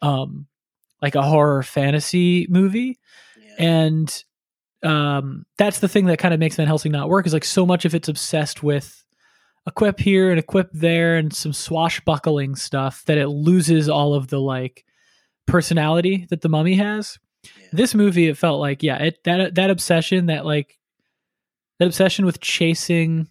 um 0.03 0.47
like 1.03 1.15
a 1.15 1.23
horror 1.23 1.63
fantasy 1.63 2.47
movie. 2.51 2.99
Yeah. 3.41 3.55
And 3.59 4.25
um, 4.83 5.47
that's 5.59 5.81
the 5.81 5.89
thing 5.89 6.07
that 6.07 6.19
kind 6.19 6.35
of 6.35 6.41
makes 6.41 6.57
Van 6.57 6.67
Helsing 6.67 6.93
not 6.93 7.09
work 7.09 7.27
is 7.27 7.33
like 7.33 7.45
so 7.45 7.67
much 7.67 7.85
of 7.85 7.95
it's 7.95 8.09
obsessed 8.09 8.63
with 8.63 9.05
a 9.67 9.71
quip 9.71 10.01
here 10.01 10.31
and 10.31 10.39
equip 10.39 10.71
there 10.73 11.17
and 11.17 11.33
some 11.33 11.53
swashbuckling 11.53 12.57
stuff 12.57 13.05
that 13.07 13.19
it 13.19 13.29
loses 13.29 13.89
all 13.89 14.15
of 14.15 14.29
the 14.29 14.41
like 14.41 14.85
personality 15.47 16.27
that 16.31 16.41
the 16.41 16.49
mummy 16.49 16.77
has. 16.77 17.19
Yeah. 17.45 17.51
This 17.73 17.95
movie, 17.95 18.29
it 18.29 18.37
felt 18.37 18.61
like, 18.61 18.83
yeah, 18.83 18.97
it 18.99 19.19
that 19.25 19.55
that 19.55 19.71
obsession, 19.71 20.27
that 20.27 20.45
like 20.45 20.79
that 21.79 21.87
obsession 21.87 22.25
with 22.25 22.41
chasing 22.41 23.29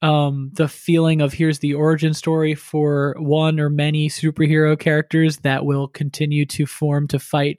um 0.00 0.50
the 0.54 0.68
feeling 0.68 1.20
of 1.20 1.32
here's 1.32 1.58
the 1.58 1.74
origin 1.74 2.14
story 2.14 2.54
for 2.54 3.16
one 3.18 3.58
or 3.58 3.68
many 3.68 4.08
superhero 4.08 4.78
characters 4.78 5.38
that 5.38 5.64
will 5.64 5.88
continue 5.88 6.46
to 6.46 6.66
form 6.66 7.08
to 7.08 7.18
fight 7.18 7.58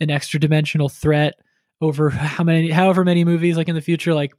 an 0.00 0.10
extra 0.10 0.40
dimensional 0.40 0.88
threat 0.88 1.34
over 1.82 2.08
how 2.10 2.42
many 2.42 2.70
however 2.70 3.04
many 3.04 3.22
movies 3.22 3.58
like 3.58 3.68
in 3.68 3.74
the 3.74 3.82
future 3.82 4.14
like 4.14 4.32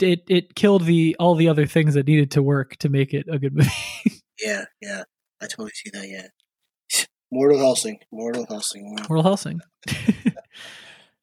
it 0.00 0.22
it 0.28 0.54
killed 0.54 0.84
the 0.84 1.16
all 1.18 1.34
the 1.34 1.48
other 1.48 1.66
things 1.66 1.94
that 1.94 2.06
needed 2.06 2.30
to 2.32 2.42
work 2.42 2.76
to 2.76 2.88
make 2.88 3.14
it 3.14 3.26
a 3.30 3.38
good 3.38 3.54
movie. 3.54 3.70
Yeah 4.38 4.66
yeah. 4.82 5.04
I 5.40 5.46
totally 5.46 5.70
see 5.70 5.88
that 5.94 6.06
yeah. 6.08 7.04
Mortal 7.32 7.58
helsing 7.58 7.98
mortal 8.12 8.44
helsing 8.48 8.94
mortal 9.08 9.22
helsing. 9.22 9.60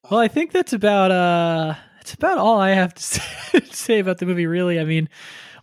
Well 0.10 0.20
i 0.20 0.28
think 0.28 0.52
that's 0.52 0.74
about 0.74 1.12
uh 1.12 1.76
that's 1.96 2.14
about 2.14 2.38
all 2.38 2.60
i 2.60 2.72
have 2.72 2.94
to 2.94 3.02
say 3.72 4.00
about 4.00 4.18
the 4.18 4.26
movie 4.26 4.48
really. 4.48 4.80
I 4.80 4.84
mean 4.84 5.08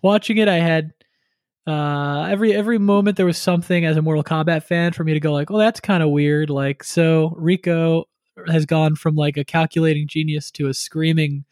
watching 0.03 0.39
it 0.39 0.49
i 0.49 0.57
had 0.57 0.93
uh 1.67 2.23
every 2.31 2.55
every 2.55 2.79
moment 2.79 3.19
there 3.19 3.27
was 3.27 3.37
something 3.37 3.85
as 3.85 3.99
a 3.99 4.03
mortal 4.03 4.25
kombat 4.25 4.63
fan 4.63 4.93
for 4.93 5.05
me 5.05 5.13
to 5.13 5.21
go 5.21 5.33
like 5.33 5.51
oh 5.51 5.59
that's 5.59 5.81
kind 5.81 6.03
of 6.03 6.09
weird. 6.11 6.49
Like 6.49 6.83
so 6.83 7.37
Reiko 7.39 8.05
has 8.49 8.65
gone 8.65 8.97
from 8.97 9.15
like 9.15 9.37
a 9.37 9.45
calculating 9.45 10.09
genius 10.09 10.51
to 10.53 10.69
a 10.69 10.75
screaming 10.75 11.45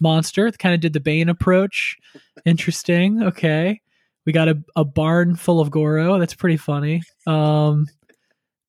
monster. 0.00 0.50
Kind 0.52 0.74
of 0.74 0.80
did 0.80 0.92
the 0.92 1.00
Bane 1.00 1.28
approach. 1.28 1.96
Interesting. 2.44 3.22
Okay. 3.22 3.80
We 4.26 4.32
got 4.32 4.48
a, 4.48 4.62
a 4.76 4.84
barn 4.84 5.36
full 5.36 5.60
of 5.60 5.70
Goro. 5.70 6.18
That's 6.18 6.34
pretty 6.34 6.58
funny. 6.58 7.02
Um, 7.26 7.86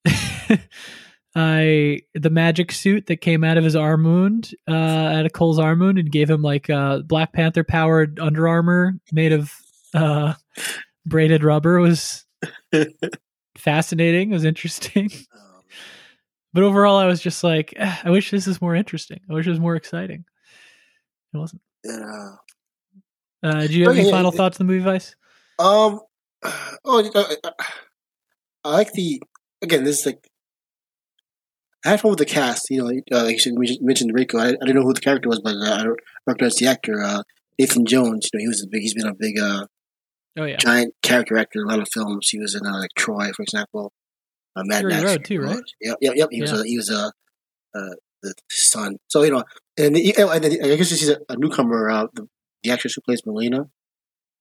I 1.35 1.99
the 2.15 2.29
magic 2.29 2.71
suit 2.71 3.05
that 3.07 3.17
came 3.17 3.43
out 3.43 3.57
of 3.57 3.63
his 3.63 3.75
arm 3.75 4.03
wound, 4.03 4.51
uh, 4.67 4.73
out 4.73 5.25
of 5.25 5.33
Cole's 5.33 5.59
arm 5.59 5.79
wound, 5.79 5.99
and 5.99 6.11
gave 6.11 6.29
him 6.29 6.41
like 6.41 6.69
a 6.69 7.03
Black 7.05 7.33
Panther 7.33 7.63
powered 7.63 8.19
Under 8.19 8.47
Armour 8.47 8.95
made 9.11 9.31
of 9.31 9.53
uh, 9.93 10.33
braided 11.05 11.43
rubber 11.43 11.79
was 11.79 12.25
fascinating. 13.57 14.31
It 14.31 14.33
was 14.33 14.45
interesting. 14.45 15.11
But 16.53 16.63
overall, 16.63 16.97
I 16.97 17.05
was 17.05 17.21
just 17.21 17.43
like, 17.43 17.73
eh, 17.77 17.95
I 18.03 18.09
wish 18.09 18.31
this 18.31 18.47
is 18.47 18.61
more 18.61 18.75
interesting. 18.75 19.19
I 19.29 19.33
wish 19.33 19.45
it 19.45 19.51
was 19.51 19.59
more 19.59 19.75
exciting. 19.75 20.25
It 21.33 21.37
wasn't. 21.37 21.61
Yeah. 21.83 22.35
Uh, 23.41 23.67
do 23.67 23.73
you 23.73 23.87
have 23.87 23.97
any 23.97 24.09
final 24.09 24.31
thoughts 24.31 24.59
on 24.59 24.67
the 24.67 24.73
movie, 24.73 24.83
Vice? 24.83 25.15
Um. 25.57 26.01
Oh, 26.85 27.11
uh, 27.13 27.51
I 28.63 28.71
like 28.71 28.93
the 28.93 29.21
again. 29.61 29.83
This 29.83 29.99
is 29.99 30.05
like 30.05 30.29
I 31.85 31.89
had 31.89 32.01
fun 32.01 32.11
with 32.11 32.19
the 32.19 32.25
cast. 32.25 32.69
You 32.69 32.83
know, 32.83 33.01
uh, 33.11 33.23
like 33.23 33.45
you 33.45 33.77
mentioned 33.81 34.13
Reiko. 34.13 34.39
I, 34.39 34.49
I 34.49 34.51
didn't 34.51 34.75
know 34.75 34.83
who 34.83 34.93
the 34.93 35.01
character 35.01 35.29
was, 35.29 35.39
but 35.39 35.55
uh, 35.55 35.83
I 35.83 35.85
recognize 36.27 36.55
the 36.55 36.67
actor, 36.67 37.01
uh, 37.01 37.23
Nathan 37.57 37.85
Jones. 37.85 38.29
You 38.31 38.39
know, 38.39 38.43
he 38.43 38.47
was 38.47 38.63
a 38.63 38.67
big. 38.67 38.81
He's 38.81 38.93
been 38.93 39.07
a 39.07 39.13
big, 39.13 39.39
uh, 39.39 39.65
oh 40.37 40.45
yeah, 40.45 40.57
giant 40.57 40.93
character 41.01 41.37
actor 41.37 41.61
in 41.61 41.67
a 41.67 41.69
lot 41.69 41.79
of 41.79 41.89
films. 41.93 42.29
He 42.29 42.39
was 42.39 42.55
in 42.55 42.65
uh, 42.65 42.79
like 42.79 42.91
Troy, 42.97 43.31
for 43.35 43.43
example. 43.43 43.93
Uh, 44.55 44.63
Mad 44.65 44.79
Fury 44.79 44.93
Max 44.93 45.05
Road 45.05 45.25
too, 45.25 45.41
right? 45.41 45.63
Yep, 45.81 45.97
yep, 46.01 46.13
yep. 46.15 46.29
He 46.31 46.41
was 46.41 46.51
a, 46.51 46.63
he 46.65 46.77
was 46.77 46.89
a 46.89 47.11
uh, 47.75 47.95
the 48.23 48.33
son. 48.51 48.97
So 49.07 49.23
you 49.23 49.31
know, 49.31 49.43
and, 49.79 49.95
he, 49.95 50.13
and 50.15 50.43
then 50.43 50.51
I 50.63 50.75
guess 50.75 50.89
she's 50.89 51.09
a, 51.09 51.19
newcomer. 51.37 51.89
Uh, 51.89 52.07
the, 52.13 52.27
the 52.63 52.71
actress 52.71 52.93
who 52.95 53.01
plays 53.01 53.21
Mileena. 53.23 53.69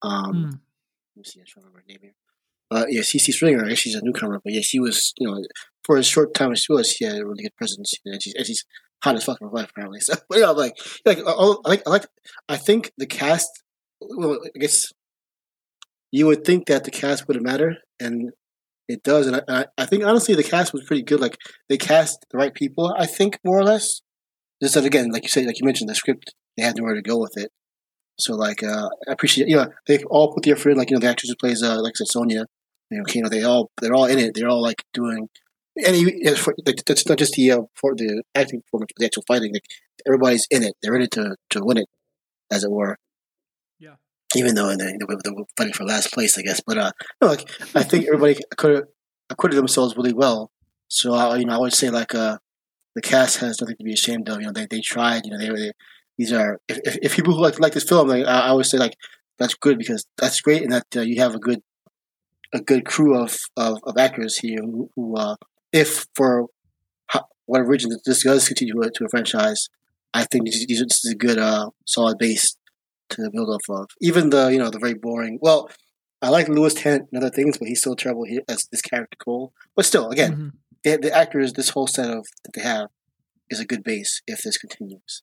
Um, 0.02 0.34
mm. 0.34 0.44
let 0.44 1.16
me 1.16 1.24
see. 1.24 1.40
I 1.40 1.44
don't 1.54 1.64
remember 1.64 1.78
her 1.78 1.84
name 1.88 1.98
here. 2.02 2.14
Uh, 2.70 2.84
yeah, 2.88 3.00
Sisi 3.00 3.32
Stringer. 3.32 3.64
I 3.64 3.70
guess 3.70 3.78
she's 3.78 3.94
a 3.94 4.04
newcomer, 4.04 4.40
but 4.44 4.52
yeah, 4.52 4.60
she 4.60 4.80
was. 4.80 5.14
You 5.18 5.28
know, 5.28 5.42
for 5.84 5.96
a 5.96 6.04
short 6.04 6.34
time 6.34 6.54
she 6.54 6.72
was, 6.72 6.90
she 6.90 7.04
had 7.04 7.16
a 7.16 7.26
really 7.26 7.44
good 7.44 7.56
presence, 7.56 7.94
and 8.04 8.22
she's, 8.22 8.34
and 8.34 8.46
she's 8.46 8.64
hot 9.02 9.16
as 9.16 9.24
fuck 9.24 9.38
in 9.40 9.46
real 9.46 9.54
life 9.56 9.70
apparently. 9.70 10.00
So, 10.02 10.14
but 10.28 10.38
yeah, 10.38 10.50
like, 10.50 10.74
like, 11.06 11.18
I 11.18 11.32
like, 11.64 11.82
I 11.86 11.90
like, 11.90 12.06
I 12.48 12.56
think 12.56 12.92
the 12.98 13.06
cast. 13.06 13.48
Well, 14.00 14.38
I 14.44 14.58
guess 14.58 14.92
you 16.12 16.26
would 16.26 16.44
think 16.44 16.66
that 16.66 16.84
the 16.84 16.90
cast 16.90 17.26
wouldn't 17.26 17.46
matter, 17.46 17.78
and 17.98 18.32
it 18.88 19.02
does, 19.02 19.26
and 19.26 19.42
I, 19.48 19.66
I 19.76 19.86
think 19.86 20.04
honestly 20.04 20.34
the 20.34 20.42
cast 20.42 20.72
was 20.72 20.84
pretty 20.84 21.02
good. 21.02 21.20
Like 21.20 21.38
they 21.68 21.76
cast 21.76 22.26
the 22.30 22.38
right 22.38 22.54
people, 22.54 22.94
I 22.98 23.06
think 23.06 23.38
more 23.44 23.58
or 23.58 23.64
less. 23.64 24.02
Just 24.62 24.74
that 24.74 24.84
again, 24.84 25.10
like 25.10 25.22
you 25.22 25.28
said, 25.28 25.46
like 25.46 25.58
you 25.60 25.64
mentioned, 25.64 25.88
the 25.88 25.94
script 25.94 26.34
they 26.56 26.64
had 26.64 26.76
nowhere 26.76 26.94
to 26.94 27.02
go 27.02 27.18
with 27.18 27.36
it. 27.36 27.50
So 28.18 28.34
like 28.34 28.62
uh, 28.62 28.88
I 29.08 29.12
appreciate, 29.12 29.48
you 29.48 29.56
know, 29.56 29.68
they 29.86 29.98
all 30.04 30.32
put 30.34 30.42
their 30.42 30.54
effort. 30.54 30.70
In. 30.70 30.78
Like 30.78 30.90
you 30.90 30.96
know, 30.96 31.00
the 31.00 31.08
actress 31.08 31.30
who 31.30 31.36
plays, 31.36 31.62
uh, 31.62 31.80
like 31.80 31.92
I 31.92 31.98
said, 31.98 32.08
Sonya, 32.08 32.46
you 32.90 33.22
know, 33.22 33.28
they 33.28 33.44
all 33.44 33.70
they're 33.80 33.94
all 33.94 34.06
in 34.06 34.18
it. 34.18 34.34
They're 34.34 34.48
all 34.48 34.62
like 34.62 34.82
doing, 34.92 35.28
and 35.76 35.94
he, 35.94 36.34
for, 36.34 36.54
like, 36.66 36.84
that's 36.84 37.06
not 37.08 37.18
just 37.18 37.34
the 37.34 37.52
uh, 37.52 37.62
for 37.74 37.94
the 37.94 38.22
acting 38.34 38.62
performance, 38.62 38.90
but 38.96 39.00
the 39.00 39.06
actual 39.06 39.24
fighting. 39.28 39.52
Like 39.52 39.66
everybody's 40.06 40.46
in 40.50 40.62
it. 40.62 40.74
They're 40.82 40.96
in 40.96 41.02
it 41.02 41.12
to 41.12 41.36
to 41.50 41.60
win 41.64 41.76
it, 41.76 41.88
as 42.50 42.64
it 42.64 42.70
were 42.70 42.96
Yeah. 43.78 43.96
even 44.34 44.54
though 44.54 44.74
they, 44.74 44.76
they, 44.76 45.30
were 45.30 45.44
fighting 45.56 45.74
for 45.74 45.84
last 45.84 46.12
place, 46.12 46.36
I 46.38 46.42
guess. 46.42 46.60
But 46.66 46.78
uh, 46.78 46.92
no, 47.20 47.28
like 47.28 47.48
I 47.74 47.84
think 47.84 48.06
everybody 48.06 48.40
acquitted, 48.50 48.84
acquitted 49.30 49.58
themselves 49.58 49.96
really 49.96 50.12
well. 50.12 50.50
So 50.88 51.14
uh, 51.14 51.34
you 51.36 51.44
know, 51.44 51.54
I 51.54 51.58
would 51.58 51.74
say 51.74 51.90
like 51.90 52.14
uh, 52.14 52.38
the 52.98 53.08
cast 53.08 53.38
has 53.38 53.60
nothing 53.60 53.76
to 53.76 53.84
be 53.84 53.92
ashamed 53.92 54.28
of. 54.28 54.40
You 54.40 54.46
know, 54.46 54.52
they, 54.52 54.66
they 54.68 54.80
tried. 54.80 55.24
You 55.24 55.30
know, 55.30 55.38
they, 55.38 55.50
they 55.60 55.72
these 56.18 56.32
are 56.32 56.60
if, 56.68 56.78
if, 56.84 56.98
if 57.02 57.16
people 57.16 57.34
who 57.34 57.42
like 57.42 57.60
like 57.60 57.74
this 57.74 57.88
film, 57.88 58.08
like 58.08 58.26
I, 58.26 58.48
always 58.48 58.70
say 58.70 58.78
like 58.78 58.96
that's 59.38 59.54
good 59.54 59.78
because 59.78 60.04
that's 60.16 60.40
great, 60.40 60.62
and 60.62 60.72
that 60.72 60.86
uh, 60.96 61.02
you 61.02 61.20
have 61.22 61.34
a 61.34 61.38
good 61.38 61.60
a 62.52 62.60
good 62.60 62.84
crew 62.84 63.16
of 63.16 63.38
of, 63.56 63.78
of 63.84 63.96
actors 63.96 64.38
here 64.38 64.58
who, 64.60 64.90
who 64.96 65.16
uh, 65.16 65.36
if 65.72 66.06
for 66.16 66.46
whatever 67.46 67.70
reason 67.70 67.90
this 68.04 68.24
does 68.24 68.48
continue 68.48 68.74
to, 68.74 68.90
to 68.90 69.04
a 69.04 69.08
franchise, 69.08 69.68
I 70.12 70.24
think 70.24 70.46
this, 70.46 70.66
this 70.66 70.80
is 71.04 71.12
a 71.12 71.16
good 71.16 71.38
uh, 71.38 71.70
solid 71.86 72.18
base 72.18 72.56
to 73.10 73.30
build 73.32 73.48
off 73.48 73.62
of. 73.70 73.86
Even 74.00 74.30
the 74.30 74.48
you 74.48 74.58
know 74.58 74.70
the 74.70 74.80
very 74.80 74.94
boring. 74.94 75.38
Well, 75.40 75.70
I 76.20 76.30
like 76.30 76.48
Lewis 76.48 76.74
Tan 76.74 77.06
and 77.12 77.22
other 77.22 77.30
things, 77.30 77.58
but 77.58 77.68
he's 77.68 77.80
still 77.80 77.96
terrible 77.96 78.24
here 78.24 78.42
as 78.48 78.66
this 78.72 78.82
character 78.82 79.16
Cole. 79.24 79.52
But 79.76 79.84
still, 79.84 80.10
again, 80.10 80.32
Mhm. 80.32 80.52
The, 80.84 80.96
the 80.96 81.12
actors, 81.12 81.52
this 81.52 81.70
whole 81.70 81.86
set 81.86 82.10
of 82.10 82.26
that 82.44 82.52
they 82.54 82.62
have 82.62 82.88
is 83.50 83.60
a 83.60 83.66
good 83.66 83.82
base 83.82 84.22
if 84.26 84.42
this 84.42 84.58
continues. 84.58 85.22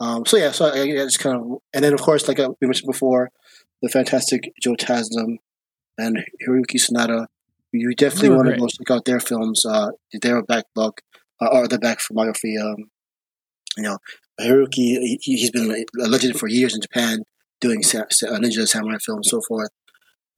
Um, 0.00 0.24
so 0.24 0.36
yeah, 0.36 0.52
so 0.52 0.66
I, 0.66 0.82
I 0.82 0.86
just 0.86 1.18
kind 1.18 1.36
of, 1.36 1.58
and 1.72 1.84
then 1.84 1.92
of 1.92 2.00
course, 2.00 2.28
like 2.28 2.38
uh, 2.38 2.50
we 2.60 2.66
mentioned 2.66 2.90
before, 2.90 3.30
the 3.82 3.88
fantastic 3.88 4.52
Joe 4.62 4.74
Taslim 4.74 5.38
and 5.96 6.18
Hiroyuki 6.46 6.76
Sanada. 6.76 7.26
You 7.72 7.94
definitely 7.94 8.30
want 8.30 8.48
to 8.48 8.56
go 8.56 8.66
check 8.66 8.90
out 8.90 9.04
their 9.04 9.20
films. 9.20 9.64
Uh, 9.64 9.90
their 10.22 10.42
backlog 10.42 11.00
uh, 11.40 11.48
or 11.52 11.68
their 11.68 11.78
back 11.78 11.98
filmography. 11.98 12.60
Um, 12.60 12.90
you 13.76 13.82
know, 13.82 13.98
Hiroyuki, 14.40 14.72
he, 14.74 15.18
he's 15.20 15.50
been 15.50 15.70
a 15.70 16.08
legend 16.08 16.38
for 16.38 16.48
years 16.48 16.74
in 16.74 16.80
Japan, 16.80 17.24
doing 17.60 17.82
sa- 17.82 18.06
sa- 18.10 18.28
ninja 18.38 18.66
samurai 18.66 18.98
films, 19.04 19.28
so 19.30 19.40
forth. 19.46 19.70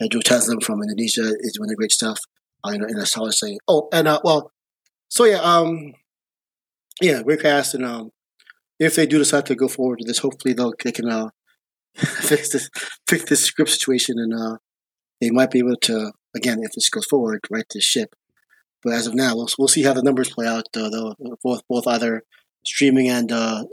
And 0.00 0.10
Joe 0.10 0.20
Taslim 0.20 0.62
from 0.62 0.82
Indonesia 0.82 1.34
is 1.38 1.54
doing 1.56 1.68
the 1.68 1.76
great 1.76 1.92
stuff. 1.92 2.18
Uh, 2.64 2.70
you 2.72 2.78
know, 2.78 2.86
in 2.86 2.98
a 2.98 3.06
solid 3.06 3.32
setting. 3.32 3.58
Oh, 3.66 3.88
and 3.92 4.06
uh, 4.08 4.20
well, 4.22 4.52
so 5.08 5.24
yeah, 5.24 5.38
um, 5.38 5.94
yeah, 7.00 7.22
great 7.22 7.40
cast, 7.40 7.74
and 7.74 7.84
um, 7.84 8.10
if 8.78 8.96
they 8.96 9.06
do 9.06 9.18
decide 9.18 9.46
to 9.46 9.54
go 9.54 9.68
forward 9.68 9.98
with 10.00 10.08
this, 10.08 10.18
hopefully 10.18 10.54
they'll 10.54 10.72
they 10.82 10.92
can 10.92 11.08
uh 11.08 11.30
fix 11.94 12.52
this 12.52 12.70
fix 13.08 13.24
this 13.24 13.44
script 13.44 13.70
situation, 13.70 14.18
and 14.18 14.34
uh, 14.34 14.56
they 15.20 15.30
might 15.30 15.50
be 15.50 15.60
able 15.60 15.76
to 15.76 16.12
again 16.34 16.60
if 16.62 16.72
this 16.72 16.88
goes 16.88 17.06
forward 17.06 17.40
right 17.50 17.64
this 17.72 17.84
ship. 17.84 18.14
But 18.82 18.94
as 18.94 19.06
of 19.06 19.14
now, 19.14 19.36
we'll 19.36 19.48
we'll 19.58 19.68
see 19.68 19.82
how 19.82 19.92
the 19.92 20.02
numbers 20.02 20.30
play 20.30 20.46
out. 20.46 20.66
Uh, 20.76 20.88
though 20.88 21.14
both 21.42 21.62
both 21.68 21.86
either 21.86 22.22
streaming 22.64 23.08
and 23.08 23.30
uh, 23.32 23.64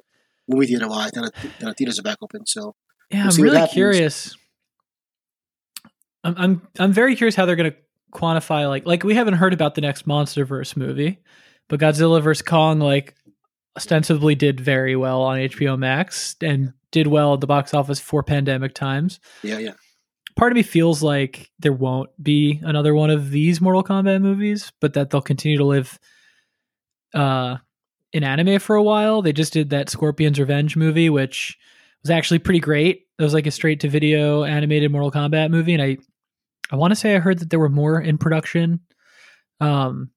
movie 0.47 0.67
theater 0.67 0.87
wise, 0.87 1.11
that, 1.11 1.31
now 1.61 1.73
theaters 1.73 1.99
are 1.99 2.03
back 2.03 2.17
open. 2.21 2.45
So 2.45 2.75
Yeah, 3.11 3.27
We'll 3.27 3.35
I'm 3.35 3.43
really 3.43 3.67
curious. 3.67 4.35
I'm 6.23 6.35
I'm 6.37 6.67
I'm 6.79 6.91
very 6.91 7.15
curious 7.15 7.35
how 7.35 7.45
they're 7.45 7.55
going 7.55 7.71
to 7.71 7.77
quantify 8.11 8.67
like 8.67 8.85
like 8.85 9.03
we 9.03 9.15
haven't 9.15 9.35
heard 9.35 9.53
about 9.53 9.75
the 9.75 9.81
next 9.81 10.07
MonsterVerse 10.07 10.75
movie, 10.77 11.19
but 11.67 11.79
Godzilla 11.79 12.21
vs 12.21 12.41
Kong 12.41 12.79
like 12.79 13.15
ostensibly 13.75 14.35
did 14.35 14.59
very 14.59 14.95
well 14.95 15.21
on 15.21 15.37
HBO 15.37 15.77
Max 15.77 16.35
and 16.41 16.73
did 16.91 17.07
well 17.07 17.33
at 17.35 17.41
the 17.41 17.47
box 17.47 17.73
office 17.73 17.99
for 17.99 18.23
pandemic 18.23 18.73
times. 18.73 19.19
yeah, 19.43 19.59
yeah, 19.59 19.73
Part 20.35 20.51
of 20.51 20.55
me 20.55 20.63
feels 20.63 21.03
like 21.03 21.51
there 21.59 21.73
won't 21.73 22.09
be 22.21 22.59
another 22.63 22.95
one 22.95 23.09
of 23.09 23.29
these 23.29 23.59
Mortal 23.61 23.83
Kombat 23.83 24.21
movies, 24.21 24.71
but 24.79 24.93
that 24.93 25.09
they'll 25.09 25.21
continue 25.21 25.57
to 25.57 25.65
live 25.65 25.99
uh 27.13 27.57
in 28.13 28.23
anime 28.23 28.59
for 28.59 28.75
a 28.75 28.83
while. 28.83 29.21
They 29.21 29.33
just 29.33 29.53
did 29.53 29.69
that 29.71 29.89
Scorpion's 29.89 30.39
Revenge 30.39 30.75
movie, 30.75 31.09
which 31.09 31.57
was 32.03 32.09
actually 32.09 32.39
pretty 32.39 32.59
great. 32.59 33.07
It 33.19 33.23
was 33.23 33.33
like 33.33 33.47
a 33.47 33.51
straight 33.51 33.81
to 33.81 33.89
video 33.89 34.43
animated 34.43 34.91
Mortal 34.91 35.11
Kombat 35.11 35.51
movie, 35.51 35.73
and 35.73 35.81
I 35.83 35.97
I 36.71 36.75
want 36.75 36.91
to 36.91 36.95
say 36.95 37.15
I 37.15 37.19
heard 37.19 37.39
that 37.39 37.49
there 37.49 37.59
were 37.59 37.69
more 37.69 37.99
in 37.99 38.17
production. 38.17 38.81
Um, 39.59 40.11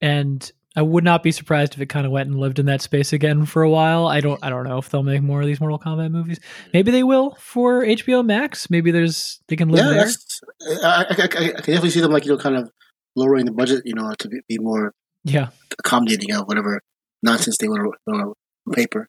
and 0.00 0.50
I 0.74 0.82
would 0.82 1.04
not 1.04 1.22
be 1.22 1.32
surprised 1.32 1.74
if 1.74 1.80
it 1.80 1.86
kind 1.86 2.06
of 2.06 2.12
went 2.12 2.28
and 2.28 2.38
lived 2.38 2.58
in 2.58 2.66
that 2.66 2.80
space 2.80 3.12
again 3.12 3.44
for 3.44 3.62
a 3.62 3.70
while. 3.70 4.06
I 4.06 4.20
don't 4.20 4.42
I 4.42 4.50
don't 4.50 4.64
know 4.64 4.78
if 4.78 4.88
they'll 4.88 5.02
make 5.02 5.22
more 5.22 5.40
of 5.40 5.46
these 5.46 5.60
Mortal 5.60 5.78
Kombat 5.78 6.10
movies. 6.10 6.40
Maybe 6.72 6.90
they 6.90 7.02
will 7.02 7.36
for 7.38 7.82
HBO 7.84 8.24
Max. 8.24 8.70
Maybe 8.70 8.90
there's 8.90 9.40
they 9.48 9.56
can 9.56 9.68
live 9.68 9.84
yeah. 9.84 9.92
there. 9.92 10.82
I, 10.84 11.04
I, 11.08 11.24
I 11.24 11.26
can 11.26 11.52
definitely 11.54 11.90
see 11.90 12.00
them 12.00 12.10
like 12.10 12.24
you 12.24 12.32
know 12.32 12.38
kind 12.38 12.56
of 12.56 12.70
lowering 13.14 13.44
the 13.44 13.52
budget, 13.52 13.82
you 13.84 13.94
know, 13.94 14.12
to 14.18 14.28
be, 14.28 14.40
be 14.48 14.58
more 14.58 14.94
Yeah. 15.24 15.50
accommodating 15.78 16.32
of 16.32 16.46
whatever 16.46 16.80
nonsense 17.22 17.58
they 17.58 17.68
want 17.68 17.94
on 18.08 18.32
paper. 18.72 19.08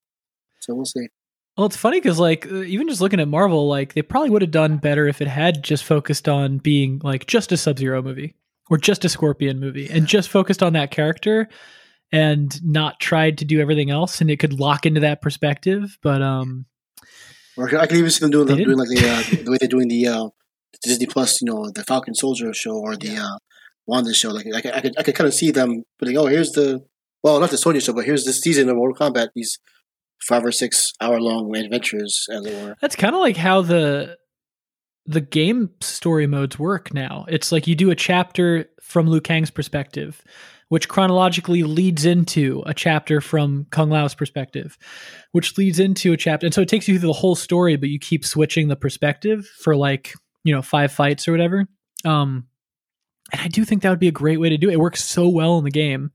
So 0.59 0.75
we'll 0.75 0.85
see. 0.85 1.07
Well, 1.57 1.67
it's 1.67 1.77
funny 1.77 1.99
because 1.99 2.19
like 2.19 2.45
uh, 2.51 2.61
even 2.63 2.87
just 2.89 3.01
looking 3.01 3.19
at 3.19 3.27
Marvel, 3.27 3.67
like 3.67 3.93
they 3.93 4.01
probably 4.01 4.31
would 4.31 4.41
have 4.41 4.51
done 4.51 4.77
better 4.77 5.07
if 5.07 5.21
it 5.21 5.27
had 5.27 5.63
just 5.63 5.83
focused 5.83 6.27
on 6.27 6.57
being 6.57 6.99
like 7.03 7.27
just 7.27 7.51
a 7.51 7.57
Sub 7.57 7.77
Zero 7.77 8.01
movie 8.01 8.35
or 8.69 8.77
just 8.77 9.05
a 9.05 9.09
Scorpion 9.09 9.59
movie 9.59 9.89
and 9.89 10.07
just 10.07 10.29
focused 10.29 10.63
on 10.63 10.73
that 10.73 10.89
character 10.89 11.47
and 12.11 12.63
not 12.63 12.99
tried 12.99 13.39
to 13.39 13.45
do 13.45 13.59
everything 13.59 13.89
else, 13.91 14.21
and 14.21 14.29
it 14.31 14.37
could 14.37 14.59
lock 14.59 14.85
into 14.85 15.01
that 15.01 15.21
perspective. 15.21 15.97
But 16.01 16.21
um, 16.21 16.65
Or 17.57 17.67
I 17.77 17.87
can 17.87 17.97
even 17.97 18.11
see 18.11 18.21
them 18.21 18.31
doing, 18.31 18.47
They 18.47 18.63
doing 18.63 18.77
like 18.77 18.89
the, 18.89 19.09
uh, 19.09 19.43
the 19.43 19.51
way 19.51 19.57
they're 19.59 19.67
doing 19.69 19.87
the 19.87 20.07
uh, 20.07 20.27
Disney 20.83 21.05
Plus, 21.07 21.41
you 21.41 21.51
know, 21.51 21.69
the 21.71 21.83
Falcon 21.83 22.13
Soldier 22.15 22.53
show 22.53 22.75
or 22.77 22.95
the 22.95 23.17
uh, 23.17 23.37
Wanda 23.87 24.13
show. 24.13 24.29
Like 24.29 24.45
I, 24.47 24.61
could- 24.61 24.73
I 24.73 24.81
could, 24.81 24.93
I 24.99 25.03
could 25.03 25.15
kind 25.15 25.27
of 25.27 25.33
see 25.33 25.51
them 25.51 25.83
putting, 25.99 26.17
oh, 26.17 26.25
here's 26.27 26.51
the, 26.51 26.85
well, 27.23 27.39
not 27.39 27.49
the 27.51 27.57
Sonya 27.57 27.81
show, 27.81 27.93
but 27.93 28.05
here's 28.05 28.25
the 28.25 28.33
season 28.33 28.69
of 28.69 28.75
Mortal 28.75 28.95
Kombat. 29.11 29.29
These 29.35 29.57
five 30.27 30.45
or 30.45 30.51
six 30.51 30.93
hour 31.01 31.19
long 31.19 31.55
adventures, 31.55 32.27
as 32.31 32.45
it 32.45 32.63
were. 32.63 32.75
that's 32.81 32.95
kind 32.95 33.15
of 33.15 33.21
like 33.21 33.37
how 33.37 33.61
the 33.61 34.17
the 35.05 35.21
game 35.21 35.69
story 35.81 36.27
modes 36.27 36.57
work 36.57 36.93
now. 36.93 37.25
It's 37.27 37.51
like 37.51 37.67
you 37.67 37.75
do 37.75 37.91
a 37.91 37.95
chapter 37.95 38.69
from 38.81 39.07
Liu 39.07 39.19
Kang's 39.19 39.51
perspective, 39.51 40.23
which 40.69 40.87
chronologically 40.87 41.63
leads 41.63 42.05
into 42.05 42.63
a 42.65 42.73
chapter 42.73 43.19
from 43.19 43.67
Kung 43.69 43.89
Lao's 43.89 44.15
perspective, 44.15 44.77
which 45.33 45.57
leads 45.57 45.79
into 45.79 46.13
a 46.13 46.17
chapter. 46.17 46.45
And 46.45 46.53
so 46.53 46.61
it 46.61 46.69
takes 46.69 46.87
you 46.87 46.97
through 46.97 47.09
the 47.09 47.13
whole 47.13 47.35
story, 47.35 47.75
but 47.75 47.89
you 47.89 47.99
keep 47.99 48.25
switching 48.25 48.69
the 48.69 48.75
perspective 48.75 49.45
for 49.59 49.75
like, 49.75 50.13
you 50.43 50.53
know, 50.53 50.61
five 50.61 50.91
fights 50.91 51.27
or 51.27 51.31
whatever. 51.31 51.67
Um 52.05 52.47
and 53.31 53.41
I 53.41 53.47
do 53.47 53.65
think 53.65 53.81
that 53.81 53.89
would 53.89 53.99
be 53.99 54.07
a 54.07 54.11
great 54.11 54.39
way 54.39 54.49
to 54.49 54.57
do 54.57 54.69
it. 54.69 54.73
It 54.73 54.79
works 54.79 55.03
so 55.03 55.27
well 55.27 55.57
in 55.57 55.63
the 55.63 55.71
game. 55.71 56.11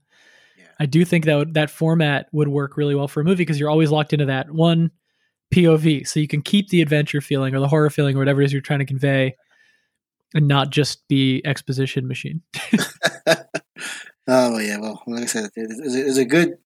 I 0.81 0.87
do 0.87 1.05
think 1.05 1.25
that 1.25 1.37
would, 1.37 1.55
that 1.55 1.71
format 1.71 2.29
would 2.33 2.49
work 2.49 2.77
really 2.77 2.95
well 2.95 3.09
for 3.09 3.21
a 3.21 3.25
movie 3.25 3.37
because 3.37 3.59
you're 3.59 3.71
always 3.71 3.91
locked 3.91 4.13
into 4.13 4.27
that 4.27 4.51
one 4.51 4.91
POV. 5.53 6.07
So 6.07 6.21
you 6.21 6.29
can 6.29 6.43
keep 6.43 6.69
the 6.69 6.83
adventure 6.83 7.21
feeling 7.21 7.55
or 7.55 7.61
the 7.61 7.69
horror 7.69 7.91
feeling 7.91 8.17
or 8.17 8.21
whatever 8.21 8.43
it 8.43 8.47
is 8.47 8.53
you're 8.53 8.63
trying 8.63 8.79
to 8.81 8.85
convey 8.85 9.35
and 10.35 10.47
not 10.47 10.71
just 10.71 11.07
be 11.09 11.43
exposition 11.45 12.07
machine. 12.07 12.43
Oh 14.31 14.59
yeah, 14.59 14.77
well, 14.79 15.03
like 15.07 15.23
I 15.23 15.27
said, 15.27 15.49
there's 15.57 16.19
a, 16.19 16.25
good 16.27 16.59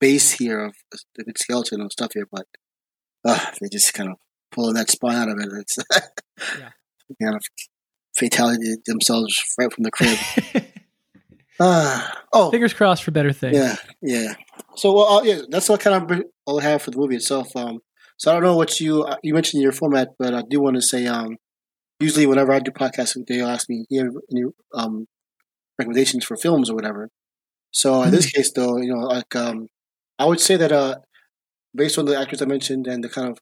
base 0.00 0.32
here 0.32 0.64
of 0.64 0.74
a 1.18 1.24
good 1.24 1.36
skeleton 1.38 1.82
and 1.82 1.92
stuff 1.92 2.12
here, 2.14 2.26
but 2.32 2.46
uh, 3.22 3.38
they 3.60 3.68
just 3.68 3.92
kind 3.92 4.08
of 4.10 4.16
pulling 4.50 4.74
that 4.74 4.90
spine 4.90 5.14
out 5.14 5.28
of 5.28 5.38
it. 5.38 5.48
It's 5.52 5.76
Yeah. 6.58 6.70
kind 7.22 7.36
of 7.36 7.44
fatality 8.16 8.76
themselves 8.86 9.44
right 9.58 9.70
from 9.70 9.84
the 9.84 9.90
crib. 9.90 10.18
Ah, 11.60 12.22
oh, 12.32 12.50
Fingers 12.50 12.74
crossed 12.74 13.02
for 13.04 13.10
better 13.10 13.32
things. 13.32 13.56
yeah, 13.56 13.76
yeah. 14.02 14.34
So, 14.76 14.92
well, 14.94 15.18
uh, 15.18 15.22
yeah, 15.22 15.38
that's 15.48 15.70
all 15.70 15.78
kind 15.78 16.10
of 16.10 16.22
all 16.44 16.60
I 16.60 16.64
have 16.64 16.82
for 16.82 16.90
the 16.90 16.98
movie 16.98 17.16
itself. 17.16 17.54
Um, 17.56 17.78
so 18.18 18.30
I 18.30 18.34
don't 18.34 18.42
know 18.42 18.56
what 18.56 18.78
you 18.80 19.02
uh, 19.04 19.16
you 19.22 19.32
mentioned 19.34 19.60
in 19.60 19.62
your 19.62 19.72
format, 19.72 20.08
but 20.18 20.34
I 20.34 20.42
do 20.48 20.60
want 20.60 20.76
to 20.76 20.82
say, 20.82 21.06
um, 21.06 21.36
usually 22.00 22.26
whenever 22.26 22.52
I 22.52 22.60
do 22.60 22.70
podcasts, 22.72 23.16
they'll 23.26 23.46
ask 23.48 23.68
me, 23.70 23.86
"Do 23.88 23.96
you 23.96 24.04
have 24.04 24.14
any 24.32 24.42
um 24.74 25.06
recommendations 25.78 26.24
for 26.24 26.36
films 26.36 26.70
or 26.70 26.74
whatever?" 26.76 27.10
So 27.72 28.02
in 28.04 28.12
this 28.12 28.30
case, 28.30 28.52
though, 28.54 28.78
you 28.78 28.94
know, 28.94 29.00
like 29.02 29.34
um, 29.36 29.68
I 30.18 30.26
would 30.26 30.40
say 30.40 30.56
that 30.56 30.72
uh, 30.72 30.96
based 31.74 31.98
on 31.98 32.06
the 32.06 32.18
actors 32.18 32.42
I 32.42 32.46
mentioned 32.46 32.86
and 32.86 33.04
the 33.04 33.08
kind 33.10 33.28
of, 33.30 33.38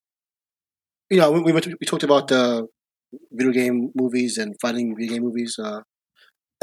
you 1.11 1.19
know, 1.19 1.31
we 1.33 1.41
we, 1.41 1.53
went- 1.53 1.67
we 1.81 1.87
talked 1.87 2.03
about 2.03 2.29
the 2.29 2.67
video 3.33 3.53
game 3.53 3.91
movies 3.95 4.39
and 4.39 4.55
fighting 4.61 4.95
video 4.97 5.15
game 5.15 5.23
movies, 5.23 5.57
uh, 5.63 5.81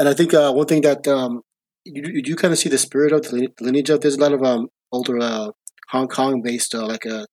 and 0.02 0.08
I 0.08 0.14
think 0.14 0.34
uh, 0.34 0.52
one 0.52 0.66
thing 0.66 0.80
that 0.80 1.06
um, 1.06 1.42
you, 1.84 2.02
you 2.14 2.22
do 2.22 2.34
kind 2.34 2.50
of 2.50 2.58
see 2.58 2.68
the 2.68 2.76
spirit 2.76 3.12
of 3.12 3.22
the 3.22 3.48
lineage 3.60 3.88
of. 3.88 4.00
There's 4.00 4.16
a 4.16 4.20
lot 4.20 4.32
of 4.32 4.42
um 4.42 4.66
older 4.90 5.16
uh, 5.20 5.50
Hong 5.90 6.08
Kong 6.08 6.42
based 6.42 6.74
uh, 6.74 6.84
like 6.84 7.04
a 7.04 7.24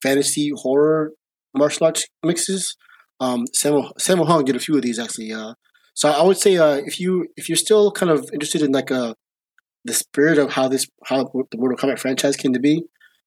fantasy 0.00 0.52
horror 0.54 1.10
martial 1.56 1.86
arts 1.86 2.06
mixes. 2.24 2.76
Um, 3.18 3.46
Sammo 3.60 3.90
Sammo 3.98 4.28
Hung 4.28 4.44
did 4.44 4.54
a 4.54 4.60
few 4.60 4.76
of 4.76 4.82
these 4.82 5.00
actually. 5.00 5.32
Uh, 5.32 5.54
so 5.92 6.08
I 6.08 6.22
would 6.22 6.36
say 6.38 6.56
uh, 6.56 6.76
if 6.76 7.00
you 7.00 7.26
if 7.36 7.48
you're 7.48 7.56
still 7.56 7.90
kind 7.90 8.12
of 8.12 8.30
interested 8.32 8.62
in 8.62 8.70
like 8.70 8.92
uh 8.92 9.14
the 9.84 9.94
spirit 9.94 10.38
of 10.38 10.52
how 10.52 10.68
this 10.68 10.86
how 11.06 11.24
the 11.24 11.58
Mortal 11.58 11.76
Kombat 11.76 11.98
franchise 11.98 12.36
came 12.36 12.52
to 12.52 12.60
be, 12.60 12.84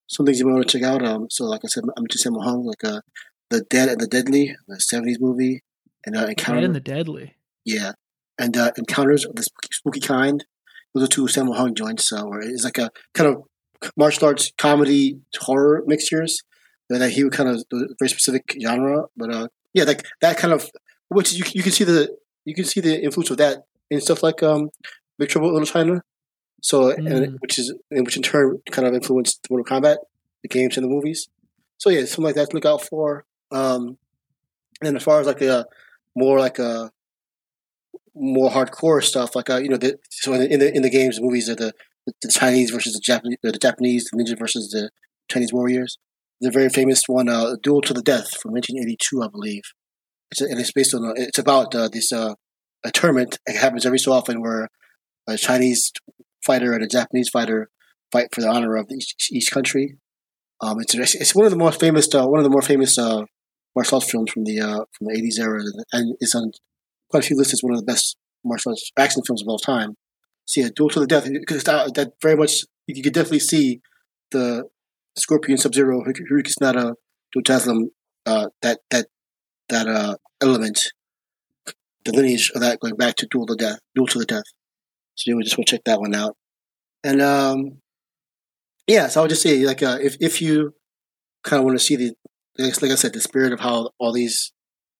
some 0.08 0.24
things 0.24 0.40
you 0.40 0.46
might 0.46 0.54
want 0.54 0.66
to 0.66 0.78
check 0.78 0.88
out. 0.88 1.04
Um, 1.04 1.26
so 1.28 1.44
like 1.44 1.60
I 1.62 1.68
said, 1.68 1.84
I'm 1.94 2.06
just 2.10 2.24
Sammo 2.24 2.42
Hung, 2.42 2.64
like 2.64 2.84
uh, 2.84 3.02
the 3.50 3.60
Dead 3.68 3.90
and 3.90 4.00
the 4.00 4.06
Deadly, 4.06 4.56
the 4.66 4.80
'70s 4.90 5.20
movie, 5.20 5.62
and 6.06 6.16
uh, 6.16 6.24
Encounter. 6.24 6.62
Dead 6.62 6.64
and 6.64 6.74
the 6.74 6.80
Deadly. 6.80 7.36
Yeah, 7.64 7.92
and 8.38 8.56
uh, 8.56 8.72
Encounters 8.76 9.24
of 9.24 9.34
the 9.36 9.42
Spooky, 9.42 9.68
Spooky 9.72 10.00
Kind. 10.00 10.44
Those 10.94 11.04
are 11.04 11.08
two 11.08 11.24
Sammo 11.26 11.56
Hung 11.56 11.74
joints. 11.74 12.08
So 12.08 12.26
where 12.28 12.40
it's 12.40 12.64
like 12.64 12.78
a 12.78 12.90
kind 13.14 13.30
of 13.34 13.42
martial 13.96 14.28
arts 14.28 14.52
comedy 14.58 15.18
horror 15.40 15.82
mixtures 15.86 16.42
that 16.88 17.10
he 17.10 17.24
would 17.24 17.32
kind 17.32 17.48
of 17.48 17.64
do 17.70 17.78
a 17.78 17.94
very 17.98 18.08
specific 18.10 18.54
genre. 18.60 19.04
But 19.16 19.34
uh, 19.34 19.48
yeah, 19.72 19.84
like 19.84 20.04
that 20.20 20.36
kind 20.36 20.52
of 20.52 20.70
which 21.08 21.32
you 21.32 21.44
you 21.54 21.62
can 21.62 21.72
see 21.72 21.84
the 21.84 22.14
you 22.44 22.54
can 22.54 22.64
see 22.64 22.80
the 22.80 23.02
influence 23.02 23.30
of 23.30 23.36
that 23.38 23.62
in 23.90 24.00
stuff 24.00 24.22
like 24.22 24.42
um, 24.42 24.68
Big 25.18 25.28
Trouble 25.28 25.48
in 25.48 25.54
Little 25.54 25.66
China. 25.66 26.02
So 26.62 26.90
and 26.90 27.08
Mm. 27.08 27.36
which 27.40 27.58
is 27.58 27.74
and 27.90 28.04
which 28.04 28.16
in 28.16 28.22
turn 28.22 28.58
kind 28.70 28.86
of 28.86 28.94
influenced 28.94 29.46
Mortal 29.50 29.64
Kombat 29.64 29.96
the 30.42 30.48
games 30.48 30.76
and 30.76 30.84
the 30.84 30.88
movies. 30.90 31.28
So 31.78 31.88
yeah, 31.90 32.04
something 32.04 32.24
like 32.24 32.34
that 32.34 32.50
to 32.50 32.56
look 32.56 32.66
out 32.66 32.82
for. 32.82 33.24
Um, 33.50 33.96
and 34.82 34.96
as 34.96 35.02
far 35.02 35.20
as 35.20 35.26
like 35.26 35.40
a 35.40 35.66
more 36.16 36.38
like 36.38 36.58
a 36.58 36.90
more 38.14 38.50
hardcore 38.50 39.02
stuff, 39.02 39.34
like 39.34 39.50
uh, 39.50 39.58
you 39.58 39.68
know, 39.68 39.76
the, 39.76 39.98
so 40.10 40.32
in 40.34 40.40
the, 40.40 40.52
in 40.52 40.60
the 40.60 40.76
in 40.76 40.82
the 40.82 40.90
games, 40.90 41.16
the 41.16 41.22
movies 41.22 41.48
are 41.48 41.54
the 41.54 41.72
the 42.06 42.28
Chinese 42.28 42.70
versus 42.70 42.94
the 42.94 43.00
Japanese, 43.00 43.38
the 43.42 43.52
Japanese 43.52 44.08
the 44.10 44.22
ninja 44.22 44.38
versus 44.38 44.70
the 44.70 44.90
Chinese 45.30 45.52
warriors. 45.52 45.98
The 46.40 46.50
very 46.50 46.68
famous 46.68 47.04
one, 47.06 47.28
uh, 47.28 47.54
Duel 47.62 47.82
to 47.82 47.94
the 47.94 48.02
Death 48.02 48.36
from 48.40 48.52
1982, 48.52 49.22
I 49.22 49.28
believe. 49.28 49.62
It's 50.32 50.40
a, 50.40 50.46
and 50.46 50.58
it's 50.58 50.72
based 50.72 50.92
on 50.92 51.04
a, 51.04 51.12
it's 51.16 51.38
about 51.38 51.74
uh, 51.74 51.88
this 51.88 52.10
uh, 52.12 52.34
a 52.84 52.90
tournament. 52.90 53.38
It 53.46 53.56
happens 53.56 53.86
every 53.86 53.98
so 53.98 54.12
often 54.12 54.40
where 54.40 54.68
a 55.28 55.36
Chinese 55.36 55.92
fighter 56.44 56.72
and 56.72 56.82
a 56.82 56.88
Japanese 56.88 57.28
fighter 57.28 57.68
fight 58.10 58.28
for 58.34 58.40
the 58.40 58.48
honor 58.48 58.76
of 58.76 58.90
each, 58.90 59.14
each 59.30 59.52
country. 59.52 59.98
Um, 60.60 60.80
it's 60.80 60.94
it's 60.94 61.34
one 61.34 61.44
of 61.44 61.50
the 61.50 61.58
most 61.58 61.80
famous 61.80 62.12
uh, 62.14 62.26
one 62.26 62.38
of 62.38 62.44
the 62.44 62.50
more 62.50 62.62
famous 62.62 62.96
uh, 62.96 63.22
martial 63.74 63.96
arts 63.96 64.10
films 64.10 64.30
from 64.30 64.44
the 64.44 64.60
uh, 64.60 64.84
from 64.96 65.08
the 65.08 65.14
80s 65.14 65.42
era, 65.42 65.60
and 65.92 66.14
it's 66.20 66.34
on 66.34 66.52
quite 67.12 67.24
a 67.24 67.26
few 67.26 67.36
lists 67.36 67.54
as 67.54 67.62
one 67.62 67.74
of 67.74 67.78
the 67.78 67.86
best 67.86 68.16
martial 68.44 68.72
arts 68.72 68.90
action 68.98 69.22
films 69.24 69.42
of 69.42 69.48
all 69.48 69.58
time. 69.58 69.94
So 70.44 70.60
yeah, 70.60 70.68
Duel 70.74 70.90
to 70.90 71.00
the 71.00 71.06
Death 71.06 71.28
because 71.30 71.62
that, 71.64 71.94
that 71.94 72.12
very 72.20 72.36
much 72.36 72.64
you 72.88 73.02
could 73.02 73.12
definitely 73.12 73.38
see 73.38 73.80
the 74.32 74.64
Scorpion, 75.16 75.58
Sub 75.58 75.74
Zero, 75.74 76.02
Hiroyuki 76.02 76.52
Sanada, 76.60 76.94
Dual 77.32 77.88
uh, 78.26 78.48
that 78.62 78.80
that 78.90 79.06
that 79.68 79.86
uh, 79.86 80.16
element, 80.42 80.92
the 82.04 82.12
lineage 82.12 82.50
of 82.54 82.60
that 82.62 82.80
going 82.80 82.96
back 82.96 83.14
to 83.16 83.26
Duel 83.30 83.46
to 83.46 83.54
the 83.54 83.64
Death, 83.64 83.78
Duel 83.94 84.08
to 84.08 84.18
the 84.18 84.26
Death. 84.26 84.44
So 85.14 85.30
you 85.30 85.36
would 85.36 85.44
just 85.44 85.56
want 85.56 85.68
to 85.68 85.76
check 85.76 85.84
that 85.84 86.00
one 86.00 86.14
out. 86.14 86.36
And 87.04 87.22
um, 87.22 87.78
yeah, 88.86 89.08
so 89.08 89.20
I 89.20 89.22
would 89.22 89.30
just 89.30 89.42
say 89.42 89.64
like 89.64 89.82
uh, 89.82 89.98
if 90.00 90.16
if 90.20 90.42
you 90.42 90.74
kind 91.44 91.60
of 91.60 91.64
want 91.64 91.78
to 91.78 91.84
see 91.84 91.96
the 91.96 92.14
like 92.58 92.90
I 92.90 92.94
said, 92.96 93.12
the 93.12 93.20
spirit 93.20 93.52
of 93.52 93.60
how 93.60 93.90
all 93.98 94.12
these, 94.12 94.52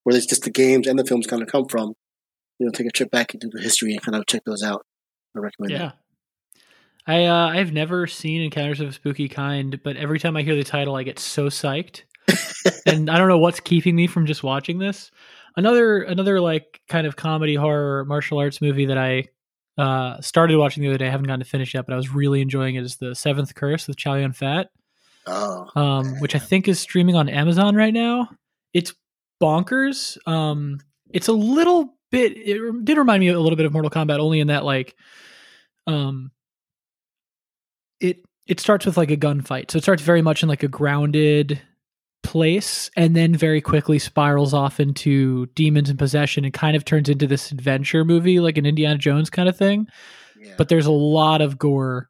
where 0.05 0.16
it's 0.16 0.26
just 0.26 0.43
the 0.43 0.51
games 0.51 0.86
and 0.86 0.98
the 0.98 1.05
films 1.05 1.26
kind 1.26 1.43
of 1.43 1.48
come 1.48 1.66
from, 1.66 1.94
you 2.59 2.66
know, 2.66 2.73
take 2.73 2.87
a 2.87 2.91
trip 2.91 3.11
back 3.11 3.35
into 3.35 3.49
the 3.49 3.61
history 3.61 3.93
and 3.93 4.03
kind 4.03 4.16
of 4.16 4.27
check 4.27 4.45
those 4.45 4.62
out. 4.62 4.87
I 5.37 5.41
recommend. 5.41 5.73
Yeah. 5.73 5.89
It. 5.89 5.93
I 7.07 7.24
uh, 7.24 7.49
I've 7.49 7.73
never 7.73 8.07
seen 8.07 8.43
Encounters 8.43 8.81
of 8.81 8.89
a 8.89 8.93
Spooky 8.93 9.29
Kind, 9.29 9.83
but 9.83 9.97
every 9.97 10.20
time 10.20 10.37
I 10.37 10.43
hear 10.43 10.55
the 10.55 10.62
title, 10.62 10.95
I 10.95 11.03
get 11.03 11.19
so 11.19 11.47
psyched, 11.47 12.03
and 12.87 13.11
I 13.11 13.19
don't 13.19 13.29
know 13.29 13.39
what's 13.39 13.61
keeping 13.61 13.97
me 13.97 14.07
from 14.07 14.27
just 14.27 14.43
watching 14.43 14.79
this. 14.79 15.11
Another 15.57 16.03
another 16.03 16.41
like 16.41 16.81
kind 16.89 17.07
of 17.07 17.16
comedy 17.16 17.57
horror 17.57 18.05
martial 18.05 18.39
arts 18.39 18.61
movie 18.61 18.87
that 18.87 18.99
I 18.99 19.24
uh, 19.79 20.20
started 20.20 20.57
watching 20.59 20.83
the 20.83 20.91
other 20.91 20.99
day. 20.99 21.09
I 21.09 21.11
haven't 21.11 21.27
gotten 21.27 21.41
to 21.41 21.47
finish 21.47 21.74
yet, 21.74 21.87
but 21.87 21.93
I 21.93 21.97
was 21.97 22.11
really 22.11 22.41
enjoying 22.41 22.77
it. 22.77 22.85
Is 22.85 22.97
the 22.97 23.16
Seventh 23.16 23.55
Curse 23.55 23.89
with 23.89 23.97
Chow 23.97 24.15
Yun 24.15 24.33
Fat, 24.33 24.69
oh, 25.27 25.69
um, 25.74 26.20
which 26.20 26.37
I 26.37 26.39
think 26.39 26.69
is 26.69 26.79
streaming 26.79 27.16
on 27.16 27.29
Amazon 27.29 27.74
right 27.74 27.93
now. 27.93 28.31
It's 28.73 28.95
bonkers. 29.43 30.16
Um, 30.29 30.79
it's 31.11 31.27
a 31.27 31.33
little 31.33 31.97
bit. 32.12 32.36
It 32.36 32.84
did 32.84 32.97
remind 32.97 33.20
me 33.20 33.28
a 33.28 33.40
little 33.40 33.56
bit 33.56 33.66
of 33.66 33.72
Mortal 33.72 33.90
Kombat, 33.90 34.20
only 34.20 34.39
in 34.39 34.47
that 34.47 34.64
like, 34.64 34.94
um, 35.89 36.30
it 37.98 38.18
it 38.47 38.60
starts 38.60 38.86
with 38.86 38.97
like 38.97 39.10
a 39.10 39.16
gunfight. 39.16 39.70
So 39.70 39.78
it 39.78 39.82
starts 39.82 40.02
very 40.02 40.22
much 40.22 40.44
in 40.44 40.48
like 40.48 40.62
a 40.62 40.68
grounded 40.68 41.60
place 42.22 42.89
and 42.97 43.16
then 43.16 43.34
very 43.34 43.60
quickly 43.60 43.98
spirals 43.98 44.55
off 44.55 44.78
into 44.78 45.47
demons 45.55 45.90
and 45.90 45.98
possession 45.98 46.44
and 46.44 46.55
kind 46.55 46.76
of 46.76 46.84
turns 46.84 47.09
into 47.09 47.26
this 47.26 47.51
adventure 47.51 48.05
movie 48.05 48.39
like 48.39 48.56
an 48.59 48.66
Indiana 48.66 48.97
Jones 48.97 49.28
kind 49.28 49.48
of 49.48 49.56
thing. 49.56 49.89
Yeah. 50.40 50.55
But 50.56 50.68
there's 50.68 50.86
a 50.86 50.93
lot 50.93 51.40
of 51.40 51.59
gore 51.59 52.09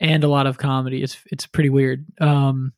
and 0.00 0.24
a 0.24 0.28
lot 0.28 0.46
of 0.46 0.58
comedy. 0.58 1.02
It's 1.02 1.18
it's 1.30 1.46
pretty 1.46 1.70
weird. 1.70 2.06
Um 2.20 2.72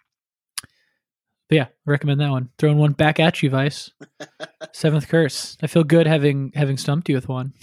but 1.50 1.56
yeah, 1.56 1.66
recommend 1.84 2.20
that 2.20 2.30
one. 2.30 2.48
Throwing 2.58 2.78
one 2.78 2.92
back 2.92 3.18
at 3.18 3.42
you, 3.42 3.50
Vice. 3.50 3.90
Seventh 4.72 5.08
curse. 5.08 5.58
I 5.60 5.66
feel 5.66 5.82
good 5.82 6.06
having 6.06 6.52
having 6.54 6.76
stumped 6.76 7.08
you 7.08 7.16
with 7.16 7.28
one. 7.28 7.54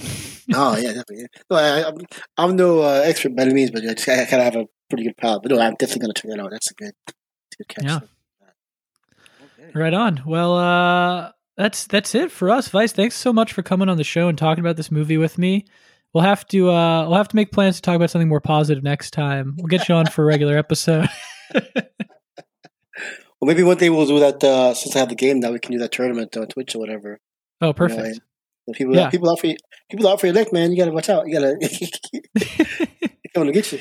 oh 0.53 0.75
yeah, 0.75 0.89
definitely. 0.89 1.27
No, 1.49 1.55
I, 1.55 1.79
am 1.79 1.85
I'm, 1.85 2.07
I'm 2.37 2.55
no 2.57 2.81
uh, 2.81 3.01
expert 3.05 3.33
by 3.33 3.43
any 3.43 3.53
means, 3.53 3.71
but 3.71 3.85
I, 3.85 3.93
just, 3.93 4.09
I 4.09 4.25
kind 4.25 4.45
of 4.45 4.53
have 4.53 4.55
a 4.57 4.65
pretty 4.89 5.05
good 5.05 5.15
palate. 5.15 5.41
But 5.41 5.53
no, 5.53 5.61
I'm 5.61 5.75
definitely 5.75 6.01
going 6.01 6.13
to 6.13 6.21
check 6.21 6.31
that 6.31 6.39
out. 6.41 6.51
That's 6.51 6.69
a 6.69 6.73
good, 6.73 6.91
that's 7.07 7.15
a 7.53 7.63
good 7.63 7.67
catch. 7.69 7.85
Yeah. 7.85 7.99
Okay. 9.63 9.71
Right 9.73 9.93
on. 9.93 10.21
Well, 10.25 10.57
uh, 10.57 11.31
that's 11.55 11.87
that's 11.87 12.13
it 12.13 12.29
for 12.29 12.49
us, 12.49 12.67
Vice. 12.67 12.91
Thanks 12.91 13.15
so 13.15 13.31
much 13.31 13.53
for 13.53 13.63
coming 13.63 13.87
on 13.87 13.95
the 13.95 14.03
show 14.03 14.27
and 14.27 14.37
talking 14.37 14.65
about 14.65 14.75
this 14.75 14.91
movie 14.91 15.17
with 15.17 15.37
me. 15.37 15.65
We'll 16.13 16.25
have 16.25 16.45
to 16.47 16.69
uh, 16.71 17.07
we'll 17.07 17.15
have 17.15 17.29
to 17.29 17.37
make 17.37 17.53
plans 17.53 17.77
to 17.77 17.81
talk 17.83 17.95
about 17.95 18.09
something 18.09 18.27
more 18.27 18.41
positive 18.41 18.83
next 18.83 19.11
time. 19.11 19.55
We'll 19.57 19.67
get 19.67 19.87
you 19.87 19.95
on 19.95 20.07
for 20.07 20.23
a 20.23 20.25
regular 20.25 20.57
episode. 20.57 21.07
Well, 23.39 23.47
maybe 23.47 23.63
one 23.63 23.77
day 23.77 23.89
we'll 23.89 24.05
do 24.07 24.19
that. 24.19 24.43
Uh, 24.43 24.73
since 24.73 24.95
I 24.95 24.99
have 24.99 25.09
the 25.09 25.15
game 25.15 25.39
now, 25.39 25.51
we 25.51 25.59
can 25.59 25.71
do 25.71 25.79
that 25.79 25.91
tournament 25.91 26.35
on 26.35 26.47
Twitch 26.47 26.75
or 26.75 26.79
whatever. 26.79 27.19
Oh, 27.61 27.71
perfect. 27.73 27.99
You 28.15 28.21
know, 28.67 28.73
people, 28.73 28.95
yeah. 28.95 29.09
people 29.09 29.29
out 29.29 29.39
for 29.39 29.47
you, 29.47 29.57
people 29.89 30.07
out 30.07 30.19
for 30.19 30.25
your 30.27 30.33
neck, 30.33 30.51
man. 30.51 30.71
You 30.71 30.77
gotta 30.77 30.91
watch 30.91 31.09
out. 31.09 31.27
You 31.27 31.33
gotta 31.33 31.57
coming 33.33 33.53
to 33.53 33.61
get 33.61 33.71
you. 33.71 33.79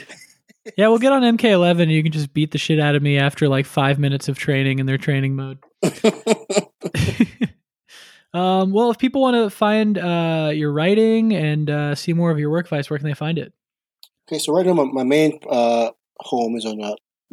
yeah, 0.76 0.88
we'll 0.88 0.98
get 0.98 1.12
on 1.12 1.22
MK11 1.22 1.82
and 1.82 1.92
you 1.92 2.02
can 2.02 2.12
just 2.12 2.34
beat 2.34 2.50
the 2.50 2.58
shit 2.58 2.78
out 2.78 2.94
of 2.94 3.02
me 3.02 3.18
after 3.18 3.48
like 3.48 3.66
five 3.66 3.98
minutes 3.98 4.28
of 4.28 4.38
training 4.38 4.78
in 4.78 4.86
their 4.86 4.98
training 4.98 5.34
mode. 5.34 5.58
um, 8.34 8.72
well, 8.72 8.90
if 8.90 8.98
people 8.98 9.22
want 9.22 9.36
to 9.36 9.48
find 9.48 9.96
uh, 9.96 10.50
your 10.52 10.72
writing 10.72 11.34
and 11.34 11.70
uh, 11.70 11.94
see 11.94 12.12
more 12.12 12.30
of 12.30 12.38
your 12.38 12.50
work, 12.50 12.68
Vice, 12.68 12.90
where 12.90 12.98
can 12.98 13.08
they 13.08 13.14
find 13.14 13.38
it? 13.38 13.52
Okay, 14.28 14.38
so 14.38 14.52
right 14.52 14.66
now 14.66 14.74
my, 14.74 14.84
my 14.84 15.04
main 15.04 15.38
uh, 15.48 15.90
home 16.18 16.56
is 16.56 16.66
on 16.66 16.78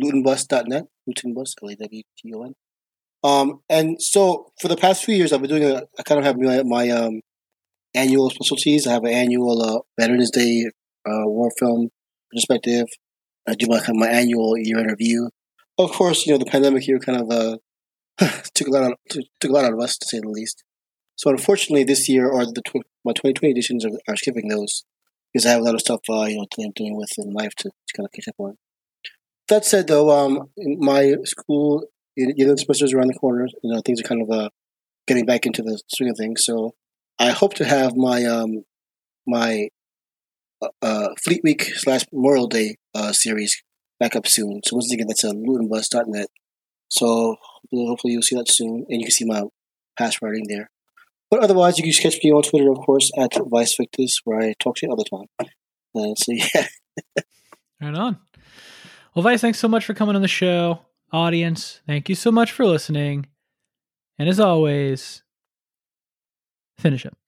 lutenbus.net, 0.01 0.85
lutenbus, 1.07 1.53
L-A-W-T-O-N. 1.61 2.53
Um, 3.23 3.61
and 3.69 4.01
so 4.01 4.51
for 4.59 4.67
the 4.67 4.75
past 4.75 5.03
few 5.03 5.15
years, 5.15 5.31
I've 5.31 5.41
been 5.41 5.49
doing 5.49 5.63
a, 5.63 5.83
I 5.97 6.03
kind 6.03 6.19
of 6.19 6.25
have 6.25 6.37
my, 6.37 6.63
my 6.63 6.89
um, 6.89 7.21
annual 7.93 8.29
specialties. 8.29 8.85
I 8.85 8.93
have 8.93 9.03
an 9.03 9.13
annual 9.13 9.61
uh, 9.61 9.79
Veterans 9.99 10.31
Day 10.31 10.65
uh, 11.05 11.25
war 11.25 11.51
film 11.57 11.89
perspective. 12.31 12.87
I 13.47 13.55
do 13.55 13.67
my, 13.67 13.79
kind 13.79 13.91
of 13.91 13.95
my 13.97 14.07
annual 14.07 14.57
year 14.57 14.79
in 14.79 14.87
review. 14.87 15.29
Of 15.77 15.91
course, 15.91 16.25
you 16.25 16.33
know, 16.33 16.37
the 16.37 16.45
pandemic 16.45 16.83
here 16.83 16.99
kind 16.99 17.21
of 17.21 17.31
uh, 17.31 17.57
took 18.53 18.67
a 18.67 18.71
lot 18.71 18.83
out, 18.83 18.99
took 19.09 19.49
a 19.49 19.53
lot 19.53 19.65
out 19.65 19.73
of 19.73 19.79
us, 19.79 19.97
to 19.97 20.07
say 20.07 20.19
the 20.19 20.29
least. 20.29 20.63
So 21.15 21.29
unfortunately, 21.29 21.83
this 21.83 22.09
year 22.09 22.29
or 22.29 22.45
the 22.45 22.61
tw- 22.61 22.87
my 23.05 23.13
2020 23.13 23.51
editions 23.51 23.85
are, 23.85 23.91
are, 24.07 24.15
skipping 24.15 24.49
those 24.49 24.83
because 25.31 25.45
I 25.45 25.51
have 25.51 25.61
a 25.61 25.63
lot 25.63 25.75
of 25.75 25.81
stuff, 25.81 26.01
uh, 26.09 26.23
you 26.23 26.37
know, 26.37 26.45
I'm 26.59 26.71
doing 26.75 26.95
with 26.95 27.11
in 27.17 27.33
life 27.33 27.53
to, 27.59 27.69
to 27.69 27.93
kind 27.95 28.05
of 28.05 28.11
catch 28.11 28.27
up 28.27 28.35
on. 28.37 28.57
That 29.53 29.65
said, 29.65 29.85
though, 29.85 30.09
um, 30.09 30.49
my 30.57 31.13
school, 31.25 31.83
you 32.15 32.33
know, 32.47 32.55
semester's 32.55 32.91
around 32.91 33.09
the 33.09 33.13
corner. 33.13 33.47
You 33.61 33.71
know, 33.71 33.81
things 33.81 34.01
are 34.01 34.03
kind 34.03 34.23
of 34.23 34.31
uh, 34.31 34.49
getting 35.05 35.27
back 35.27 35.45
into 35.45 35.61
the 35.61 35.79
swing 35.89 36.09
of 36.09 36.17
things. 36.17 36.43
So 36.43 36.73
I 37.19 37.29
hope 37.29 37.53
to 37.55 37.63
have 37.63 37.95
my 37.95 38.25
um, 38.25 38.63
my 39.27 39.67
uh, 40.59 40.69
uh, 40.81 41.09
Fleet 41.23 41.41
Week 41.43 41.65
slash 41.75 42.01
Memorial 42.11 42.47
Day 42.47 42.77
uh, 42.95 43.11
series 43.11 43.61
back 43.99 44.15
up 44.15 44.25
soon. 44.25 44.61
So 44.65 44.75
once 44.75 44.91
again, 44.91 45.05
that's 45.05 45.23
a 45.23 45.33
lutenbus.net. 45.33 46.29
So 46.89 47.35
hopefully 47.71 48.13
you'll 48.13 48.23
see 48.23 48.35
that 48.37 48.49
soon, 48.49 48.87
and 48.89 49.01
you 49.01 49.05
can 49.05 49.11
see 49.11 49.25
my 49.25 49.43
past 49.99 50.17
writing 50.23 50.47
there. 50.49 50.71
But 51.29 51.43
otherwise, 51.43 51.77
you 51.77 51.83
can 51.83 51.93
catch 51.93 52.19
me 52.23 52.31
on 52.31 52.41
Twitter, 52.41 52.71
of 52.71 52.79
course, 52.79 53.11
at 53.19 53.33
Vice 53.51 53.75
Victus, 53.79 54.19
where 54.23 54.39
I 54.39 54.55
talk 54.57 54.77
to 54.77 54.87
you 54.87 54.89
all 54.89 54.97
the 54.97 55.05
time. 55.05 55.47
Uh, 55.95 56.15
so 56.17 56.31
yeah. 56.55 56.67
right 57.79 57.93
on. 57.93 58.17
Well, 59.15 59.23
Vice, 59.23 59.41
thanks 59.41 59.59
so 59.59 59.67
much 59.67 59.85
for 59.85 59.93
coming 59.93 60.15
on 60.15 60.21
the 60.23 60.27
show. 60.27 60.79
Audience, 61.11 61.81
thank 61.85 62.09
you 62.09 62.15
so 62.15 62.31
much 62.31 62.51
for 62.51 62.65
listening. 62.65 63.27
And 64.17 64.27
as 64.27 64.39
always, 64.39 65.21
finish 66.79 67.05
up. 67.05 67.22